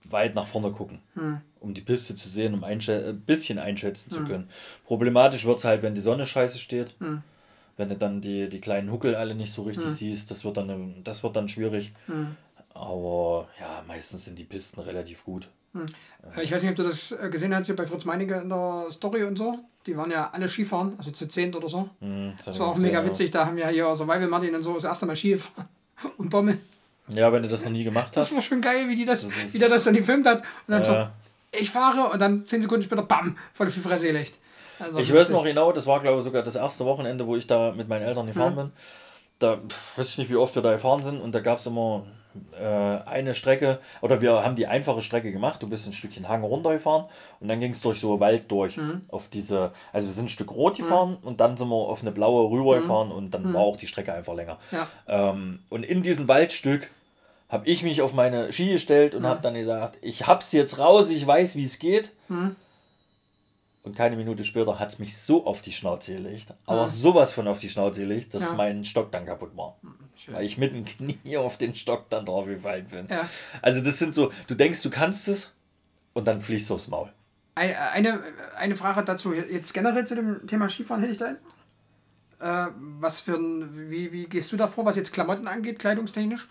weit 0.03 0.35
nach 0.35 0.47
vorne 0.47 0.71
gucken, 0.71 0.99
hm. 1.13 1.41
um 1.59 1.73
die 1.73 1.81
Piste 1.81 2.15
zu 2.15 2.29
sehen, 2.29 2.53
um 2.53 2.63
ein 2.63 2.79
bisschen 3.25 3.59
einschätzen 3.59 4.11
hm. 4.11 4.17
zu 4.17 4.25
können. 4.25 4.49
Problematisch 4.85 5.45
wird 5.45 5.59
es 5.59 5.65
halt, 5.65 5.81
wenn 5.81 5.95
die 5.95 6.01
Sonne 6.01 6.25
scheiße 6.25 6.59
steht. 6.59 6.93
Hm. 6.99 7.21
Wenn 7.77 7.89
du 7.89 7.95
dann 7.97 8.21
die, 8.21 8.47
die 8.47 8.61
kleinen 8.61 8.89
Huckel 8.89 9.15
alle 9.15 9.35
nicht 9.35 9.53
so 9.53 9.63
richtig 9.63 9.85
hm. 9.85 9.91
siehst, 9.91 10.31
das 10.31 10.45
wird 10.45 10.57
dann, 10.57 11.03
das 11.03 11.23
wird 11.23 11.35
dann 11.35 11.49
schwierig. 11.49 11.93
Hm. 12.07 12.35
Aber 12.73 13.47
ja, 13.59 13.83
meistens 13.87 14.25
sind 14.25 14.39
die 14.39 14.43
Pisten 14.43 14.81
relativ 14.81 15.25
gut. 15.25 15.49
Hm. 15.73 15.85
Ich 16.41 16.51
weiß 16.51 16.61
nicht, 16.61 16.71
ob 16.71 16.77
du 16.77 16.83
das 16.83 17.11
äh, 17.11 17.29
gesehen 17.29 17.53
hast 17.53 17.65
hier 17.65 17.75
bei 17.75 17.85
Fritz 17.85 18.05
Meinecke 18.05 18.35
in 18.35 18.49
der 18.49 18.87
Story 18.91 19.23
und 19.23 19.37
so. 19.37 19.59
Die 19.85 19.95
waren 19.95 20.09
ja 20.09 20.29
alle 20.31 20.49
Skifahren, 20.49 20.93
also 20.97 21.11
zu 21.11 21.27
zehnt 21.27 21.55
oder 21.55 21.69
so. 21.69 21.89
Hm, 21.99 22.33
das, 22.37 22.45
das 22.45 22.59
war 22.59 22.67
auch 22.67 22.77
mega 22.77 23.03
witzig. 23.05 23.31
Da 23.31 23.45
haben 23.45 23.57
wir 23.57 23.67
hier 23.67 23.95
Survival 23.95 24.27
Martin 24.27 24.55
und 24.55 24.63
so 24.63 24.73
das 24.73 24.83
erste 24.83 25.05
Mal 25.05 25.15
Skifahren 25.15 25.67
und 26.17 26.29
Bommel. 26.29 26.59
Ja, 27.09 27.31
wenn 27.31 27.43
du 27.43 27.49
das 27.49 27.63
noch 27.63 27.71
nie 27.71 27.83
gemacht 27.83 28.17
hast. 28.17 28.31
Das 28.31 28.35
war 28.35 28.41
schon 28.41 28.61
geil, 28.61 28.89
wie, 28.89 28.95
die 28.95 29.05
das, 29.05 29.21
das 29.21 29.53
wie 29.53 29.59
der 29.59 29.69
das 29.69 29.83
dann 29.83 29.93
gefilmt 29.93 30.25
hat. 30.25 30.39
Und 30.39 30.45
dann 30.67 30.81
äh, 30.81 30.85
so, 30.85 31.07
ich 31.51 31.69
fahre 31.69 32.11
und 32.11 32.19
dann 32.19 32.45
zehn 32.45 32.61
Sekunden 32.61 32.83
später, 32.83 33.03
bam, 33.03 33.37
voll 33.53 33.69
viel 33.69 33.83
Fresse 33.83 34.07
gelegt. 34.07 34.37
Also 34.79 34.97
ich 34.97 35.13
weiß 35.13 35.29
noch 35.29 35.43
genau, 35.43 35.71
das 35.71 35.87
war 35.87 36.01
glaube 36.01 36.19
ich 36.19 36.25
sogar 36.25 36.43
das 36.43 36.55
erste 36.55 36.83
Wochenende, 36.85 37.25
wo 37.27 37.35
ich 37.35 37.47
da 37.47 37.71
mit 37.71 37.87
meinen 37.87 38.03
Eltern 38.03 38.27
gefahren 38.27 38.53
mhm. 38.53 38.57
bin. 38.57 38.71
Da 39.39 39.59
weiß 39.95 40.09
ich 40.09 40.17
nicht, 40.17 40.31
wie 40.31 40.35
oft 40.35 40.55
wir 40.55 40.61
da 40.61 40.73
gefahren 40.73 41.03
sind 41.03 41.21
und 41.21 41.33
da 41.33 41.39
gab 41.39 41.59
es 41.59 41.65
immer 41.65 42.05
äh, 42.59 42.63
eine 42.63 43.33
Strecke, 43.33 43.79
oder 44.01 44.21
wir 44.21 44.43
haben 44.43 44.55
die 44.55 44.67
einfache 44.67 45.01
Strecke 45.01 45.31
gemacht, 45.31 45.61
du 45.61 45.67
bist 45.67 45.87
ein 45.87 45.93
Stückchen 45.93 46.27
Hang 46.27 46.43
runtergefahren 46.43 47.05
und 47.39 47.47
dann 47.47 47.59
ging 47.59 47.71
es 47.71 47.81
durch 47.81 47.99
so 47.99 48.19
Wald 48.19 48.49
durch. 48.51 48.77
Mhm. 48.77 49.01
Auf 49.09 49.29
diese, 49.29 49.71
also 49.93 50.07
wir 50.07 50.13
sind 50.13 50.25
ein 50.25 50.29
Stück 50.29 50.51
rot 50.51 50.77
gefahren 50.77 51.17
mhm. 51.21 51.27
und 51.27 51.39
dann 51.39 51.57
sind 51.57 51.69
wir 51.69 51.75
auf 51.75 52.01
eine 52.01 52.11
blaue 52.11 52.49
rüber 52.51 52.77
gefahren 52.77 53.09
mhm. 53.09 53.15
und 53.15 53.31
dann 53.31 53.49
mhm. 53.49 53.53
war 53.53 53.61
auch 53.61 53.77
die 53.77 53.87
Strecke 53.87 54.13
einfach 54.13 54.33
länger. 54.33 54.57
Ja. 54.71 54.87
Ähm, 55.07 55.59
und 55.69 55.83
in 55.83 56.03
diesem 56.03 56.27
Waldstück 56.27 56.89
habe 57.49 57.67
ich 57.67 57.83
mich 57.83 58.01
auf 58.01 58.13
meine 58.13 58.51
Ski 58.51 58.71
gestellt 58.71 59.15
und 59.15 59.23
mhm. 59.23 59.27
habe 59.27 59.41
dann 59.41 59.53
gesagt, 59.53 59.97
ich 60.01 60.27
hab's 60.27 60.51
jetzt 60.51 60.79
raus, 60.79 61.09
ich 61.09 61.25
weiß, 61.25 61.55
wie 61.55 61.65
es 61.65 61.79
geht. 61.79 62.13
Mhm. 62.27 62.55
Und 63.83 63.95
keine 63.95 64.15
Minute 64.15 64.43
später 64.45 64.79
hat 64.79 64.89
es 64.89 64.97
mich 64.97 65.15
so 65.15 65.45
auf 65.45 65.61
die 65.61 65.71
Schnauze 65.71 66.15
gelegt, 66.15 66.55
aber 66.65 66.81
ja. 66.81 66.87
sowas 66.87 67.33
von 67.33 67.47
auf 67.47 67.59
die 67.59 67.69
Schnauze 67.69 68.01
gelegt, 68.01 68.33
dass 68.33 68.47
ja. 68.47 68.53
mein 68.53 68.83
Stock 68.83 69.11
dann 69.11 69.27
kaputt 69.27 69.55
war. 69.55 69.77
Schön. 70.17 70.33
Weil 70.33 70.45
ich 70.45 70.57
mit 70.57 70.73
dem 70.73 70.85
Knie 70.85 71.37
auf 71.37 71.57
den 71.57 71.75
Stock 71.75 72.09
dann 72.09 72.25
drauf 72.25 72.45
gefallen 72.45 72.87
bin. 72.87 73.07
Ja. 73.09 73.27
Also 73.61 73.83
das 73.83 73.99
sind 73.99 74.15
so, 74.15 74.31
du 74.47 74.55
denkst, 74.55 74.81
du 74.81 74.89
kannst 74.89 75.27
es 75.27 75.53
und 76.13 76.27
dann 76.27 76.39
fliegst 76.39 76.69
du 76.69 76.75
aufs 76.75 76.87
Maul. 76.87 77.11
Eine, 77.55 78.21
eine 78.57 78.75
Frage 78.75 79.03
dazu, 79.05 79.33
jetzt 79.33 79.73
generell 79.73 80.05
zu 80.05 80.15
dem 80.15 80.45
Thema 80.45 80.67
Skifahren 80.67 81.01
hätte 81.01 81.13
ich 81.13 81.17
da 81.17 81.29
jetzt. 81.29 81.43
Äh, 82.39 82.67
was 82.99 83.21
für 83.21 83.35
ein, 83.35 83.89
wie, 83.89 84.11
wie 84.11 84.25
gehst 84.25 84.51
du 84.51 84.57
da 84.57 84.67
vor, 84.67 84.83
was 84.83 84.97
jetzt 84.97 85.13
Klamotten 85.13 85.47
angeht, 85.47 85.79
kleidungstechnisch? 85.79 86.47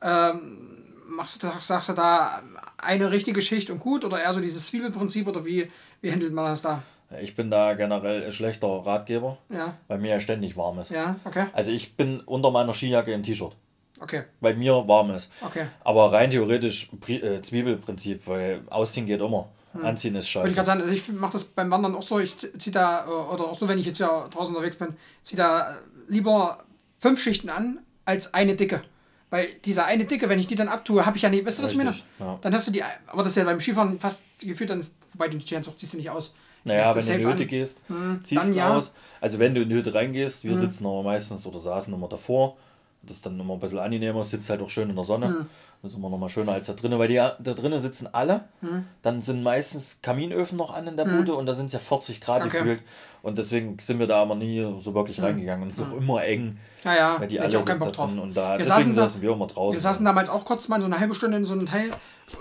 Ähm, 0.00 0.84
machst 1.08 1.42
du, 1.42 1.50
sagst 1.58 1.88
du 1.88 1.92
da 1.92 2.42
eine 2.78 3.10
richtige 3.10 3.42
Schicht 3.42 3.70
und 3.70 3.80
gut 3.80 4.04
oder 4.04 4.22
eher 4.22 4.32
so 4.32 4.40
dieses 4.40 4.66
Zwiebelprinzip 4.66 5.26
oder 5.26 5.44
wie, 5.44 5.70
wie 6.00 6.12
handelt 6.12 6.32
man 6.32 6.46
das 6.46 6.62
da? 6.62 6.82
Ich 7.20 7.36
bin 7.36 7.50
da 7.50 7.74
generell 7.74 8.24
ein 8.24 8.32
schlechter 8.32 8.68
Ratgeber, 8.68 9.38
ja. 9.48 9.74
weil 9.88 9.98
mir 9.98 10.10
ja 10.10 10.20
ständig 10.20 10.56
warm 10.56 10.78
ist. 10.78 10.90
Ja, 10.90 11.16
okay. 11.24 11.46
Also 11.52 11.70
ich 11.70 11.96
bin 11.96 12.20
unter 12.20 12.50
meiner 12.50 12.74
Skijacke 12.74 13.12
im 13.12 13.22
T-Shirt. 13.22 13.52
Okay. 14.00 14.24
Weil 14.40 14.54
mir 14.54 14.86
warm 14.88 15.10
ist. 15.10 15.30
Okay. 15.40 15.66
Aber 15.84 16.12
rein 16.12 16.30
theoretisch 16.30 16.90
äh, 17.08 17.40
Zwiebelprinzip, 17.40 18.26
weil 18.26 18.62
Ausziehen 18.68 19.06
geht 19.06 19.20
immer. 19.20 19.48
Hm. 19.72 19.84
Anziehen 19.84 20.14
ist 20.16 20.28
scheiße. 20.28 20.48
Ich, 20.48 20.54
sagen, 20.54 20.80
also 20.80 20.92
ich 20.92 21.08
mache 21.08 21.32
das 21.32 21.44
beim 21.44 21.70
Wandern 21.70 21.94
auch 21.94 22.02
so, 22.02 22.18
ich 22.18 22.36
ziehe 22.36 22.72
da, 22.72 23.06
oder 23.06 23.44
auch 23.44 23.58
so, 23.58 23.68
wenn 23.68 23.78
ich 23.78 23.86
jetzt 23.86 23.98
ja 23.98 24.28
draußen 24.28 24.54
unterwegs 24.54 24.76
bin, 24.76 24.96
ziehe 25.22 25.36
da 25.36 25.76
lieber 26.08 26.64
fünf 27.00 27.20
Schichten 27.20 27.48
an, 27.48 27.78
als 28.04 28.34
eine 28.34 28.56
dicke. 28.56 28.82
Weil 29.30 29.48
diese 29.64 29.84
eine 29.84 30.04
dicke, 30.04 30.28
wenn 30.28 30.38
ich 30.38 30.46
die 30.46 30.54
dann 30.54 30.68
abtue, 30.68 31.04
habe 31.04 31.16
ich 31.16 31.22
ja 31.22 31.28
nicht. 31.28 31.44
Weißt 31.44 31.58
du, 31.58 31.64
was 31.64 31.72
ich 31.72 31.76
meine? 31.76 31.94
Ja. 32.20 32.38
Dann 32.40 32.54
hast 32.54 32.68
du 32.68 32.72
die. 32.72 32.84
Aber 33.06 33.22
das 33.22 33.32
ist 33.32 33.36
ja 33.36 33.44
beim 33.44 33.60
Skifahren 33.60 33.98
fast 33.98 34.22
gefühlt, 34.38 34.70
dann 34.70 34.80
ist, 34.80 34.94
wobei 35.12 35.28
den 35.28 35.40
Skianzug 35.40 35.78
ziehst 35.78 35.94
du 35.94 35.96
nicht 35.96 36.10
aus. 36.10 36.34
Naja, 36.64 36.94
wenn 36.94 37.04
du 37.04 37.12
in 37.12 37.18
die 37.18 37.26
Hütte 37.26 37.46
gehst, 37.46 37.80
hm, 37.88 38.20
ziehst 38.24 38.48
du 38.48 38.54
ja. 38.54 38.76
aus. 38.76 38.92
Also 39.20 39.38
wenn 39.38 39.54
du 39.54 39.62
in 39.62 39.68
die 39.68 39.74
Hütte 39.74 39.94
reingehst, 39.94 40.44
wir 40.44 40.52
hm. 40.52 40.60
sitzen 40.60 40.86
aber 40.86 41.02
meistens 41.02 41.46
oder 41.46 41.60
saßen 41.60 41.92
immer 41.92 42.08
davor. 42.08 42.56
Das 43.02 43.16
ist 43.16 43.26
dann 43.26 43.38
immer 43.38 43.54
ein 43.54 43.60
bisschen 43.60 43.78
angenehmer, 43.78 44.24
sitzt 44.24 44.48
halt 44.48 44.62
auch 44.62 44.70
schön 44.70 44.88
in 44.88 44.96
der 44.96 45.04
Sonne. 45.04 45.28
Hm. 45.28 45.46
Das 45.82 45.92
ist 45.92 45.98
immer 45.98 46.08
noch 46.08 46.16
mal 46.16 46.30
schöner 46.30 46.52
als 46.52 46.66
da 46.66 46.72
drinnen, 46.72 46.98
weil 46.98 47.08
die 47.08 47.16
da 47.16 47.36
drinnen 47.38 47.78
sitzen 47.78 48.08
alle. 48.12 48.44
Hm. 48.60 48.86
Dann 49.02 49.20
sind 49.20 49.42
meistens 49.42 50.00
Kaminöfen 50.00 50.56
noch 50.56 50.74
an 50.74 50.86
in 50.86 50.96
der 50.96 51.04
hm. 51.04 51.18
Bude 51.18 51.34
und 51.34 51.44
da 51.44 51.52
sind 51.52 51.66
es 51.66 51.72
ja 51.72 51.78
40 51.78 52.22
Grad 52.22 52.42
okay. 52.42 52.58
gefühlt. 52.58 52.82
Und 53.22 53.36
deswegen 53.36 53.78
sind 53.78 53.98
wir 53.98 54.06
da 54.06 54.22
aber 54.22 54.34
nie 54.34 54.60
so 54.80 54.94
wirklich 54.94 55.18
hm. 55.18 55.24
reingegangen. 55.24 55.64
Und 55.64 55.68
es 55.68 55.78
ist 55.78 55.86
auch 55.86 55.96
immer 55.96 56.24
eng. 56.24 56.58
Naja, 56.84 57.16
weil 57.18 57.28
die 57.28 57.40
alle 57.40 57.58
auch 57.58 57.64
keinen 57.64 57.78
Bock 57.78 57.92
drauf. 57.92 58.10
Und 58.10 58.34
da, 58.34 58.52
wir 58.52 58.58
deswegen 58.58 58.94
saßen, 58.94 59.20
wir 59.20 59.32
immer 59.32 59.46
draußen. 59.46 59.76
Wir 59.76 59.82
saßen 59.82 60.04
damals 60.04 60.28
auch 60.28 60.44
kurz 60.44 60.68
mal 60.68 60.80
so 60.80 60.86
eine 60.86 60.98
halbe 60.98 61.14
Stunde 61.14 61.36
in 61.36 61.44
so 61.44 61.52
einem 61.52 61.66
Teil. 61.66 61.90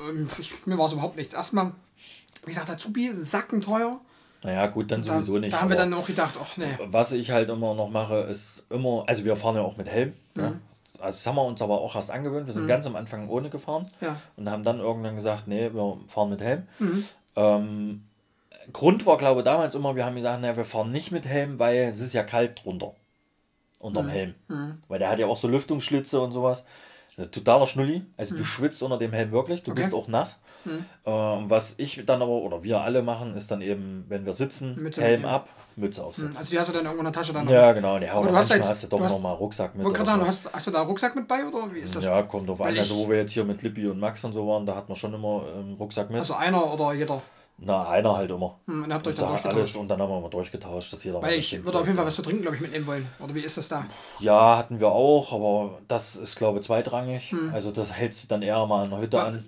Ähm, 0.09 0.29
ich, 0.39 0.65
mir 0.65 0.77
war 0.77 0.87
es 0.87 0.93
überhaupt 0.93 1.17
nichts. 1.17 1.33
Erstmal, 1.33 1.71
wie 2.45 2.51
gesagt, 2.51 2.69
Azubi, 2.69 3.11
sackenteuer. 3.13 3.99
Naja, 4.43 4.67
gut, 4.67 4.91
dann 4.91 5.01
da, 5.01 5.13
sowieso 5.13 5.39
nicht. 5.39 5.53
Da 5.53 5.61
haben 5.61 5.69
wir 5.69 5.77
dann 5.77 5.93
auch 5.93 6.05
gedacht, 6.05 6.35
ach 6.41 6.57
nee. 6.57 6.77
Was 6.85 7.13
ich 7.13 7.31
halt 7.31 7.49
immer 7.49 7.73
noch 7.73 7.89
mache, 7.89 8.15
ist 8.15 8.65
immer, 8.69 9.03
also 9.07 9.23
wir 9.23 9.35
fahren 9.35 9.55
ja 9.55 9.61
auch 9.61 9.77
mit 9.77 9.89
Helm. 9.89 10.13
Mhm. 10.35 10.41
Ja. 10.41 10.47
Also 10.99 11.17
das 11.17 11.27
haben 11.27 11.35
wir 11.35 11.45
uns 11.45 11.61
aber 11.61 11.81
auch 11.81 11.95
erst 11.95 12.11
angewöhnt. 12.11 12.45
Wir 12.45 12.53
sind 12.53 12.63
mhm. 12.63 12.69
ganz 12.69 12.85
am 12.85 12.95
Anfang 12.95 13.27
ohne 13.29 13.49
gefahren 13.49 13.87
ja. 14.01 14.17
und 14.37 14.49
haben 14.49 14.63
dann 14.63 14.79
irgendwann 14.79 15.15
gesagt, 15.15 15.47
nee, 15.47 15.73
wir 15.73 15.97
fahren 16.07 16.29
mit 16.29 16.41
Helm. 16.41 16.63
Mhm. 16.79 17.05
Ähm, 17.35 18.03
Grund 18.71 19.05
war, 19.05 19.17
glaube 19.17 19.41
ich, 19.41 19.45
damals 19.45 19.75
immer, 19.75 19.95
wir 19.95 20.05
haben 20.05 20.15
gesagt, 20.15 20.41
naja, 20.41 20.55
wir 20.55 20.65
fahren 20.65 20.91
nicht 20.91 21.11
mit 21.11 21.25
Helm, 21.25 21.59
weil 21.59 21.89
es 21.91 21.99
ist 21.99 22.13
ja 22.13 22.23
kalt 22.23 22.63
drunter. 22.63 22.93
Unterm 23.79 24.05
mhm. 24.05 24.11
Helm. 24.11 24.33
Mhm. 24.47 24.77
Weil 24.87 24.99
der 24.99 25.09
hat 25.09 25.19
ja 25.19 25.27
auch 25.27 25.37
so 25.37 25.47
Lüftungsschlitze 25.47 26.21
und 26.21 26.31
sowas. 26.31 26.65
Also 27.17 27.29
totaler 27.29 27.67
Schnulli. 27.67 28.03
Also 28.17 28.33
mhm. 28.33 28.39
du 28.39 28.45
schwitzt 28.45 28.81
unter 28.81 28.97
dem 28.97 29.13
Helm 29.13 29.31
wirklich, 29.31 29.61
du 29.61 29.71
okay. 29.71 29.81
bist 29.81 29.93
auch 29.93 30.07
nass. 30.07 30.39
Mhm. 30.65 30.85
Ähm, 31.05 31.49
was 31.49 31.75
ich 31.77 32.03
dann 32.05 32.21
aber, 32.21 32.31
oder 32.31 32.63
wir 32.63 32.81
alle 32.81 33.03
machen, 33.03 33.35
ist 33.35 33.51
dann 33.51 33.61
eben, 33.61 34.05
wenn 34.07 34.25
wir 34.25 34.33
sitzen, 34.33 34.75
Mütze 34.81 35.01
Helm 35.01 35.25
ab, 35.25 35.47
Mütze 35.75 36.01
mhm. 36.01 36.07
aufsetzen. 36.07 36.37
Also 36.37 36.51
die 36.51 36.59
hast 36.59 36.69
du 36.69 36.73
dann 36.73 36.85
irgendwo 36.85 37.01
in 37.01 37.05
der 37.05 37.13
Tasche 37.13 37.33
dann 37.33 37.47
Ja, 37.47 37.71
genau. 37.73 37.97
Ja, 37.97 38.13
aber 38.13 38.29
du 38.29 38.35
hast, 38.35 38.49
halt, 38.49 38.63
hast 38.63 38.83
du 38.83 38.87
doch 38.87 38.99
nochmal 38.99 39.35
Rucksack 39.35 39.75
mit. 39.75 39.85
Sagen, 40.05 40.21
so. 40.21 40.27
hast, 40.27 40.53
hast 40.53 40.67
du 40.67 40.71
da 40.71 40.81
Rucksack 40.81 41.15
mit 41.15 41.27
bei 41.27 41.45
oder 41.45 41.73
wie 41.73 41.79
ist 41.79 41.95
das? 41.95 42.03
Ja, 42.03 42.23
kommt 42.23 42.49
drauf 42.49 42.61
an. 42.61 42.75
Also 42.75 42.97
wo 42.97 43.09
wir 43.09 43.17
jetzt 43.17 43.33
hier 43.33 43.43
mit 43.43 43.61
Lippi 43.61 43.87
und 43.87 43.99
Max 43.99 44.23
und 44.23 44.33
so 44.33 44.47
waren, 44.47 44.65
da 44.65 44.75
hat 44.75 44.89
man 44.89 44.95
schon 44.95 45.13
immer 45.13 45.43
einen 45.55 45.75
Rucksack 45.75 46.09
mit. 46.09 46.19
Also 46.19 46.33
einer 46.33 46.73
oder 46.73 46.93
jeder? 46.93 47.21
Na, 47.57 47.87
einer 47.87 48.15
halt 48.15 48.31
immer. 48.31 48.59
Hm, 48.65 48.83
und 48.83 48.93
habt 48.93 49.07
euch 49.07 49.15
dann 49.15 49.25
da 49.25 49.31
durchgetauscht. 49.31 49.57
Alles, 49.57 49.75
und 49.75 49.87
dann 49.87 50.01
haben 50.01 50.09
wir 50.09 50.19
mal 50.19 50.29
durchgetauscht, 50.29 50.91
dass 50.91 51.03
jeder 51.03 51.21
Weil 51.21 51.37
ich 51.37 51.63
würde 51.63 51.79
auf 51.79 51.85
jeden 51.85 51.95
Fall 51.95 52.05
was 52.05 52.15
zu 52.15 52.21
trinken, 52.21 52.41
glaube 52.41 52.55
ich, 52.55 52.61
mitnehmen 52.61 52.87
wollen. 52.87 53.07
Oder 53.19 53.35
wie 53.35 53.41
ist 53.41 53.57
das 53.57 53.67
da? 53.67 53.85
Ja, 54.19 54.57
hatten 54.57 54.79
wir 54.79 54.89
auch, 54.89 55.31
aber 55.31 55.79
das 55.87 56.15
ist, 56.15 56.35
glaube 56.35 56.59
ich, 56.59 56.65
zweitrangig. 56.65 57.31
Hm. 57.31 57.51
Also 57.53 57.71
das 57.71 57.93
hältst 57.93 58.23
du 58.23 58.27
dann 58.27 58.41
eher 58.41 58.65
mal 58.65 58.85
in 58.85 58.89
der 58.89 58.99
Hütte 58.99 59.17
weil, 59.17 59.25
an. 59.25 59.45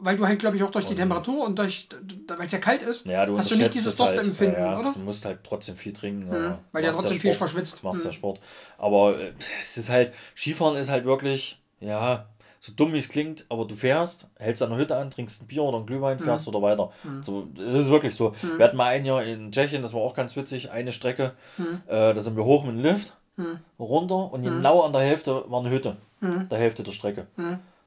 Weil 0.00 0.16
du 0.16 0.26
halt, 0.26 0.38
glaube 0.38 0.56
ich, 0.56 0.62
auch 0.62 0.70
durch 0.70 0.86
die 0.86 0.94
Temperatur 0.94 1.44
und 1.44 1.58
durch, 1.58 1.88
weil 2.26 2.46
es 2.46 2.52
ja 2.52 2.58
kalt 2.58 2.82
ist, 2.82 3.06
ja, 3.06 3.26
du 3.26 3.36
hast 3.36 3.50
du 3.50 3.56
nicht 3.56 3.74
dieses 3.74 3.96
Durstempfinden, 3.96 4.56
halt, 4.56 4.72
ja, 4.72 4.80
oder? 4.80 4.92
Du 4.92 5.00
musst 5.00 5.24
halt 5.24 5.40
trotzdem 5.44 5.76
viel 5.76 5.92
trinken. 5.92 6.32
Hm. 6.32 6.58
Weil 6.72 6.84
ja 6.84 6.92
trotzdem 6.92 7.20
viel 7.20 7.32
verschwitzt. 7.32 7.84
Machst 7.84 8.02
hm. 8.02 8.10
ja 8.10 8.12
Sport. 8.12 8.40
Aber 8.78 9.18
äh, 9.18 9.32
es 9.60 9.76
ist 9.76 9.90
halt, 9.90 10.12
Skifahren 10.34 10.76
ist 10.76 10.90
halt 10.90 11.04
wirklich, 11.04 11.62
ja, 11.80 12.26
so 12.64 12.72
dumm 12.76 12.92
wie 12.92 12.98
es 12.98 13.08
klingt, 13.08 13.44
aber 13.48 13.64
du 13.64 13.74
fährst, 13.74 14.28
hältst 14.38 14.62
eine 14.62 14.76
Hütte 14.76 14.94
an, 14.96 15.10
trinkst 15.10 15.42
ein 15.42 15.48
Bier 15.48 15.64
oder 15.64 15.78
ein 15.78 15.86
Glühwein, 15.86 16.16
mhm. 16.16 16.22
fährst 16.22 16.46
mhm. 16.46 16.54
oder 16.54 16.62
weiter. 16.62 16.92
Mhm. 17.02 17.22
So, 17.24 17.48
das 17.56 17.74
ist 17.74 17.90
wirklich 17.90 18.14
so. 18.14 18.36
Mhm. 18.40 18.58
Wir 18.58 18.64
hatten 18.66 18.76
mal 18.76 18.86
ein 18.86 19.04
Jahr 19.04 19.24
in 19.24 19.50
Tschechien, 19.50 19.82
das 19.82 19.92
war 19.92 20.00
auch 20.00 20.14
ganz 20.14 20.36
witzig, 20.36 20.70
eine 20.70 20.92
Strecke, 20.92 21.32
mhm. 21.58 21.82
äh, 21.88 22.14
da 22.14 22.20
sind 22.20 22.36
wir 22.36 22.44
hoch 22.44 22.62
mit 22.64 22.76
dem 22.76 22.80
Lift, 22.82 23.14
mhm. 23.36 23.58
runter 23.80 24.32
und 24.32 24.44
genau 24.44 24.82
an 24.82 24.92
der 24.92 25.02
Hälfte 25.02 25.44
war 25.50 25.58
eine 25.58 25.70
Hütte, 25.70 25.96
der 26.20 26.58
Hälfte 26.58 26.84
der 26.84 26.92
Strecke. 26.92 27.26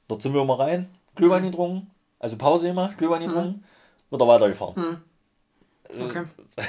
Dort 0.09 0.21
sind 0.21 0.33
wir 0.33 0.41
immer 0.41 0.59
rein, 0.59 0.89
Glühwein 1.15 1.43
getrunken, 1.43 1.89
also 2.19 2.35
Pause 2.35 2.67
gemacht, 2.67 2.97
Glühwein 2.97 3.25
getrunken, 3.25 3.63
wieder 4.11 4.27
weitergefahren. 4.27 5.01
Äh, 5.89 6.03
okay. 6.03 6.23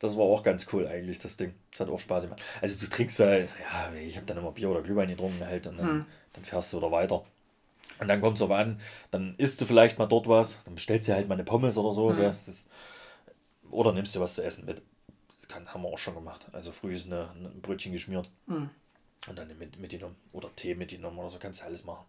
Das 0.00 0.16
war 0.16 0.24
auch 0.24 0.42
ganz 0.42 0.66
cool 0.72 0.88
eigentlich, 0.88 1.20
das 1.20 1.36
Ding. 1.36 1.54
Das 1.70 1.78
hat 1.78 1.88
auch 1.88 2.00
Spaß 2.00 2.24
gemacht. 2.24 2.42
Also 2.60 2.80
du 2.80 2.90
trinkst 2.90 3.20
halt, 3.20 3.48
ja, 3.60 3.96
ich 4.00 4.16
habe 4.16 4.26
dann 4.26 4.36
immer 4.36 4.50
Bier 4.50 4.68
oder 4.68 4.82
Glühwein 4.82 5.06
getrunken 5.06 5.46
halt 5.46 5.68
und 5.68 5.78
dann, 5.78 6.06
dann 6.32 6.44
fährst 6.44 6.72
du 6.72 6.78
wieder 6.78 6.90
weiter. 6.90 7.22
Und 7.98 8.08
dann 8.08 8.20
kommt 8.20 8.36
es 8.36 8.42
aber 8.42 8.58
an, 8.58 8.80
dann 9.10 9.34
isst 9.38 9.60
du 9.60 9.64
vielleicht 9.64 9.98
mal 9.98 10.06
dort 10.06 10.28
was, 10.28 10.62
dann 10.64 10.74
bestellst 10.74 11.08
du 11.08 11.14
halt 11.14 11.28
mal 11.28 11.34
eine 11.34 11.44
Pommes 11.44 11.76
oder 11.76 11.94
so. 11.94 12.10
Mhm. 12.10 12.22
Ist, 12.22 12.68
oder 13.70 13.92
nimmst 13.92 14.14
du 14.14 14.20
was 14.20 14.34
zu 14.34 14.44
essen 14.44 14.66
mit. 14.66 14.82
Das 15.34 15.48
kann, 15.48 15.72
haben 15.72 15.82
wir 15.82 15.88
auch 15.88 15.98
schon 15.98 16.14
gemacht. 16.14 16.46
Also 16.52 16.72
früh 16.72 16.94
ist 16.94 17.06
eine, 17.06 17.30
ein 17.34 17.60
Brötchen 17.62 17.92
geschmiert. 17.92 18.28
Mhm. 18.46 18.70
Und 19.28 19.38
dann 19.38 19.56
mit, 19.58 19.78
mitgenommen. 19.78 20.16
Oder 20.32 20.54
Tee 20.54 20.74
mitgenommen 20.74 21.18
oder 21.18 21.30
so, 21.30 21.38
kannst 21.38 21.62
du 21.62 21.66
alles 21.66 21.84
machen. 21.84 22.04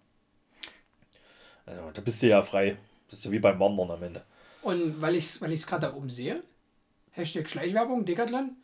Also, 1.66 1.92
da 1.92 2.02
bist 2.02 2.22
du 2.22 2.28
ja 2.28 2.42
frei. 2.42 2.78
Bist 3.10 3.24
du 3.26 3.32
wie 3.32 3.40
beim 3.40 3.60
Wandern 3.60 3.92
am 3.92 4.04
Ende. 4.04 4.24
Und 4.62 5.02
weil 5.02 5.16
ich 5.16 5.26
es 5.26 5.42
weil 5.42 5.56
gerade 5.56 5.88
da 5.88 5.94
oben 5.94 6.10
sehe, 6.10 6.42
Hashtag 7.12 7.50
Schleichwerbung, 7.50 8.06
Decathlon, 8.06 8.56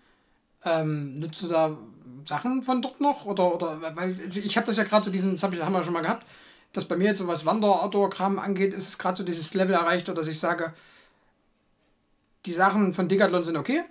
ähm, 0.65 1.19
nutzt 1.19 1.43
du 1.43 1.47
da 1.47 1.77
Sachen 2.25 2.63
von 2.63 2.81
dort 2.81 2.99
noch? 2.99 3.25
Oder, 3.25 3.53
oder 3.53 3.95
weil 3.95 4.15
ich 4.35 4.57
habe 4.57 4.67
das 4.67 4.77
ja 4.77 4.83
gerade 4.83 5.05
so 5.05 5.11
diesen, 5.11 5.33
das 5.33 5.43
hab 5.43 5.53
ich, 5.53 5.61
haben 5.61 5.73
wir 5.73 5.83
schon 5.83 5.93
mal 5.93 6.01
gehabt, 6.01 6.25
dass 6.73 6.85
bei 6.85 6.95
mir 6.95 7.05
jetzt 7.05 7.19
so 7.19 7.27
was 7.27 7.45
Wander-Outdoor-Kram 7.45 8.39
angeht, 8.39 8.73
ist 8.73 8.87
es 8.87 8.97
gerade 8.97 9.17
so 9.17 9.23
dieses 9.23 9.53
Level 9.53 9.75
erreicht, 9.75 10.07
dass 10.07 10.27
ich 10.27 10.39
sage, 10.39 10.73
die 12.45 12.53
Sachen 12.53 12.93
von 12.93 13.07
Decathlon 13.07 13.43
sind 13.43 13.57
okay, 13.57 13.83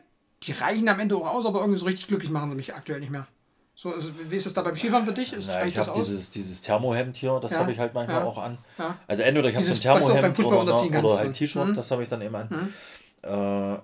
die 0.45 0.53
reichen 0.53 0.89
am 0.89 1.01
Ende 1.01 1.17
auch 1.17 1.27
aus, 1.27 1.47
aber 1.47 1.61
irgendwie 1.61 1.79
so 1.79 1.87
richtig 1.87 2.07
glücklich 2.07 2.31
machen 2.31 2.51
sie 2.51 2.57
mich 2.57 2.75
aktuell 2.75 3.01
nicht 3.01 3.11
mehr. 3.11 3.27
So, 3.75 3.93
also, 3.93 4.11
wie 4.29 4.35
ist 4.35 4.45
das 4.45 4.55
da 4.55 4.63
beim 4.63 4.75
Skifahren 4.75 5.07
für 5.07 5.13
dich? 5.13 5.33
Ist, 5.33 5.47
Na, 5.47 5.65
ich 5.65 5.77
habe 5.79 5.93
dieses, 5.97 6.33
dieses 6.33 6.61
Thermohemd 6.63 7.17
hier, 7.17 7.39
das 7.41 7.53
ja. 7.53 7.61
habe 7.61 7.71
ich 7.71 7.79
halt 7.79 7.95
manchmal 7.95 8.23
ja. 8.23 8.25
auch 8.25 8.39
an. 8.39 8.59
Ja. 8.77 8.99
Also 9.07 9.23
entweder 9.23 9.49
ich 9.51 9.55
habe 9.55 9.65
so 9.65 9.73
ein 9.73 9.81
Thermohemd 9.81 10.39
oder, 10.41 10.63
oder, 10.63 11.05
oder 11.05 11.19
halt 11.19 11.35
T-Shirt, 11.35 11.69
mhm. 11.69 11.75
das 11.75 11.91
habe 11.93 12.03
ich 12.03 12.09
dann 12.09 12.21
eben 12.23 12.35
an. 12.35 12.49
Mhm. 12.51 13.31
Äh, 13.31 13.79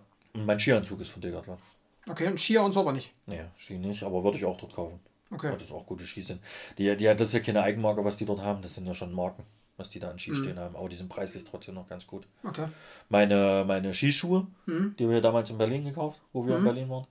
mein 0.45 0.59
Skianzug 0.59 1.01
ist 1.01 1.11
von 1.11 1.23
Decathlon. 1.23 1.59
Okay, 2.09 2.27
und 2.27 2.41
Skier 2.41 2.63
und 2.63 2.73
so 2.73 2.81
aber 2.81 2.93
nicht? 2.93 3.13
Nee, 3.27 3.45
Ski 3.57 3.79
nicht, 3.79 4.03
aber 4.03 4.25
würde 4.25 4.37
ich 4.37 4.45
auch 4.45 4.57
dort 4.57 4.75
kaufen. 4.75 4.99
Okay. 5.35 5.51
Weil 5.51 5.59
das 5.59 5.71
auch 5.71 5.87
gute 5.87 6.07
Ski 6.07 6.23
sind. 6.23 6.41
Die, 6.79 6.97
die, 6.97 7.05
das 7.05 7.29
ist 7.29 7.35
ja 7.35 7.41
keine 7.41 7.63
Eigenmarke, 7.63 8.05
was 8.05 8.17
die 8.17 8.25
dort 8.25 8.43
haben, 8.43 8.63
das 8.63 8.75
sind 8.75 8.87
ja 8.87 8.95
schon 8.95 9.13
Marken, 9.13 9.45
was 9.77 9.91
die 9.91 9.99
da 9.99 10.11
an 10.11 10.19
Ski 10.19 10.31
mhm. 10.33 10.37
stehen 10.37 10.59
haben. 10.59 10.77
Aber 10.77 10.89
die 10.89 10.97
sind 10.97 11.09
preislich 11.09 11.45
trotzdem 11.45 11.75
noch 11.75 11.89
ganz 11.89 12.07
gut. 12.07 12.27
Okay. 12.45 12.67
Meine, 13.09 13.65
meine 13.67 13.93
Skischuhe, 13.95 14.47
mhm. 14.67 14.95
die 14.99 15.09
wir 15.09 15.21
damals 15.21 15.51
in 15.51 15.59
Berlin 15.59 15.85
gekauft, 15.85 16.23
wo 16.33 16.47
wir 16.47 16.57
in 16.57 16.61
mhm. 16.63 16.67
Berlin 16.67 16.89
waren, 16.91 17.07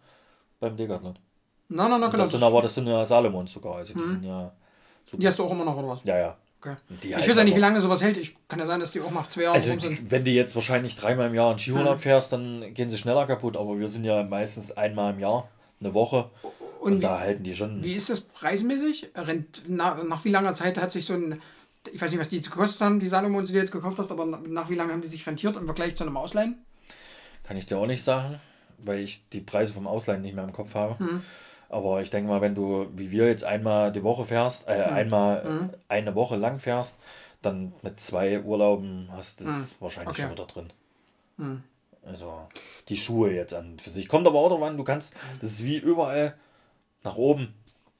beim 0.59 0.77
Decathlon. 0.77 1.17
Nein, 1.69 1.89
nein, 1.89 2.01
nein, 2.01 2.11
genau. 2.11 2.23
Das 2.23 2.31
sind 2.31 2.43
aber 2.43 2.61
das 2.61 2.75
sind 2.75 2.87
ja 2.87 3.03
Salomons 3.03 3.51
sogar. 3.51 3.75
Also 3.75 3.93
die 3.93 3.99
mhm. 3.99 4.11
sind 4.11 4.23
ja. 4.25 4.51
Super. 5.05 5.21
Die 5.21 5.27
hast 5.27 5.39
du 5.39 5.43
auch 5.43 5.51
immer 5.51 5.65
noch, 5.65 5.75
oder 5.77 5.89
was? 5.89 6.03
Ja, 6.03 6.17
ja. 6.17 6.37
Okay. 6.61 6.75
Ich 7.01 7.27
weiß 7.27 7.35
ja 7.35 7.43
nicht, 7.43 7.55
wie 7.55 7.59
lange 7.59 7.81
sowas 7.81 8.01
hält. 8.01 8.15
Ich 8.15 8.37
kann 8.47 8.57
ja 8.57 8.65
sein, 8.65 8.79
dass 8.79 8.91
die 8.91 9.01
auch 9.01 9.11
nach 9.11 9.29
zwei 9.29 9.43
Jahren 9.43 9.55
also, 9.55 9.77
sind. 9.77 10.09
Wenn 10.09 10.23
du 10.23 10.31
jetzt 10.31 10.55
wahrscheinlich 10.55 10.95
dreimal 10.95 11.27
im 11.27 11.35
Jahr 11.35 11.51
in 11.51 11.57
Skiurlaub 11.57 11.95
mhm. 11.95 11.99
fährst, 11.99 12.31
dann 12.31 12.73
gehen 12.73 12.89
sie 12.89 12.97
schneller 12.97 13.25
kaputt. 13.25 13.57
Aber 13.57 13.77
wir 13.77 13.89
sind 13.89 14.05
ja 14.05 14.23
meistens 14.23 14.71
einmal 14.71 15.13
im 15.13 15.19
Jahr, 15.19 15.49
eine 15.81 15.93
Woche. 15.93 16.29
Und, 16.83 16.95
und 16.95 17.01
da 17.01 17.19
halten 17.19 17.43
die 17.43 17.55
schon. 17.55 17.81
Wie 17.81 17.93
ist 17.93 18.09
das 18.09 18.19
preismäßig? 18.19 19.11
Nach, 19.67 20.03
nach 20.03 20.25
wie 20.25 20.29
langer 20.29 20.53
Zeit 20.53 20.77
hat 20.77 20.91
sich 20.91 21.05
so 21.05 21.13
ein. 21.13 21.41
Ich 21.93 22.01
weiß 22.01 22.11
nicht, 22.11 22.19
was 22.19 22.27
die 22.27 22.35
jetzt 22.37 22.51
gekostet 22.51 22.81
haben, 22.81 22.99
die 22.99 23.07
Salomons, 23.07 23.47
die 23.47 23.53
du 23.53 23.59
jetzt 23.59 23.71
gekauft 23.71 23.99
hast, 23.99 24.11
aber 24.11 24.25
nach 24.25 24.69
wie 24.69 24.75
lange 24.75 24.91
haben 24.91 25.01
die 25.01 25.07
sich 25.07 25.25
rentiert 25.25 25.55
im 25.55 25.65
Vergleich 25.65 25.95
zu 25.95 26.03
einem 26.03 26.17
Ausleihen? 26.17 26.57
Kann 27.43 27.57
ich 27.57 27.65
dir 27.65 27.77
auch 27.77 27.87
nicht 27.87 28.03
sagen, 28.03 28.39
weil 28.77 28.99
ich 28.99 29.27
die 29.29 29.41
Preise 29.41 29.73
vom 29.73 29.87
Ausleihen 29.87 30.21
nicht 30.21 30.35
mehr 30.35 30.43
im 30.43 30.53
Kopf 30.53 30.75
habe. 30.75 31.01
Mhm. 31.01 31.21
Aber 31.69 32.01
ich 32.01 32.09
denke 32.09 32.29
mal, 32.29 32.41
wenn 32.41 32.55
du, 32.55 32.87
wie 32.95 33.11
wir 33.11 33.27
jetzt 33.27 33.43
einmal 33.43 33.91
die 33.91 34.03
Woche 34.03 34.25
fährst, 34.25 34.67
äh, 34.67 34.77
mhm. 34.77 34.93
einmal 34.93 35.43
mhm. 35.43 35.69
eine 35.87 36.15
Woche 36.15 36.35
lang 36.35 36.59
fährst, 36.59 36.99
dann 37.41 37.73
mit 37.81 37.99
zwei 37.99 38.41
Urlauben 38.41 39.07
hast 39.11 39.39
du 39.39 39.45
es 39.45 39.51
mhm. 39.51 39.67
wahrscheinlich 39.79 40.09
okay. 40.09 40.21
schon 40.21 40.31
wieder 40.31 40.45
drin. 40.45 40.73
Mhm. 41.37 41.63
Also 42.05 42.47
die 42.89 42.97
Schuhe 42.97 43.33
jetzt 43.33 43.53
an 43.53 43.79
für 43.79 43.89
sich. 43.89 44.07
Kommt 44.09 44.27
aber 44.27 44.39
auch 44.39 44.49
darauf 44.49 44.63
an, 44.63 44.77
du 44.77 44.83
kannst, 44.83 45.15
das 45.39 45.51
ist 45.51 45.63
wie 45.63 45.77
überall 45.77 46.35
nach 47.03 47.15
oben. 47.15 47.53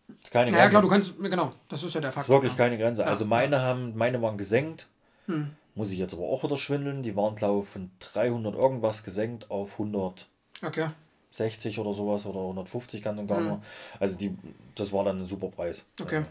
Das 0.07 0.15
ist 0.25 0.31
keine 0.31 0.51
Grenze. 0.51 0.63
Ja, 0.63 0.69
klar, 0.69 0.81
du 0.81 0.87
kannst, 0.87 1.21
genau, 1.21 1.53
das 1.69 1.83
ist 1.83 1.93
ja 1.93 2.01
der 2.01 2.11
Fakt. 2.11 2.17
Das 2.17 2.25
ist 2.25 2.29
wirklich 2.29 2.55
keine 2.55 2.77
Grenze. 2.77 3.05
Also 3.05 3.25
meine 3.25 3.61
haben, 3.61 3.95
meine 3.95 4.21
waren 4.21 4.37
gesenkt. 4.37 4.87
Hm. 5.27 5.51
Muss 5.75 5.91
ich 5.91 5.97
jetzt 5.97 6.13
aber 6.13 6.23
auch 6.23 6.43
wieder 6.43 6.57
schwindeln. 6.57 7.01
Die 7.01 7.15
waren, 7.15 7.35
glaube 7.35 7.63
ich, 7.63 7.69
von 7.69 7.89
300 7.99 8.53
irgendwas 8.53 9.03
gesenkt 9.03 9.49
auf 9.49 9.73
100. 9.73 10.27
Okay. 10.61 10.89
60 11.31 11.79
oder 11.79 11.93
sowas 11.93 12.25
oder 12.27 12.41
150 12.41 13.01
ganz 13.01 13.19
und 13.19 13.27
gar 13.27 13.39
mhm. 13.39 13.61
Also 13.99 14.15
die, 14.17 14.37
das 14.75 14.93
war 14.93 15.03
dann 15.03 15.21
ein 15.21 15.25
super 15.25 15.47
Preis. 15.47 15.83
Okay. 15.99 16.25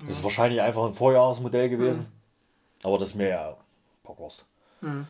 Das 0.00 0.18
ist 0.18 0.22
wahrscheinlich 0.22 0.60
einfach 0.60 0.84
ein 0.84 0.92
Vorjahresmodell 0.92 1.70
gewesen. 1.70 2.02
Mhm. 2.02 2.86
Aber 2.86 2.98
das 2.98 3.08
ist 3.08 3.14
mir 3.14 3.28
ja 3.28 3.56
Bockwurst. 4.02 4.44
Mhm. 4.82 5.06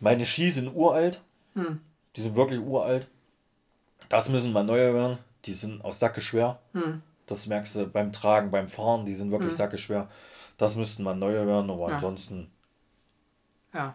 Meine 0.00 0.26
Ski 0.26 0.50
sind 0.50 0.74
uralt. 0.74 1.22
Mhm. 1.54 1.80
Die 2.16 2.20
sind 2.20 2.36
wirklich 2.36 2.60
uralt. 2.60 3.08
Das 4.10 4.28
müssen 4.28 4.52
mal 4.52 4.64
neue 4.64 4.92
werden. 4.92 5.18
Die 5.44 5.54
sind 5.54 5.84
aus 5.84 5.98
Sacke 5.98 6.20
schwer. 6.20 6.60
Mhm. 6.72 7.02
Das 7.26 7.46
merkst 7.46 7.76
du 7.76 7.86
beim 7.86 8.12
Tragen, 8.12 8.50
beim 8.50 8.68
Fahren, 8.68 9.04
die 9.04 9.14
sind 9.14 9.30
wirklich 9.30 9.52
mhm. 9.52 9.56
Sacke 9.56 9.78
schwer. 9.78 10.08
Das 10.58 10.76
müssten 10.76 11.02
mal 11.02 11.14
neue 11.14 11.46
werden, 11.46 11.70
aber 11.70 11.88
ja. 11.88 11.94
ansonsten. 11.94 12.50
Ja. 13.72 13.94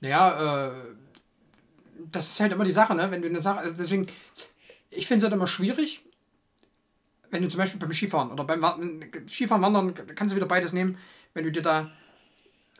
Naja, 0.00 0.68
äh, 0.68 0.72
das 2.10 2.28
ist 2.28 2.40
halt 2.40 2.52
immer 2.52 2.64
die 2.64 2.72
Sache, 2.72 2.94
ne? 2.94 3.10
Wenn 3.10 3.22
du 3.22 3.28
eine 3.28 3.40
Sache, 3.40 3.58
also 3.60 3.76
deswegen, 3.76 4.06
ich 4.90 5.06
finde 5.06 5.18
es 5.18 5.24
halt 5.24 5.34
immer 5.34 5.46
schwierig, 5.46 6.02
wenn 7.30 7.42
du 7.42 7.48
zum 7.48 7.58
Beispiel 7.58 7.80
beim 7.80 7.92
Skifahren 7.92 8.30
oder 8.30 8.44
beim 8.44 8.62
Skifahren, 9.28 9.62
Wandern, 9.62 9.94
kannst 10.14 10.32
du 10.32 10.36
wieder 10.36 10.46
beides 10.46 10.72
nehmen, 10.72 10.98
wenn 11.34 11.44
du 11.44 11.52
dir 11.52 11.62
da 11.62 11.90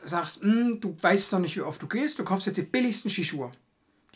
sagst, 0.03 0.41
hm, 0.41 0.79
du 0.79 0.95
weißt 0.99 1.33
noch 1.33 1.39
nicht, 1.39 1.55
wie 1.57 1.61
oft 1.61 1.81
du 1.81 1.87
gehst, 1.87 2.19
du 2.19 2.23
kaufst 2.23 2.47
jetzt 2.47 2.57
die 2.57 2.63
billigsten 2.63 3.11
Skischuhe, 3.11 3.51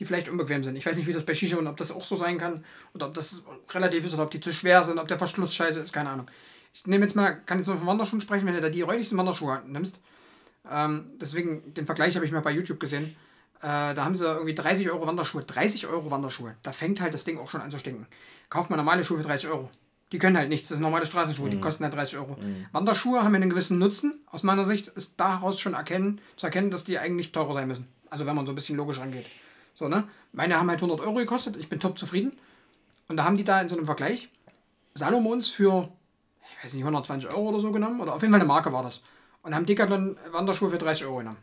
die 0.03 0.07
vielleicht 0.07 0.29
unbequem 0.29 0.63
sind. 0.63 0.75
Ich 0.75 0.85
weiß 0.85 0.97
nicht, 0.97 1.07
wie 1.07 1.13
das 1.13 1.25
bei 1.25 1.33
Skischuhen, 1.33 1.67
ob 1.67 1.77
das 1.77 1.91
auch 1.91 2.03
so 2.03 2.15
sein 2.15 2.37
kann 2.37 2.65
oder 2.93 3.07
ob 3.07 3.13
das 3.13 3.43
relativ 3.71 4.05
ist 4.05 4.13
oder 4.13 4.23
ob 4.23 4.31
die 4.31 4.41
zu 4.41 4.51
schwer 4.51 4.83
sind, 4.83 4.99
ob 4.99 5.07
der 5.07 5.17
Verschluss 5.17 5.55
scheiße 5.55 5.79
ist, 5.79 5.93
keine 5.93 6.09
Ahnung. 6.09 6.27
Ich 6.73 6.85
nehme 6.87 7.05
jetzt 7.05 7.15
mal, 7.15 7.39
kann 7.45 7.59
jetzt 7.59 7.67
nur 7.67 7.77
von 7.77 7.87
Wanderschuhen 7.87 8.21
sprechen, 8.21 8.45
wenn 8.45 8.53
du 8.53 8.61
da 8.61 8.69
die 8.69 8.81
räudigsten 8.81 9.17
Wanderschuhe 9.17 9.61
nimmst. 9.65 10.01
Ähm, 10.69 11.11
deswegen, 11.21 11.73
den 11.73 11.85
Vergleich 11.85 12.15
habe 12.15 12.25
ich 12.25 12.31
mal 12.31 12.41
bei 12.41 12.51
YouTube 12.51 12.79
gesehen 12.79 13.15
äh, 13.63 13.95
da 13.95 14.03
haben 14.03 14.13
sie 14.13 14.25
irgendwie 14.25 14.53
30 14.53 14.89
Euro 14.91 15.07
Wanderschuhe. 15.07 15.41
30 15.41 15.87
Euro 15.87 16.11
Wanderschuhe. 16.11 16.55
Da 16.63 16.73
fängt 16.73 16.99
halt 16.99 17.13
das 17.13 17.23
Ding 17.23 17.39
auch 17.39 17.49
schon 17.49 17.61
an 17.61 17.71
zu 17.71 17.79
stinken. 17.79 18.07
Kauft 18.49 18.69
man 18.69 18.77
normale 18.77 19.05
Schuhe 19.05 19.17
für 19.17 19.23
30 19.23 19.49
Euro. 19.49 19.69
Die 20.11 20.19
können 20.19 20.37
halt 20.37 20.49
nichts. 20.49 20.67
Das 20.67 20.77
sind 20.77 20.83
normale 20.83 21.05
Straßenschuhe. 21.05 21.47
Mhm. 21.47 21.51
Die 21.51 21.59
kosten 21.61 21.85
halt 21.85 21.93
30 21.93 22.17
Euro. 22.17 22.35
Mhm. 22.39 22.65
Wanderschuhe 22.73 23.23
haben 23.23 23.33
einen 23.33 23.49
gewissen 23.49 23.79
Nutzen. 23.79 24.19
Aus 24.29 24.43
meiner 24.43 24.65
Sicht 24.65 24.89
ist 24.89 25.17
daraus 25.17 25.61
schon 25.61 25.75
erkennen, 25.75 26.19
zu 26.35 26.45
erkennen, 26.45 26.71
dass 26.71 26.83
die 26.83 26.99
eigentlich 26.99 27.31
teurer 27.31 27.53
sein 27.53 27.69
müssen. 27.69 27.87
Also 28.09 28.25
wenn 28.25 28.35
man 28.35 28.45
so 28.45 28.51
ein 28.51 28.55
bisschen 28.55 28.75
logisch 28.75 28.99
rangeht. 28.99 29.27
So, 29.74 29.88
ne? 29.88 30.07
Meine 30.32 30.57
haben 30.57 30.69
halt 30.69 30.80
100 30.80 30.99
Euro 30.99 31.15
gekostet. 31.15 31.57
Ich 31.57 31.69
bin 31.69 31.80
top 31.80 31.97
zufrieden. 31.97 32.36
Und 33.07 33.17
da 33.17 33.24
haben 33.24 33.38
die 33.38 33.43
da 33.43 33.61
in 33.61 33.69
so 33.69 33.76
einem 33.76 33.86
Vergleich 33.86 34.30
Salomons 34.93 35.49
für, 35.49 35.89
ich 36.57 36.63
weiß 36.63 36.74
nicht, 36.74 36.84
120 36.84 37.30
Euro 37.30 37.49
oder 37.49 37.59
so 37.59 37.71
genommen. 37.71 38.01
Oder 38.01 38.15
auf 38.15 38.21
jeden 38.21 38.34
Fall 38.34 38.41
eine 38.41 38.47
Marke 38.47 38.71
war 38.71 38.84
das. 38.84 39.01
Und 39.41 39.53
haben 39.53 39.65
Decathlon 39.65 40.17
Wanderschuhe 40.32 40.69
für 40.69 40.78
30 40.78 41.05
Euro 41.05 41.17
genommen. 41.17 41.38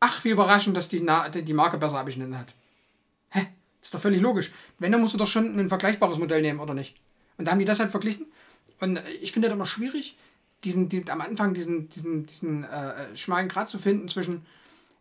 Ach, 0.00 0.24
wie 0.24 0.30
überraschend, 0.30 0.76
dass 0.76 0.88
die, 0.88 1.00
Na 1.00 1.28
die 1.28 1.52
Marke 1.52 1.76
besser 1.76 1.98
abgeschnitten 1.98 2.38
hat. 2.38 2.54
Hä? 3.30 3.48
Das 3.80 3.88
ist 3.88 3.94
doch 3.94 4.00
völlig 4.00 4.20
logisch. 4.20 4.52
Wenn, 4.78 4.92
dann 4.92 5.00
musst 5.00 5.14
du 5.14 5.18
doch 5.18 5.26
schon 5.26 5.58
ein 5.58 5.68
vergleichbares 5.68 6.18
Modell 6.18 6.40
nehmen, 6.40 6.60
oder 6.60 6.74
nicht? 6.74 6.96
Und 7.36 7.44
da 7.44 7.52
haben 7.52 7.58
die 7.58 7.64
das 7.64 7.80
halt 7.80 7.90
verglichen. 7.90 8.26
Und 8.80 9.00
ich 9.20 9.32
finde 9.32 9.48
das 9.48 9.56
immer 9.56 9.66
schwierig, 9.66 10.16
diesen, 10.64 10.88
diesen, 10.88 11.10
am 11.10 11.20
Anfang 11.20 11.54
diesen, 11.54 11.88
diesen, 11.88 12.26
diesen 12.26 12.64
äh, 12.64 13.16
schmalen 13.16 13.48
Grad 13.48 13.68
zu 13.68 13.78
finden 13.78 14.08
zwischen 14.08 14.46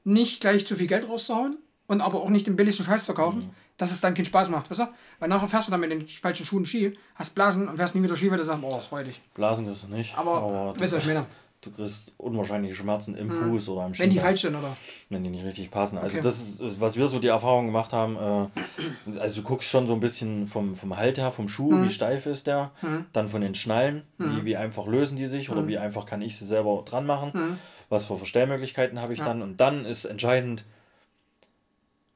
nicht 0.04 0.42
gleich 0.42 0.66
zu 0.66 0.76
viel 0.76 0.88
Geld 0.88 1.08
rauszuhauen 1.08 1.58
und 1.88 2.02
aber 2.02 2.22
auch 2.22 2.30
nicht 2.30 2.48
den 2.48 2.56
billigsten 2.56 2.86
Scheiß 2.86 3.06
zu 3.06 3.14
kaufen, 3.14 3.40
mhm. 3.40 3.50
dass 3.78 3.92
es 3.92 4.02
dann 4.02 4.14
keinen 4.14 4.26
Spaß 4.26 4.50
macht, 4.50 4.70
weißt 4.70 4.82
du? 4.82 4.88
Weil 5.20 5.30
nachher 5.30 5.48
fährst 5.48 5.68
du 5.68 5.72
dann 5.72 5.80
mit 5.80 5.92
den 5.92 6.08
falschen 6.08 6.46
Schuhen 6.46 6.66
Ski, 6.66 6.98
hast 7.16 7.34
Blasen 7.34 7.68
und 7.68 7.78
fährst 7.78 7.96
nie 7.96 8.04
wieder 8.04 8.16
Ski, 8.16 8.30
weil 8.30 8.38
du 8.38 8.44
sagst, 8.44 8.64
oh, 8.64 8.80
freudig. 8.80 9.22
Blasen 9.34 9.66
wirst 9.66 9.84
du 9.84 9.88
nicht. 9.88 10.18
Aber, 10.18 10.36
aber 10.36 10.80
weißt 10.80 10.94
du, 10.94 10.98
was 10.98 11.04
ich 11.04 11.08
meine? 11.08 11.26
du 11.62 11.72
kriegst 11.72 12.14
unwahrscheinliche 12.18 12.76
Schmerzen 12.76 13.16
im 13.16 13.28
mhm. 13.28 13.32
Fuß 13.32 13.70
oder 13.70 13.86
am 13.86 13.98
Wenn 13.98 14.10
die 14.10 14.20
falsch 14.20 14.42
sind, 14.42 14.56
oder? 14.56 14.76
Wenn 15.10 15.24
die 15.24 15.30
nicht 15.30 15.46
richtig 15.46 15.72
passen. 15.72 15.98
Also 15.98 16.16
okay. 16.16 16.24
das 16.24 16.40
ist, 16.40 16.62
was 16.80 16.98
wir 16.98 17.08
so 17.08 17.20
die 17.20 17.28
Erfahrung 17.28 17.66
gemacht 17.66 17.94
haben, 17.94 18.16
äh, 18.16 19.20
also 19.20 19.42
du 19.42 19.48
guckst 19.48 19.70
schon 19.70 19.88
so 19.88 19.94
ein 19.94 20.00
bisschen 20.00 20.48
vom, 20.48 20.76
vom 20.76 20.96
Halt 20.98 21.18
her, 21.18 21.32
vom 21.32 21.50
Schuh, 21.50 21.72
mhm. 21.72 21.86
wie 21.86 21.90
steif 21.90 22.26
ist 22.26 22.48
der, 22.48 22.72
mhm. 22.82 23.06
dann 23.14 23.28
von 23.28 23.42
den 23.42 23.56
Schnallen, 23.56 24.04
wie, 24.18 24.26
mhm. 24.26 24.46
wie 24.46 24.56
einfach 24.56 24.86
lösen 24.86 25.18
die 25.18 25.28
sich 25.28 25.50
oder 25.50 25.64
mhm. 25.64 25.68
wie 25.68 25.78
einfach 25.78 26.06
kann 26.06 26.22
ich 26.22 26.38
sie 26.38 26.46
selber 26.46 26.84
dran 26.86 27.06
machen, 27.06 27.60
was 27.90 28.06
für 28.06 28.18
Verstellmöglichkeiten 28.18 29.02
habe 29.02 29.14
ich 29.14 29.20
ja. 29.20 29.26
dann 29.26 29.42
und 29.42 29.60
dann 29.60 29.86
ist 29.86 30.06
entscheidend, 30.06 30.66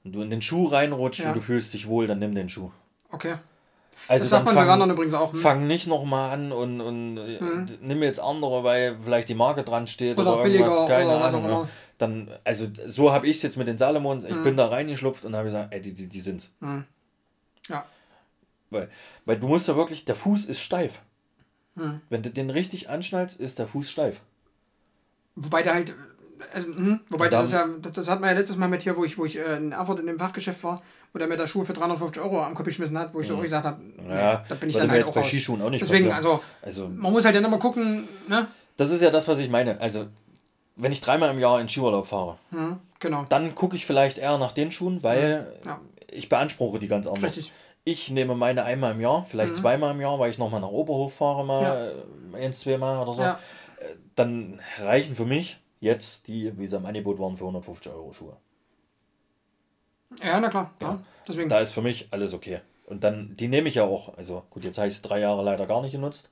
wenn 0.04 0.12
du 0.12 0.22
in 0.22 0.30
den 0.30 0.42
Schuh 0.42 0.68
reinrutscht 0.68 1.22
ja. 1.22 1.30
und 1.30 1.38
du 1.38 1.42
fühlst 1.42 1.74
dich 1.74 1.88
wohl, 1.88 2.08
dann 2.08 2.20
nimm 2.20 2.36
den 2.36 2.50
Schuh. 2.50 2.72
Okay. 3.12 3.36
Also 4.08 4.24
das 4.24 4.30
sagt 4.30 4.46
man 4.46 4.56
fang, 4.56 4.66
bei 4.66 4.72
Wandern 4.72 4.90
übrigens 4.90 5.14
auch. 5.14 5.32
Hm? 5.32 5.40
Fang 5.40 5.68
nicht 5.68 5.88
nochmal 5.88 6.32
an 6.32 6.52
und, 6.52 6.82
und 6.82 7.18
hm. 7.18 7.66
nimm 7.82 8.02
jetzt 8.04 8.20
andere, 8.20 8.64
weil 8.64 8.98
vielleicht 9.00 9.30
die 9.30 9.36
Marke 9.36 9.64
dran 9.64 9.88
steht 9.88 10.18
oder, 10.18 10.40
oder 10.40 10.46
irgendwas, 10.48 10.88
keine 10.88 11.06
oder 11.06 11.26
Ahnung. 11.26 11.44
Ne? 11.44 11.70
Dann, 11.98 12.32
also 12.44 12.68
so 12.88 13.12
habe 13.12 13.28
ich 13.28 13.38
es 13.38 13.44
jetzt 13.44 13.58
mit 13.58 13.68
den 13.68 13.78
Salomons. 13.78 14.24
Ich 14.24 14.34
hm. 14.34 14.44
bin 14.44 14.58
da 14.58 14.68
reingeschlupft 14.68 15.24
und 15.24 15.36
habe 15.36 15.46
gesagt, 15.46 15.72
ey, 15.72 15.82
die, 15.82 15.94
die, 15.94 16.10
die 16.10 16.20
sind's. 16.20 16.52
Hm. 16.62 16.84
Ja. 17.68 17.86
Weil, 18.72 18.90
weil 19.26 19.38
du 19.38 19.48
musst 19.48 19.68
ja 19.68 19.76
wirklich, 19.76 20.06
der 20.06 20.16
Fuß 20.16 20.46
ist 20.46 20.62
steif. 20.62 21.02
Hm. 21.76 22.02
Wenn 22.10 22.24
du 22.24 22.32
den 22.32 22.50
richtig 22.50 22.90
anschnallst, 22.90 23.40
ist 23.40 23.60
der 23.60 23.68
Fuß 23.68 23.90
steif. 23.90 24.22
Wobei 25.36 25.62
der 25.62 25.74
halt, 25.74 25.96
also, 26.54 26.68
hm, 26.68 27.00
wobei 27.10 27.30
dann, 27.30 27.42
das 27.42 27.52
ja, 27.52 27.68
das, 27.82 27.92
das 27.94 28.10
hat 28.10 28.20
man 28.20 28.30
ja 28.30 28.36
letztes 28.38 28.58
Mal 28.58 28.68
mit 28.68 28.82
hier, 28.84 28.96
wo 28.98 29.04
ich, 29.04 29.18
wo 29.18 29.26
ich 29.26 29.38
äh, 29.38 29.58
in 29.58 29.72
Erfurt 29.72 30.00
in 30.00 30.08
dem 30.08 30.20
Fachgeschäft 30.20 30.64
war, 30.64 30.82
wo 31.14 31.20
der 31.20 31.28
mir 31.28 31.38
da 31.38 31.48
Schuhe 31.48 31.66
für 31.66 31.74
350 31.74 32.22
Euro 32.22 32.42
am 32.44 32.56
Kopf 32.56 32.66
geschmissen 32.66 32.98
hat, 32.98 33.14
wo 33.14 33.22
ich 33.22 33.28
so 33.28 33.38
auch 33.38 33.42
gesagt 33.42 33.66
habe, 33.66 33.82
ja, 34.10 34.44
da 34.48 34.56
bin 34.56 34.70
ich 34.70 34.76
dann 34.76 34.90
halt 34.90 35.08
auch 35.08 35.14
bei 35.14 35.22
raus. 35.22 35.30
Skischuhen 35.30 35.62
auch 35.62 35.70
nicht 35.70 35.82
Deswegen, 35.82 36.12
also, 36.12 36.42
also, 36.62 36.88
man 36.88 37.12
muss 37.12 37.26
halt 37.26 37.36
dann 37.36 37.46
immer 37.46 37.60
gucken, 37.60 38.08
ne? 38.28 38.48
Das 38.78 38.92
ist 38.92 39.02
ja 39.02 39.12
das, 39.12 39.28
was 39.28 39.40
ich 39.40 39.50
meine. 39.50 39.80
Also, 39.82 40.08
wenn 40.76 40.92
ich 40.92 41.02
dreimal 41.02 41.30
im 41.32 41.40
Jahr 41.40 41.60
in 41.60 41.68
Skiurlaub 41.68 42.08
fahre, 42.08 42.38
hm, 42.52 42.78
genau. 43.00 43.26
dann 43.30 43.54
gucke 43.56 43.76
ich 43.76 43.86
vielleicht 43.86 44.18
eher 44.18 44.38
nach 44.38 44.54
den 44.54 44.72
Schuhen, 44.72 45.04
weil 45.04 45.60
ja. 45.66 45.80
ich 46.10 46.30
beanspruche 46.30 46.80
die 46.80 46.88
ganz 46.88 47.08
anders. 47.08 47.38
Richtig. 47.38 47.52
Ich 47.84 48.12
nehme 48.12 48.36
meine 48.36 48.64
einmal 48.64 48.92
im 48.92 49.02
Jahr, 49.02 49.26
vielleicht 49.26 49.56
Mhm. 49.56 49.60
zweimal 49.60 49.92
im 49.92 50.02
Jahr, 50.02 50.20
weil 50.20 50.30
ich 50.30 50.38
nochmal 50.38 50.62
nach 50.62 50.70
Oberhof 50.70 51.16
fahre, 51.16 51.44
mal 51.44 51.94
äh, 52.36 52.38
ein, 52.38 52.54
zweimal 52.54 53.00
oder 53.00 53.14
so. 53.14 53.22
Ja. 53.22 53.40
Äh, 53.80 53.96
Dann 54.16 54.60
reichen 54.80 55.16
für 55.16 55.26
mich 55.26 55.58
jetzt 55.82 56.28
die, 56.28 56.58
wie 56.58 56.68
sie 56.68 56.78
im 56.78 56.86
Angebot 56.86 57.20
waren, 57.20 57.36
für 57.36 57.44
150 57.44 57.92
Euro 57.92 58.14
Schuhe. 58.14 58.38
Ja, 60.24 60.40
na 60.40 60.50
klar. 60.50 60.72
Ja. 60.82 61.00
Deswegen. 61.28 61.50
Da 61.50 61.60
ist 61.60 61.74
für 61.74 61.82
mich 61.82 62.08
alles 62.12 62.34
okay. 62.34 62.62
Und 62.86 63.04
dann, 63.04 63.36
die 63.38 63.48
nehme 63.48 63.70
ich 63.70 63.76
ja 63.76 63.84
auch. 63.84 64.18
Also 64.18 64.44
gut, 64.50 64.64
jetzt 64.64 64.78
ich 64.78 64.86
es 64.86 65.02
drei 65.02 65.20
Jahre 65.20 65.44
leider 65.44 65.66
gar 65.66 65.82
nicht 65.82 65.94
genutzt. 65.94 66.30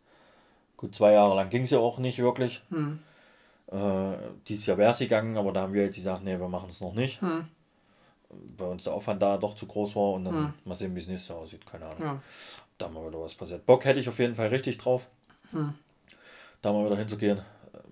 Gut, 0.78 0.94
zwei 0.96 1.14
Jahre 1.14 1.36
lang 1.36 1.50
ging 1.50 1.64
es 1.64 1.72
ja 1.72 1.80
auch 1.80 1.98
nicht 1.98 2.20
wirklich. 2.20 2.62
Hm. 2.70 3.00
Äh, 3.68 4.14
dieses 4.48 4.66
Jahr 4.66 4.78
wäre 4.78 4.92
es 4.92 5.00
gegangen, 5.00 5.38
aber 5.38 5.52
da 5.52 5.62
haben 5.62 5.74
wir 5.74 5.84
jetzt 5.84 5.96
gesagt, 5.96 6.24
nee, 6.24 6.40
wir 6.40 6.48
machen 6.48 6.70
es 6.70 6.82
noch 6.82 6.94
nicht. 6.94 7.22
Hm. 7.22 7.48
Weil 8.58 8.68
uns 8.70 8.84
der 8.84 8.94
Aufwand 8.94 9.22
da 9.22 9.38
doch 9.38 9.56
zu 9.56 9.66
groß 9.66 9.96
war 9.96 10.14
und 10.14 10.26
dann 10.26 10.36
Hm. 10.36 10.54
mal 10.66 10.76
sehen, 10.76 10.96
wie 10.96 11.00
es 11.00 11.08
nächstes 11.08 11.30
Jahr 11.30 11.40
aussieht. 11.40 11.66
Keine 11.66 11.86
Ahnung. 11.86 12.02
Ja. 12.02 12.22
Da 12.78 12.90
mal 12.90 13.08
wieder 13.08 13.22
was 13.22 13.36
passiert. 13.36 13.66
Bock 13.66 13.86
hätte 13.86 14.00
ich 14.00 14.10
auf 14.10 14.20
jeden 14.20 14.36
Fall 14.36 14.48
richtig 14.48 14.78
drauf. 14.78 15.08
Hm. 15.52 15.74
Da 16.62 16.74
mal 16.74 16.86
wieder 16.86 16.98
hinzugehen. 16.98 17.42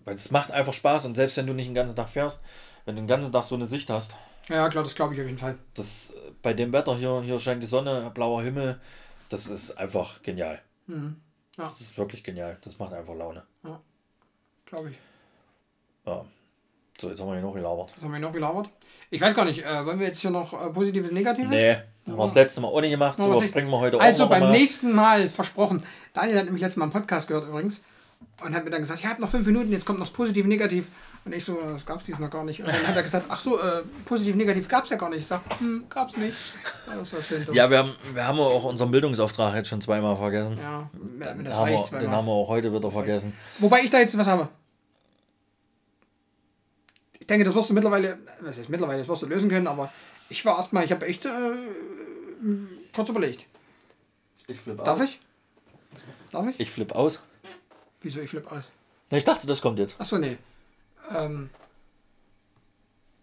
Weil 0.07 0.15
es 0.15 0.31
macht 0.31 0.51
einfach 0.51 0.71
Spaß 0.71 1.03
und 1.03 1.15
selbst 1.15 1.35
wenn 1.35 1.47
du 1.47 1.53
nicht 1.53 1.67
den 1.67 1.73
ganzen 1.75 1.97
Tag 1.97 2.07
fährst, 2.07 2.41
wenn 2.85 2.95
du 2.95 3.01
den 3.01 3.07
ganzen 3.09 3.29
Tag 3.29 3.43
so 3.43 3.55
eine 3.55 3.65
Sicht 3.65 3.89
hast, 3.89 4.15
ja, 4.47 4.69
klar, 4.69 4.85
das 4.85 4.95
glaube 4.95 5.13
ich 5.13 5.19
auf 5.19 5.25
jeden 5.25 5.37
Fall. 5.37 5.57
das 5.73 6.11
äh, 6.11 6.31
bei 6.41 6.53
dem 6.53 6.71
Wetter 6.71 6.95
hier, 6.95 7.21
hier 7.23 7.37
scheint 7.39 7.61
die 7.61 7.67
Sonne, 7.67 8.09
blauer 8.13 8.41
Himmel, 8.41 8.79
das 9.27 9.47
ist 9.47 9.77
einfach 9.77 10.23
genial. 10.23 10.61
Mhm. 10.85 11.17
Ja. 11.57 11.65
Das 11.65 11.81
ist 11.81 11.97
wirklich 11.97 12.23
genial. 12.23 12.57
Das 12.61 12.79
macht 12.79 12.93
einfach 12.93 13.15
Laune. 13.15 13.43
Glaube 14.65 14.91
ich. 14.91 14.97
Ja. 16.05 16.23
So, 16.97 17.09
jetzt 17.09 17.19
haben 17.19 17.27
wir 17.27 17.33
hier 17.33 17.43
noch 17.43 17.53
gelabert. 17.53 17.91
Was 17.97 18.03
haben 18.05 18.13
wir 18.13 18.19
noch 18.21 18.31
gelabert? 18.31 18.69
Ich 19.09 19.19
weiß 19.19 19.35
gar 19.35 19.43
nicht, 19.43 19.65
äh, 19.65 19.85
wollen 19.85 19.99
wir 19.99 20.07
jetzt 20.07 20.19
hier 20.19 20.31
noch 20.31 20.53
äh, 20.53 20.69
Positives, 20.71 21.11
Negatives? 21.11 21.49
Nee, 21.49 21.73
haben 21.73 21.83
wir 22.05 22.15
das 22.15 22.33
letzte 22.33 22.61
Mal 22.61 22.79
nicht 22.79 22.91
gemacht. 22.91 23.17
So 23.17 23.41
springen 23.41 23.69
wir 23.69 23.79
heute 23.79 23.99
Also 23.99 24.23
auch 24.23 24.29
noch 24.29 24.35
beim 24.37 24.43
mal. 24.43 24.51
nächsten 24.51 24.93
Mal 24.93 25.27
versprochen. 25.27 25.83
Daniel 26.13 26.37
hat 26.37 26.45
nämlich 26.45 26.61
letztes 26.61 26.77
Mal 26.77 26.85
einen 26.85 26.93
Podcast 26.93 27.27
gehört 27.27 27.45
übrigens 27.49 27.81
und 28.43 28.53
hat 28.55 28.63
mir 28.63 28.69
dann 28.69 28.81
gesagt, 28.81 28.99
ich 28.99 29.05
habe 29.05 29.19
noch 29.21 29.29
fünf 29.29 29.45
Minuten, 29.45 29.71
jetzt 29.71 29.85
kommt 29.85 29.99
noch 29.99 30.05
das 30.07 30.13
Positiv, 30.13 30.45
Negativ. 30.45 30.85
Und 31.25 31.33
ich 31.33 31.43
so, 31.43 31.59
das 31.61 31.85
gab 31.85 31.99
es 31.99 32.05
diesmal 32.05 32.29
gar 32.29 32.43
nicht. 32.43 32.61
Und 32.61 32.67
dann 32.67 32.87
hat 32.87 32.95
er 32.95 33.03
gesagt, 33.03 33.25
ach 33.29 33.39
so, 33.39 33.59
äh, 33.59 33.83
Positiv, 34.05 34.35
Negativ 34.35 34.67
gab 34.67 34.85
es 34.85 34.91
ja 34.91 34.97
gar 34.97 35.09
nicht. 35.09 35.19
Ich 35.19 35.27
sag, 35.27 35.41
hm, 35.59 35.85
gab's 35.89 36.15
nicht. 36.15 36.37
Das 36.85 37.13
war 37.13 37.21
schön. 37.21 37.43
dumm. 37.43 37.53
Ja, 37.55 37.69
wir 37.69 37.79
haben, 37.79 37.91
wir 38.13 38.25
haben 38.25 38.39
auch 38.39 38.63
unseren 38.63 38.91
Bildungsauftrag 38.91 39.55
jetzt 39.55 39.67
schon 39.69 39.81
zweimal 39.81 40.15
vergessen. 40.15 40.57
ja 40.57 40.89
Den, 40.93 41.19
das 41.43 41.57
haben 41.57 41.67
wir, 41.67 41.77
reicht 41.77 41.91
den 41.91 41.99
zweimal. 41.99 42.15
haben 42.15 42.25
wir 42.27 42.31
auch 42.31 42.47
heute 42.47 42.73
wieder 42.73 42.91
vergessen. 42.91 43.33
Wobei 43.59 43.81
ich 43.81 43.89
da 43.89 43.99
jetzt 43.99 44.17
was 44.17 44.27
habe. 44.27 44.49
Ich 47.19 47.27
denke, 47.27 47.43
das 47.43 47.55
wirst 47.55 47.71
du 47.71 47.73
mittlerweile, 47.73 48.19
was 48.39 48.57
heißt 48.57 48.69
mittlerweile, 48.69 48.99
das 48.99 49.09
wirst 49.09 49.23
du 49.23 49.25
lösen 49.25 49.49
können, 49.49 49.67
aber 49.67 49.91
ich 50.29 50.45
war 50.45 50.55
erstmal, 50.55 50.85
ich 50.85 50.91
habe 50.91 51.05
echt 51.07 51.25
äh, 51.25 51.29
kurz 52.95 53.09
überlegt. 53.09 53.45
Ich 54.47 54.61
flippe 54.61 54.81
Darf 54.83 55.01
ich? 55.01 55.19
Darf 56.31 56.47
ich? 56.47 56.59
Ich 56.59 56.71
flippe 56.71 56.95
aus. 56.95 57.19
Wieso, 58.07 58.21
ich 58.21 58.29
flippe 58.29 58.49
aus? 58.49 58.71
Na, 59.09 59.17
ich 59.17 59.25
dachte, 59.25 59.47
das 59.47 59.59
kommt 59.61 59.79
jetzt. 59.79 59.99
Achso, 59.99 60.17
nee. 60.17 60.37
Ähm, 61.13 61.49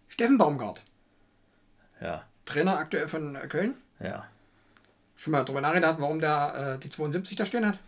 Steffen 0.07 0.37
Baumgart, 0.37 0.83
Ja, 1.99 2.23
Trainer 2.45 2.77
aktuell 2.77 3.07
von 3.07 3.35
äh, 3.35 3.47
Köln. 3.47 3.73
ja. 3.99 4.25
Schon 5.15 5.31
mal 5.31 5.43
darüber 5.43 5.61
nachgedacht, 5.61 5.95
warum 5.99 6.19
der 6.19 6.75
äh, 6.75 6.79
die 6.79 6.89
72 6.89 7.35
da 7.35 7.45
stehen 7.47 7.65
hat? 7.65 7.79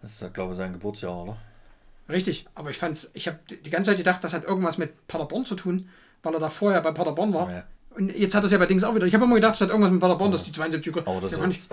Das 0.00 0.20
ist, 0.20 0.34
glaube 0.34 0.50
ich, 0.52 0.56
sein 0.56 0.72
Geburtsjahr, 0.72 1.22
oder? 1.22 1.36
Richtig, 2.08 2.46
aber 2.56 2.70
ich 2.70 2.78
fand's, 2.78 3.12
ich 3.14 3.28
habe 3.28 3.38
die 3.48 3.70
ganze 3.70 3.90
Zeit 3.90 3.98
gedacht, 3.98 4.24
das 4.24 4.32
hat 4.32 4.42
irgendwas 4.42 4.76
mit 4.78 5.06
Paderborn 5.06 5.44
zu 5.44 5.54
tun, 5.54 5.88
weil 6.24 6.34
er 6.34 6.40
da 6.40 6.48
vorher 6.50 6.80
bei 6.80 6.90
Paderborn 6.90 7.32
war. 7.34 7.52
Ja. 7.52 7.64
Und 7.90 8.08
jetzt 8.08 8.34
hat 8.34 8.42
er 8.42 8.46
es 8.46 8.50
ja 8.52 8.58
bei 8.58 8.66
Dings 8.66 8.82
auch 8.82 8.96
wieder. 8.96 9.06
Ich 9.06 9.14
habe 9.14 9.24
immer 9.26 9.36
gedacht, 9.36 9.54
es 9.54 9.60
hat 9.60 9.68
irgendwas 9.68 9.92
mit 9.92 10.00
Paderborn, 10.00 10.32
dass 10.32 10.42
die 10.42 10.50
72 10.50 11.06
Aber 11.06 11.20
das 11.20 11.30
ja, 11.30 11.36
ist 11.36 11.40
kann 11.42 11.50
ich 11.52 11.58
jetzt 11.58 11.70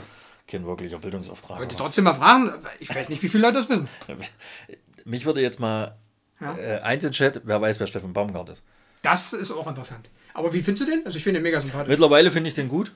kein 0.52 0.66
wirklicher 0.66 1.00
Bildungsauftrag. 1.00 1.58
wollte 1.60 1.76
aber- 1.76 1.84
trotzdem 1.86 2.04
mal 2.04 2.14
fragen. 2.14 2.54
Ich 2.80 2.94
weiß 2.94 3.10
nicht, 3.10 3.22
wie 3.24 3.30
viele 3.30 3.44
Leute 3.44 3.56
das 3.60 3.70
wissen. 3.70 3.88
Mich 5.06 5.26
würde 5.26 5.42
jetzt 5.42 5.60
mal 5.60 5.98
Ja. 6.40 6.56
äh, 6.58 6.80
eins 6.82 7.04
in 7.06 7.12
Chat, 7.12 7.42
wer 7.46 7.60
weiß, 7.62 7.80
wer 7.80 7.88
Steffen 7.88 8.14
Baumgart 8.14 8.50
ist. 8.50 8.64
Das 9.02 9.34
ist 9.34 9.52
auch 9.52 9.66
interessant. 9.68 10.10
Aber 10.34 10.54
wie 10.54 10.62
findest 10.62 10.88
du 10.88 10.92
den? 10.92 11.06
Also 11.06 11.18
ich 11.18 11.24
finde 11.24 11.40
den 11.40 11.44
mega 11.44 11.60
sympathisch. 11.60 11.90
Mittlerweile 11.90 12.30
finde 12.32 12.50
ich 12.50 12.54
den 12.56 12.70
gut. 12.70 12.94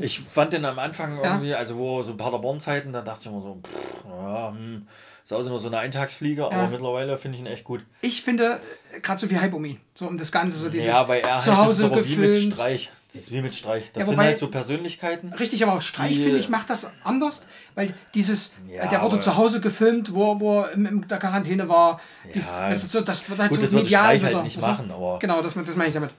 Ich 0.00 0.20
fand 0.20 0.52
den 0.52 0.64
am 0.64 0.78
Anfang 0.78 1.16
Ja. 1.22 1.34
irgendwie, 1.34 1.54
also 1.54 1.76
wo 1.76 2.02
so 2.02 2.16
Paderborn-Zeiten, 2.16 2.92
da 2.92 3.02
dachte 3.02 3.20
ich 3.22 3.26
immer 3.32 3.40
so, 3.40 3.58
pff, 3.62 4.04
ja, 4.08 4.48
hm, 4.50 4.86
ist 5.24 5.32
auch 5.32 5.42
nur 5.44 5.58
so 5.58 5.68
eine 5.68 5.78
Eintagsflieger, 5.78 6.44
Ja. 6.50 6.50
aber 6.50 6.68
mittlerweile 6.68 7.18
finde 7.18 7.36
ich 7.38 7.44
ihn 7.44 7.50
echt 7.50 7.64
gut. 7.64 7.84
Ich 8.00 8.22
finde 8.22 8.60
gerade 9.02 9.20
so 9.20 9.26
viel 9.26 9.40
Hype 9.40 9.54
um 9.54 9.64
ihn. 9.64 9.80
So 9.94 10.06
um 10.06 10.16
das 10.18 10.30
Ganze, 10.32 10.56
so 10.58 10.68
dieses 10.68 10.86
ja, 10.88 11.06
weil 11.08 11.20
er 11.20 11.38
zu 11.38 11.56
halt, 11.56 11.68
das 11.68 11.78
ist 11.78 11.82
Hause 11.82 11.86
aber 11.86 12.06
wie 12.06 12.16
mit 12.16 12.32
gefilmt. 12.32 12.54
Streich. 12.54 12.92
Das 13.12 13.22
ist 13.22 13.32
wie 13.32 13.40
mit 13.40 13.54
Streich. 13.54 13.92
Das 13.92 14.02
Ja, 14.02 14.08
sind 14.10 14.18
halt 14.18 14.36
so 14.38 14.48
Persönlichkeiten. 14.50 15.32
Richtig, 15.32 15.62
aber 15.62 15.74
auch 15.74 15.80
Streich, 15.82 16.16
finde 16.18 16.38
ich, 16.38 16.48
macht 16.48 16.68
das 16.70 16.90
anders, 17.04 17.48
weil 17.74 17.94
dieses, 18.14 18.52
Ja, 18.68 18.82
äh, 18.84 18.88
der 18.88 19.00
wurde 19.02 19.20
zu 19.20 19.36
Hause 19.36 19.60
gefilmt, 19.60 20.12
wo, 20.12 20.38
wo 20.40 20.60
er 20.62 20.72
in, 20.72 20.84
in 20.86 21.08
der 21.08 21.18
Quarantäne 21.18 21.68
war. 21.68 22.00
Die, 22.34 22.40
Ja, 22.40 22.68
das, 22.68 22.90
so, 22.90 23.00
das 23.00 23.28
wird 23.30 23.38
halt 23.40 23.50
gut, 23.50 23.58
so 23.58 23.62
das 23.62 23.72
medial 23.72 24.02
Streich 24.04 24.22
halt 24.22 24.32
wieder, 24.32 24.42
nicht 24.42 24.60
machen, 24.60 24.90
aber- 24.90 25.18
Genau, 25.20 25.40
das, 25.40 25.54
das 25.54 25.76
meine 25.76 25.88
ich 25.88 25.94
damit. 25.94 26.10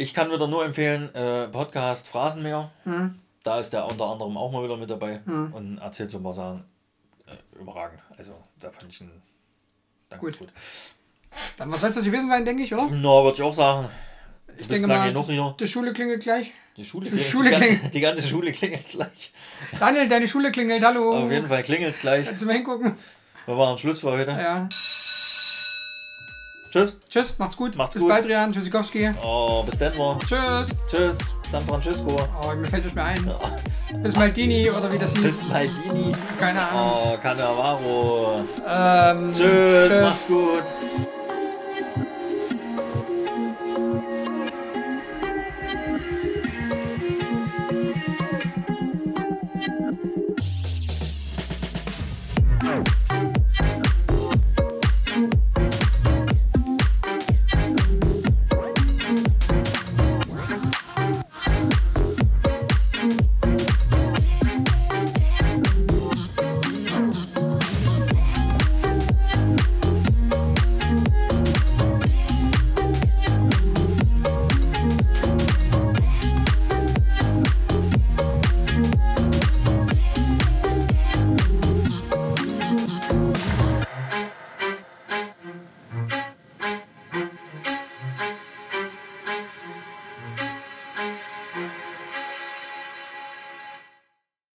Ich 0.00 0.14
kann 0.14 0.30
wieder 0.30 0.46
nur 0.46 0.64
empfehlen, 0.64 1.12
äh, 1.14 1.48
Podcast 1.48 2.06
Phrasenmäher. 2.08 2.70
Mhm. 2.84 3.18
Da 3.42 3.58
ist 3.58 3.72
der 3.72 3.84
unter 3.86 4.06
anderem 4.06 4.36
auch 4.36 4.50
mal 4.52 4.62
wieder 4.62 4.76
mit 4.76 4.90
dabei 4.90 5.20
und 5.26 5.78
erzählt 5.78 6.10
so 6.10 6.18
ein 6.18 6.22
paar 6.22 6.32
Sachen. 6.34 6.64
Äh, 7.26 7.60
überragend. 7.60 8.00
Also 8.16 8.32
da 8.60 8.70
fand 8.70 8.90
ich 8.92 9.00
ihn 9.00 9.10
Gut. 10.18 10.38
gut. 10.38 10.48
Dann 11.56 11.70
was 11.72 11.80
soll 11.82 11.90
das 11.90 12.04
gewesen 12.04 12.28
sein, 12.28 12.44
denke 12.44 12.62
ich, 12.62 12.72
oder? 12.72 12.88
Na, 12.90 13.22
würde 13.24 13.36
ich 13.36 13.42
auch 13.42 13.52
sagen. 13.54 13.88
Du 14.46 14.52
Ich 14.52 14.58
bist 14.58 14.70
denke 14.70 14.86
lange 14.86 15.00
mal, 15.00 15.08
genug 15.12 15.26
hier. 15.26 15.54
die 15.60 15.68
Schule 15.68 15.92
klingelt 15.92 16.22
gleich. 16.22 16.52
Die 16.76 16.84
Schule 16.84 17.04
die 17.04 17.10
klingelt. 17.10 17.30
Schule 17.30 17.50
die, 17.50 17.56
klingelt. 17.56 17.80
ganze, 17.82 17.92
die 17.92 18.00
ganze 18.00 18.28
Schule 18.28 18.52
klingelt 18.52 18.88
gleich. 18.88 19.32
Daniel, 19.78 20.08
deine 20.08 20.28
Schule 20.28 20.50
klingelt, 20.52 20.82
hallo. 20.84 21.24
Auf 21.24 21.30
jeden 21.30 21.46
Fall 21.46 21.62
klingelt 21.62 21.94
es 21.94 22.00
gleich. 22.00 22.26
Kannst 22.26 22.42
du 22.42 22.46
mal 22.46 22.54
hingucken? 22.54 22.96
Wir 23.46 23.54
machen 23.54 23.78
Schluss 23.78 24.00
für 24.00 24.10
heute. 24.12 24.30
Ja. 24.30 24.68
Tschüss. 26.70 26.96
Tschüss, 27.08 27.34
macht's 27.38 27.56
gut. 27.56 27.76
Macht's 27.76 27.94
Bis 27.94 28.02
gut. 28.02 28.10
bald, 28.10 28.26
Rian. 28.26 28.52
Tschüssikowski. 28.52 29.10
Oh, 29.22 29.62
bis 29.62 29.78
dann 29.78 29.96
mal. 29.96 30.18
Tschüss. 30.20 30.68
Tschüss. 30.90 31.18
San 31.50 31.64
Francisco. 31.66 32.16
Oh, 32.42 32.54
mir 32.54 32.68
fällt 32.68 32.84
nicht 32.84 32.94
mehr 32.94 33.04
ein. 33.06 33.30
Bis 34.02 34.14
Maldini 34.16 34.70
oder 34.70 34.92
wie 34.92 34.98
das 34.98 35.12
hieß. 35.14 35.22
Bis 35.22 35.48
Maldini. 35.48 36.14
Keine 36.38 36.68
Ahnung. 36.68 37.14
Oh, 37.14 37.16
Cannavaro. 37.16 38.44
Ähm, 38.68 39.32
Tschüss. 39.32 40.02
Macht's 40.02 40.26
gut. 40.26 40.62